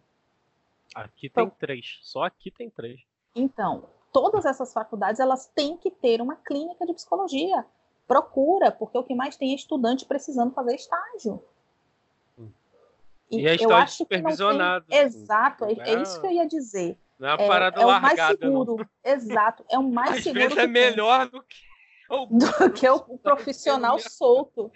Aqui 0.95 1.29
tem 1.29 1.45
então, 1.45 1.57
três. 1.59 1.99
Só 2.01 2.23
aqui 2.23 2.51
tem 2.51 2.71
três. 2.71 3.03
Então, 3.35 3.91
todas 4.11 4.47
essas 4.47 4.73
faculdades 4.73 5.21
elas 5.21 5.47
têm 5.49 5.77
que 5.77 5.91
ter 5.91 6.23
uma 6.23 6.37
clínica 6.37 6.87
de 6.87 6.95
psicologia. 6.95 7.67
Procura, 8.09 8.73
porque 8.73 8.97
o 8.97 9.05
que 9.05 9.15
mais 9.15 9.37
tem 9.37 9.53
é 9.53 9.55
estudante 9.55 10.07
precisando 10.07 10.55
fazer 10.55 10.77
estágio. 10.77 11.45
E, 13.31 13.43
e 13.43 13.47
é 13.47 13.55
estágio 13.55 13.97
supervisionado. 13.97 14.87
Tem... 14.87 14.99
Assim, 14.99 15.19
Exato, 15.19 15.67
é, 15.67 15.73
é, 15.73 16.01
isso 16.01 16.19
que 16.23 16.27
eu 16.27 16.33
ia 16.33 16.49
dizer. 16.49 16.99
Não 17.21 17.29
é 17.29 17.35
uma 17.35 17.47
parada 17.47 17.79
é, 17.79 17.83
é 17.83 17.85
largada, 17.85 18.15
o 18.15 18.17
mais 18.17 18.39
seguro. 18.39 18.77
Não. 18.79 19.13
Exato, 19.13 19.65
é 19.71 19.79
o 19.79 19.83
mais 19.93 20.11
Às 20.17 20.25
seguro. 20.25 20.43
Vezes 20.43 20.57
é 20.57 20.67
melhor 20.67 21.29
do 21.29 21.43
que 21.43 21.59
o, 22.09 22.27
do 22.33 22.73
que 22.73 22.89
o 22.89 23.19
profissional 23.19 23.99
solto. 23.99 24.73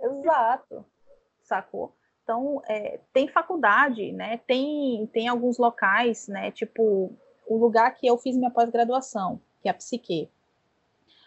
Exato, 0.00 0.84
sacou? 1.44 1.94
Então, 2.24 2.60
é, 2.66 2.98
tem 3.12 3.28
faculdade, 3.28 4.10
né? 4.10 4.38
Tem, 4.38 5.08
tem 5.12 5.28
alguns 5.28 5.56
locais, 5.56 6.26
né? 6.26 6.50
Tipo, 6.50 7.16
o 7.46 7.56
lugar 7.56 7.94
que 7.94 8.06
eu 8.06 8.18
fiz 8.18 8.36
minha 8.36 8.50
pós-graduação, 8.50 9.40
que 9.62 9.68
é 9.68 9.70
a 9.70 9.74
Psique. 9.74 10.28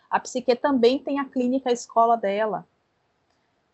A 0.09 0.19
Psique 0.19 0.53
também 0.55 0.99
tem 0.99 1.19
a 1.19 1.25
clínica 1.25 1.69
a 1.69 1.73
escola 1.73 2.17
dela, 2.17 2.67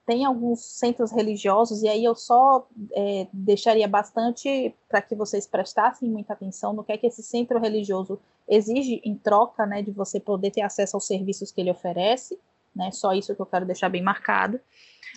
tem 0.05 0.25
alguns 0.25 0.63
centros 0.65 1.11
religiosos, 1.11 1.81
e 1.81 1.87
aí 1.87 2.03
eu 2.03 2.13
só 2.13 2.67
é, 2.91 3.27
deixaria 3.31 3.87
bastante 3.87 4.75
para 4.89 5.01
que 5.01 5.15
vocês 5.15 5.47
prestassem 5.47 6.09
muita 6.09 6.33
atenção 6.33 6.73
no 6.73 6.83
que 6.83 6.91
é 6.91 6.97
que 6.97 7.07
esse 7.07 7.23
centro 7.23 7.57
religioso 7.59 8.19
exige 8.47 9.01
em 9.05 9.15
troca, 9.15 9.65
né, 9.65 9.81
de 9.81 9.91
você 9.91 10.19
poder 10.19 10.51
ter 10.51 10.61
acesso 10.61 10.97
aos 10.97 11.07
serviços 11.07 11.51
que 11.51 11.61
ele 11.61 11.71
oferece, 11.71 12.37
né, 12.75 12.91
só 12.91 13.13
isso 13.13 13.33
que 13.33 13.41
eu 13.41 13.45
quero 13.45 13.65
deixar 13.65 13.87
bem 13.87 14.03
marcado. 14.03 14.59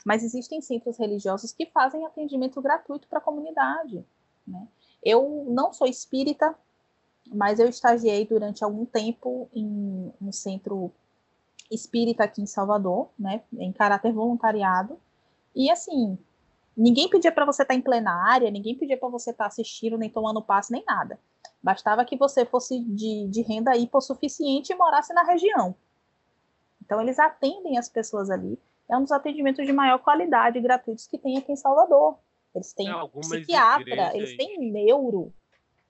Mas 0.04 0.22
existem 0.22 0.60
centros 0.60 0.98
religiosos 0.98 1.52
que 1.52 1.66
fazem 1.66 2.06
atendimento 2.06 2.62
gratuito 2.62 3.08
para 3.08 3.18
a 3.18 3.22
comunidade. 3.22 4.04
Né. 4.46 4.68
Eu 5.02 5.46
não 5.48 5.72
sou 5.72 5.88
espírita, 5.88 6.54
mas 7.26 7.58
eu 7.58 7.68
estagiei 7.68 8.24
durante 8.24 8.62
algum 8.62 8.84
tempo 8.84 9.48
em 9.52 10.12
um 10.22 10.30
centro 10.30 10.92
espírita 11.70 12.24
aqui 12.24 12.43
em 12.43 12.47
Salvador, 12.47 13.10
né, 13.18 13.43
em 13.52 13.72
caráter 13.72 14.12
voluntariado. 14.12 14.98
E 15.55 15.70
assim, 15.70 16.18
ninguém 16.76 17.09
pedia 17.09 17.32
para 17.32 17.44
você 17.44 17.62
estar 17.62 17.74
tá 17.74 17.78
em 17.78 17.82
plenária, 17.82 18.51
ninguém 18.51 18.74
pedia 18.76 18.97
para 18.97 19.09
você 19.09 19.30
estar 19.30 19.44
tá 19.44 19.48
assistindo, 19.48 19.98
nem 19.98 20.10
tomando 20.10 20.43
passe, 20.43 20.72
nem 20.72 20.84
nada. 20.86 21.18
Bastava 21.62 22.05
que 22.05 22.16
você 22.16 22.44
fosse 22.44 22.78
de, 22.80 23.26
de 23.28 23.43
renda 23.43 23.76
hipossuficiente 23.76 24.72
e 24.72 24.76
morasse 24.76 25.12
na 25.12 25.24
região. 25.24 25.74
Então, 26.84 27.01
eles 27.01 27.18
atendem 27.18 27.78
as 27.78 27.88
pessoas 27.88 28.30
ali. 28.30 28.59
É 28.88 28.97
um 28.97 29.02
dos 29.02 29.10
atendimentos 29.10 29.66
de 29.66 29.72
maior 29.72 29.98
qualidade 29.98 30.60
gratuitos 30.60 31.09
que 31.09 31.18
tem 31.18 31.36
aqui 31.36 31.51
em 31.51 31.56
Salvador. 31.56 32.18
Eles 32.55 32.72
têm 32.72 32.88
é, 32.88 33.09
psiquiatra, 33.20 33.82
igrejas... 33.82 34.14
eles 34.14 34.36
têm 34.36 34.70
neuro, 34.70 35.32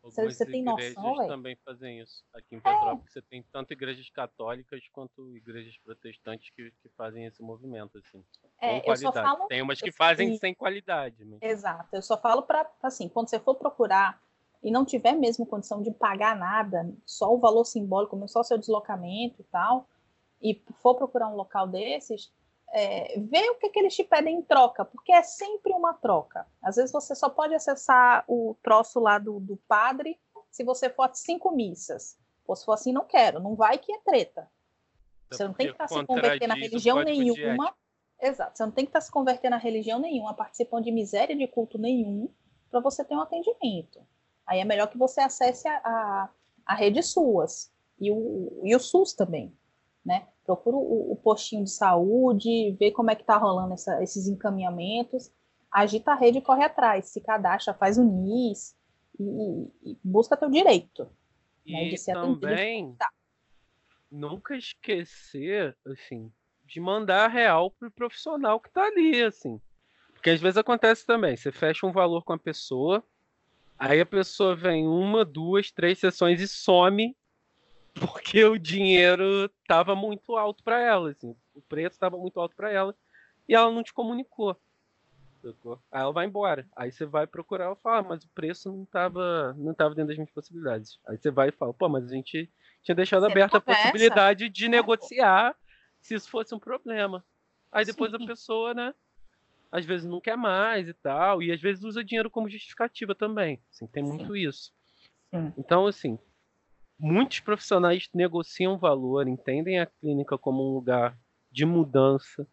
Algumas 0.07 0.37
você 0.37 0.47
tem 0.47 0.63
noção, 0.63 1.17
velho? 1.17 1.29
também 1.29 1.57
fazem 1.65 2.01
isso. 2.01 2.25
Aqui 2.33 2.55
em 2.55 2.61
Petrópolis 2.61 3.09
é. 3.09 3.13
você 3.13 3.23
tem 3.23 3.43
tanto 3.53 3.73
igrejas 3.73 4.09
católicas 4.11 4.81
quanto 4.93 5.37
igrejas 5.37 5.77
protestantes 5.79 6.51
que, 6.51 6.71
que 6.83 6.89
fazem 6.97 7.27
esse 7.27 7.43
movimento, 7.43 7.99
assim. 7.99 8.25
É, 8.61 8.81
com 8.81 8.87
qualidade. 8.87 9.29
Falo... 9.29 9.47
Tem 9.49 9.63
umas 9.63 9.81
que 9.81 9.91
fazem 9.91 10.35
e... 10.35 10.39
sem 10.39 10.55
qualidade. 10.55 11.25
Mas... 11.25 11.43
Exato. 11.43 11.89
Eu 11.93 12.03
só 12.03 12.17
falo 12.17 12.43
para, 12.43 12.71
assim, 12.83 13.09
quando 13.09 13.29
você 13.29 13.41
for 13.41 13.57
procurar 13.57 14.23
e 14.63 14.71
não 14.71 14.85
tiver 14.85 15.13
mesmo 15.13 15.47
condição 15.47 15.83
de 15.83 15.91
pagar 15.91 16.37
nada, 16.37 16.93
só 17.05 17.33
o 17.35 17.39
valor 17.39 17.65
simbólico, 17.65 18.17
só 18.29 18.41
o 18.41 18.45
seu 18.45 18.59
deslocamento 18.59 19.41
e 19.41 19.45
tal, 19.45 19.89
e 20.41 20.63
for 20.81 20.95
procurar 20.95 21.29
um 21.29 21.37
local 21.37 21.67
desses, 21.67 22.33
é, 22.73 23.19
ver 23.21 23.51
o 23.51 23.55
que, 23.57 23.69
que 23.69 23.79
eles 23.79 23.95
te 23.95 24.05
pedem 24.05 24.39
em 24.39 24.43
troca, 24.43 24.85
porque 24.85 25.13
é 25.13 25.23
sempre 25.23 25.73
uma 25.73 25.95
troca. 25.95 26.47
Às 26.63 26.77
vezes 26.77 26.93
você 26.93 27.15
só 27.15 27.29
pode 27.29 27.55
acessar 27.55 28.25
o 28.29 28.57
troço 28.63 29.01
lá 29.01 29.19
do, 29.19 29.41
do 29.41 29.57
padre 29.69 30.19
se 30.51 30.65
você 30.65 30.89
for 30.91 31.05
a 31.05 31.15
cinco 31.15 31.51
missas. 31.55 32.19
Ou 32.47 32.57
se 32.57 32.65
for 32.65 32.73
assim, 32.73 32.93
não 32.93 33.05
quero, 33.05 33.41
não 33.41 33.55
vai 33.55 33.79
que 33.79 33.93
é 33.93 33.99
treta. 33.99 34.51
Você 35.31 35.45
não 35.45 35.53
tem 35.53 35.67
que 35.67 35.73
estar 35.73 35.89
tá 35.89 35.95
se 35.95 36.07
convertendo 36.07 36.49
na 36.49 36.55
religião 36.55 37.03
nenhuma. 37.03 37.75
Exato, 38.21 38.57
você 38.57 38.65
não 38.65 38.73
tem 38.73 38.85
que 38.85 38.91
estar 38.91 39.01
tá 39.01 39.05
se 39.05 39.11
convertendo 39.11 39.51
na 39.51 39.61
religião 39.61 39.99
nenhuma, 39.99 40.33
participando 40.33 40.85
de 40.85 40.93
miséria 40.93 41.37
de 41.37 41.47
culto 41.47 41.77
nenhum, 41.77 42.31
para 42.71 42.81
você 42.81 43.05
ter 43.05 43.15
um 43.15 43.21
atendimento. 43.21 44.01
Aí 44.47 44.61
é 44.61 44.65
melhor 44.65 44.87
que 44.89 44.97
você 44.97 45.21
acesse 45.21 45.69
a, 45.69 45.77
a, 45.85 46.29
a 46.65 46.75
rede 46.75 47.03
SUAS 47.03 47.73
e 47.99 48.11
o, 48.11 48.61
e 48.65 48.75
o 48.75 48.81
SUS 48.81 49.13
também, 49.13 49.53
né? 50.05 50.29
Procura 50.47 50.77
o, 50.77 51.13
o, 51.13 51.17
postinho 51.17 51.65
de 51.65 51.71
saúde, 51.71 52.77
vê 52.79 52.91
como 52.91 53.11
é 53.11 53.15
que 53.15 53.25
tá 53.25 53.37
rolando 53.37 53.75
essa, 53.75 54.03
esses 54.03 54.29
encaminhamentos, 54.29 55.31
agita 55.71 56.13
a 56.13 56.15
rede 56.15 56.39
e 56.39 56.43
corre 56.43 56.65
atrás, 56.65 57.07
se 57.07 57.21
cadastra, 57.21 57.75
faz 57.75 57.99
o 57.99 58.05
NIS 58.05 58.77
e, 59.19 59.91
e 59.91 59.99
busca 60.03 60.37
teu 60.37 60.49
direito. 60.49 61.09
Né, 61.67 61.89
e 61.89 61.97
também 62.13 62.97
nunca 64.11 64.57
esquecer, 64.57 65.77
assim, 65.85 66.33
de 66.65 66.81
mandar 66.81 67.27
real 67.27 67.73
pro 67.73 67.91
profissional 67.91 68.61
que 68.61 68.71
tá 68.71 68.85
ali, 68.85 69.23
assim. 69.23 69.61
Porque 70.13 70.31
às 70.31 70.41
vezes 70.41 70.57
acontece 70.57 71.05
também, 71.05 71.37
você 71.37 71.51
fecha 71.51 71.87
um 71.87 71.93
valor 71.93 72.25
com 72.25 72.33
a 72.33 72.39
pessoa, 72.39 73.05
Aí 73.79 74.01
a 74.01 74.07
pessoa 74.07 74.57
vem 74.57 74.87
uma, 74.87 75.25
duas, 75.25 75.71
três 75.71 75.99
sessões 75.99 76.41
e 76.41 76.49
some 76.49 77.15
porque 78.01 78.45
o 78.45 78.59
dinheiro 78.59 79.51
estava 79.63 79.95
muito 79.95 80.37
alto 80.37 80.63
para 80.63 80.81
ela, 80.81 81.11
assim, 81.11 81.35
o 81.55 81.61
preço 81.63 81.95
estava 81.95 82.17
muito 82.17 82.39
alto 82.39 82.55
para 82.55 82.71
ela 82.71 82.95
e 83.49 83.55
ela 83.55 83.71
não 83.73 83.83
te 83.83 83.93
comunicou. 83.93 84.57
Sacou? 85.43 85.81
Aí 85.91 86.01
ela 86.01 86.13
vai 86.13 86.27
embora. 86.27 86.67
Aí 86.75 86.91
você 86.91 87.07
vai 87.07 87.27
procurar, 87.27 87.67
ela 87.67 87.77
fala, 87.77 87.99
ah, 87.99 88.03
mas 88.03 88.25
o 88.25 88.29
preço 88.29 88.73
não 88.73 88.83
estava 88.83 89.55
não 89.55 89.75
tava 89.75 89.95
dentro 89.95 90.09
das 90.09 90.17
minhas 90.17 90.31
possibilidades. 90.31 90.99
Aí 91.07 91.17
você 91.17 91.31
vai 91.31 91.49
e 91.49 91.53
fala, 91.53 91.73
pô, 91.73 91.89
mas 91.89 92.05
a 92.05 92.15
gente 92.15 92.51
tinha 92.83 92.95
deixado 92.95 93.23
você 93.23 93.31
aberta 93.31 93.61
conversa. 93.61 93.81
a 93.81 93.85
possibilidade 93.85 94.49
de 94.49 94.69
negociar 94.69 95.55
se 96.01 96.15
isso 96.15 96.29
fosse 96.29 96.55
um 96.55 96.59
problema. 96.59 97.25
Aí 97.71 97.85
depois 97.85 98.11
Sim. 98.11 98.23
a 98.23 98.27
pessoa, 98.27 98.75
né, 98.75 98.95
às 99.71 99.85
vezes 99.85 100.07
não 100.07 100.21
quer 100.21 100.37
mais 100.37 100.89
e 100.89 100.95
tal, 100.95 101.43
e 101.43 101.53
às 101.53 101.61
vezes 101.61 101.85
usa 101.85 102.05
dinheiro 102.05 102.31
como 102.31 102.49
justificativa 102.49 103.15
também. 103.15 103.61
Assim, 103.71 103.87
tem 103.87 104.03
muito 104.03 104.33
Sim. 104.33 104.49
isso. 104.49 104.73
Sim. 105.31 105.53
Então, 105.59 105.87
assim, 105.87 106.19
muitos 106.99 107.41
profissionais 107.41 108.09
negociam 108.15 108.79
valor, 108.79 109.29
entendem 109.29 109.79
a 109.79 109.87
clínica 109.87 110.39
como 110.39 110.69
um 110.69 110.75
lugar 110.75 111.17
de 111.51 111.65
mudança, 111.65 112.47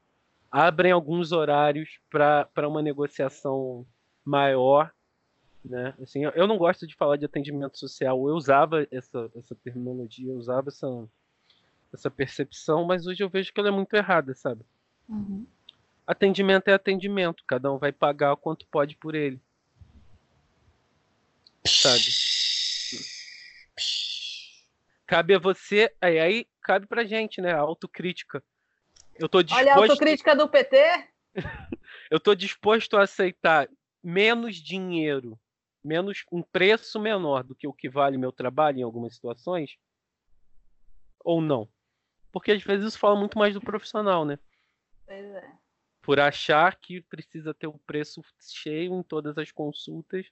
abrem 0.52 0.92
alguns 0.92 1.32
horários 1.32 2.00
para 2.10 2.68
uma 2.68 2.82
negociação 2.82 3.86
maior. 4.24 4.92
Né? 5.64 5.94
Assim, 6.02 6.26
eu 6.26 6.46
não 6.46 6.58
gosto 6.58 6.86
de 6.86 6.96
falar 6.96 7.18
de 7.18 7.26
atendimento 7.26 7.78
social, 7.78 8.28
eu 8.28 8.36
usava 8.36 8.86
essa, 8.92 9.32
essa 9.36 9.56
terminologia, 9.56 10.30
eu 10.30 10.38
usava 10.38 10.70
essa, 10.70 10.88
essa 11.94 12.12
percepção, 12.12 12.84
mas 12.86 13.08
hoje 13.08 13.24
eu 13.24 13.30
vejo 13.30 13.54
que 13.54 13.60
ela 13.60 13.70
é 13.70 13.72
muito 13.72 13.94
errada, 13.94 14.34
sabe? 14.34 14.62
Uhum. 15.08 15.46
Atendimento 16.06 16.68
é 16.68 16.74
atendimento, 16.74 17.44
cada 17.48 17.72
um 17.72 17.78
vai 17.78 17.94
pagar 17.94 18.34
o 18.34 18.38
quanto 18.38 18.68
pode 18.68 18.98
por 18.98 19.16
ele. 19.16 19.40
Sabe? 21.66 22.04
Cabe 25.14 25.36
a 25.36 25.40
você, 25.40 25.94
aí, 26.02 26.20
aí 26.20 26.48
cabe 26.64 26.88
pra 26.88 27.04
gente, 27.04 27.40
né? 27.40 27.54
A 27.54 27.60
autocrítica. 27.60 28.44
Eu 29.20 29.30
tô 29.30 29.44
disposto... 29.44 29.62
Olha 29.62 29.74
a 29.76 29.78
autocrítica 29.78 30.36
do 30.36 30.50
PT. 30.50 30.76
eu 32.10 32.20
tô 32.20 32.34
disposto 32.34 32.98
a 32.98 33.04
aceitar 33.04 33.70
menos 34.04 34.56
dinheiro, 34.56 35.40
menos 35.84 36.24
um 36.32 36.42
preço 36.42 37.00
menor 37.00 37.44
do 37.44 37.54
que 37.54 37.68
o 37.68 37.74
que 37.74 37.88
vale 37.88 38.18
meu 38.18 38.32
trabalho 38.32 38.80
em 38.80 38.82
algumas 38.82 39.14
situações, 39.14 39.78
ou 41.24 41.40
não? 41.40 41.70
Porque 42.32 42.52
às 42.52 42.64
vezes 42.64 42.88
isso 42.88 42.98
fala 42.98 43.16
muito 43.16 43.38
mais 43.38 43.54
do 43.54 43.62
profissional, 43.62 44.26
né? 44.26 44.40
Pois 45.06 45.26
é 45.26 45.64
por 46.02 46.20
achar 46.20 46.76
que 46.76 47.02
precisa 47.02 47.54
ter 47.54 47.68
o 47.68 47.80
preço 47.86 48.22
cheio 48.38 48.94
em 48.94 49.02
todas 49.02 49.38
as 49.38 49.52
consultas, 49.52 50.30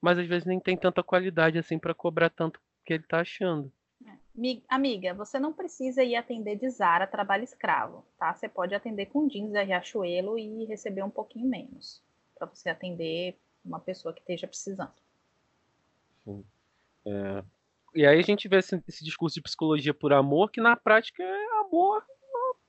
mas 0.00 0.18
às 0.18 0.26
vezes 0.26 0.44
nem 0.44 0.60
tem 0.60 0.76
tanta 0.76 1.04
qualidade 1.04 1.56
assim 1.56 1.78
para 1.78 1.94
cobrar 1.94 2.28
tanto 2.28 2.60
que 2.84 2.92
ele 2.92 3.02
está 3.04 3.20
achando. 3.20 3.72
É. 4.38 4.60
Amiga, 4.68 5.14
você 5.14 5.38
não 5.38 5.52
precisa 5.52 6.02
ir 6.02 6.16
atender 6.16 6.56
de 6.56 6.68
Zara 6.70 7.06
trabalho 7.06 7.44
escravo, 7.44 8.04
tá? 8.18 8.34
Você 8.34 8.48
pode 8.48 8.74
atender 8.74 9.06
com 9.06 9.28
jeans 9.28 9.52
da 9.52 9.62
Riachuelo 9.62 10.38
e 10.38 10.64
receber 10.64 11.02
um 11.02 11.10
pouquinho 11.10 11.48
menos 11.48 12.02
para 12.34 12.46
você 12.46 12.70
atender 12.70 13.38
uma 13.64 13.78
pessoa 13.78 14.12
que 14.12 14.20
esteja 14.20 14.46
precisando. 14.46 14.94
Sim. 16.24 16.44
É... 17.06 17.44
E 17.94 18.06
aí 18.06 18.18
a 18.18 18.22
gente 18.22 18.48
vê 18.48 18.56
esse, 18.56 18.82
esse, 18.88 19.04
discurso 19.04 19.34
de 19.34 19.42
psicologia 19.42 19.92
por 19.92 20.14
amor, 20.14 20.50
que 20.50 20.60
na 20.60 20.74
prática 20.74 21.22
é 21.22 21.60
amor 21.60 22.02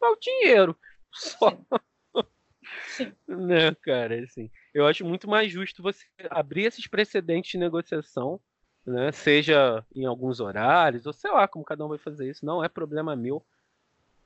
ao 0.01 0.17
dinheiro. 0.19 0.77
Só. 1.11 1.49
Sim. 1.49 1.65
Sim. 2.87 3.13
Né, 3.27 3.73
cara, 3.81 4.23
assim. 4.23 4.49
Eu 4.73 4.85
acho 4.85 5.05
muito 5.05 5.27
mais 5.29 5.51
justo 5.51 5.81
você 5.81 6.05
abrir 6.29 6.65
esses 6.65 6.87
precedentes 6.87 7.51
de 7.51 7.57
negociação, 7.57 8.39
né? 8.85 9.11
Seja 9.11 9.85
em 9.95 10.05
alguns 10.05 10.39
horários, 10.39 11.05
ou 11.05 11.13
sei 11.13 11.31
lá 11.31 11.47
como 11.47 11.65
cada 11.65 11.85
um 11.85 11.89
vai 11.89 11.97
fazer 11.97 12.29
isso. 12.29 12.45
Não 12.45 12.63
é 12.63 12.69
problema 12.69 13.15
meu. 13.15 13.45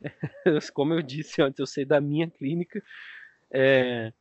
como 0.73 0.93
eu 0.93 1.01
disse 1.01 1.41
antes, 1.41 1.59
eu 1.59 1.67
sei 1.67 1.85
da 1.85 2.01
minha 2.01 2.29
clínica. 2.29 2.83
É... 3.51 4.11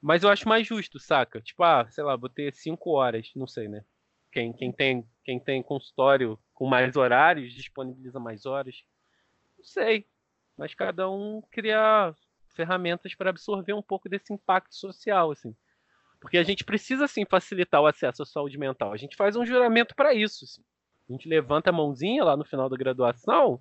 Mas 0.00 0.22
eu 0.22 0.30
acho 0.30 0.48
mais 0.48 0.66
justo, 0.66 0.98
saca? 0.98 1.40
Tipo, 1.40 1.62
ah, 1.62 1.86
sei 1.90 2.02
lá, 2.02 2.16
vou 2.16 2.28
ter 2.28 2.52
cinco 2.54 2.90
horas, 2.90 3.30
não 3.36 3.46
sei, 3.46 3.68
né? 3.68 3.84
Quem, 4.32 4.52
quem, 4.52 4.72
tem, 4.72 5.06
quem 5.24 5.38
tem 5.38 5.62
consultório 5.62 6.38
com 6.54 6.66
mais 6.66 6.96
horários, 6.96 7.52
disponibiliza 7.52 8.18
mais 8.18 8.46
horas. 8.46 8.82
Não 9.58 9.64
sei. 9.64 10.06
Mas 10.56 10.74
cada 10.74 11.10
um 11.10 11.42
cria 11.50 12.14
ferramentas 12.54 13.14
para 13.14 13.30
absorver 13.30 13.72
um 13.72 13.82
pouco 13.82 14.08
desse 14.08 14.32
impacto 14.32 14.74
social, 14.74 15.30
assim. 15.30 15.54
Porque 16.20 16.36
a 16.36 16.42
gente 16.42 16.64
precisa, 16.64 17.08
sim, 17.08 17.24
facilitar 17.24 17.80
o 17.80 17.86
acesso 17.86 18.22
à 18.22 18.26
saúde 18.26 18.58
mental. 18.58 18.92
A 18.92 18.96
gente 18.96 19.16
faz 19.16 19.36
um 19.36 19.46
juramento 19.46 19.94
para 19.94 20.12
isso. 20.12 20.44
Assim. 20.44 20.62
A 21.08 21.12
gente 21.12 21.26
levanta 21.26 21.70
a 21.70 21.72
mãozinha 21.72 22.22
lá 22.22 22.36
no 22.36 22.44
final 22.44 22.68
da 22.68 22.76
graduação 22.76 23.60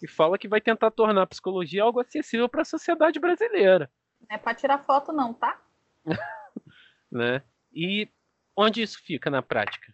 e 0.00 0.06
fala 0.06 0.38
que 0.38 0.46
vai 0.46 0.60
tentar 0.60 0.92
tornar 0.92 1.22
a 1.22 1.26
psicologia 1.26 1.82
algo 1.82 2.00
acessível 2.00 2.48
para 2.48 2.62
a 2.62 2.64
sociedade 2.64 3.18
brasileira. 3.18 3.90
Não 4.20 4.36
é 4.36 4.38
para 4.38 4.54
tirar 4.54 4.78
foto, 4.78 5.12
não, 5.12 5.34
tá? 5.34 5.60
né? 7.10 7.42
E 7.74 8.08
onde 8.56 8.80
isso 8.80 9.02
fica 9.02 9.28
na 9.28 9.42
prática? 9.42 9.92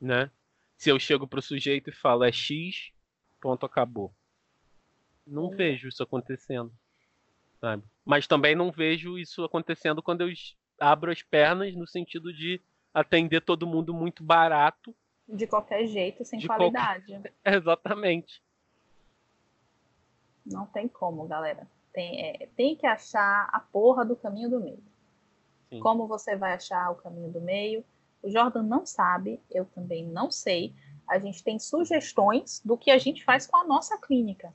Né? 0.00 0.30
Se 0.76 0.90
eu 0.90 0.98
chego 0.98 1.26
para 1.26 1.40
o 1.40 1.42
sujeito 1.42 1.90
e 1.90 1.92
falo 1.92 2.22
é 2.22 2.30
X, 2.30 2.92
ponto, 3.40 3.66
acabou. 3.66 4.14
Não 5.26 5.50
vejo 5.50 5.88
isso 5.88 6.02
acontecendo 6.02 6.72
sabe? 7.62 7.84
Mas 8.04 8.26
também 8.26 8.56
não 8.56 8.72
vejo 8.72 9.16
isso 9.16 9.44
acontecendo 9.44 10.02
quando 10.02 10.22
eu 10.22 10.28
abro 10.80 11.12
as 11.12 11.22
pernas 11.22 11.74
no 11.76 11.86
sentido 11.86 12.32
de 12.32 12.60
atender 12.92 13.40
todo 13.40 13.66
mundo 13.66 13.94
muito 13.94 14.24
barato. 14.24 14.94
De 15.28 15.46
qualquer 15.46 15.86
jeito, 15.86 16.24
sem 16.24 16.44
qualidade. 16.44 17.12
Qualquer... 17.12 17.32
Exatamente. 17.56 18.42
Não 20.44 20.66
tem 20.66 20.88
como, 20.88 21.26
galera. 21.28 21.68
Tem, 21.92 22.20
é, 22.20 22.48
tem 22.56 22.74
que 22.74 22.86
achar 22.86 23.48
a 23.52 23.60
porra 23.60 24.04
do 24.04 24.16
caminho 24.16 24.50
do 24.50 24.60
meio. 24.60 24.82
Sim. 25.70 25.78
Como 25.78 26.08
você 26.08 26.34
vai 26.34 26.54
achar 26.54 26.90
o 26.90 26.96
caminho 26.96 27.30
do 27.30 27.40
meio? 27.40 27.84
O 28.20 28.28
Jordan 28.28 28.64
não 28.64 28.84
sabe, 28.84 29.40
eu 29.50 29.64
também 29.66 30.04
não 30.04 30.30
sei. 30.30 30.74
A 31.08 31.18
gente 31.18 31.44
tem 31.44 31.58
sugestões 31.60 32.60
do 32.64 32.76
que 32.76 32.90
a 32.90 32.98
gente 32.98 33.24
faz 33.24 33.46
com 33.46 33.56
a 33.56 33.64
nossa 33.64 33.96
clínica. 33.98 34.52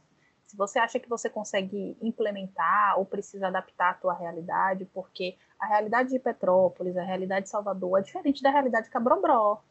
Se 0.48 0.56
você 0.56 0.80
acha 0.80 0.98
que 0.98 1.10
você 1.10 1.30
consegue 1.30 1.98
implementar 2.02 2.98
ou 2.98 3.06
precisa 3.06 3.48
adaptar 3.48 3.92
a 3.92 3.94
tua 3.94 4.14
realidade, 4.14 4.86
porque 4.94 5.38
a 5.60 5.68
realidade 5.68 6.10
de 6.10 6.20
Petrópolis, 6.20 6.96
a 6.96 7.04
realidade 7.04 7.44
de 7.44 7.50
Salvador 7.50 8.00
é 8.00 8.02
diferente 8.02 8.42
da 8.42 8.50
realidade 8.50 8.86
de 8.86 8.92
Cabrobró, 8.92 9.62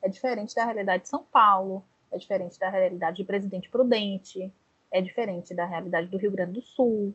é 0.00 0.08
diferente 0.08 0.54
da 0.54 0.64
realidade 0.64 1.02
de 1.02 1.10
São 1.10 1.22
Paulo, 1.22 1.84
é 2.10 2.16
diferente 2.16 2.58
da 2.58 2.70
realidade 2.70 3.18
de 3.18 3.24
Presidente 3.24 3.68
Prudente, 3.68 4.50
é 4.90 5.02
diferente 5.02 5.54
da 5.54 5.66
realidade 5.66 6.08
do 6.08 6.16
Rio 6.16 6.32
Grande 6.32 6.52
do 6.52 6.62
Sul, 6.62 7.14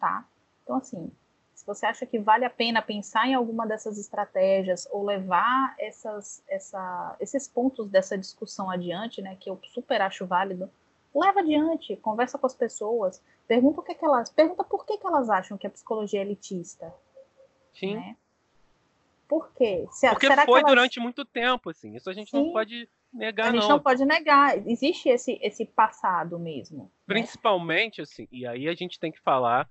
tá? 0.00 0.24
Então, 0.62 0.76
assim, 0.76 1.12
se 1.54 1.66
você 1.66 1.84
acha 1.84 2.06
que 2.06 2.18
vale 2.18 2.46
a 2.46 2.50
pena 2.50 2.80
pensar 2.80 3.28
em 3.28 3.34
alguma 3.34 3.66
dessas 3.66 3.98
estratégias 3.98 4.88
ou 4.90 5.04
levar 5.04 5.74
essas, 5.78 6.42
essa, 6.48 7.14
esses 7.20 7.46
pontos 7.46 7.90
dessa 7.90 8.16
discussão 8.16 8.70
adiante, 8.70 9.20
né, 9.20 9.36
que 9.38 9.50
eu 9.50 9.60
super 9.64 10.00
acho 10.00 10.26
válido, 10.26 10.70
leva 11.14 11.40
adiante, 11.40 11.96
conversa 11.96 12.38
com 12.38 12.46
as 12.46 12.54
pessoas, 12.54 13.22
pergunta 13.46 13.80
o 13.80 13.82
que, 13.82 13.92
é 13.92 13.94
que 13.94 14.04
elas, 14.04 14.30
pergunta 14.30 14.64
por 14.64 14.84
que, 14.84 14.98
que 14.98 15.06
elas 15.06 15.30
acham 15.30 15.58
que 15.58 15.66
a 15.66 15.70
psicologia 15.70 16.20
é 16.20 16.22
elitista. 16.22 16.94
Sim. 17.72 17.96
Né? 17.96 18.16
Por 19.28 19.52
quê? 19.52 19.86
Se, 19.90 20.08
Porque 20.08 20.26
foi 20.26 20.60
elas... 20.60 20.64
durante 20.64 20.98
muito 20.98 21.24
tempo, 21.24 21.70
assim. 21.70 21.94
Isso 21.94 22.08
a 22.08 22.14
gente 22.14 22.30
Sim. 22.30 22.44
não 22.44 22.52
pode 22.52 22.88
negar, 23.12 23.52
não. 23.52 23.58
A 23.58 23.60
gente 23.60 23.68
não. 23.68 23.76
não 23.76 23.82
pode 23.82 24.04
negar. 24.04 24.66
Existe 24.66 25.10
esse, 25.10 25.38
esse 25.42 25.66
passado 25.66 26.38
mesmo. 26.38 26.84
Né? 26.84 26.88
Principalmente, 27.06 27.98
né? 27.98 28.02
assim, 28.04 28.26
e 28.32 28.46
aí 28.46 28.68
a 28.68 28.74
gente 28.74 28.98
tem 28.98 29.12
que 29.12 29.20
falar 29.20 29.68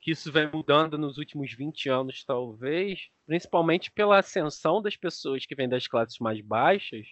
que 0.00 0.10
isso 0.10 0.30
vem 0.30 0.50
mudando 0.52 0.98
nos 0.98 1.18
últimos 1.18 1.52
20 1.52 1.88
anos, 1.88 2.24
talvez, 2.24 3.08
principalmente 3.26 3.90
pela 3.90 4.18
ascensão 4.18 4.82
das 4.82 4.96
pessoas 4.96 5.46
que 5.46 5.54
vêm 5.54 5.68
das 5.68 5.86
classes 5.86 6.18
mais 6.18 6.40
baixas, 6.40 7.08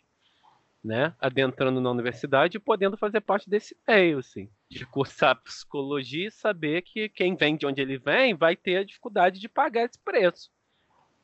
né, 0.84 1.14
adentrando 1.18 1.80
na 1.80 1.90
universidade 1.90 2.58
e 2.58 2.60
podendo 2.60 2.96
fazer 2.98 3.22
parte 3.22 3.48
desse 3.48 3.74
meio, 3.88 4.18
assim, 4.18 4.50
de 4.68 4.84
cursar 4.84 5.42
psicologia 5.42 6.28
e 6.28 6.30
saber 6.30 6.82
que 6.82 7.08
quem 7.08 7.34
vem 7.34 7.56
de 7.56 7.66
onde 7.66 7.80
ele 7.80 7.96
vem 7.96 8.34
vai 8.34 8.54
ter 8.54 8.76
a 8.76 8.84
dificuldade 8.84 9.40
de 9.40 9.48
pagar 9.48 9.84
esse 9.84 9.98
preço. 9.98 10.50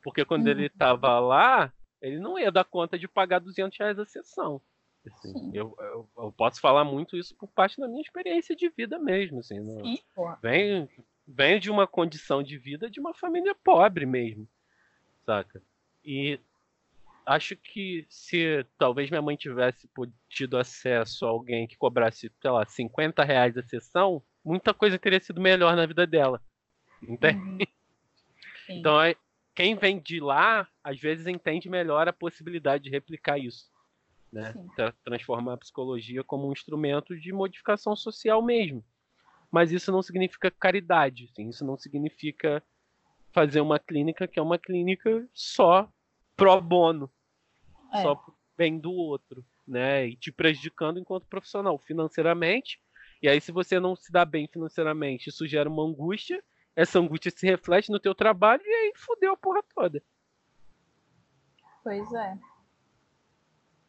Porque 0.03 0.25
quando 0.25 0.47
uhum. 0.47 0.53
ele 0.53 0.67
estava 0.67 1.21
lá, 1.21 1.71
ele 2.01 2.19
não 2.19 2.39
ia 2.39 2.51
dar 2.51 2.65
conta 2.65 2.99
de 2.99 3.07
pagar 3.07 3.39
200 3.39 3.79
reais 3.79 3.99
a 3.99 4.07
sessão. 4.07 4.63
Assim, 5.07 5.51
eu, 5.55 5.77
eu, 5.79 6.09
eu, 6.17 6.33
posso 6.33 6.61
falar 6.61 6.85
muito 6.85 7.17
isso 7.17 7.35
por 7.37 7.49
parte 7.49 7.79
da 7.79 7.89
minha 7.89 8.03
experiência 8.03 8.57
de 8.57 8.69
vida 8.71 8.99
mesmo. 8.99 9.41
Assim, 9.41 9.59
vem 11.27 11.61
de 11.61 11.71
uma 11.71 11.87
condição 11.87 12.43
de 12.43 12.57
vida 12.59 12.91
de 12.91 12.99
uma 12.99 13.15
família 13.15 13.55
pobre 13.55 14.07
mesmo, 14.07 14.49
saca? 15.25 15.63
E 16.05 16.39
acho 17.27 17.57
que 17.57 18.07
se 18.09 18.65
talvez 18.79 19.11
minha 19.11 19.23
mãe 19.23 19.37
tivesse 19.37 19.89
tido 20.29 20.59
acesso 20.59 21.27
a 21.27 21.29
alguém 21.29 21.67
que 21.67 21.77
cobrasse, 21.77 22.31
sei 22.41 22.51
lá, 22.51 22.65
50 22.65 23.25
reais 23.25 23.57
a 23.57 23.63
sessão, 23.63 24.23
muita 24.45 24.75
coisa 24.75 24.99
teria 24.99 25.21
sido 25.21 25.41
melhor 25.41 25.77
na 25.77 25.87
vida 25.87 26.07
dela. 26.07 26.43
Entende? 27.03 27.39
Uhum. 27.39 27.59
Então, 28.73 28.95
quem 29.53 29.75
vem 29.75 29.99
de 29.99 30.21
lá, 30.21 30.69
às 30.85 31.01
vezes 31.01 31.27
entende 31.27 31.69
melhor 31.69 32.07
a 32.07 32.13
possibilidade 32.13 32.85
de 32.85 32.91
replicar 32.91 33.37
isso. 33.37 33.69
Né? 34.33 34.55
Tra 34.77 34.93
transformar 35.03 35.55
a 35.55 35.57
psicologia 35.57 36.23
como 36.23 36.49
um 36.49 36.53
instrumento 36.53 37.19
de 37.19 37.33
modificação 37.33 37.97
social 37.97 38.41
mesmo. 38.41 38.85
Mas 39.51 39.73
isso 39.73 39.91
não 39.91 40.03
significa 40.03 40.53
caridade, 40.53 41.29
assim, 41.33 41.49
isso 41.49 41.65
não 41.65 41.77
significa 41.77 42.63
fazer 43.33 43.61
uma 43.61 43.81
clínica 43.81 44.29
que 44.29 44.39
é 44.39 44.43
uma 44.43 44.57
clínica 44.57 45.29
só 45.35 45.93
pro 46.41 46.61
bono, 46.61 47.11
é. 47.93 48.03
só 48.03 48.25
bem 48.57 48.79
do 48.79 48.93
outro, 48.93 49.45
né? 49.67 50.07
E 50.07 50.17
te 50.17 50.33
prejudicando 50.33 50.99
enquanto 50.99 51.27
profissional 51.27 51.79
financeiramente. 51.79 52.81
E 53.23 53.29
aí, 53.29 53.41
se 53.41 53.53
você 53.53 53.79
não 53.79 53.95
se 53.95 54.11
dá 54.11 54.25
bem 54.25 54.49
financeiramente, 54.49 55.29
isso 55.29 55.47
gera 55.47 55.69
uma 55.69 55.85
angústia. 55.85 56.43
Essa 56.75 56.99
angústia 56.99 57.31
se 57.31 57.47
reflete 57.47 57.91
no 57.91 58.01
teu 58.01 58.15
trabalho 58.15 58.63
e 58.65 58.73
aí 58.73 58.93
fudeu 58.97 59.35
a 59.35 59.37
porra 59.37 59.63
toda. 59.75 60.03
Pois 61.85 62.11
é. 62.15 62.39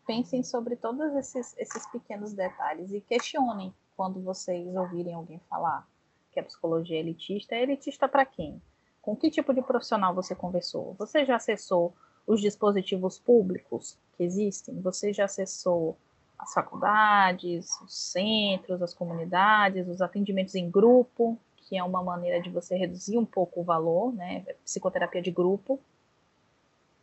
Pensem 0.06 0.44
sobre 0.44 0.76
todos 0.76 1.16
esses, 1.16 1.58
esses 1.58 1.90
pequenos 1.90 2.34
detalhes 2.34 2.92
e 2.92 3.00
questionem 3.00 3.74
quando 3.96 4.22
vocês 4.22 4.76
ouvirem 4.76 5.14
alguém 5.14 5.40
falar 5.50 5.88
que 6.32 6.40
a 6.40 6.44
psicologia 6.44 6.98
é 6.98 7.00
elitista. 7.00 7.56
É 7.56 7.64
elitista 7.64 8.10
para 8.10 8.26
quem? 8.26 8.62
Com 9.02 9.16
que 9.16 9.32
tipo 9.32 9.54
de 9.54 9.62
profissional 9.62 10.14
você 10.14 10.36
conversou? 10.36 10.96
Você 10.96 11.24
já 11.24 11.38
acessou 11.38 11.96
os 12.26 12.42
dispositivos 12.42 13.20
públicos 13.20 13.98
que 14.16 14.24
existem? 14.24 14.80
Você 14.82 15.14
já 15.14 15.26
acessou 15.26 15.98
as 16.38 16.54
faculdades, 16.54 17.70
os 17.82 17.94
centros, 17.94 18.82
as 18.82 18.94
comunidades, 18.94 19.88
os 19.88 20.02
atendimentos 20.02 20.56
em 20.56 20.70
grupo, 20.70 21.38
que 21.58 21.78
é 21.78 21.84
uma 21.84 22.04
maneira 22.04 22.42
de 22.42 22.50
você 22.50 22.76
reduzir 22.76 23.18
um 23.18 23.26
pouco 23.26 23.62
o 23.62 23.64
valor, 23.64 24.12
né? 24.14 24.42
Psicoterapia 24.64 25.22
de 25.22 25.32
grupo. 25.32 25.80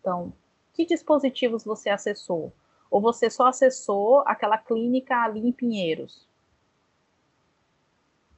Então, 0.01 0.33
que 0.75 0.85
dispositivos 0.85 1.65
você 1.65 1.89
acessou? 1.89 2.53
Ou 2.91 3.01
você 3.01 3.31
só 3.31 3.47
acessou 3.47 4.21
aquela 4.27 4.59
clínica 4.59 5.17
ali 5.23 5.41
em 5.41 5.53
Pinheiros? 5.53 6.27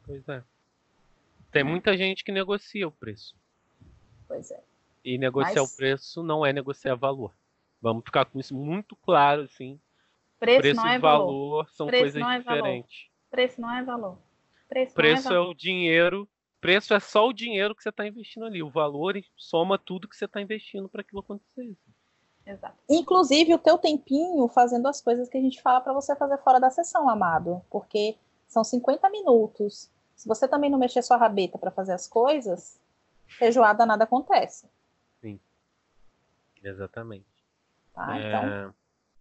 Pois 0.05 0.29
é. 0.29 0.43
Tem 1.51 1.65
muita 1.65 1.97
gente 1.97 2.25
que 2.25 2.33
negocia 2.33 2.87
o 2.87 2.93
preço. 2.93 3.35
Pois 4.29 4.51
é. 4.51 4.61
E 5.05 5.19
negociar 5.19 5.63
Mas... 5.63 5.73
o 5.73 5.77
preço 5.77 6.23
não 6.23 6.45
é 6.45 6.53
negociar 6.53 6.95
valor. 6.95 7.33
Vamos 7.81 8.05
ficar 8.05 8.27
com 8.27 8.39
isso 8.39 8.55
muito 8.55 8.95
claro, 8.97 9.43
assim. 9.43 9.81
Preço, 10.39 10.61
preço 10.61 10.77
não 10.81 10.89
é 10.89 10.97
e 10.97 10.99
valor, 10.99 11.27
valor 11.27 11.71
são 11.71 11.87
preço 11.87 12.03
coisas 12.03 12.23
é 12.23 12.39
diferentes. 12.39 12.99
Valor. 12.99 13.31
Preço 13.31 13.61
não 13.61 13.75
é 13.75 13.83
valor. 13.83 14.19
Preço, 14.69 14.95
preço 14.95 15.29
é, 15.29 15.31
valor. 15.31 15.47
é 15.47 15.51
o 15.51 15.55
dinheiro. 15.55 16.29
Preço 16.61 16.93
é 16.93 17.01
só 17.01 17.27
o 17.27 17.33
dinheiro 17.33 17.75
que 17.75 17.83
você 17.83 17.89
está 17.89 18.07
investindo 18.07 18.45
ali. 18.45 18.63
O 18.63 18.71
valor 18.71 19.19
soma 19.37 19.79
tudo 19.79 20.09
que 20.09 20.17
você 20.17 20.27
está 20.27 20.41
investindo 20.41 20.89
para 20.89 21.01
aquilo 21.01 21.21
acontecer. 21.21 21.75
Exato. 22.45 22.77
Inclusive 22.89 23.55
o 23.55 23.59
teu 23.59 23.79
tempinho 23.79 24.49
fazendo 24.49 24.87
as 24.89 25.01
coisas 25.01 25.29
que 25.29 25.39
a 25.39 25.41
gente 25.41 25.63
fala 25.63 25.81
para 25.81 25.93
você 25.93 26.15
fazer 26.17 26.39
fora 26.39 26.59
da 26.59 26.71
sessão, 26.71 27.09
amado, 27.09 27.63
porque 27.71 28.17
são 28.49 28.65
50 28.65 29.09
minutos. 29.11 29.91
Se 30.17 30.29
você 30.29 30.47
também 30.47 30.69
não 30.69 30.79
mexer 30.79 31.03
sua 31.03 31.17
rabeta 31.17 31.57
para 31.57 31.71
fazer 31.71 31.93
as 31.93 32.07
coisas, 32.07 32.79
feijoada 33.27 33.87
nada 33.87 34.05
acontece. 34.05 34.67
Sim. 35.21 35.41
Exatamente. 36.63 37.27
Tá, 37.95 38.19
é... 38.19 38.29
então 38.29 38.75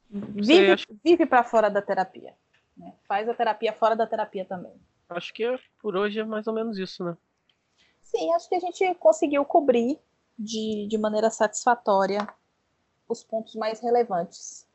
vive, 0.10 0.72
acha... 0.72 0.86
vive 1.04 1.26
para 1.26 1.44
fora 1.44 1.70
da 1.70 1.82
terapia. 1.82 2.34
Né? 2.76 2.94
Faz 3.08 3.28
a 3.30 3.34
terapia 3.34 3.74
fora 3.74 3.96
da 3.96 4.08
terapia 4.08 4.46
também. 4.46 4.74
Acho 5.08 5.34
que 5.34 5.44
é, 5.44 5.60
por 5.80 5.96
hoje 5.96 6.20
é 6.20 6.24
mais 6.24 6.48
ou 6.48 6.54
menos 6.54 6.78
isso, 6.78 7.04
né? 7.04 7.18
Sim, 8.02 8.34
acho 8.34 8.50
que 8.50 8.56
a 8.56 8.60
gente 8.60 8.96
conseguiu 8.96 9.44
cobrir 9.46 10.00
de, 10.38 10.88
de 10.88 10.98
maneira 10.98 11.30
satisfatória 11.30 12.28
os 13.08 13.24
pontos 13.24 13.56
mais 13.56 13.80
relevantes. 13.82 14.68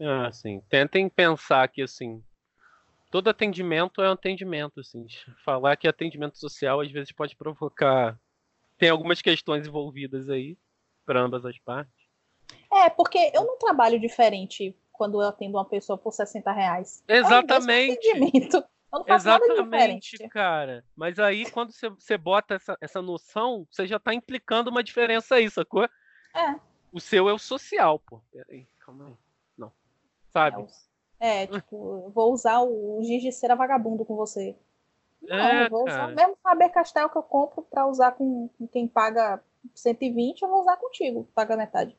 Ah, 0.00 0.30
sim. 0.32 0.60
Tentem 0.68 1.08
pensar 1.08 1.66
que, 1.68 1.82
assim, 1.82 2.22
todo 3.10 3.28
atendimento 3.28 4.02
é 4.02 4.08
um 4.08 4.12
atendimento, 4.12 4.80
assim. 4.80 5.06
Falar 5.44 5.76
que 5.76 5.88
atendimento 5.88 6.38
social 6.38 6.80
às 6.80 6.90
vezes 6.90 7.12
pode 7.12 7.36
provocar... 7.36 8.18
Tem 8.82 8.90
algumas 8.90 9.22
questões 9.22 9.64
envolvidas 9.64 10.28
aí, 10.28 10.58
para 11.06 11.20
ambas 11.20 11.46
as 11.46 11.56
partes. 11.56 11.94
É, 12.72 12.90
porque 12.90 13.30
eu 13.32 13.44
não 13.44 13.56
trabalho 13.56 14.00
diferente 14.00 14.76
quando 14.90 15.22
eu 15.22 15.28
atendo 15.28 15.56
uma 15.56 15.64
pessoa 15.64 15.96
por 15.96 16.12
60 16.12 16.50
reais. 16.50 17.00
Exatamente. 17.06 18.08
É 18.08 18.16
eu 18.16 18.18
não 18.92 19.04
faço 19.04 19.28
Exatamente, 19.28 20.28
cara. 20.28 20.84
Mas 20.96 21.20
aí, 21.20 21.48
quando 21.48 21.70
você, 21.70 21.90
você 21.90 22.18
bota 22.18 22.54
essa, 22.54 22.76
essa 22.80 23.00
noção, 23.00 23.68
você 23.70 23.86
já 23.86 23.98
está 23.98 24.12
implicando 24.12 24.68
uma 24.68 24.82
diferença 24.82 25.36
aí, 25.36 25.48
sacou? 25.48 25.84
É. 25.84 26.56
O 26.92 26.98
seu 26.98 27.28
é 27.28 27.32
o 27.32 27.38
social, 27.38 28.00
pô. 28.00 28.20
Peraí, 28.32 28.66
calma 28.80 29.06
aí. 29.06 29.14
Não. 29.56 29.70
Sabe? 30.32 30.66
É, 31.20 31.44
é 31.44 31.46
tipo, 31.46 32.10
vou 32.10 32.32
usar 32.32 32.60
o 32.62 33.00
giz 33.04 33.22
de 33.22 33.30
cera 33.30 33.54
vagabundo 33.54 34.04
com 34.04 34.16
você. 34.16 34.56
Não, 35.22 35.36
é, 35.36 35.66
eu 35.66 35.70
vou 35.70 35.84
usar 35.84 36.08
mesmo 36.08 36.36
Faber 36.42 36.72
Castell 36.72 37.08
que 37.08 37.18
eu 37.18 37.22
compro 37.22 37.62
pra 37.62 37.86
usar 37.86 38.12
com, 38.12 38.48
com 38.58 38.66
quem 38.66 38.88
paga 38.88 39.42
120, 39.74 40.42
eu 40.42 40.48
vou 40.48 40.60
usar 40.60 40.76
contigo, 40.76 41.28
paga 41.34 41.56
metade. 41.56 41.96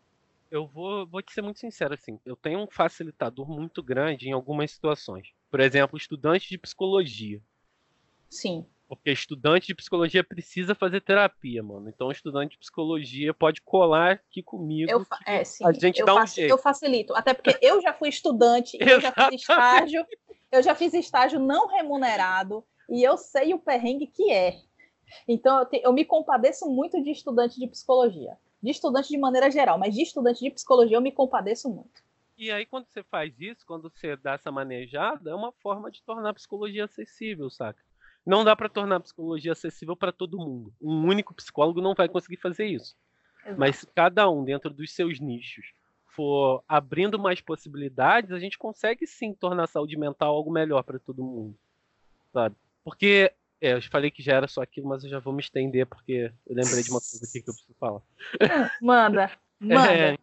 Eu 0.52 0.68
vou, 0.68 1.08
vou 1.08 1.22
te 1.22 1.34
ser 1.34 1.42
muito 1.42 1.60
sincero, 1.60 1.94
assim, 1.94 2.20
eu 2.26 2.36
tenho 2.36 2.60
um 2.60 2.68
facilitador 2.70 3.50
muito 3.50 3.82
grande 3.82 4.30
em 4.30 4.34
algumas 4.34 4.72
situações. 4.72 5.30
Por 5.50 5.60
exemplo, 5.60 5.98
estudante 5.98 6.50
de 6.50 6.58
psicologia. 6.58 7.42
Sim. 8.30 8.66
Porque 8.88 9.10
estudante 9.12 9.68
de 9.68 9.76
psicologia 9.76 10.24
precisa 10.24 10.76
fazer 10.76 11.02
terapia, 11.02 11.64
mano. 11.64 11.90
Então, 11.90 12.12
estudante 12.12 12.52
de 12.52 12.60
psicologia 12.60 13.34
pode 13.34 13.62
colar 13.62 14.12
aqui 14.12 14.44
comigo. 14.44 14.92
Eu, 14.92 15.04
é, 15.26 15.44
sim, 15.44 15.66
a 15.66 15.72
gente 15.72 16.00
eu 16.02 16.06
dá 16.06 16.14
faço, 16.14 16.34
um 16.34 16.36
jeito. 16.36 16.52
Eu 16.52 16.58
facilito. 16.60 17.16
Até 17.16 17.34
porque 17.34 17.58
eu 17.60 17.82
já 17.82 17.94
fui 17.94 18.10
estudante, 18.10 18.78
eu 18.80 19.02
já 19.02 19.12
fiz 19.12 19.42
estágio, 19.42 20.06
eu 20.52 20.62
já 20.62 20.76
fiz 20.76 20.94
estágio 20.94 21.40
não 21.40 21.68
remunerado 21.68 22.64
e 22.94 23.04
eu 23.04 23.18
sei 23.18 23.54
o 23.54 23.60
perrengue 23.60 24.06
que 24.06 24.32
é. 24.32 24.62
Então, 25.28 25.60
eu, 25.60 25.66
te, 25.66 25.82
eu 25.84 25.92
me 25.92 26.06
compadeço 26.06 26.70
muito 26.70 27.02
de 27.04 27.10
estudante 27.12 27.60
de 27.60 27.68
psicologia. 27.68 28.38
De 28.62 28.70
estudante 28.70 29.10
de 29.10 29.18
maneira 29.18 29.50
geral, 29.50 29.80
mas 29.80 29.94
de 29.96 30.04
estudante 30.04 30.42
de 30.42 30.52
psicologia 30.52 30.96
eu 30.96 31.02
me 31.02 31.12
compadeço 31.12 31.70
muito. 31.70 32.04
E 32.38 32.52
aí, 32.52 32.66
quando 32.66 32.86
você 32.86 33.04
faz 33.04 33.34
isso, 33.40 33.66
quando 33.66 33.90
você 33.90 34.16
dá 34.16 34.34
essa 34.34 34.52
manejada, 34.52 35.32
é 35.32 35.36
uma 35.36 35.52
forma 35.52 35.90
de 35.90 36.04
tornar 36.04 36.30
a 36.30 36.34
psicologia 36.34 36.86
acessível, 36.86 37.50
saca? 37.50 37.84
Não 38.26 38.44
dá 38.44 38.56
para 38.56 38.70
tornar 38.70 38.98
a 38.98 39.00
psicologia 39.02 39.52
acessível 39.52 39.96
para 39.96 40.12
todo 40.12 40.38
mundo. 40.38 40.72
Um 40.82 41.08
único 41.08 41.34
psicólogo 41.34 41.82
não 41.82 41.96
vai 41.96 42.08
conseguir 42.08 42.38
fazer 42.38 42.68
isso. 42.68 42.96
Exato. 43.44 43.60
Mas 43.60 43.78
se 43.78 43.88
cada 43.88 44.30
um, 44.30 44.44
dentro 44.44 44.70
dos 44.70 44.94
seus 44.94 45.20
nichos, 45.20 45.74
for 46.06 46.64
abrindo 46.68 47.18
mais 47.18 47.42
possibilidades, 47.42 48.32
a 48.32 48.40
gente 48.40 48.58
consegue 48.58 49.06
sim 49.08 49.34
tornar 49.34 49.64
a 49.64 49.68
saúde 49.68 49.98
mental 49.98 50.34
algo 50.34 50.52
melhor 50.52 50.84
para 50.84 51.00
todo 51.00 51.24
mundo. 51.24 51.58
Sabe? 52.32 52.56
Porque 52.84 53.32
é, 53.62 53.76
eu 53.76 53.82
falei 53.84 54.12
que 54.12 54.22
já 54.22 54.34
era 54.34 54.48
só 54.48 54.62
aquilo, 54.62 54.90
mas 54.90 55.04
eu 55.04 55.10
já 55.10 55.20
vou 55.20 55.34
me 55.34 55.40
estender 55.40 55.86
porque 55.86 56.34
eu 56.46 56.56
lembrei 56.56 56.84
de 56.84 56.90
uma 56.90 57.00
coisa 57.00 57.26
aqui 57.26 57.42
que 57.42 57.50
eu 57.50 57.54
preciso 57.54 57.76
falar. 57.80 58.02
Manda, 58.82 59.32
manda. 59.58 59.94
É, 59.94 60.18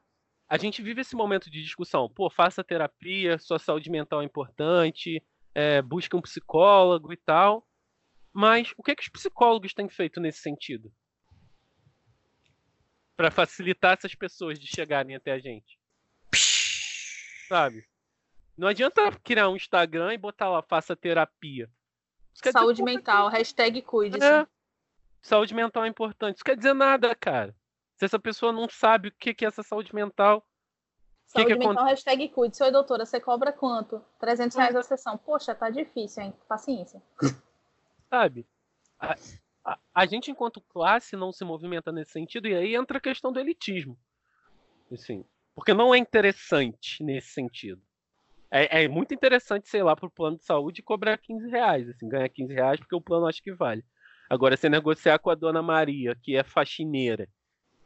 a 0.46 0.58
gente 0.58 0.82
vive 0.82 1.00
esse 1.00 1.16
momento 1.16 1.50
de 1.50 1.62
discussão. 1.62 2.08
Pô, 2.08 2.28
faça 2.28 2.62
terapia, 2.62 3.38
sua 3.38 3.58
saúde 3.58 3.88
mental 3.88 4.20
é 4.20 4.24
importante, 4.24 5.22
é, 5.54 5.80
busque 5.80 6.14
um 6.14 6.20
psicólogo 6.20 7.12
e 7.12 7.16
tal. 7.16 7.66
Mas 8.32 8.72
o 8.76 8.82
que, 8.82 8.90
é 8.90 8.94
que 8.94 9.02
os 9.02 9.08
psicólogos 9.08 9.72
têm 9.72 9.88
feito 9.88 10.20
nesse 10.20 10.40
sentido? 10.40 10.92
Para 13.16 13.30
facilitar 13.30 13.96
essas 13.96 14.14
pessoas 14.14 14.58
de 14.58 14.66
chegarem 14.66 15.16
até 15.16 15.32
a 15.32 15.38
gente. 15.38 15.78
Sabe? 17.48 17.86
Não 18.56 18.68
adianta 18.68 19.10
criar 19.24 19.48
um 19.48 19.56
Instagram 19.56 20.12
e 20.12 20.18
botar 20.18 20.50
lá, 20.50 20.62
faça 20.62 20.94
terapia. 20.94 21.70
Saúde 22.34 22.82
mental, 22.82 23.30
que... 23.30 23.36
hashtag 23.36 23.82
cuide-se. 23.82 24.24
É. 24.24 24.46
Saúde 25.22 25.54
mental 25.54 25.84
é 25.84 25.88
importante. 25.88 26.36
Isso 26.36 26.44
quer 26.44 26.56
dizer 26.56 26.74
nada, 26.74 27.14
cara. 27.14 27.54
Se 27.96 28.04
essa 28.04 28.18
pessoa 28.18 28.52
não 28.52 28.68
sabe 28.68 29.08
o 29.08 29.12
que 29.12 29.44
é 29.44 29.48
essa 29.48 29.62
saúde 29.62 29.94
mental. 29.94 30.46
Saúde 31.26 31.52
que 31.52 31.58
mental, 31.58 31.84
que... 31.84 31.90
hashtag 31.90 32.28
cuide-se. 32.30 32.62
Oi, 32.62 32.70
doutora, 32.70 33.04
você 33.04 33.20
cobra 33.20 33.52
quanto? 33.52 34.02
300 34.18 34.56
reais 34.56 34.76
a 34.76 34.82
sessão. 34.82 35.18
Poxa, 35.18 35.54
tá 35.54 35.68
difícil, 35.68 36.22
hein? 36.22 36.34
Paciência. 36.48 37.02
sabe? 38.08 38.46
A, 38.98 39.14
a, 39.64 39.78
a, 39.94 40.06
gente, 40.06 40.30
enquanto 40.30 40.60
classe, 40.60 41.16
não 41.16 41.32
se 41.32 41.44
movimenta 41.44 41.92
nesse 41.92 42.12
sentido, 42.12 42.48
e 42.48 42.54
aí 42.54 42.74
entra 42.74 42.98
a 42.98 43.00
questão 43.00 43.32
do 43.32 43.38
elitismo. 43.38 43.98
Assim, 44.92 45.24
porque 45.54 45.72
não 45.72 45.94
é 45.94 45.98
interessante 45.98 47.02
nesse 47.04 47.28
sentido. 47.28 47.80
É, 48.50 48.84
é 48.84 48.88
muito 48.88 49.14
interessante, 49.14 49.68
sei 49.68 49.82
lá, 49.82 49.94
para 49.94 50.06
o 50.06 50.10
plano 50.10 50.36
de 50.36 50.44
saúde 50.44 50.82
cobrar 50.82 51.16
15 51.18 51.48
reais, 51.48 51.88
assim, 51.88 52.08
ganhar 52.08 52.28
15 52.28 52.52
reais, 52.52 52.80
porque 52.80 52.96
o 52.96 53.00
plano 53.00 53.26
acho 53.26 53.42
que 53.42 53.52
vale. 53.52 53.84
Agora, 54.28 54.56
você 54.56 54.68
negociar 54.68 55.18
com 55.18 55.30
a 55.30 55.34
dona 55.34 55.62
Maria, 55.62 56.16
que 56.20 56.36
é 56.36 56.42
faxineira, 56.42 57.28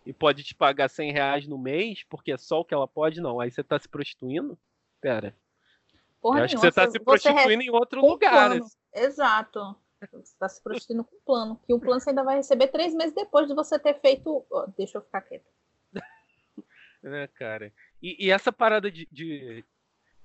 e 0.06 0.12
pode 0.12 0.42
te 0.42 0.54
pagar 0.54 0.88
100 0.88 1.12
reais 1.12 1.46
no 1.46 1.58
mês, 1.58 2.04
porque 2.08 2.32
é 2.32 2.36
só 2.36 2.60
o 2.60 2.64
que 2.64 2.74
ela 2.74 2.88
pode, 2.88 3.20
não. 3.20 3.40
Aí 3.40 3.50
você 3.50 3.62
está 3.62 3.78
se 3.78 3.88
prostituindo? 3.88 4.58
Pera. 5.00 5.34
Porra 6.20 6.44
acho 6.44 6.54
nenhuma, 6.54 6.60
que 6.60 6.74
você 6.74 6.80
está 6.80 6.90
se 6.90 6.98
prostituindo 6.98 7.62
em 7.62 7.70
outro 7.70 8.00
lugar. 8.00 8.52
Assim. 8.52 8.76
Exato. 8.94 9.76
Você 10.12 10.16
está 10.16 10.48
se 10.48 10.62
prostituindo 10.62 11.04
com 11.04 11.16
o 11.16 11.20
plano. 11.24 11.60
Que 11.66 11.72
o 11.72 11.80
plano 11.80 12.00
você 12.00 12.10
ainda 12.10 12.22
vai 12.22 12.36
receber 12.36 12.68
três 12.68 12.94
meses 12.94 13.14
depois 13.14 13.46
de 13.46 13.54
você 13.54 13.78
ter 13.78 13.98
feito. 14.00 14.44
Oh, 14.50 14.66
deixa 14.76 14.98
eu 14.98 15.02
ficar 15.02 15.22
quieta. 15.22 15.48
né, 17.02 17.26
cara? 17.28 17.72
E, 18.02 18.26
e 18.26 18.30
essa 18.30 18.52
parada 18.52 18.90
de, 18.90 19.08
de, 19.10 19.64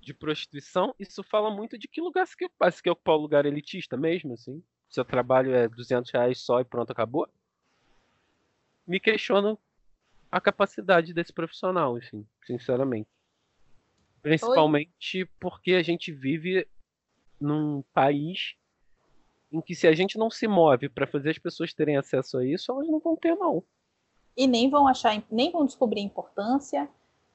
de, 0.01 0.13
prostituição, 0.13 0.93
isso 0.99 1.23
fala 1.23 1.49
muito 1.49 1.77
de 1.77 1.87
que 1.87 2.01
lugar 2.01 2.25
você 2.25 2.35
quer 2.35 2.45
ocupar. 2.45 2.71
Você 2.71 2.81
quer 2.81 2.91
ocupar 2.91 3.15
o 3.15 3.21
lugar 3.21 3.45
elitista 3.45 3.97
mesmo, 3.97 4.33
assim? 4.33 4.63
Seu 4.89 5.05
trabalho 5.05 5.53
é 5.53 5.67
200 5.67 6.11
reais 6.11 6.41
só 6.41 6.59
e 6.59 6.65
pronto, 6.65 6.91
acabou? 6.91 7.27
Me 8.87 8.99
questiono 8.99 9.57
a 10.31 10.41
capacidade 10.41 11.13
desse 11.13 11.33
profissional, 11.33 11.95
assim, 11.95 12.25
sinceramente. 12.45 13.09
Principalmente 14.21 15.19
Oi? 15.19 15.29
porque 15.39 15.73
a 15.73 15.83
gente 15.83 16.11
vive 16.11 16.67
num 17.39 17.83
país 17.93 18.55
em 19.51 19.61
que 19.61 19.73
se 19.73 19.87
a 19.87 19.93
gente 19.93 20.17
não 20.17 20.29
se 20.29 20.47
move 20.47 20.89
para 20.89 21.07
fazer 21.07 21.31
as 21.31 21.37
pessoas 21.37 21.73
terem 21.73 21.97
acesso 21.97 22.37
a 22.37 22.45
isso, 22.45 22.71
elas 22.71 22.87
não 22.87 22.99
vão 22.99 23.15
ter 23.15 23.35
não. 23.35 23.63
E 24.37 24.45
nem 24.45 24.69
vão 24.69 24.87
achar, 24.87 25.21
nem 25.31 25.51
vão 25.51 25.65
descobrir 25.65 26.01
importância 26.01 26.89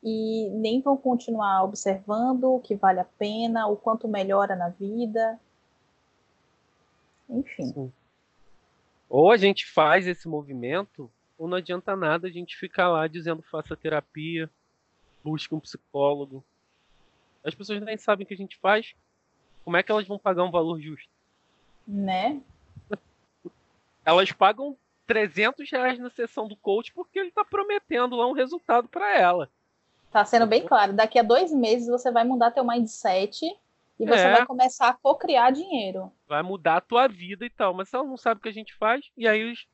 e 0.04 0.50
nem 0.50 0.82
vão 0.82 0.98
continuar 0.98 1.64
observando 1.64 2.44
o 2.44 2.60
que 2.60 2.74
vale 2.74 3.00
a 3.00 3.04
pena, 3.04 3.66
o 3.66 3.76
quanto 3.76 4.06
melhora 4.06 4.54
na 4.54 4.68
vida. 4.68 5.40
Enfim. 7.28 7.72
Sim. 7.72 7.92
Ou 9.08 9.32
a 9.32 9.36
gente 9.38 9.64
faz 9.66 10.06
esse 10.06 10.28
movimento, 10.28 11.10
ou 11.38 11.48
não 11.48 11.56
adianta 11.56 11.96
nada 11.96 12.28
a 12.28 12.30
gente 12.30 12.56
ficar 12.56 12.90
lá 12.90 13.06
dizendo 13.06 13.42
faça 13.42 13.74
terapia, 13.74 14.50
busque 15.22 15.54
um 15.54 15.60
psicólogo. 15.60 16.44
As 17.42 17.54
pessoas 17.54 17.80
nem 17.80 17.96
sabem 17.96 18.24
o 18.24 18.26
que 18.26 18.34
a 18.34 18.36
gente 18.36 18.58
faz. 18.58 18.94
Como 19.64 19.76
é 19.76 19.82
que 19.82 19.90
elas 19.90 20.06
vão 20.06 20.18
pagar 20.18 20.44
um 20.44 20.50
valor 20.50 20.78
justo? 20.80 21.08
Né? 21.88 22.42
Elas 24.04 24.30
pagam 24.32 24.76
300 25.06 25.70
reais 25.70 25.98
na 25.98 26.10
sessão 26.10 26.46
do 26.46 26.56
coach 26.56 26.92
porque 26.92 27.18
ele 27.18 27.28
está 27.28 27.42
prometendo 27.42 28.16
lá 28.16 28.26
um 28.26 28.32
resultado 28.32 28.86
para 28.88 29.18
ela. 29.18 29.50
Tá 30.14 30.24
sendo 30.24 30.46
bem 30.46 30.64
claro. 30.64 30.92
Daqui 30.92 31.18
a 31.18 31.24
dois 31.24 31.52
meses 31.52 31.88
você 31.88 32.08
vai 32.12 32.22
mudar 32.22 32.52
teu 32.52 32.64
mindset 32.64 33.44
e 33.98 34.06
você 34.06 34.20
é. 34.20 34.30
vai 34.30 34.46
começar 34.46 34.90
a 34.90 34.94
co-criar 34.94 35.50
dinheiro. 35.50 36.12
Vai 36.28 36.40
mudar 36.40 36.76
a 36.76 36.80
tua 36.80 37.08
vida 37.08 37.44
e 37.44 37.50
tal. 37.50 37.74
Mas 37.74 37.92
ela 37.92 38.04
não 38.04 38.16
sabe 38.16 38.38
o 38.38 38.42
que 38.44 38.48
a 38.48 38.52
gente 38.52 38.72
faz. 38.76 39.10
E 39.16 39.26
aí 39.26 39.50
os 39.50 39.66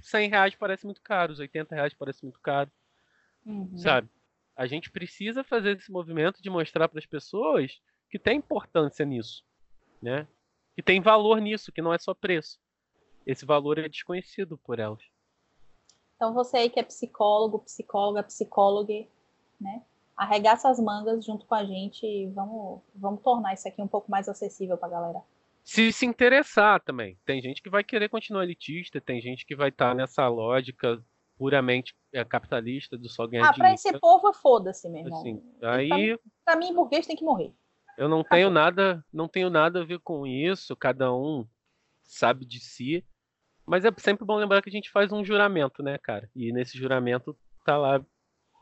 100 0.00 0.30
reais 0.30 0.54
parecem 0.54 0.86
muito 0.86 1.02
caros, 1.02 1.38
os 1.38 1.40
80 1.40 1.74
reais 1.74 1.94
parecem 1.94 2.28
muito 2.28 2.38
caro. 2.38 2.70
Uhum. 3.44 3.76
Sabe? 3.76 4.08
A 4.54 4.68
gente 4.68 4.88
precisa 4.88 5.42
fazer 5.42 5.76
esse 5.76 5.90
movimento 5.90 6.40
de 6.40 6.48
mostrar 6.48 6.88
para 6.88 7.00
as 7.00 7.06
pessoas 7.06 7.80
que 8.08 8.20
tem 8.20 8.38
importância 8.38 9.04
nisso, 9.04 9.44
né? 10.00 10.28
Que 10.76 10.82
tem 10.82 11.00
valor 11.00 11.40
nisso, 11.40 11.72
que 11.72 11.82
não 11.82 11.92
é 11.92 11.98
só 11.98 12.14
preço. 12.14 12.60
Esse 13.26 13.44
valor 13.44 13.80
é 13.80 13.88
desconhecido 13.88 14.56
por 14.58 14.78
elas. 14.78 15.02
Então 16.14 16.32
você 16.32 16.58
aí 16.58 16.70
que 16.70 16.78
é 16.78 16.84
psicólogo, 16.84 17.58
psicóloga, 17.58 18.22
psicóloga, 18.22 18.92
né? 19.60 19.82
Arregaça 20.16 20.68
as 20.68 20.80
mangas 20.80 21.24
junto 21.24 21.46
com 21.46 21.54
a 21.54 21.64
gente 21.64 22.04
e 22.04 22.26
vamos, 22.30 22.80
vamos 22.94 23.22
tornar 23.22 23.54
isso 23.54 23.68
aqui 23.68 23.80
um 23.80 23.88
pouco 23.88 24.10
mais 24.10 24.28
acessível 24.28 24.76
para 24.76 24.88
a 24.88 24.90
galera. 24.90 25.22
Se 25.64 25.92
se 25.92 26.06
interessar 26.06 26.80
também. 26.80 27.18
Tem 27.24 27.40
gente 27.40 27.62
que 27.62 27.68
vai 27.68 27.84
querer 27.84 28.08
continuar 28.08 28.42
elitista, 28.42 29.00
tem 29.00 29.20
gente 29.20 29.44
que 29.44 29.54
vai 29.54 29.68
estar 29.68 29.90
tá 29.90 29.94
nessa 29.94 30.26
lógica 30.26 31.02
puramente 31.36 31.94
é, 32.12 32.24
capitalista 32.24 32.98
do 32.98 33.08
só 33.08 33.26
ganhar 33.26 33.48
ah, 33.48 33.52
dinheiro. 33.52 33.62
Ah, 33.62 33.64
pra 33.68 33.74
esse 33.74 33.98
povo, 34.00 34.32
foda-se, 34.32 34.88
meu 34.88 35.02
irmão. 35.02 35.20
Assim, 35.20 35.42
aí... 35.62 36.18
Pra, 36.44 36.56
mim, 36.56 36.74
burguês 36.74 37.06
tem 37.06 37.14
que 37.14 37.24
morrer. 37.24 37.54
Eu 37.96 38.08
não 38.08 38.24
tenho 38.24 38.50
nada, 38.50 39.04
não 39.12 39.28
tenho 39.28 39.50
nada 39.50 39.82
a 39.82 39.84
ver 39.84 40.00
com 40.00 40.26
isso, 40.26 40.76
cada 40.76 41.14
um 41.14 41.46
sabe 42.02 42.44
de 42.44 42.60
si. 42.60 43.04
Mas 43.66 43.84
é 43.84 43.90
sempre 43.98 44.24
bom 44.24 44.36
lembrar 44.36 44.62
que 44.62 44.68
a 44.68 44.72
gente 44.72 44.90
faz 44.90 45.12
um 45.12 45.24
juramento, 45.24 45.82
né, 45.82 45.98
cara? 45.98 46.30
E 46.34 46.52
nesse 46.52 46.78
juramento 46.78 47.36
tá 47.64 47.76
lá 47.76 48.04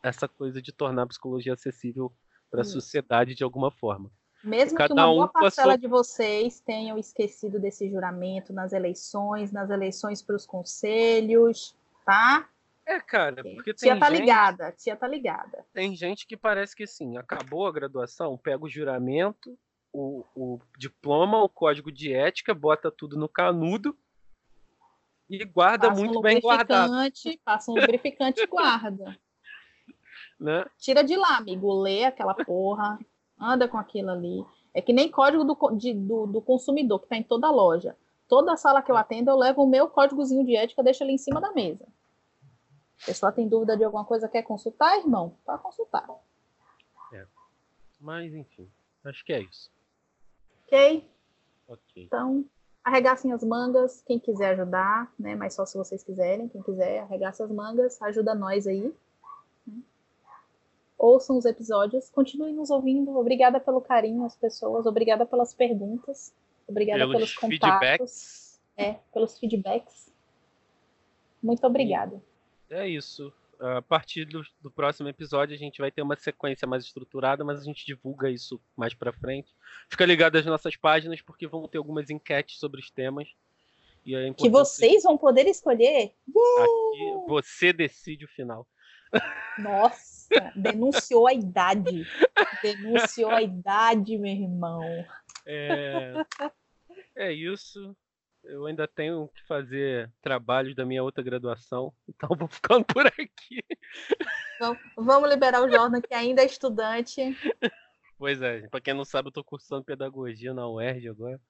essa 0.09 0.29
coisa 0.29 0.61
de 0.61 0.73
tornar 0.73 1.03
a 1.03 1.07
psicologia 1.07 1.55
acessível 1.55 2.13
para 2.51 2.63
a 2.63 2.65
sociedade 2.65 3.35
de 3.35 3.45
alguma 3.45 3.71
forma. 3.71 4.11
Mesmo 4.43 4.79
Cada 4.79 4.95
que 4.95 5.01
uma 5.01 5.07
boa 5.07 5.29
parcela 5.29 5.69
passou... 5.69 5.81
de 5.81 5.89
vocês 5.89 6.61
tenham 6.61 6.97
esquecido 6.97 7.59
desse 7.59 7.91
juramento 7.91 8.53
nas 8.53 8.73
eleições, 8.73 9.51
nas 9.51 9.71
eleições 9.71 10.23
para 10.23 10.37
os 10.37 10.47
conselhos, 10.47 11.77
tá? 12.05 12.49
É, 12.87 13.01
cara, 13.01 13.43
porque 13.43 13.75
tem 13.75 13.91
tia 13.91 13.99
tá 13.99 14.09
gente... 14.11 14.21
ligada, 14.21 14.73
tia 14.73 14.97
tá 14.97 15.09
ligada. 15.09 15.67
Tem 15.73 15.97
gente 15.97 16.25
que 16.27 16.37
parece 16.37 16.77
que 16.77 16.85
assim, 16.85 17.17
acabou 17.17 17.67
a 17.67 17.73
graduação, 17.73 18.39
pega 18.39 18.65
o 18.65 18.69
juramento, 18.69 19.59
o, 19.93 20.25
o 20.37 20.61
diploma, 20.79 21.43
o 21.43 21.49
código 21.49 21.91
de 21.91 22.13
ética, 22.13 22.55
bota 22.55 22.91
tudo 22.91 23.19
no 23.19 23.29
canudo 23.29 23.99
e 25.29 25.45
guarda 25.45 25.89
passa 25.89 26.01
muito 26.01 26.19
um 26.19 26.23
bem 26.23 26.41
guardado. 26.41 26.93
Passa 27.45 27.73
um 27.73 27.75
lubrificante 27.75 28.41
e 28.43 28.47
guarda. 28.47 29.19
Né? 30.39 30.65
Tira 30.79 31.03
de 31.03 31.17
lá, 31.17 31.37
amigo. 31.37 31.73
Lê 31.81 32.05
aquela 32.05 32.35
porra, 32.35 32.99
anda 33.41 33.69
com 33.69 33.79
aquilo 33.79 34.11
ali. 34.11 34.45
É 34.75 34.83
que 34.83 34.93
nem 34.93 35.11
código 35.11 35.45
do, 35.45 35.57
de, 35.77 35.95
do, 35.95 36.27
do 36.27 36.43
consumidor, 36.43 36.99
que 36.99 37.07
está 37.07 37.17
em 37.17 37.23
toda 37.23 37.51
loja. 37.51 37.97
Toda 38.29 38.57
sala 38.57 38.83
que 38.83 38.91
eu 38.91 38.97
atendo, 38.97 39.31
eu 39.31 39.37
levo 39.37 39.63
o 39.63 39.69
meu 39.69 39.89
códigozinho 39.89 40.45
de 40.45 40.57
ética, 40.57 40.83
deixo 40.83 41.05
ele 41.05 41.13
em 41.13 41.19
cima 41.19 41.41
da 41.41 41.53
mesa. 41.53 41.87
A 43.03 43.07
pessoa 43.07 43.33
tem 43.33 43.49
dúvida 43.49 43.77
de 43.77 43.85
alguma 43.85 44.05
coisa, 44.05 44.29
quer 44.29 44.43
consultar, 44.43 44.99
irmão? 44.99 45.37
Pode 45.45 45.63
consultar. 45.63 46.07
É. 47.13 47.27
Mas, 48.01 48.35
enfim, 48.35 48.69
acho 49.05 49.25
que 49.25 49.33
é 49.33 49.41
isso. 49.41 49.71
Ok? 50.67 51.09
Ok. 51.69 52.05
Então, 52.05 52.45
arregassem 52.83 53.33
as 53.33 53.45
mangas, 53.45 54.03
quem 54.03 54.19
quiser 54.19 54.53
ajudar, 54.53 55.13
né? 55.19 55.35
Mas 55.35 55.55
só 55.55 55.65
se 55.65 55.77
vocês 55.77 56.03
quiserem, 56.03 56.49
quem 56.49 56.63
quiser, 56.63 57.01
arregaça 57.01 57.45
as 57.45 57.51
mangas, 57.51 58.01
ajuda 58.03 58.35
nós 58.35 58.67
aí. 58.67 58.95
Ouçam 60.99 61.37
os 61.37 61.45
episódios, 61.45 62.09
continuem 62.11 62.55
nos 62.55 62.71
ouvindo. 62.71 63.17
Obrigada 63.19 63.61
pelo 63.61 63.81
carinho 63.81 64.25
às 64.25 64.35
pessoas, 64.35 64.87
obrigada 64.87 65.27
pelas 65.27 65.53
perguntas, 65.53 66.35
obrigada 66.67 67.01
pelos, 67.01 67.15
pelos 67.15 67.35
contatos. 67.35 67.81
Feedbacks. 67.81 68.61
É, 68.77 68.93
pelos 69.13 69.39
feedbacks. 69.39 70.13
Muito 71.43 71.67
obrigada. 71.67 72.21
É 72.71 72.89
isso. 72.89 73.33
A 73.59 73.81
partir 73.81 74.27
do, 74.27 74.43
do, 74.61 74.71
próximo 74.71 75.09
episódio 75.09 75.55
a 75.55 75.59
gente 75.59 75.81
vai 75.81 75.91
ter 75.91 76.03
uma 76.03 76.17
sequência 76.17 76.69
mais 76.69 76.85
estruturada, 76.85 77.43
mas 77.43 77.61
a 77.61 77.65
gente 77.65 77.87
divulga 77.87 78.31
isso 78.31 78.61
mais 78.77 78.93
para 78.93 79.13
frente. 79.13 79.55
Fica 79.89 80.05
ligado 80.05 80.37
às 80.37 80.45
nossas 80.45 80.77
páginas 80.77 81.23
porque 81.23 81.47
vão 81.47 81.67
ter 81.67 81.79
algumas 81.79 82.11
enquetes 82.11 82.59
sobre 82.59 82.81
os 82.81 82.91
temas. 82.91 83.29
E 84.05 84.15
é 84.15 84.33
que 84.35 84.51
vocês 84.51 85.03
vão 85.03 85.17
poder 85.17 85.47
escolher. 85.47 86.13
Aqui, 86.29 87.27
você 87.27 87.73
decide 87.73 88.25
o 88.25 88.29
final. 88.29 88.67
Nossa, 89.59 90.53
denunciou 90.55 91.27
a 91.27 91.33
idade. 91.33 92.07
Denunciou 92.63 93.31
a 93.31 93.43
idade, 93.43 94.19
meu 94.19 94.33
irmão. 94.33 94.83
É, 95.47 96.15
é 97.15 97.33
isso. 97.33 97.97
Eu 98.45 98.67
ainda 98.67 98.87
tenho 98.87 99.29
que 99.35 99.45
fazer 99.47 100.11
trabalhos 100.21 100.75
da 100.75 100.85
minha 100.85 101.03
outra 101.03 101.23
graduação, 101.23 101.93
então 102.09 102.37
vou 102.37 102.49
ficando 102.49 102.85
por 102.85 103.07
aqui. 103.07 103.63
Vamos 104.97 105.29
liberar 105.29 105.63
o 105.63 105.71
Jordan, 105.71 106.01
que 106.01 106.15
ainda 106.15 106.43
é 106.43 106.47
estudante. 106.47 107.37
Pois 108.19 108.41
é, 108.41 108.67
para 108.69 108.81
quem 108.81 108.95
não 108.95 109.05
sabe, 109.05 109.27
eu 109.27 109.31
estou 109.31 109.45
cursando 109.45 109.85
pedagogia 109.85 110.55
na 110.55 110.69
UERJ 110.69 111.09
agora. 111.09 111.41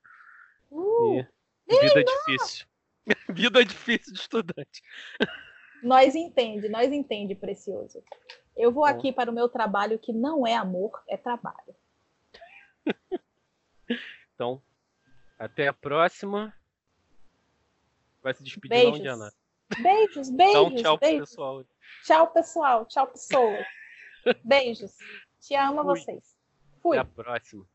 Uh, 0.70 1.24
e 1.68 1.80
vida 1.80 2.05
difícil. 2.05 2.66
vida 3.30 3.64
difícil 3.64 4.12
de 4.12 4.20
estudante. 4.20 4.82
Nós 5.82 6.15
entende, 6.15 6.69
nós 6.69 6.93
entende, 6.93 7.35
precioso. 7.35 8.03
Eu 8.57 8.73
vou 8.73 8.85
aqui 8.85 9.12
para 9.12 9.31
o 9.31 9.35
meu 9.35 9.48
trabalho 9.48 9.98
que 9.98 10.12
não 10.12 10.47
é 10.47 10.55
amor, 10.55 11.03
é 11.09 11.16
trabalho. 11.16 11.74
então, 14.35 14.62
até 15.39 15.69
a 15.69 15.73
próxima. 15.73 16.55
Vai 18.23 18.35
se 18.35 18.43
despedir 18.43 18.70
beijos. 18.70 18.93
não, 18.93 19.03
Diana? 19.03 19.32
Beijos, 19.82 20.31
beijos. 20.31 20.55
Então, 20.55 20.74
tchau 20.74 20.98
beijos. 20.98 21.31
pessoal. 21.31 21.65
Tchau, 22.05 22.31
pessoal. 22.32 22.86
Tchau, 22.86 23.07
pessoas. 23.09 23.66
Beijos. 24.44 24.97
Te 25.40 25.55
amo 25.55 25.81
a 25.81 25.82
vocês. 25.82 26.36
Fui. 26.82 26.98
Até 26.98 27.09
a 27.09 27.15
próxima. 27.15 27.66